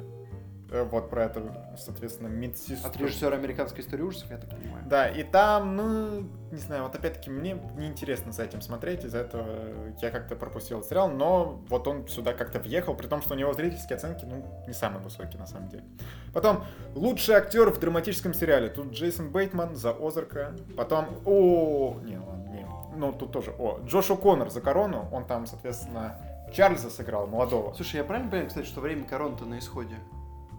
Э, 0.73 0.85
Вот 0.85 1.11
про 1.11 1.25
это, 1.25 1.43
соответственно, 1.77 2.29
медсестру. 2.29 2.89
От 2.89 2.97
режиссера 2.97 3.37
американской 3.37 3.83
истории 3.85 4.03
ужасов, 4.03 4.31
я 4.31 4.39
так 4.39 4.49
понимаю. 4.49 4.85
Да, 4.87 5.07
и 5.09 5.23
там, 5.23 5.77
ну, 5.77 6.21
не 6.51 6.59
знаю, 6.59 6.85
вот 6.85 6.95
опять-таки 6.95 7.29
мне 7.31 7.59
неинтересно 7.77 8.33
за 8.33 8.45
этим 8.45 8.63
смотреть, 8.63 9.05
из-за 9.05 9.19
этого 9.19 9.45
я 10.01 10.11
как-то 10.11 10.35
пропустил 10.35 10.83
сериал, 10.83 11.11
но 11.11 11.63
вот 11.69 11.87
он 11.87 12.09
сюда 12.09 12.33
как-то 12.33 12.59
въехал, 12.59 12.95
при 12.95 13.07
том, 13.07 13.21
что 13.21 13.35
у 13.35 13.37
него 13.37 13.53
зрительские 13.53 13.97
оценки, 13.97 14.25
ну, 14.25 14.45
не 14.67 14.73
самые 14.73 15.03
высокие 15.03 15.39
на 15.39 15.47
самом 15.47 15.69
деле. 15.69 15.85
Потом, 16.33 16.65
лучший 16.95 17.35
актер 17.35 17.69
в 17.71 17.79
драматическом 17.79 18.33
сериале. 18.33 18.69
Тут 18.71 18.93
Джейсон 18.93 19.31
Бейтман 19.31 19.77
за 19.77 19.91
Озарка. 19.91 20.55
Потом, 20.77 21.07
о, 21.27 21.99
не, 22.03 22.17
ладно, 22.17 22.49
не, 22.51 22.67
ну, 22.97 23.13
тут 23.13 23.33
тоже, 23.33 23.55
о, 23.59 23.79
Джош 23.87 24.11
О'Коннор 24.11 24.49
за 24.49 24.63
Корону, 24.63 25.09
он 25.13 25.27
там, 25.27 25.47
соответственно, 25.47 26.17
Чарльза 26.53 26.91
сыграл, 26.91 27.27
молодого. 27.27 27.75
Слушай, 27.75 27.97
я 27.97 28.05
правильно 28.05 28.31
понимаю, 28.31 28.49
кстати, 28.49 28.67
что 28.67 28.81
время 28.81 29.05
короны-то 29.05 29.45
на 29.45 29.59
исходе? 29.59 29.97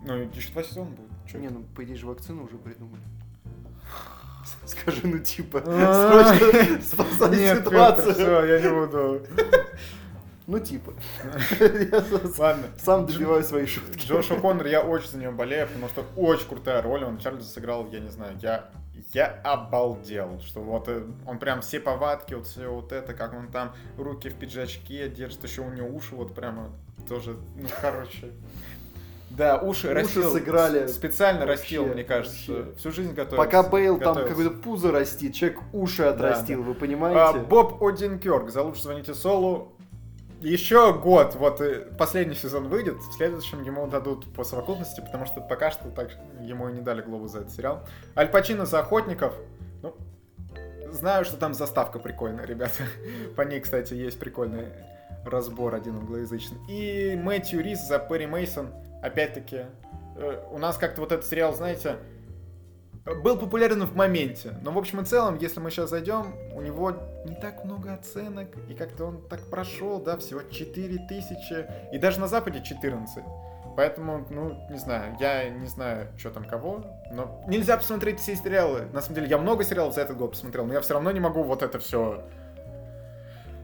Ну, 0.06 0.16
еще 0.34 0.52
два 0.52 0.64
сезона 0.64 0.90
будет. 0.92 1.10
Чё 1.28 1.38
Не, 1.40 1.46
это? 1.48 1.56
ну, 1.56 1.64
по 1.76 1.84
идее 1.84 1.96
же 1.96 2.06
вакцину 2.06 2.44
уже 2.44 2.58
придумали. 2.58 3.02
Скажи, 4.66 5.02
ну 5.04 5.20
типа, 5.20 5.64
Ай. 5.66 6.38
срочно 6.40 6.82
спасай 6.84 7.38
Нет, 7.38 7.66
ситуацию. 7.66 8.14
все, 8.14 8.46
я 8.46 8.60
не 8.62 8.70
буду. 8.70 9.22
Ну 10.46 10.60
типа. 10.60 10.94
Ладно. 12.38 12.64
Сам 12.78 13.06
добиваю 13.06 13.44
свои 13.44 13.66
шутки. 13.66 14.06
Джош 14.06 14.30
О'Коннор, 14.30 14.68
я 14.68 14.82
очень 14.82 15.10
за 15.10 15.18
него 15.18 15.32
болею, 15.32 15.68
потому 15.68 15.88
что 15.88 16.06
очень 16.18 16.48
крутая 16.50 16.82
роль. 16.82 17.06
Он 17.06 17.18
Чарльза 17.18 17.48
сыграл, 17.48 17.88
я 17.92 18.02
не 18.02 18.10
знаю, 18.10 18.38
я, 18.42 18.70
я 19.14 19.28
обалдел, 19.46 20.42
что 20.42 20.60
вот 20.60 20.90
э, 20.90 21.08
он 21.26 21.40
прям 21.40 21.62
все 21.62 21.80
повадки, 21.80 22.34
вот 22.34 22.46
все 22.46 22.68
вот 22.68 22.92
это, 22.92 23.14
как 23.14 23.34
он 23.34 23.48
там 23.52 23.74
руки 23.98 24.28
в 24.28 24.36
пиджачке 24.36 25.08
держит, 25.08 25.42
еще 25.46 25.62
у 25.62 25.72
него 25.72 25.88
уши 25.88 26.14
вот 26.14 26.36
прямо 26.36 26.72
тоже, 27.08 27.38
ну, 27.56 27.70
короче. 27.80 28.34
Да, 29.36 29.58
уши, 29.58 29.88
Уши 29.88 29.94
растил. 29.94 30.32
сыграли. 30.32 30.86
Специально 30.88 31.40
Вообще, 31.46 31.80
растил, 31.80 31.86
мне 31.88 32.04
кажется. 32.04 32.36
вообще. 32.52 32.74
Всю 32.78 32.92
жизнь 32.92 33.14
готовился. 33.14 33.38
Пока 33.38 33.64
Бейл 33.68 33.98
там 33.98 34.16
какое-то 34.16 34.52
пузо 34.52 34.92
растит, 34.92 35.34
человек 35.34 35.60
уши 35.74 36.04
отрастил, 36.04 36.62
вы 36.62 36.72
А, 36.72 36.76
понимаете? 36.76 37.40
Боб 37.40 37.84
Одинкерк 37.84 38.50
за 38.52 38.62
лучше 38.62 38.84
звоните 38.84 39.14
Солу. 39.16 39.74
Еще 40.42 40.94
год, 40.94 41.36
вот 41.36 41.62
последний 41.98 42.36
сезон 42.36 42.68
выйдет, 42.68 42.98
в 42.98 43.14
следующем 43.14 43.64
ему 43.64 43.88
дадут 43.88 44.32
по 44.34 44.44
совокупности, 44.44 45.00
потому 45.00 45.26
что 45.26 45.40
пока 45.40 45.72
что 45.72 45.90
так 45.90 46.10
ему 46.42 46.68
и 46.70 46.74
не 46.74 46.82
дали 46.82 47.02
глобус 47.02 47.32
за 47.32 47.40
этот 47.40 47.52
сериал. 47.54 47.88
Аль 48.18 48.28
Пачино 48.30 48.66
за 48.66 48.80
охотников. 48.80 49.34
Ну, 49.82 49.96
знаю, 50.92 51.24
что 51.24 51.38
там 51.38 51.54
заставка 51.54 51.98
прикольная, 51.98 52.46
ребята. 52.46 52.84
По 53.38 53.42
ней, 53.44 53.62
кстати, 53.62 53.94
есть 53.94 54.20
прикольный 54.20 54.68
разбор 55.26 55.74
один 55.76 55.96
англоязычный. 55.96 56.60
И 56.68 57.16
Мэтью 57.16 57.64
Рис 57.64 57.88
за 57.88 57.98
Перри 57.98 58.28
Мейсон. 58.28 58.68
Опять-таки, 59.04 59.66
э, 60.16 60.44
у 60.52 60.58
нас 60.58 60.78
как-то 60.78 61.02
вот 61.02 61.12
этот 61.12 61.26
сериал, 61.26 61.54
знаете, 61.54 61.98
был 63.06 63.38
популярен 63.38 63.84
в 63.86 63.96
моменте. 63.96 64.54
Но 64.62 64.72
в 64.72 64.78
общем 64.78 65.02
и 65.02 65.04
целом, 65.06 65.38
если 65.38 65.60
мы 65.60 65.72
сейчас 65.72 65.90
зайдем, 65.90 66.34
у 66.54 66.62
него 66.62 66.94
не 67.26 67.36
так 67.36 67.66
много 67.66 67.94
оценок. 67.94 68.48
И 68.70 68.74
как-то 68.74 69.06
он 69.06 69.28
так 69.28 69.42
прошел, 69.50 70.00
да, 70.00 70.18
всего 70.18 70.42
4000. 70.42 71.92
И 71.92 71.98
даже 71.98 72.22
на 72.22 72.28
Западе 72.28 72.64
14. 72.64 73.24
Поэтому, 73.76 74.26
ну, 74.30 74.58
не 74.70 74.78
знаю, 74.78 75.18
я 75.20 75.50
не 75.50 75.68
знаю, 75.68 76.08
что 76.18 76.30
там 76.30 76.46
кого, 76.46 76.86
но 77.12 77.44
нельзя 77.48 77.76
посмотреть 77.76 78.20
все 78.20 78.36
сериалы. 78.36 78.86
На 78.94 79.02
самом 79.02 79.16
деле, 79.16 79.28
я 79.28 79.38
много 79.38 79.66
сериалов 79.66 79.96
за 79.96 80.02
этот 80.02 80.16
год 80.16 80.32
посмотрел, 80.32 80.66
но 80.66 80.74
я 80.74 80.82
все 80.82 80.94
равно 80.94 81.12
не 81.12 81.20
могу 81.20 81.44
вот 81.44 81.62
это 81.62 81.80
все. 81.80 82.24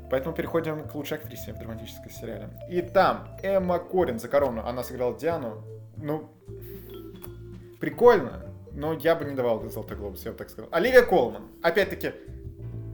Поэтому 0.10 0.36
переходим 0.36 0.88
к 0.88 0.96
лучшей 0.96 1.18
актрисе 1.18 1.54
в 1.54 1.60
драматическом 1.60 2.10
сериале. 2.10 2.50
И 2.70 2.82
там 2.82 3.28
Эмма 3.44 3.80
Корин 3.80 4.20
за 4.20 4.28
корону, 4.28 4.66
она 4.66 4.84
сыграла 4.84 5.18
Диану. 5.18 5.64
Ну, 5.98 6.30
прикольно, 7.80 8.46
но 8.72 8.94
я 8.94 9.16
бы 9.16 9.26
не 9.26 9.36
давал 9.36 9.68
Золотой 9.70 9.98
Глобус, 9.98 10.26
я 10.26 10.32
бы 10.32 10.38
так 10.38 10.50
сказал. 10.50 10.70
Оливия 10.72 11.04
Колман, 11.04 11.44
опять-таки, 11.62 12.14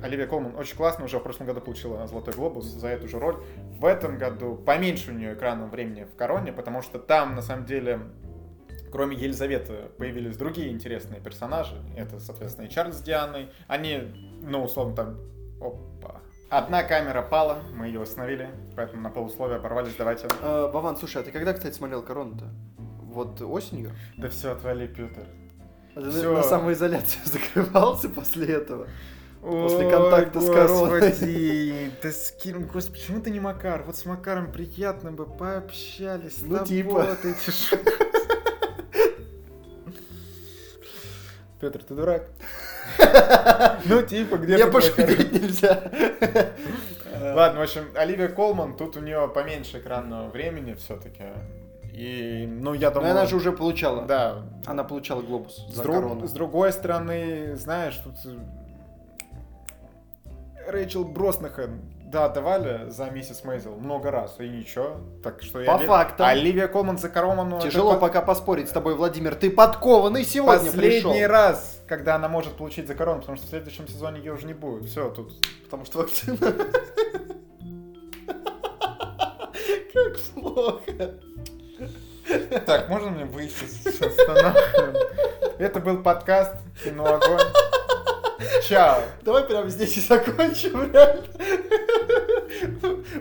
Оливия 0.04 0.28
Колман 0.28 0.56
очень 0.56 0.76
классно, 0.76 1.06
уже 1.06 1.20
в 1.20 1.24
прошлом 1.24 1.48
году 1.48 1.62
получила 1.62 2.06
Золотой 2.08 2.34
Глобус 2.34 2.66
за 2.66 2.90
эту 2.90 3.08
же 3.08 3.20
роль. 3.20 3.38
В 3.80 3.86
этом 3.86 4.18
году 4.18 4.56
поменьше 4.56 5.12
у 5.12 5.14
нее 5.14 5.34
экранного 5.34 5.70
времени 5.70 6.04
в 6.04 6.16
Короне, 6.16 6.52
потому 6.52 6.82
что 6.82 7.00
там, 7.00 7.36
на 7.36 7.42
самом 7.42 7.66
деле, 7.66 8.02
кроме 8.92 9.16
Елизаветы, 9.16 9.90
появились 9.98 10.38
другие 10.38 10.72
интересные 10.72 11.22
персонажи. 11.22 11.76
Это, 11.96 12.20
соответственно, 12.20 12.66
и 12.66 12.70
Чарльз 12.70 12.98
с 12.98 13.02
Дианой. 13.02 13.50
Они, 13.68 14.14
ну, 14.42 14.64
условно, 14.64 14.96
там... 14.96 15.20
Опа. 15.62 16.22
Одна 16.50 16.84
камера 16.84 17.22
пала, 17.22 17.64
мы 17.74 17.88
ее 17.88 18.02
остановили, 18.04 18.50
поэтому 18.76 19.02
на 19.02 19.10
полусловие 19.10 19.58
оборвались. 19.58 19.96
Давайте... 19.98 20.28
Вован, 20.42 20.96
слушай, 20.96 21.22
а 21.22 21.26
ты 21.26 21.32
когда, 21.32 21.54
кстати, 21.54 21.74
смотрел 21.74 22.04
корону-то? 22.04 22.46
Вот 22.78 23.42
осенью? 23.42 23.94
Да 24.18 24.30
все, 24.30 24.52
отвали, 24.52 24.88
Петр. 24.88 25.26
А 25.96 26.02
ты 26.02 26.12
Всё. 26.12 26.34
на 26.36 26.44
самоизоляцию 26.44 27.26
закрывался 27.26 28.10
после 28.10 28.48
этого? 28.48 28.88
После 29.42 29.86
Ой, 29.86 29.92
контакта 29.92 30.42
с 30.42 30.48
короной. 30.48 31.00
Господи, 31.00 31.92
да 32.02 32.12
с 32.12 32.32
кем, 32.32 32.66
господи, 32.66 33.00
почему 33.00 33.22
ты 33.22 33.30
не 33.30 33.40
Макар? 33.40 33.84
Вот 33.84 33.96
с 33.96 34.04
Макаром 34.06 34.52
приятно 34.52 35.12
бы 35.12 35.26
пообщались. 35.26 36.42
Ну, 36.42 36.66
типа. 36.66 37.16
Петр, 41.62 41.84
ты 41.84 41.94
дурак? 41.96 42.28
Ну, 43.86 44.02
типа, 44.02 44.38
где 44.38 44.58
Я 44.58 44.68
пошутить 44.68 45.32
нельзя. 45.32 45.84
Ладно, 47.22 47.60
в 47.60 47.64
общем, 47.64 47.86
Оливия 47.96 48.28
Колман, 48.30 48.76
тут 48.78 48.98
у 48.98 49.00
нее 49.00 49.30
поменьше 49.34 49.80
экранного 49.80 50.30
времени 50.30 50.74
все-таки. 50.74 51.24
И, 51.94 52.46
ну, 52.50 52.74
я 52.74 52.90
Но 52.90 52.96
думаю... 52.96 53.12
она 53.12 53.26
же 53.26 53.36
уже 53.38 53.52
получала. 53.54 54.04
Да, 54.04 54.44
Она 54.66 54.84
получала 54.84 55.22
глобус 55.22 55.66
С, 55.70 55.76
за 55.76 55.84
друг- 55.84 56.28
с 56.28 56.32
другой 56.32 56.74
стороны, 56.74 57.56
знаешь, 57.56 57.96
тут 58.04 58.16
э, 58.26 58.38
Рэйчел 60.68 61.06
Броснахан, 61.06 61.80
да, 62.12 62.28
давали 62.30 62.90
за 62.90 63.10
миссис 63.12 63.44
Мейзел 63.46 63.76
много 63.76 64.12
раз, 64.12 64.36
и 64.40 64.48
ничего. 64.50 64.98
Так 65.24 65.42
что 65.42 65.64
По 65.64 65.76
Оли- 65.78 65.86
фактам. 65.86 66.28
Оливия 66.28 66.68
Колман 66.68 66.98
за 66.98 67.08
Корону... 67.10 67.60
Тяжело 67.62 67.92
это 67.92 68.00
по- 68.02 68.08
пока 68.08 68.22
поспорить 68.22 68.68
с 68.70 68.72
тобой, 68.72 68.96
Владимир. 68.96 69.36
Ты 69.36 69.50
подкованный 69.50 70.24
сегодня 70.26 70.72
пришел. 70.72 71.12
Последний 71.12 71.26
раз, 71.28 71.75
когда 71.88 72.16
она 72.16 72.28
может 72.28 72.56
получить 72.56 72.88
за 72.88 72.96
корону, 72.96 73.20
потому 73.20 73.38
что 73.38 73.48
в 73.48 73.50
следующем 73.50 73.88
сезоне 73.88 74.20
ее 74.20 74.34
уже 74.34 74.48
не 74.48 74.54
будет. 74.54 74.90
Все, 74.90 75.10
тут... 75.10 75.34
Потому 75.64 75.86
что 75.86 76.00
вакцина. 76.00 76.38
Как 79.94 80.20
плохо. 80.34 81.16
Так, 82.66 82.90
можно 82.90 83.12
мне 83.12 83.26
выйти 83.26 83.66
сейчас? 83.66 84.02
Останавливаем. 84.02 84.96
Это 85.60 85.80
был 85.80 86.02
подкаст 86.02 86.56
«Кино 86.84 87.06
огонь». 87.06 87.40
Чао. 88.68 89.04
Давай 89.22 89.44
прямо 89.44 89.70
здесь 89.70 89.96
и 89.98 90.02
закончим, 90.02 90.92
реально. 90.92 91.28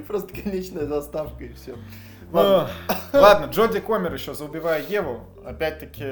Просто 0.07 0.29
конечная 0.29 0.87
заставка 0.87 1.45
и 1.45 1.53
все. 1.53 1.77
Ладно. 2.33 2.71
Ладно, 3.13 3.47
Джоди 3.47 3.81
Комер 3.81 4.15
еще 4.15 4.35
за 4.35 4.45
«Убивая 4.45 4.83
Еву». 4.83 5.27
Опять-таки, 5.45 6.05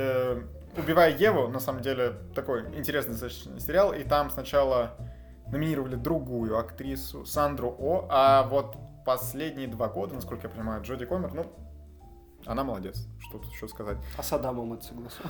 «Убивая 0.77 1.15
Еву», 1.17 1.49
на 1.49 1.61
самом 1.61 1.83
деле, 1.83 2.15
такой 2.35 2.63
интересный 2.77 3.13
достаточно 3.13 3.61
сериал. 3.61 3.93
И 3.93 4.05
там 4.05 4.31
сначала 4.31 4.97
номинировали 5.49 5.97
другую 5.97 6.59
актрису, 6.59 7.27
Сандру 7.27 7.77
О, 7.79 8.07
а 8.09 8.45
вот 8.45 8.77
последние 9.05 9.69
два 9.69 9.89
года, 9.89 10.15
насколько 10.15 10.49
я 10.49 10.53
понимаю, 10.53 10.83
Джоди 10.83 11.05
Комер, 11.05 11.35
ну, 11.35 11.47
она 12.47 12.65
молодец, 12.65 13.07
что 13.21 13.39
тут 13.39 13.53
еще 13.53 13.69
сказать. 13.69 13.99
А 14.17 14.23
с 14.23 14.33
Адамом 14.33 14.73
это 14.73 14.85
согласен. 14.85 15.25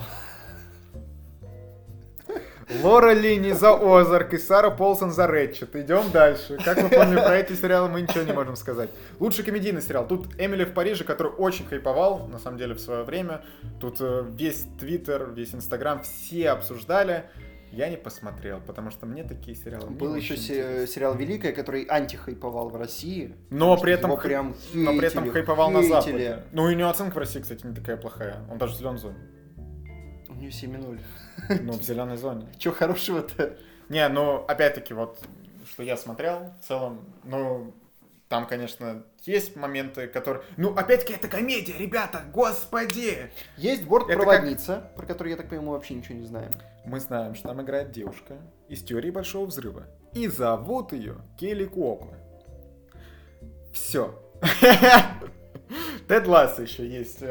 Лора 2.81 3.13
Лини 3.13 3.51
за 3.51 3.71
Озарк 3.73 4.33
и 4.33 4.37
Сара 4.37 4.69
Полсон 4.69 5.11
за 5.11 5.27
Рэтчет. 5.27 5.75
Идем 5.75 6.11
дальше. 6.11 6.57
Как 6.63 6.81
мы 6.81 6.89
поняли, 6.89 7.17
про 7.17 7.37
эти 7.37 7.53
сериалы 7.53 7.89
мы 7.89 8.01
ничего 8.01 8.23
не 8.23 8.33
можем 8.33 8.55
сказать. 8.55 8.89
Лучший 9.19 9.43
комедийный 9.43 9.81
сериал. 9.81 10.07
Тут 10.07 10.27
Эмили 10.39 10.63
в 10.63 10.73
Париже, 10.73 11.03
который 11.03 11.31
очень 11.31 11.65
хайповал, 11.65 12.27
на 12.27 12.39
самом 12.39 12.57
деле, 12.57 12.73
в 12.75 12.79
свое 12.79 13.03
время. 13.03 13.41
Тут 13.79 13.97
э, 13.99 14.25
весь 14.31 14.65
Твиттер, 14.79 15.31
весь 15.31 15.53
Инстаграм, 15.53 16.01
все 16.01 16.49
обсуждали. 16.49 17.25
Я 17.71 17.89
не 17.89 17.97
посмотрел, 17.97 18.59
потому 18.59 18.91
что 18.91 19.07
мне 19.07 19.23
такие 19.23 19.57
сериалы 19.57 19.89
Был 19.89 20.13
еще 20.15 20.37
се- 20.37 20.59
интересны. 20.59 20.87
сериал 20.87 21.15
«Великая», 21.15 21.53
который 21.53 21.85
антихайповал 21.89 22.69
в 22.69 22.75
России. 22.75 23.35
Но 23.49 23.75
при 23.77 23.93
этом, 23.93 24.15
прям 24.15 24.55
но 24.75 24.91
при 24.95 25.07
этом 25.07 25.23
хейтили, 25.23 25.31
хайповал 25.39 25.71
на 25.71 25.81
хейтили. 25.81 25.89
Западе. 26.27 26.43
Ну 26.51 26.69
и 26.69 26.75
у 26.75 26.77
него 26.77 26.89
оценка 26.89 27.15
в 27.15 27.17
России, 27.17 27.39
кстати, 27.39 27.65
не 27.65 27.73
такая 27.73 27.97
плохая. 27.97 28.45
Он 28.51 28.59
даже 28.59 28.75
в 28.75 28.77
зеленой 28.77 28.99
зоне. 28.99 29.15
У 30.29 30.33
нее 30.35 30.49
7-0. 30.51 30.99
Ну, 31.49 31.73
в 31.73 31.83
зеленой 31.83 32.17
зоне. 32.17 32.47
Че 32.57 32.71
хорошего-то? 32.71 33.57
Не, 33.89 34.07
ну, 34.09 34.45
опять-таки, 34.47 34.93
вот, 34.93 35.19
что 35.69 35.83
я 35.83 35.97
смотрел, 35.97 36.53
в 36.61 36.67
целом, 36.67 37.05
ну, 37.23 37.73
там, 38.29 38.47
конечно, 38.47 39.03
есть 39.21 39.55
моменты, 39.55 40.07
которые... 40.07 40.43
Ну, 40.57 40.73
опять-таки, 40.73 41.13
это 41.13 41.27
комедия, 41.27 41.77
ребята, 41.77 42.23
господи! 42.33 43.29
Есть 43.57 43.83
бортпроводница, 43.83 44.91
про 44.95 45.05
которую, 45.05 45.31
я 45.31 45.37
так 45.37 45.49
понимаю, 45.49 45.67
мы 45.67 45.73
вообще 45.73 45.93
ничего 45.93 46.15
не 46.15 46.25
знаем. 46.25 46.51
Мы 46.85 46.99
знаем, 46.99 47.35
что 47.35 47.49
там 47.49 47.61
играет 47.61 47.91
девушка 47.91 48.37
из 48.69 48.83
теории 48.83 49.11
Большого 49.11 49.45
Взрыва. 49.45 49.85
И 50.13 50.27
зовут 50.27 50.93
ее 50.93 51.17
Келли 51.37 51.65
Куоко. 51.65 52.17
Все. 53.71 54.19
Тед 56.07 56.27
Ласс 56.27 56.59
еще 56.59 56.87
есть. 56.87 57.21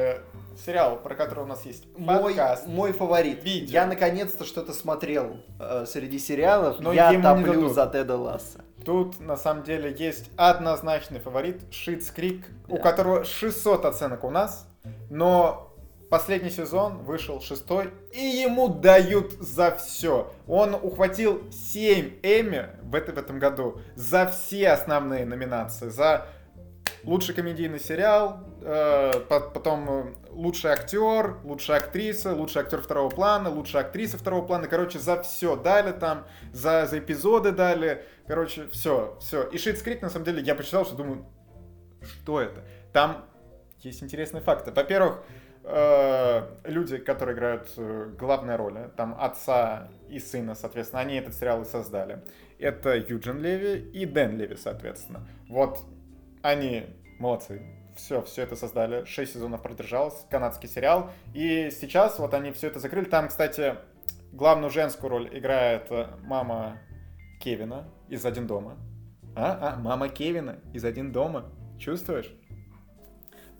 Сериал, 0.56 0.96
про 1.02 1.14
который 1.14 1.44
у 1.44 1.46
нас 1.46 1.64
есть 1.66 1.84
Мой, 1.96 2.22
подкаст. 2.34 2.66
мой 2.66 2.92
фаворит. 2.92 3.42
Видео. 3.44 3.72
Я 3.72 3.86
наконец-то 3.86 4.44
что-то 4.44 4.72
смотрел 4.72 5.36
э, 5.58 5.84
среди 5.86 6.18
сериалов. 6.18 6.78
Но 6.80 6.92
я 6.92 7.12
топлю 7.20 7.68
за 7.68 7.86
Теда 7.86 8.16
Ласса. 8.16 8.60
Тут, 8.84 9.20
на 9.20 9.36
самом 9.36 9.62
деле, 9.62 9.94
есть 9.96 10.30
однозначный 10.36 11.20
фаворит 11.20 11.62
Шитс 11.72 12.10
Крик, 12.10 12.44
у 12.68 12.76
Да. 12.76 12.82
которого 12.82 13.24
600 13.24 13.84
оценок 13.84 14.24
у 14.24 14.30
нас, 14.30 14.66
но 15.08 15.72
последний 16.10 16.50
сезон 16.50 16.98
вышел 17.04 17.40
шестой, 17.40 17.90
и 18.12 18.18
ему 18.20 18.68
дают 18.68 19.32
за 19.40 19.70
все. 19.76 20.32
Он 20.48 20.74
ухватил 20.74 21.42
7 21.52 22.18
Эмми 22.22 22.66
в, 22.82 22.94
это- 22.96 23.12
в 23.12 23.18
этом 23.18 23.38
году 23.38 23.80
за 23.94 24.26
все 24.26 24.70
основные 24.70 25.24
номинации. 25.26 25.88
За 25.88 26.26
лучший 27.04 27.34
комедийный 27.34 27.80
сериал, 27.80 28.40
э, 28.62 29.12
по- 29.28 29.40
потом 29.40 29.88
э, 29.90 30.04
лучший 30.32 30.70
актер, 30.70 31.38
лучшая 31.44 31.78
актриса, 31.78 32.34
лучший 32.34 32.62
актер 32.62 32.80
второго 32.80 33.10
плана, 33.10 33.50
лучшая 33.50 33.84
актриса 33.84 34.18
второго 34.18 34.46
плана. 34.46 34.66
Короче, 34.66 34.98
за 34.98 35.22
все 35.22 35.56
дали 35.56 35.92
там, 35.92 36.26
за, 36.52 36.86
за 36.86 36.98
эпизоды 36.98 37.52
дали. 37.52 38.04
Короче, 38.26 38.66
все, 38.68 39.16
все. 39.20 39.42
И 39.44 39.58
Шитс 39.58 39.82
Крик, 39.82 40.02
на 40.02 40.10
самом 40.10 40.24
деле, 40.24 40.42
я 40.42 40.54
почитал, 40.54 40.84
что 40.84 40.96
думаю, 40.96 41.26
что 42.02 42.40
это? 42.40 42.64
Там 42.92 43.24
есть 43.80 44.02
интересные 44.02 44.42
факты. 44.42 44.70
Во-первых, 44.70 45.22
э, 45.64 46.42
люди, 46.64 46.98
которые 46.98 47.36
играют 47.36 47.72
э, 47.76 48.14
главные 48.18 48.56
роли, 48.56 48.90
там 48.96 49.16
отца 49.18 49.90
и 50.08 50.18
сына, 50.18 50.54
соответственно, 50.54 51.02
они 51.02 51.16
этот 51.16 51.34
сериал 51.34 51.62
и 51.62 51.64
создали. 51.64 52.22
Это 52.58 52.96
Юджин 52.96 53.40
Леви 53.40 53.90
и 53.90 54.06
Дэн 54.06 54.36
Леви, 54.36 54.56
соответственно. 54.56 55.26
Вот 55.48 55.80
они 56.42 56.86
молодцы. 57.18 57.81
Все, 57.96 58.22
все 58.22 58.42
это 58.42 58.56
создали. 58.56 59.04
Шесть 59.04 59.34
сезонов 59.34 59.62
продержалось. 59.62 60.26
Канадский 60.30 60.68
сериал. 60.68 61.10
И 61.34 61.70
сейчас 61.70 62.18
вот 62.18 62.34
они 62.34 62.52
все 62.52 62.68
это 62.68 62.80
закрыли. 62.80 63.04
Там, 63.04 63.28
кстати, 63.28 63.76
главную 64.32 64.70
женскую 64.70 65.10
роль 65.10 65.38
играет 65.38 65.90
э, 65.90 66.08
мама 66.22 66.78
Кевина 67.40 67.88
из 68.08 68.24
«Один 68.24 68.46
дома». 68.46 68.76
А, 69.34 69.74
а, 69.74 69.76
мама 69.76 70.08
Кевина 70.08 70.58
из 70.72 70.84
«Один 70.84 71.12
дома». 71.12 71.50
Чувствуешь? 71.78 72.32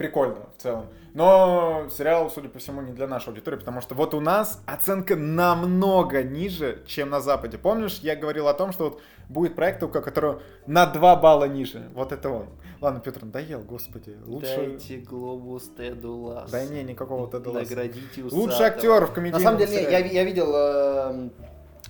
Прикольно 0.03 0.47
в 0.59 0.61
целом. 0.61 0.87
Но 1.15 1.87
сериал, 1.97 2.29
судя 2.29 2.49
по 2.49 2.59
всему, 2.59 2.83
не 2.83 2.93
для 2.93 3.07
нашей 3.07 3.29
аудитории, 3.29 3.57
потому 3.57 3.81
что 3.81 3.95
вот 3.95 4.15
у 4.15 4.21
нас 4.21 4.61
оценка 4.67 5.15
намного 5.15 6.25
ниже, 6.25 6.83
чем 6.87 7.11
на 7.11 7.21
Западе. 7.21 7.57
Помнишь, 7.57 8.01
я 8.03 8.17
говорил 8.17 8.49
о 8.49 8.55
том, 8.55 8.73
что 8.73 8.85
вот 8.85 9.01
будет 9.29 9.55
проект, 9.55 9.81
у 9.85 9.89
которого 9.89 10.43
на 10.67 10.87
2 10.87 11.17
балла 11.17 11.45
ниже. 11.45 11.89
Вот 11.95 12.11
это 12.11 12.31
он. 12.31 12.47
Ладно, 12.81 12.99
Петр, 12.99 13.25
надоел, 13.25 13.61
господи. 13.61 14.17
Лучше... 14.27 14.57
Дайте 14.57 14.97
глобус 14.97 15.71
Теду 15.77 16.17
Лассу. 16.17 16.51
Да 16.51 16.65
не, 16.65 16.83
никакого 16.83 17.31
Теда 17.31 17.51
Ласса. 17.51 17.71
Наградите 17.71 18.23
Лучший 18.25 18.39
усатого. 18.49 18.67
актер 18.67 19.05
в 19.05 19.09
На 19.09 19.15
комедийном 19.15 19.43
самом 19.43 19.59
деле, 19.59 19.83
я, 19.83 19.99
я 19.99 20.25
видел 20.25 20.53
э, 20.53 21.29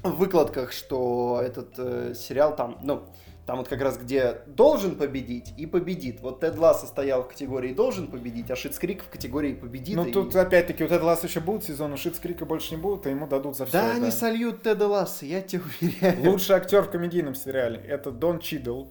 в 0.02 0.16
выкладках, 0.16 0.72
что 0.72 1.40
этот 1.42 1.78
э, 1.78 2.12
сериал 2.14 2.54
там, 2.54 2.76
ну, 2.82 3.04
там 3.46 3.58
вот 3.58 3.68
как 3.68 3.80
раз 3.80 3.98
где 3.98 4.36
должен 4.46 4.94
победить 4.96 5.52
и 5.56 5.66
победит. 5.66 6.20
Вот 6.20 6.40
Тед 6.40 6.56
Ласса 6.58 6.86
стоял 6.86 7.22
в 7.24 7.28
категории 7.28 7.72
должен 7.74 8.06
победить, 8.06 8.50
а 8.50 8.56
Schitt's 8.56 8.78
Creek 8.78 9.02
в 9.02 9.08
категории 9.08 9.54
победит. 9.54 9.96
Ну 9.96 10.04
и- 10.04 10.12
тут 10.12 10.34
опять-таки, 10.36 10.84
вот 10.84 10.90
Теда 10.90 11.04
Ласса 11.04 11.26
еще 11.26 11.40
будет 11.40 11.64
сезон, 11.64 11.92
у 11.92 11.96
Schitt's 11.96 12.18
Creek 12.20 12.40
а 12.40 12.44
больше 12.46 12.74
не 12.76 12.80
будет, 12.80 13.06
и 13.06 13.10
ему 13.10 13.26
дадут 13.26 13.56
за 13.56 13.66
все. 13.66 13.72
Да, 13.78 13.92
они 13.92 14.10
сольют 14.10 14.62
Теда 14.62 14.86
Ласса, 14.86 15.26
я 15.26 15.40
тебе 15.40 15.62
уверяю. 15.80 16.30
Лучший 16.30 16.54
актер 16.56 16.82
в 16.82 16.90
комедийном 16.90 17.34
сериале 17.34 17.78
это 17.80 18.10
Дон 18.12 18.38
Чидл 18.38 18.84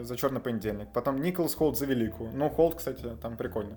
за 0.00 0.16
Черный 0.16 0.40
понедельник. 0.40 0.88
Потом 0.94 1.20
Николас 1.20 1.54
Холт 1.54 1.76
за 1.76 1.86
Великую. 1.86 2.30
Ну, 2.32 2.48
Холт, 2.50 2.76
кстати, 2.76 3.04
там 3.20 3.36
прикольно. 3.36 3.76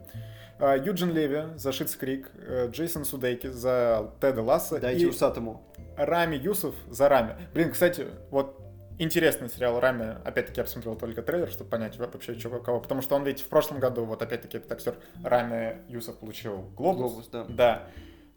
А, 0.60 0.76
Юджин 0.78 1.12
Леви 1.12 1.58
за 1.58 1.72
Schitt's 1.72 1.96
Creek. 1.96 2.30
э, 2.36 2.70
Джейсон 2.72 3.04
Судейкис 3.06 3.48
за 3.48 4.12
Теда 4.22 4.42
Ласса. 4.44 4.80
Дайте 4.80 5.04
и 5.04 5.06
усатому. 5.08 5.64
Рами 5.98 6.36
Юсеф 6.36 6.76
за 6.90 7.10
Рами. 7.10 7.36
Блин, 7.54 7.72
кстати, 7.72 8.06
вот 8.30 8.58
интересный 8.98 9.50
сериал 9.50 9.80
Рами. 9.80 10.18
Опять-таки 10.24 10.60
я 10.60 10.64
посмотрел 10.64 10.96
только 10.96 11.22
трейлер, 11.22 11.50
чтобы 11.50 11.70
понять 11.70 11.98
вообще, 11.98 12.38
что 12.38 12.50
кого. 12.60 12.80
Потому 12.80 13.02
что 13.02 13.16
он 13.16 13.24
ведь 13.24 13.42
в 13.42 13.48
прошлом 13.48 13.80
году, 13.80 14.06
вот 14.06 14.22
опять-таки 14.22 14.58
этот 14.58 14.72
актер 14.72 14.96
Рами 15.24 15.78
Юсеф 15.88 16.18
получил 16.18 16.70
Глобус. 16.76 17.12
Глобус, 17.14 17.28
да. 17.30 17.46
Да. 17.50 17.88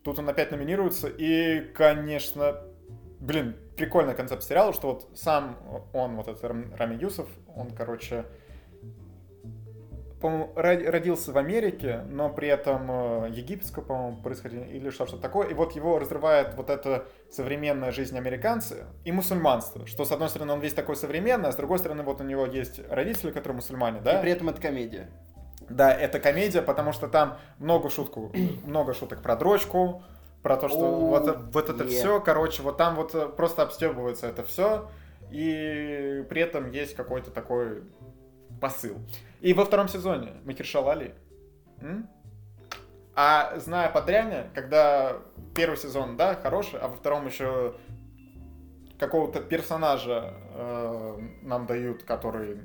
Тут 0.02 0.18
он 0.18 0.28
опять 0.28 0.51
номинируется. 0.51 1.09
И, 1.09 1.60
конечно, 1.72 2.60
блин, 3.20 3.56
прикольный 3.76 4.14
концепт 4.14 4.43
сериала, 4.43 4.72
что 4.72 4.93
вот 4.93 5.18
сам 5.18 5.59
он, 5.93 6.16
вот 6.16 6.28
этот 6.28 6.44
Рам- 6.44 6.74
Рами 6.76 6.97
Юсов, 7.01 7.28
он, 7.55 7.70
короче, 7.70 8.24
по-моему, 10.24 10.55
ро- 10.56 10.90
родился 10.90 11.32
в 11.32 11.36
Америке, 11.36 12.01
но 12.09 12.30
при 12.30 12.48
этом 12.48 13.26
э, 13.26 13.28
египетского, 13.32 13.84
по-моему, 13.84 14.22
происхождения 14.22 14.70
или 14.70 14.88
что-то 14.88 15.18
такое. 15.18 15.48
И 15.48 15.52
вот 15.52 15.72
его 15.72 15.98
разрывает 15.98 16.55
вот 16.55 16.70
эта 16.70 17.05
современная 17.30 17.92
жизнь 17.92 18.16
американца 18.16 18.86
и 19.05 19.12
мусульманство. 19.12 19.86
Что, 19.86 20.06
с 20.06 20.12
одной 20.12 20.30
стороны, 20.30 20.55
он 20.55 20.60
весь 20.60 20.72
такой 20.72 20.96
современный, 20.96 21.51
а 21.51 21.52
с 21.52 21.56
другой 21.56 21.78
стороны, 21.78 22.05
вот 22.05 22.22
у 22.22 22.24
него 22.24 22.46
есть 22.46 22.80
родители, 22.88 23.32
которые 23.32 23.56
мусульмане, 23.56 24.01
да? 24.01 24.18
И 24.18 24.22
при 24.22 24.30
этом 24.30 24.48
это 24.48 24.62
комедия. 24.62 25.10
Да, 25.68 25.92
это 25.92 26.18
комедия, 26.20 26.62
потому 26.62 26.92
что 26.92 27.06
там 27.06 27.36
много 27.59 27.90
шутку, 27.90 28.32
много 28.64 28.94
шуток 28.94 29.20
про 29.20 29.36
дрочку, 29.36 30.05
про 30.42 30.56
то, 30.56 30.70
что 30.70 30.86
О, 30.86 31.01
вот, 31.01 31.52
вот 31.52 31.68
это 31.68 31.84
е. 31.84 31.90
все, 31.90 32.18
короче, 32.18 32.62
вот 32.62 32.78
там 32.78 32.94
вот 32.94 33.36
просто 33.36 33.60
обстебывается 33.60 34.26
это 34.26 34.42
все, 34.42 34.88
и 35.30 36.24
при 36.30 36.40
этом 36.40 36.70
есть 36.70 36.94
какой-то 36.94 37.30
такой 37.30 37.82
посыл. 38.59 38.96
И 39.44 39.52
во 39.52 39.66
втором 39.66 39.88
сезоне 39.88 40.32
Махершала 40.46 40.92
Али. 40.92 41.14
м? 41.82 42.08
А 43.14 43.58
зная 43.58 43.90
по 43.90 44.00
дряне, 44.00 44.50
когда 44.54 45.18
первый 45.54 45.76
сезон, 45.76 46.16
да, 46.16 46.34
хороший, 46.34 46.80
а 46.80 46.88
во 46.88 46.96
втором 46.96 47.26
еще 47.26 47.76
какого-то 48.98 49.40
персонажа 49.40 50.32
э, 50.54 51.18
нам 51.42 51.66
дают, 51.66 52.04
который 52.04 52.58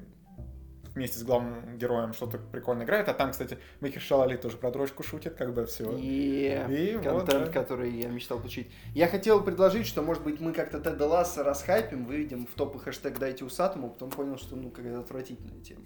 вместе 0.95 1.19
с 1.19 1.23
главным 1.23 1.77
героем 1.77 2.13
что-то 2.13 2.37
прикольно 2.37 2.83
играет. 2.83 3.09
А 3.09 3.13
там, 3.13 3.31
кстати, 3.31 3.57
Махершала 3.81 4.23
Али 4.23 4.37
тоже 4.37 4.55
про 4.55 4.71
дрочку 4.71 5.03
шутит, 5.03 5.35
когда 5.35 5.65
все. 5.65 5.97
И, 5.97 6.65
И 6.69 6.95
вот, 6.95 7.03
контент, 7.03 7.47
да. 7.47 7.51
который 7.51 7.91
я 7.91 8.07
мечтал 8.07 8.37
получить. 8.37 8.71
Я 8.95 9.09
хотел 9.09 9.43
предложить, 9.43 9.85
что, 9.85 10.01
может 10.01 10.23
быть, 10.23 10.39
мы 10.39 10.53
как-то 10.53 10.79
Теда 10.79 11.05
Ласса 11.07 11.43
расхайпим, 11.43 12.05
выведем 12.05 12.47
в 12.47 12.53
топы 12.53 12.79
хэштег 12.79 13.19
«Дайте 13.19 13.43
усатому», 13.43 13.89
потом 13.89 14.11
понял, 14.11 14.37
что, 14.37 14.55
ну, 14.55 14.71
какая-то 14.71 15.01
отвратительная 15.01 15.61
тема. 15.61 15.83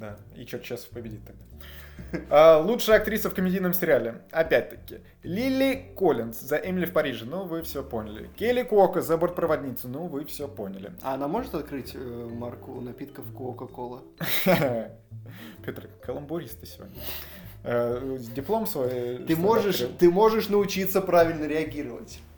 Да. 0.00 0.16
И 0.34 0.46
что, 0.46 0.58
Чесов 0.58 0.88
победит 0.90 1.20
тогда. 1.26 1.44
А, 2.30 2.58
лучшая 2.58 2.96
актриса 2.96 3.28
в 3.28 3.34
комедийном 3.34 3.74
сериале. 3.74 4.22
Опять-таки. 4.32 5.00
Лили 5.22 5.92
Коллинз 5.96 6.40
за 6.40 6.56
Эмили 6.56 6.86
в 6.86 6.92
Париже. 6.92 7.26
Ну, 7.26 7.44
вы 7.44 7.62
все 7.62 7.82
поняли. 7.82 8.30
Келли 8.36 8.62
Кока 8.62 9.02
за 9.02 9.18
бортпроводницу. 9.18 9.88
Ну, 9.88 10.06
вы 10.06 10.24
все 10.24 10.48
поняли. 10.48 10.92
А 11.02 11.14
она 11.14 11.28
может 11.28 11.54
открыть 11.54 11.92
э, 11.94 12.28
марку 12.32 12.80
напитков 12.80 13.26
Кока-Кола? 13.36 14.02
Петр, 15.64 15.88
каламбурист 16.02 16.60
ты 16.60 16.66
сегодня. 16.66 16.96
Э, 17.64 18.18
диплом 18.34 18.66
свой. 18.66 19.18
Ты 19.18 19.36
можешь, 19.36 19.84
ты 19.98 20.10
можешь 20.10 20.48
научиться 20.48 21.00
правильно 21.02 21.44
реагировать. 21.46 22.20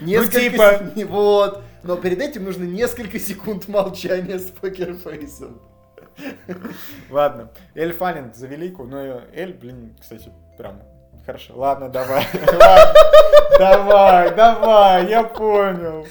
Ну, 0.00 0.26
типа. 0.26 0.92
се- 0.96 1.04
Вот. 1.06 1.62
Но 1.84 1.96
перед 1.96 2.20
этим 2.20 2.44
нужно 2.44 2.64
несколько 2.64 3.18
секунд 3.20 3.68
молчания 3.68 4.38
с 4.40 4.46
покерфейсом. 4.50 5.60
Ладно. 7.10 7.50
Эль 7.74 7.92
Фаннинг 7.92 8.34
за 8.34 8.46
великую. 8.46 8.88
Ну, 8.88 9.20
Эль, 9.32 9.52
блин, 9.54 9.96
кстати, 10.00 10.30
прям 10.58 10.80
хорошо. 11.26 11.54
Ладно, 11.56 11.88
давай. 11.88 12.24
Давай, 13.58 14.34
давай, 14.34 15.08
я 15.08 15.22
понял. 15.22 16.04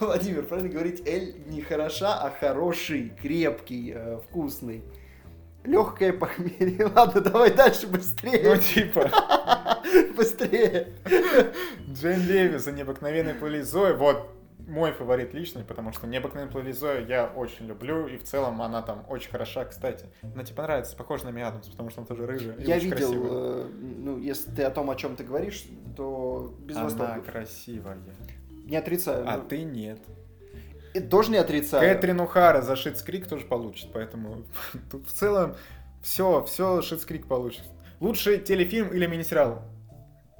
Владимир, 0.00 0.42
правильно 0.44 0.70
говорить, 0.70 1.06
Эль 1.06 1.34
не 1.46 1.60
хороша, 1.60 2.14
а 2.18 2.30
хороший, 2.30 3.12
крепкий, 3.20 3.92
э, 3.94 4.18
вкусный. 4.28 4.82
Легкое 5.64 6.12
похмелье. 6.14 6.86
Ладно, 6.94 7.20
давай 7.20 7.52
дальше 7.52 7.86
Ну, 7.86 7.92
быстрее. 7.98 8.58
типа, 8.58 9.10
Быстрее. 10.16 10.88
Джейн 11.90 12.26
Леви 12.26 12.56
за 12.56 12.72
необыкновенной 12.72 13.34
плели 13.34 13.60
Зои. 13.60 13.92
Вот, 13.92 14.30
мой 14.68 14.92
фаворит 14.92 15.34
личный, 15.34 15.64
потому 15.64 15.92
что 15.92 16.06
необыкновенную 16.06 16.52
плели 16.52 16.72
Зои 16.72 17.04
я 17.06 17.26
очень 17.26 17.66
люблю, 17.66 18.06
и 18.06 18.16
в 18.16 18.24
целом 18.24 18.60
она 18.62 18.82
там 18.82 19.04
очень 19.08 19.30
хороша, 19.30 19.64
кстати. 19.64 20.06
Она 20.22 20.44
тебе 20.44 20.56
понравится, 20.56 20.96
похожа 20.96 21.24
на 21.26 21.30
Ми 21.30 21.42
Адамс, 21.42 21.68
потому 21.68 21.90
что 21.90 22.00
она 22.00 22.06
тоже 22.06 22.26
рыжая 22.26 22.56
Я 22.58 22.76
очень 22.76 22.90
видел, 22.90 23.08
красивая. 23.08 23.64
э, 23.64 23.68
ну, 23.72 24.18
если 24.18 24.50
ты 24.50 24.62
о 24.62 24.70
том, 24.70 24.90
о 24.90 24.96
чем 24.96 25.16
ты 25.16 25.24
говоришь, 25.24 25.64
то 25.96 26.54
без 26.60 26.76
Она 26.76 26.84
восторга. 26.84 27.20
красивая. 27.22 27.98
Не 28.64 28.76
отрицаю. 28.76 29.28
А 29.28 29.36
ну, 29.38 29.44
ты 29.48 29.62
нет. 29.64 29.98
и 30.94 31.00
Тоже 31.00 31.30
не 31.30 31.38
отрицаю. 31.38 31.82
Кэтрин 31.82 32.20
О'Хара 32.20 32.62
за 32.62 32.76
Schitt's 32.76 33.02
Creek 33.02 33.26
тоже 33.26 33.44
получит, 33.46 33.90
поэтому 33.92 34.44
тут 34.90 35.06
в 35.06 35.12
целом 35.12 35.56
все, 36.02 36.44
все 36.44 36.80
Schitt's 36.82 37.04
Creek 37.04 37.26
получит. 37.26 37.64
Лучший 38.00 38.38
телефильм 38.38 38.88
или 38.88 39.06
мини-сериал? 39.06 39.62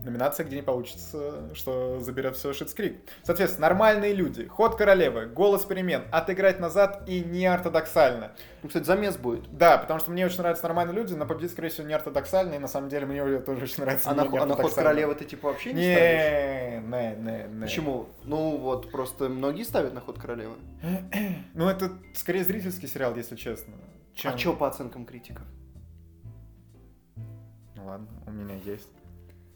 Номинация, 0.05 0.45
где 0.45 0.57
не 0.57 0.63
получится, 0.63 1.55
что 1.55 2.01
заберет 2.01 2.37
все 2.37 2.53
Schitt's 2.53 2.75
Creek. 2.75 3.01
Соответственно, 3.23 3.69
нормальные 3.69 4.15
люди, 4.15 4.47
ход 4.47 4.77
королевы, 4.77 5.27
голос 5.27 5.65
перемен, 5.65 6.03
отыграть 6.11 6.59
назад 6.59 7.05
и 7.07 7.21
неортодоксально. 7.21 8.33
Ну, 8.63 8.69
кстати, 8.69 8.85
замес 8.85 9.17
будет. 9.17 9.45
Да, 9.57 9.79
потому 9.79 10.01
что 10.01 10.11
мне 10.11 10.27
очень 10.27 10.39
нравятся 10.39 10.65
нормальные 10.65 10.97
люди, 10.97 11.15
но 11.15 11.27
победит, 11.27 11.53
скорее 11.53 11.69
всего, 11.69 11.87
неортодоксально, 11.87 12.55
и 12.55 12.59
на 12.59 12.69
самом 12.69 12.89
деле 12.89 13.07
мне 13.07 13.39
тоже 13.41 13.65
очень 13.65 13.83
нравится 13.83 14.11
А 14.11 14.15
на, 14.15 14.27
не 14.27 14.39
а 14.39 14.47
на 14.47 14.57
ход 14.57 14.75
королевы 14.75 15.15
ты 15.15 15.25
типа 15.25 15.49
вообще 15.49 15.73
не 15.73 15.83
ставишь? 15.83 16.83
Не, 16.85 17.17
не, 17.17 17.17
не, 17.17 17.55
не. 17.55 17.61
Почему? 17.63 18.09
Ну 18.25 18.57
вот, 18.57 18.91
просто 18.91 19.29
многие 19.29 19.63
ставят 19.63 19.95
на 19.95 20.01
ход 20.01 20.19
королевы. 20.19 20.57
Ну, 21.55 21.69
это 21.69 21.93
скорее 22.15 22.45
зрительский 22.45 22.89
сериал, 22.89 23.15
если 23.15 23.37
честно. 23.37 23.75
А 24.25 24.37
что 24.37 24.53
по 24.53 24.67
оценкам 24.67 25.05
критиков? 25.05 25.45
Ну 27.75 27.87
ладно, 27.87 28.09
у 28.27 28.31
меня 28.31 28.55
есть. 28.65 28.89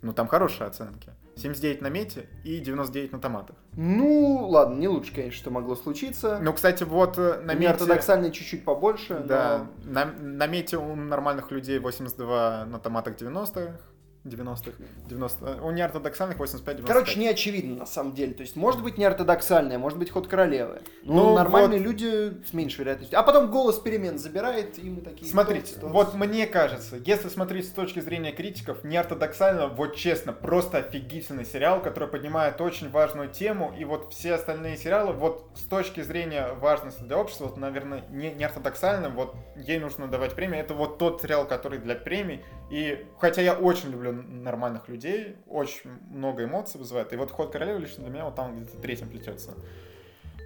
Ну, 0.07 0.13
там 0.13 0.29
хорошие 0.29 0.69
оценки. 0.69 1.11
79 1.35 1.83
на 1.83 1.89
мете 1.89 2.29
и 2.45 2.61
99 2.61 3.11
на 3.11 3.19
томатах. 3.19 3.57
Ну, 3.73 4.47
ладно, 4.49 4.79
не 4.79 4.87
лучше, 4.87 5.13
конечно, 5.13 5.37
что 5.37 5.51
могло 5.51 5.75
случиться. 5.75 6.39
Ну, 6.41 6.53
кстати, 6.53 6.85
вот 6.85 7.19
э, 7.19 7.41
на 7.43 7.55
мете... 7.55 7.71
ортодоксальный 7.71 8.31
чуть-чуть 8.31 8.65
побольше. 8.65 9.25
Да, 9.27 9.67
но- 9.85 9.91
на, 9.91 10.05
на 10.05 10.47
мете 10.47 10.77
у 10.77 10.95
нормальных 10.95 11.51
людей 11.51 11.81
82 11.81 12.67
на 12.67 12.79
томатах 12.79 13.17
90-х. 13.17 13.81
90-х. 14.29 14.73
90 15.09 15.63
У 15.63 15.71
неортодоксальных 15.71 16.39
85 16.39 16.77
95 16.77 16.87
Короче, 16.87 17.19
не 17.19 17.29
очевидно 17.29 17.77
на 17.77 17.87
самом 17.87 18.15
деле. 18.15 18.35
То 18.35 18.43
есть, 18.43 18.57
может 18.57 18.83
быть, 18.83 18.99
не 18.99 19.05
ортодоксальная, 19.05 19.79
может 19.79 19.99
быть, 19.99 20.11
ход 20.11 20.27
королевы. 20.29 20.81
Ну, 21.03 21.15
Ну, 21.15 21.35
нормальные 21.37 21.81
вот. 21.81 21.87
люди 21.87 22.43
с 22.49 22.53
меньшей 22.53 22.81
вероятностью. 22.81 23.19
А 23.19 23.23
потом 23.23 23.51
голос 23.51 23.79
перемен 23.79 24.19
забирает, 24.19 24.79
и 24.79 24.91
мы 24.91 25.01
такие... 25.01 25.31
Смотрите, 25.31 25.69
«Стоп, 25.69 25.79
стоп». 25.79 25.93
вот 25.93 26.15
мне 26.15 26.47
кажется, 26.47 26.97
если 27.05 27.29
смотреть 27.29 27.67
с 27.69 27.71
точки 27.71 28.01
зрения 28.01 28.33
критиков, 28.33 28.85
неортодоксально, 28.85 29.69
вот 29.69 29.97
честно, 29.97 30.33
просто 30.33 30.79
офигительный 30.79 31.45
сериал, 31.45 31.81
который 31.81 32.09
поднимает 32.09 32.61
очень 32.61 32.91
важную 32.91 33.29
тему, 33.29 33.75
и 33.79 33.85
вот 33.85 34.13
все 34.13 34.35
остальные 34.35 34.77
сериалы, 34.77 35.13
вот 35.13 35.49
с 35.55 35.63
точки 35.63 36.03
зрения 36.03 36.53
важности 36.61 37.03
для 37.03 37.19
общества, 37.19 37.47
вот, 37.47 37.57
наверное, 37.57 38.05
не 38.11 38.33
неортодоксально, 38.33 39.11
вот 39.11 39.35
ей 39.57 39.79
нужно 39.79 40.09
давать 40.09 40.35
премию, 40.35 40.61
это 40.61 40.75
вот 40.75 40.99
тот 40.99 41.23
сериал, 41.23 41.47
который 41.47 41.79
для 41.79 41.95
премий, 41.95 42.43
и 42.71 43.07
хотя 43.19 43.43
я 43.43 43.55
очень 43.55 43.91
люблю 43.91 44.13
нормальных 44.13 44.89
людей, 44.89 45.37
очень 45.47 45.91
много 46.11 46.45
эмоций 46.45 46.79
вызывает, 46.79 47.13
и 47.13 47.17
вот 47.17 47.31
«Ход 47.31 47.53
королевы» 47.53 47.81
лично 47.81 48.03
для 48.03 48.13
меня 48.13 48.25
вот 48.25 48.35
там 48.35 48.57
где-то 48.57 48.79
третьим 48.79 49.09
плетется. 49.09 49.55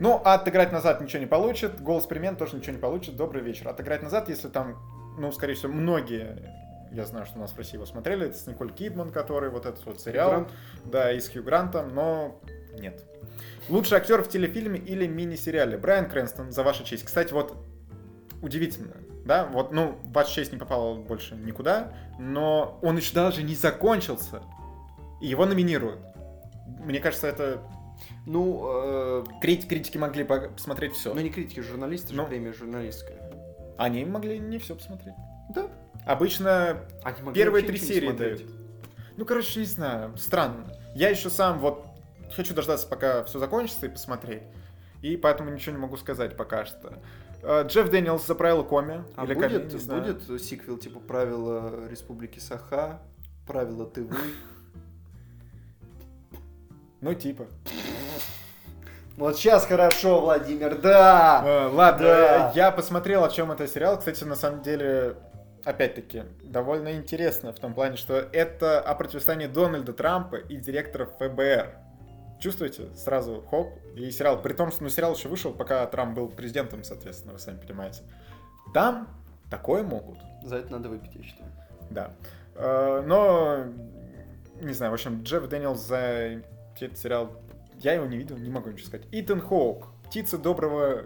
Ну, 0.01 0.21
а 0.25 0.35
отыграть 0.35 0.73
назад 0.73 1.01
ничего 1.01 1.21
не 1.21 1.27
получит, 1.27 1.81
голос 1.81 2.07
перемен 2.07 2.37
тоже 2.37 2.57
ничего 2.57 2.73
не 2.73 2.81
получит, 2.81 3.17
добрый 3.17 3.43
вечер. 3.43 3.69
Отыграть 3.69 4.03
назад, 4.03 4.29
если 4.29 4.49
там, 4.49 4.77
ну, 5.19 5.31
скорее 5.33 5.55
всего, 5.55 5.73
многие, 5.73 6.55
я 6.93 7.05
знаю, 7.05 7.27
что 7.27 7.37
у 7.37 7.41
нас 7.41 7.53
в 7.53 7.57
России 7.57 7.75
его 7.75 7.87
смотрели, 7.87 8.27
это 8.27 8.37
с 8.37 8.47
Николь 8.47 8.73
Кидман, 8.73 9.13
который 9.13 9.51
вот 9.51 9.67
этот 9.67 9.85
вот 9.87 10.01
сериал, 10.01 10.31
Грант. 10.31 10.53
да, 10.85 11.13
и 11.13 11.21
с 11.21 11.29
Хью 11.29 11.43
Грантом, 11.43 11.95
но 11.95 12.41
нет. 12.79 13.05
Лучший 13.69 13.99
актер 13.99 14.23
в 14.23 14.29
телефильме 14.29 14.79
или 14.79 15.07
мини-сериале? 15.07 15.79
Брайан 15.79 16.09
Крэнстон, 16.09 16.51
за 16.51 16.63
вашу 16.63 16.85
честь. 16.85 17.05
Кстати, 17.05 17.33
вот 17.33 17.57
удивительно, 18.43 18.97
да, 19.31 19.47
вот, 19.47 19.71
ну, 19.71 19.97
ваша 20.07 20.33
честь 20.35 20.53
не 20.53 20.59
попала 20.59 20.97
больше 20.97 21.37
никуда, 21.37 21.93
но 22.19 22.81
он 22.83 22.97
еще 22.97 23.15
даже 23.15 23.45
не 23.45 23.55
закончился, 23.55 24.43
и 25.21 25.29
его 25.29 25.47
номинируют. 25.47 26.01
Мне 26.85 26.99
кажется, 26.99 27.29
это 27.29 27.63
Ну, 28.27 28.63
э, 28.67 29.25
крит- 29.41 29.69
критики 29.69 29.99
могли 29.99 30.25
по- 30.25 30.49
посмотреть 30.49 30.95
все. 30.95 31.15
ну 31.15 31.21
не 31.21 31.31
критики, 31.31 31.61
журналисты 31.61 32.09
же 32.13 32.17
Ну. 32.17 32.27
премия 32.27 32.53
журналистская. 32.53 33.19
Они 33.79 34.05
могли 34.05 34.41
не 34.41 34.59
все 34.59 34.75
посмотреть. 34.75 35.15
Да. 35.55 35.69
Обычно 36.07 36.81
Они 37.05 37.33
первые 37.33 37.65
три 37.65 37.77
серии 37.79 38.11
дают. 38.11 38.43
Ну, 39.17 39.25
короче, 39.25 39.61
не 39.61 39.67
знаю, 39.67 40.17
странно. 40.17 40.73
Я 40.97 41.09
еще 41.11 41.31
сам 41.31 41.61
вот 41.61 41.85
хочу 42.35 42.53
дождаться, 42.53 42.89
пока 42.89 43.23
все 43.25 43.39
закончится, 43.39 43.87
и 43.87 43.91
посмотреть. 43.91 44.43
И 45.03 45.17
поэтому 45.17 45.51
ничего 45.51 45.77
не 45.77 45.81
могу 45.81 45.97
сказать 45.99 46.37
пока 46.37 46.65
что. 46.65 46.95
Э, 47.43 47.65
Джефф 47.67 47.91
Дэниелс 47.91 48.27
за 48.27 48.35
правила 48.35 48.63
Коми. 48.63 49.03
А 49.17 49.25
или 49.25 49.35
будет, 49.35 49.51
Коми, 49.63 49.73
не 49.73 49.79
знаю. 49.79 50.03
будет 50.03 50.43
сиквел 50.43 50.77
типа 50.79 51.01
правила 51.01 51.89
Республики 51.89 52.39
Саха, 52.39 53.01
правила 53.47 53.87
ТВ? 53.87 54.13
Ну, 57.01 57.15
типа. 57.15 57.47
Вот 59.17 59.37
сейчас 59.37 59.67
хорошо, 59.67 60.21
Владимир, 60.21 60.79
да! 60.79 61.43
Э, 61.45 61.67
ладно, 61.69 62.07
Да. 62.07 62.53
я 62.55 62.71
посмотрел, 62.71 63.25
о 63.25 63.29
чем 63.31 63.51
это 63.53 63.67
сериал. 63.67 63.99
Кстати, 63.99 64.25
на 64.25 64.35
самом 64.37 64.63
деле, 64.63 65.17
опять-таки, 65.65 66.25
довольно 66.43 66.93
интересно 66.93 67.53
в 67.53 67.59
том 67.59 67.75
плане, 67.75 67.97
что 67.97 68.15
это 68.15 68.81
о 68.81 68.95
противостоянии 68.95 69.47
Дональда 69.47 69.93
Трампа 69.93 70.37
и 70.37 70.57
директора 70.57 71.07
ФБР. 71.19 71.75
Чувствуете? 72.41 72.89
Сразу 72.97 73.43
хоп, 73.51 73.79
и 73.95 74.11
сериал. 74.11 74.41
При 74.41 74.55
том, 74.55 74.73
что 74.73 74.83
ну, 74.83 74.89
сериал 74.89 75.15
еще 75.15 75.29
вышел, 75.29 75.53
пока 75.53 75.87
Трамп 75.87 76.17
был 76.17 76.29
президентом, 76.29 76.83
соответственно, 76.85 77.35
вы 77.35 77.39
сами 77.39 77.59
понимаете. 77.59 78.03
Там 78.73 79.09
такое 79.51 79.83
могут. 79.83 80.19
За 80.43 80.57
это 80.57 80.73
надо 80.73 80.89
выпить, 80.89 81.15
я 81.15 81.23
считаю. 81.23 81.51
Да. 81.91 82.15
Э, 82.55 83.03
Но, 83.07 83.67
не 84.63 84.73
знаю, 84.73 84.93
в 84.93 84.95
общем, 84.95 85.23
Джефф 85.23 85.49
Дэниелс 85.49 85.81
за 85.81 86.43
этот 86.81 86.97
сериал, 86.97 87.31
я 87.79 87.93
его 87.93 88.07
не 88.07 88.17
видел, 88.17 88.39
не 88.39 88.51
могу 88.51 88.71
ничего 88.71 88.87
сказать. 88.87 89.07
Итан 89.13 89.41
Хоук, 89.41 89.89
птица 90.07 90.39
доброго... 90.39 91.05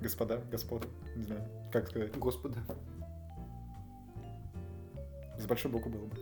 Господа, 0.00 0.40
господа, 0.50 0.88
не 1.14 1.22
знаю, 1.22 1.42
как 1.72 1.88
сказать. 1.88 2.16
Господи. 2.18 2.58
С 5.38 5.46
большой 5.46 5.70
буквы 5.70 5.92
было 5.92 6.06
бы. 6.06 6.16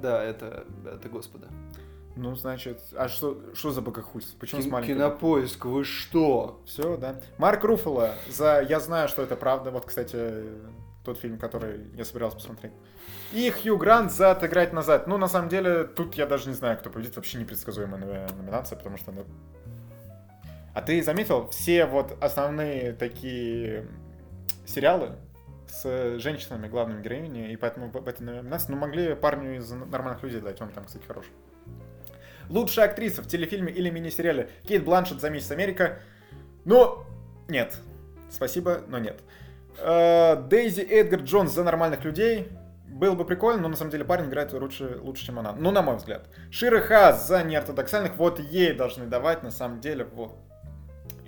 Да, 0.00 0.22
это, 0.22 0.64
это 0.84 1.08
Господа. 1.08 1.48
Ну, 2.16 2.34
значит, 2.34 2.80
а 2.96 3.08
что, 3.08 3.40
что 3.54 3.70
за 3.70 3.82
богохульство? 3.82 4.36
Почему 4.38 4.60
с 4.60 4.64
Кин- 4.64 4.72
маленькой 4.72 4.94
Кинопоиск, 4.94 5.64
вы 5.64 5.84
что? 5.84 6.60
Все, 6.66 6.96
да. 6.96 7.16
Марк 7.38 7.62
Руффало 7.64 8.14
за 8.28 8.60
«Я 8.68 8.80
знаю, 8.80 9.08
что 9.08 9.22
это 9.22 9.36
правда». 9.36 9.70
Вот, 9.70 9.86
кстати, 9.86 10.44
тот 11.04 11.18
фильм, 11.18 11.38
который 11.38 11.86
я 11.94 12.04
собирался 12.04 12.36
посмотреть. 12.36 12.72
И 13.32 13.48
Хью 13.50 13.76
Грант 13.78 14.12
за 14.12 14.32
«Отыграть 14.32 14.72
назад». 14.72 15.06
Ну, 15.06 15.18
на 15.18 15.28
самом 15.28 15.48
деле, 15.48 15.84
тут 15.84 16.14
я 16.14 16.26
даже 16.26 16.48
не 16.48 16.54
знаю, 16.54 16.76
кто 16.78 16.90
победит. 16.90 17.14
Вообще 17.16 17.38
непредсказуемая 17.38 18.00
номи- 18.00 18.36
номинация, 18.36 18.76
потому 18.76 18.96
что... 18.98 19.12
Ну... 19.12 19.24
А 20.74 20.82
ты 20.82 21.02
заметил, 21.02 21.48
все 21.50 21.86
вот 21.86 22.16
основные 22.20 22.92
такие 22.92 23.86
сериалы 24.66 25.12
с 25.70 26.18
женщинами 26.18 26.68
главными 26.68 27.02
героинями, 27.02 27.52
и 27.52 27.56
поэтому 27.56 27.90
в 27.90 28.08
этой 28.08 28.22
номинации, 28.22 28.72
ну, 28.72 28.78
могли 28.78 29.14
парню 29.14 29.56
из 29.56 29.70
нормальных 29.70 30.22
людей 30.22 30.40
дать. 30.40 30.60
Он 30.60 30.70
там, 30.70 30.84
кстати, 30.84 31.04
хороший. 31.06 31.32
Лучшая 32.48 32.86
актриса 32.86 33.22
в 33.22 33.28
телефильме 33.28 33.72
или 33.72 33.90
мини-сериале 33.90 34.50
Кейт 34.66 34.84
Бланшет 34.84 35.20
за 35.20 35.30
«Миссис 35.30 35.52
Америка». 35.52 36.00
Ну, 36.64 37.04
нет. 37.48 37.76
Спасибо, 38.28 38.82
но 38.88 38.98
нет. 38.98 39.20
Э, 39.78 40.36
Дейзи 40.48 40.80
Эдгар 40.80 41.20
Джонс 41.20 41.52
за 41.52 41.64
нормальных 41.64 42.04
людей. 42.04 42.48
Было 42.88 43.14
бы 43.14 43.24
прикольно, 43.24 43.62
но 43.62 43.68
на 43.68 43.76
самом 43.76 43.92
деле 43.92 44.04
парень 44.04 44.26
играет 44.26 44.52
лучше, 44.52 44.98
лучше 45.00 45.26
чем 45.26 45.38
она. 45.38 45.52
Ну, 45.52 45.70
на 45.70 45.80
мой 45.80 45.96
взгляд. 45.96 46.26
Шира 46.50 46.80
Хас 46.80 47.28
за 47.28 47.44
неортодоксальных. 47.44 48.16
Вот 48.16 48.40
ей 48.40 48.74
должны 48.74 49.06
давать, 49.06 49.44
на 49.44 49.52
самом 49.52 49.80
деле. 49.80 50.04
Вот. 50.04 50.36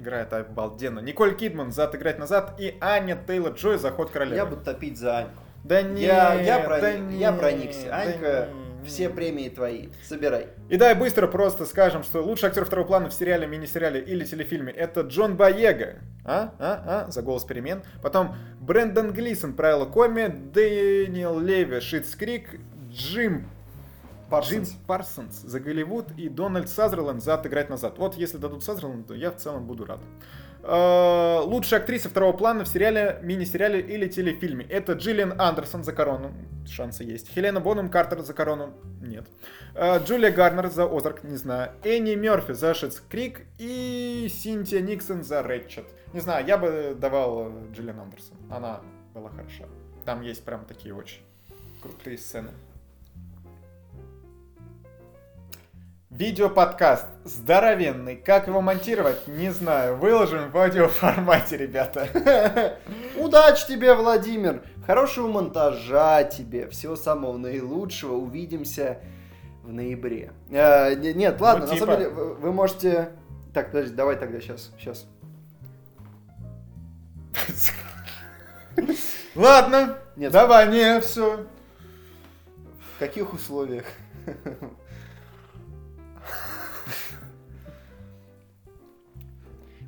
Играет 0.03 0.33
обалденно. 0.33 0.99
Николь 0.99 1.37
Кидман 1.37 1.71
за 1.71 1.85
отыграть 1.85 2.19
назад. 2.19 2.57
И 2.59 2.77
Аня 2.81 3.17
Тейлор 3.25 3.53
Джой 3.53 3.79
за 3.79 3.93
ход 3.93 4.11
королевы. 4.11 4.35
Я 4.35 4.47
буду 4.47 4.61
топить 4.61 4.99
за 4.99 5.19
Аньку. 5.19 5.43
Да 5.63 5.81
не, 5.81 6.03
Я, 6.03 6.35
я, 6.35 6.59
проник- 6.59 6.81
да 6.81 6.91
я 6.91 7.31
не, 7.31 7.39
проникся. 7.39 7.87
да 7.87 8.01
Анька, 8.01 8.49
не, 8.83 8.89
все 8.89 9.09
премии 9.09 9.49
твои. 9.49 9.91
Собирай. 10.05 10.49
И 10.69 10.77
да, 10.77 10.91
и 10.91 10.97
быстро 10.97 11.29
просто 11.29 11.67
скажем, 11.67 12.03
что 12.03 12.21
лучший 12.21 12.49
актер 12.49 12.65
второго 12.65 12.85
плана 12.85 13.11
в 13.11 13.15
сериале, 13.15 13.47
мини-сериале 13.47 14.01
или 14.01 14.25
телефильме 14.25 14.73
это 14.73 15.03
Джон 15.03 15.37
Бойега. 15.37 16.01
А? 16.25 16.53
А? 16.59 17.05
А? 17.07 17.11
За 17.13 17.23
голос 17.23 17.45
перемен. 17.45 17.83
Потом 18.03 18.35
Брендан 18.59 19.13
Глисон, 19.13 19.55
правила 19.55 19.85
Коми, 19.85 20.27
Дэниел 20.27 21.39
Леви, 21.39 21.79
Schitt's 21.79 22.17
Creek, 22.17 22.59
Джим 22.91 23.49
Парсонс. 24.33 24.71
Джим 24.71 24.79
Парсонс 24.87 25.41
за 25.43 25.61
Голливуд 25.61 26.11
и 26.17 26.29
Дональд 26.29 26.69
Сазерленд 26.69 27.23
за 27.23 27.35
«Отыграть 27.35 27.71
назад». 27.71 27.99
Вот 27.99 28.17
если 28.17 28.39
дадут 28.39 28.65
Сазерленд, 28.65 29.07
то 29.07 29.15
я 29.15 29.31
в 29.31 29.37
целом 29.37 29.67
буду 29.67 29.85
рад. 29.85 30.01
Э, 30.63 31.41
Лучшая 31.45 31.81
актриса 31.81 32.09
второго 32.09 32.37
плана 32.37 32.65
в 32.65 32.69
сериале, 32.69 33.19
мини-сериале 33.23 33.81
или 33.81 34.09
телефильме. 34.09 34.65
Это 34.65 34.93
Джиллиан 34.93 35.41
Андерсон 35.41 35.83
за 35.83 35.93
корону. 35.93 36.33
Шансы 36.67 37.03
есть. 37.05 37.29
Хелена 37.29 37.61
Бонем 37.61 37.89
Картер 37.91 38.23
за 38.23 38.33
корону. 38.33 38.73
Нет. 39.01 39.27
Э, 39.75 39.99
Джулия 39.99 40.31
Гарнер 40.31 40.69
за 40.69 40.85
Озарк. 40.85 41.25
Не 41.25 41.37
знаю. 41.37 41.73
Энни 41.83 42.15
Мерфи 42.15 42.53
за 42.53 42.75
Шитс 42.75 43.01
Крик. 43.01 43.43
И 43.59 44.29
Синтия 44.31 44.81
Никсон 44.81 45.25
за 45.25 45.43
Рэтчет. 45.43 45.87
Не 46.13 46.21
знаю, 46.21 46.47
я 46.47 46.59
бы 46.59 46.97
давал 46.99 47.49
э, 47.49 47.73
Джиллиан 47.73 48.01
Андерсон. 48.01 48.37
Она 48.51 48.81
была 49.15 49.31
хороша. 49.31 49.65
Там 50.05 50.23
есть 50.23 50.45
прям 50.45 50.65
такие 50.65 50.95
очень 50.95 51.23
крутые 51.83 52.19
сцены. 52.19 52.51
Видеоподкаст 56.13 57.07
здоровенный. 57.25 58.17
Как 58.17 58.47
его 58.47 58.61
монтировать, 58.61 59.27
не 59.27 59.51
знаю. 59.51 59.97
Выложим 59.97 60.51
в 60.51 60.57
аудиоформате, 60.59 61.57
ребята. 61.57 62.79
Удачи 63.17 63.67
тебе, 63.67 63.95
Владимир. 63.95 64.63
Хорошего 64.87 65.29
монтажа 65.29 66.25
тебе. 66.25 66.69
Всего 66.69 66.97
самого 66.97 67.39
наилучшего. 67.39 68.15
Увидимся 68.17 68.99
в 69.63 69.73
ноябре. 69.73 70.33
Не- 70.51 71.15
нет, 71.15 71.41
ладно, 71.41 71.65
Ну, 71.65 71.73
на 71.73 71.79
типа. 71.79 71.87
самом 71.87 71.99
деле 72.01 72.11
вы, 72.11 72.35
вы 72.35 72.53
можете... 72.53 73.13
Так, 73.55 73.69
подожди, 73.73 73.95
давай 73.95 74.17
тогда 74.17 74.39
сейчас. 74.41 74.71
Сейчас. 74.79 75.07
Ладно. 79.35 79.97
Нет. 80.17 80.31
Давай, 80.31 80.69
не, 80.69 81.01
все. 81.01 81.47
В 82.97 82.99
каких 82.99 83.33
условиях? 83.33 83.85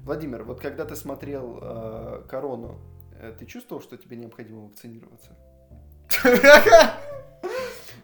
Владимир, 0.04 0.44
вот 0.44 0.60
когда 0.60 0.84
ты 0.84 0.96
смотрел 0.96 1.58
э, 1.62 2.24
корону, 2.28 2.78
э, 3.18 3.32
ты 3.38 3.46
чувствовал, 3.46 3.82
что 3.82 3.96
тебе 3.96 4.18
необходимо 4.18 4.66
вакцинироваться? 4.66 5.34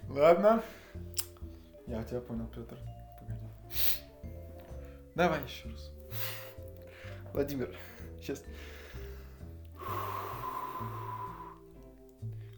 Ладно. 0.09 0.63
Я 1.87 2.03
тебя 2.05 2.23
понял, 2.23 2.47
Петр. 2.47 2.79
Погоди. 3.19 3.45
Давай 5.15 5.45
еще 5.45 5.69
раз. 5.69 5.93
Владимир, 7.35 7.77
сейчас. 8.19 8.43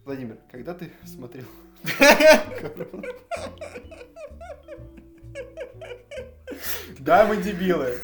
Владимир, 0.04 0.38
когда 0.52 0.74
ты 0.74 0.92
смотрел? 1.04 1.46
Да, 7.02 7.26
мы 7.26 7.36
дебилы. 7.36 7.98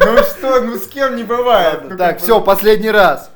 Ну 0.00 0.16
что, 0.22 0.62
ну 0.62 0.78
с 0.78 0.86
кем 0.86 1.14
не 1.14 1.24
бывает. 1.24 1.74
Ладно, 1.74 1.90
Ну, 1.90 1.98
так, 1.98 2.18
все, 2.20 2.40
последний 2.40 2.90
раз. 2.90 3.30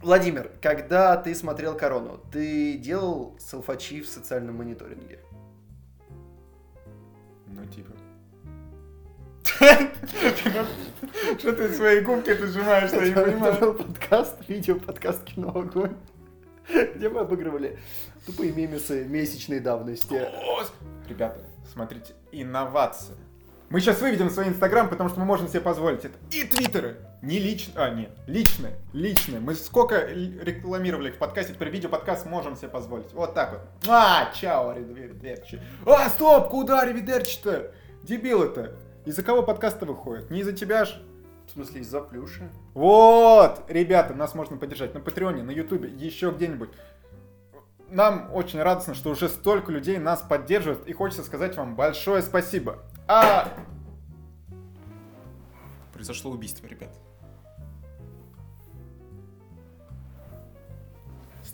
Владимир, 0.00 0.50
когда 0.62 1.14
ты 1.18 1.34
смотрел 1.34 1.76
корону, 1.76 2.20
ты 2.32 2.78
делал 2.78 3.36
селфачи 3.38 4.00
в 4.00 4.08
социальном 4.08 4.56
мониторинге? 4.56 5.18
Ну, 7.48 7.66
типа. 7.66 7.92
Что 11.38 11.52
ты 11.52 11.74
свои 11.74 12.00
губки 12.00 12.34
ты 12.34 12.46
сжимаешь, 12.46 12.90
я 12.92 13.00
не 13.00 13.10
Это 13.10 13.24
понимаю. 13.24 13.60
был 13.60 13.74
подкаст, 13.74 14.36
видео 14.48 14.76
подкаст 14.76 15.22
кино 15.24 15.50
огонь, 15.54 15.94
где 16.94 17.10
мы 17.10 17.20
обыгрывали 17.20 17.78
тупые 18.24 18.52
мемесы 18.52 19.04
месячной 19.04 19.60
давности. 19.60 20.28
Ребята, 21.08 21.40
смотрите, 21.72 22.14
инновация. 22.32 23.16
Мы 23.70 23.80
сейчас 23.80 24.00
выведем 24.00 24.30
свой 24.30 24.48
инстаграм, 24.48 24.88
потому 24.88 25.08
что 25.08 25.18
мы 25.18 25.24
можем 25.24 25.48
себе 25.48 25.60
позволить 25.60 26.04
это. 26.04 26.14
И 26.30 26.44
твиттеры. 26.44 26.98
Не 27.22 27.38
лично, 27.38 27.84
а, 27.86 27.90
нет, 27.90 28.10
личные, 28.26 28.76
личные. 28.92 29.40
Мы 29.40 29.54
сколько 29.54 30.06
рекламировали 30.06 31.08
их 31.08 31.14
в 31.14 31.18
подкасте, 31.18 31.54
теперь 31.54 31.70
видео 31.70 31.88
подкаст 31.88 32.26
можем 32.26 32.54
себе 32.54 32.68
позволить. 32.68 33.12
Вот 33.14 33.34
так 33.34 33.52
вот. 33.52 33.60
А, 33.88 34.30
чао, 34.32 34.74
ривидерчи. 34.74 35.60
А, 35.86 36.08
стоп, 36.10 36.50
куда 36.50 36.84
ривидерчи-то? 36.84 37.72
Дебилы-то. 38.02 38.76
Из-за 39.06 39.22
кого 39.22 39.42
подкаст-то 39.42 39.86
выходит? 39.86 40.30
Не 40.30 40.40
из-за 40.40 40.52
тебя 40.52 40.84
ж. 40.84 40.94
В 41.46 41.50
смысле, 41.52 41.80
из-за 41.80 42.00
плюши? 42.00 42.50
Вот, 42.74 43.64
ребята, 43.68 44.14
нас 44.14 44.34
можно 44.34 44.56
поддержать 44.56 44.94
на 44.94 45.00
Патреоне, 45.00 45.42
на 45.42 45.50
Ютубе, 45.50 45.88
еще 45.88 46.30
где-нибудь. 46.30 46.70
Нам 47.94 48.28
очень 48.34 48.60
радостно, 48.60 48.92
что 48.94 49.10
уже 49.10 49.28
столько 49.28 49.70
людей 49.70 49.98
нас 49.98 50.20
поддерживают, 50.20 50.88
и 50.88 50.92
хочется 50.92 51.22
сказать 51.22 51.56
вам 51.56 51.76
большое 51.76 52.22
спасибо. 52.22 52.82
А... 53.06 53.46
Произошло 55.92 56.32
убийство, 56.32 56.66
ребят. 56.66 56.90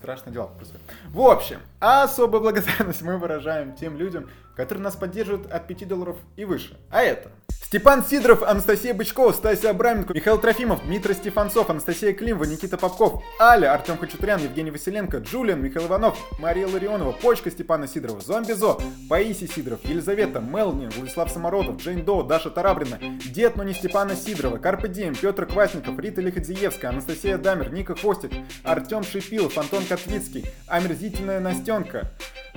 Страшное 0.01 0.32
дело 0.32 0.47
происходит. 0.47 0.81
В 1.10 1.20
общем, 1.20 1.60
особую 1.78 2.40
благодарность 2.40 3.02
мы 3.02 3.18
выражаем 3.18 3.74
тем 3.74 3.98
людям, 3.98 4.31
которые 4.56 4.82
нас 4.82 4.97
поддерживают 4.97 5.52
от 5.52 5.66
5 5.66 5.86
долларов 5.86 6.16
и 6.36 6.47
выше. 6.47 6.78
А 6.90 7.02
это 7.02 7.31
Степан 7.70 8.05
Сидоров, 8.05 8.43
Анастасия 8.43 8.93
Бычкова, 8.93 9.31
Стасия 9.31 9.70
Абраменко, 9.70 10.12
Михаил 10.12 10.39
Трофимов, 10.39 10.85
Дмитрий 10.85 11.14
Стефанцов, 11.14 11.70
Анастасия 11.70 12.12
Климова, 12.12 12.43
Никита 12.43 12.77
Попков, 12.77 13.22
Аля, 13.39 13.72
Артем 13.72 13.97
Хачатурян, 13.97 14.40
Евгений 14.40 14.72
Василенко, 14.72 15.18
Джулиан, 15.18 15.62
Михаил 15.62 15.86
Иванов, 15.86 16.18
Мария 16.40 16.66
Ларионова, 16.66 17.12
Почка 17.12 17.48
Степана 17.48 17.86
Сидорова, 17.86 18.20
Зомби 18.20 18.55
Зо, 18.55 18.81
Паисий 19.09 19.47
Сидоров, 19.47 19.85
Елизавета, 19.85 20.40
Мелни, 20.40 20.89
Владислав 20.97 21.31
Самородов, 21.31 21.77
Джейн 21.77 22.05
Доу, 22.05 22.24
Даша 22.24 22.51
Тарабрина, 22.51 22.98
Дед, 23.27 23.55
но 23.55 23.72
Степана 23.72 24.16
Сидорова, 24.16 24.59
Карпе 24.59 24.89
Дием, 24.89 25.14
Петр 25.14 25.47
Квасников, 25.47 25.97
Рита 26.01 26.20
Лиходзиевская, 26.20 26.90
Анастасия 26.90 27.39
Дамер, 27.39 27.72
Ника 27.72 27.94
Хвостик, 27.94 28.32
Артем 28.64 29.05
Шипилов, 29.05 29.56
Антон 29.56 29.85
Котвицкий, 29.90 30.46
Омерзительная 30.68 31.40
Настенка, 31.40 32.12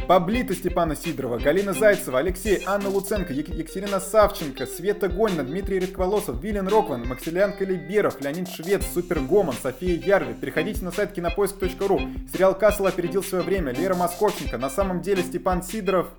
Паблита 0.07 0.53
Степана 0.53 0.95
Сидорова, 0.95 1.39
Галина 1.39 1.73
Зайцева, 1.73 2.19
Алексей, 2.19 2.61
Анна 2.67 2.89
Луценко, 2.89 3.33
Ек- 3.33 3.49
Екатерина 3.49 3.99
Савченко, 3.99 4.67
Света 4.67 5.07
Гольна, 5.07 5.43
Дмитрий 5.43 5.79
Редкволосов, 5.79 6.39
Вилен 6.43 6.67
Рокван, 6.67 7.07
Максимилиан 7.07 7.53
Калиберов, 7.53 8.21
Леонид 8.21 8.47
Швец, 8.49 8.85
Супер 8.85 9.19
Гоман, 9.21 9.55
София 9.55 9.97
Ярви. 9.97 10.35
Переходите 10.35 10.85
на 10.85 10.91
сайт 10.91 11.13
кинопоиск.ру. 11.13 12.01
Сериал 12.31 12.55
Касл 12.55 12.85
опередил 12.85 13.23
свое 13.23 13.43
время. 13.43 13.71
Лера 13.71 13.95
Московченко. 13.95 14.59
На 14.59 14.69
самом 14.69 15.01
деле 15.01 15.23
Степан 15.23 15.63
Сидоров... 15.63 16.09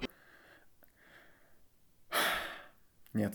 Нет. 3.12 3.34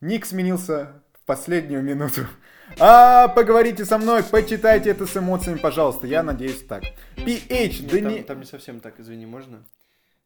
Ник 0.00 0.24
сменился 0.24 1.02
в 1.12 1.26
последнюю 1.26 1.82
минуту. 1.82 2.22
А, 2.78 3.28
поговорите 3.28 3.84
со 3.84 3.98
мной, 3.98 4.22
почитайте 4.22 4.90
это 4.90 5.06
с 5.06 5.16
эмоциями, 5.16 5.58
пожалуйста. 5.58 6.06
Я 6.06 6.22
надеюсь 6.22 6.62
так. 6.66 6.82
PH, 7.16 7.88
да 7.90 8.00
не... 8.00 8.22
там, 8.22 8.40
не 8.40 8.46
совсем 8.46 8.80
так, 8.80 8.98
извини, 9.00 9.26
можно? 9.26 9.62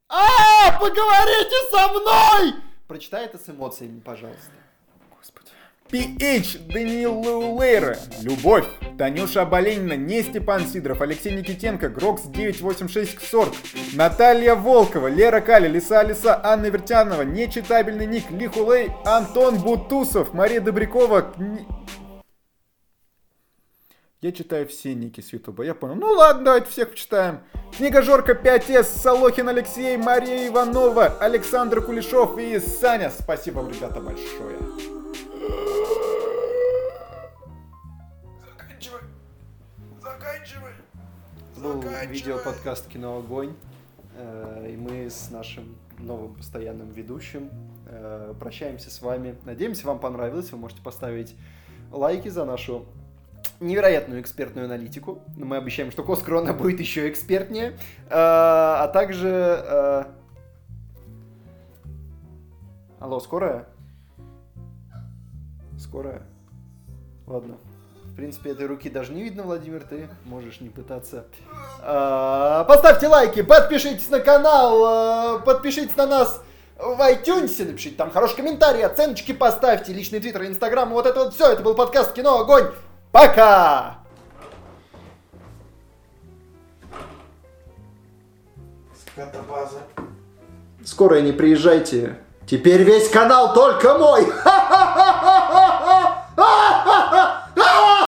А, 0.08 0.78
поговорите 0.78 1.56
со 1.70 1.88
мной! 1.88 2.54
Прочитай 2.86 3.24
это 3.24 3.38
с 3.38 3.48
эмоциями, 3.48 4.00
пожалуйста. 4.00 4.52
Господи. 5.16 5.48
PH, 5.90 6.72
Даниил 6.72 7.56
Лейра, 7.56 7.96
Любовь, 8.22 8.66
Танюша 8.98 9.42
Оболенина, 9.42 9.94
не 9.94 10.22
Степан 10.22 10.66
Сидоров, 10.66 11.00
Алексей 11.02 11.34
Никитенко, 11.34 11.88
Грокс 11.88 12.22
986 12.24 13.16
Ксорг, 13.16 13.52
Наталья 13.94 14.54
Волкова, 14.54 15.08
Лера 15.08 15.40
Кали, 15.40 15.68
Лиса 15.68 16.02
Лиса, 16.02 16.40
Анна 16.42 16.66
Вертянова, 16.66 17.22
Нечитабельный 17.22 18.06
ник, 18.06 18.30
Лихулей, 18.30 18.90
Антон 19.04 19.58
Бутусов, 19.58 20.32
Мария 20.32 20.60
Добрякова, 20.60 21.32
я 24.24 24.32
читаю 24.32 24.66
все 24.66 24.94
ники 24.94 25.20
с 25.20 25.34
Ютуба. 25.34 25.64
Я 25.64 25.74
понял. 25.74 25.96
Ну 25.96 26.06
ладно, 26.06 26.46
давайте 26.46 26.70
всех 26.70 26.88
почитаем. 26.88 27.40
Книга 27.76 28.00
Жорка 28.00 28.32
5С, 28.32 28.84
Солохин 28.84 29.50
Алексей, 29.50 29.98
Мария 29.98 30.48
Иванова, 30.48 31.18
Александр 31.20 31.82
Кулешов 31.82 32.38
и 32.38 32.58
Саня. 32.58 33.10
Спасибо 33.10 33.58
вам, 33.58 33.70
ребята, 33.70 34.00
большое. 34.00 34.56
Заканчивай. 38.48 39.00
Заканчивай. 40.00 40.72
Был 41.58 41.84
видео-подкаст 42.08 42.88
«Кино 42.88 43.18
Огонь». 43.18 43.54
Э, 44.16 44.70
и 44.70 44.76
мы 44.78 45.10
с 45.10 45.30
нашим 45.30 45.76
новым 45.98 46.34
постоянным 46.34 46.90
ведущим 46.92 47.50
э, 47.88 48.32
прощаемся 48.40 48.90
с 48.90 49.02
вами. 49.02 49.36
Надеемся, 49.44 49.86
вам 49.86 49.98
понравилось. 49.98 50.50
Вы 50.50 50.56
можете 50.56 50.80
поставить 50.80 51.36
лайки 51.92 52.30
за 52.30 52.46
нашу 52.46 52.86
невероятную 53.66 54.20
экспертную 54.20 54.66
аналитику. 54.66 55.22
Мы 55.36 55.56
обещаем, 55.56 55.90
что 55.90 56.02
к 56.02 56.08
будет 56.52 56.80
еще 56.80 57.08
экспертнее. 57.08 57.70
Э, 58.08 58.14
а 58.14 58.88
также... 58.88 60.06
Алло, 63.00 63.20
скорая? 63.20 63.66
Скорая? 65.78 66.22
Ладно. 67.26 67.56
В 68.14 68.16
принципе, 68.16 68.50
этой 68.50 68.66
руки 68.66 68.88
даже 68.88 69.12
не 69.12 69.24
видно, 69.24 69.42
Владимир, 69.42 69.82
ты 69.82 70.08
можешь 70.24 70.60
не 70.60 70.68
пытаться. 70.68 71.26
А, 71.82 72.62
поставьте 72.64 73.08
лайки, 73.08 73.42
подпишитесь 73.42 74.08
на 74.08 74.20
канал, 74.20 74.84
а, 74.84 75.38
подпишитесь 75.40 75.96
на 75.96 76.06
нас 76.06 76.42
в 76.78 77.00
iTunes, 77.10 77.64
напишите 77.64 77.96
там 77.96 78.12
хороший 78.12 78.36
комментарий, 78.36 78.84
оценочки 78.84 79.32
поставьте, 79.32 79.92
личный 79.92 80.20
твиттер, 80.20 80.46
инстаграм, 80.46 80.88
вот 80.90 81.06
это 81.06 81.24
вот 81.24 81.34
все. 81.34 81.52
Это 81.52 81.62
был 81.62 81.74
подкаст 81.74 82.12
«Кино. 82.12 82.38
Огонь». 82.38 82.72
Пока! 83.14 83.98
Скотобаза. 89.06 89.82
Скоро 90.84 91.20
не 91.20 91.30
приезжайте. 91.30 92.18
Теперь 92.44 92.82
весь 92.82 93.08
канал 93.08 93.54
только 93.54 93.96
мой! 93.98 94.24
Ха-ха-ха-ха-ха! 94.42 95.94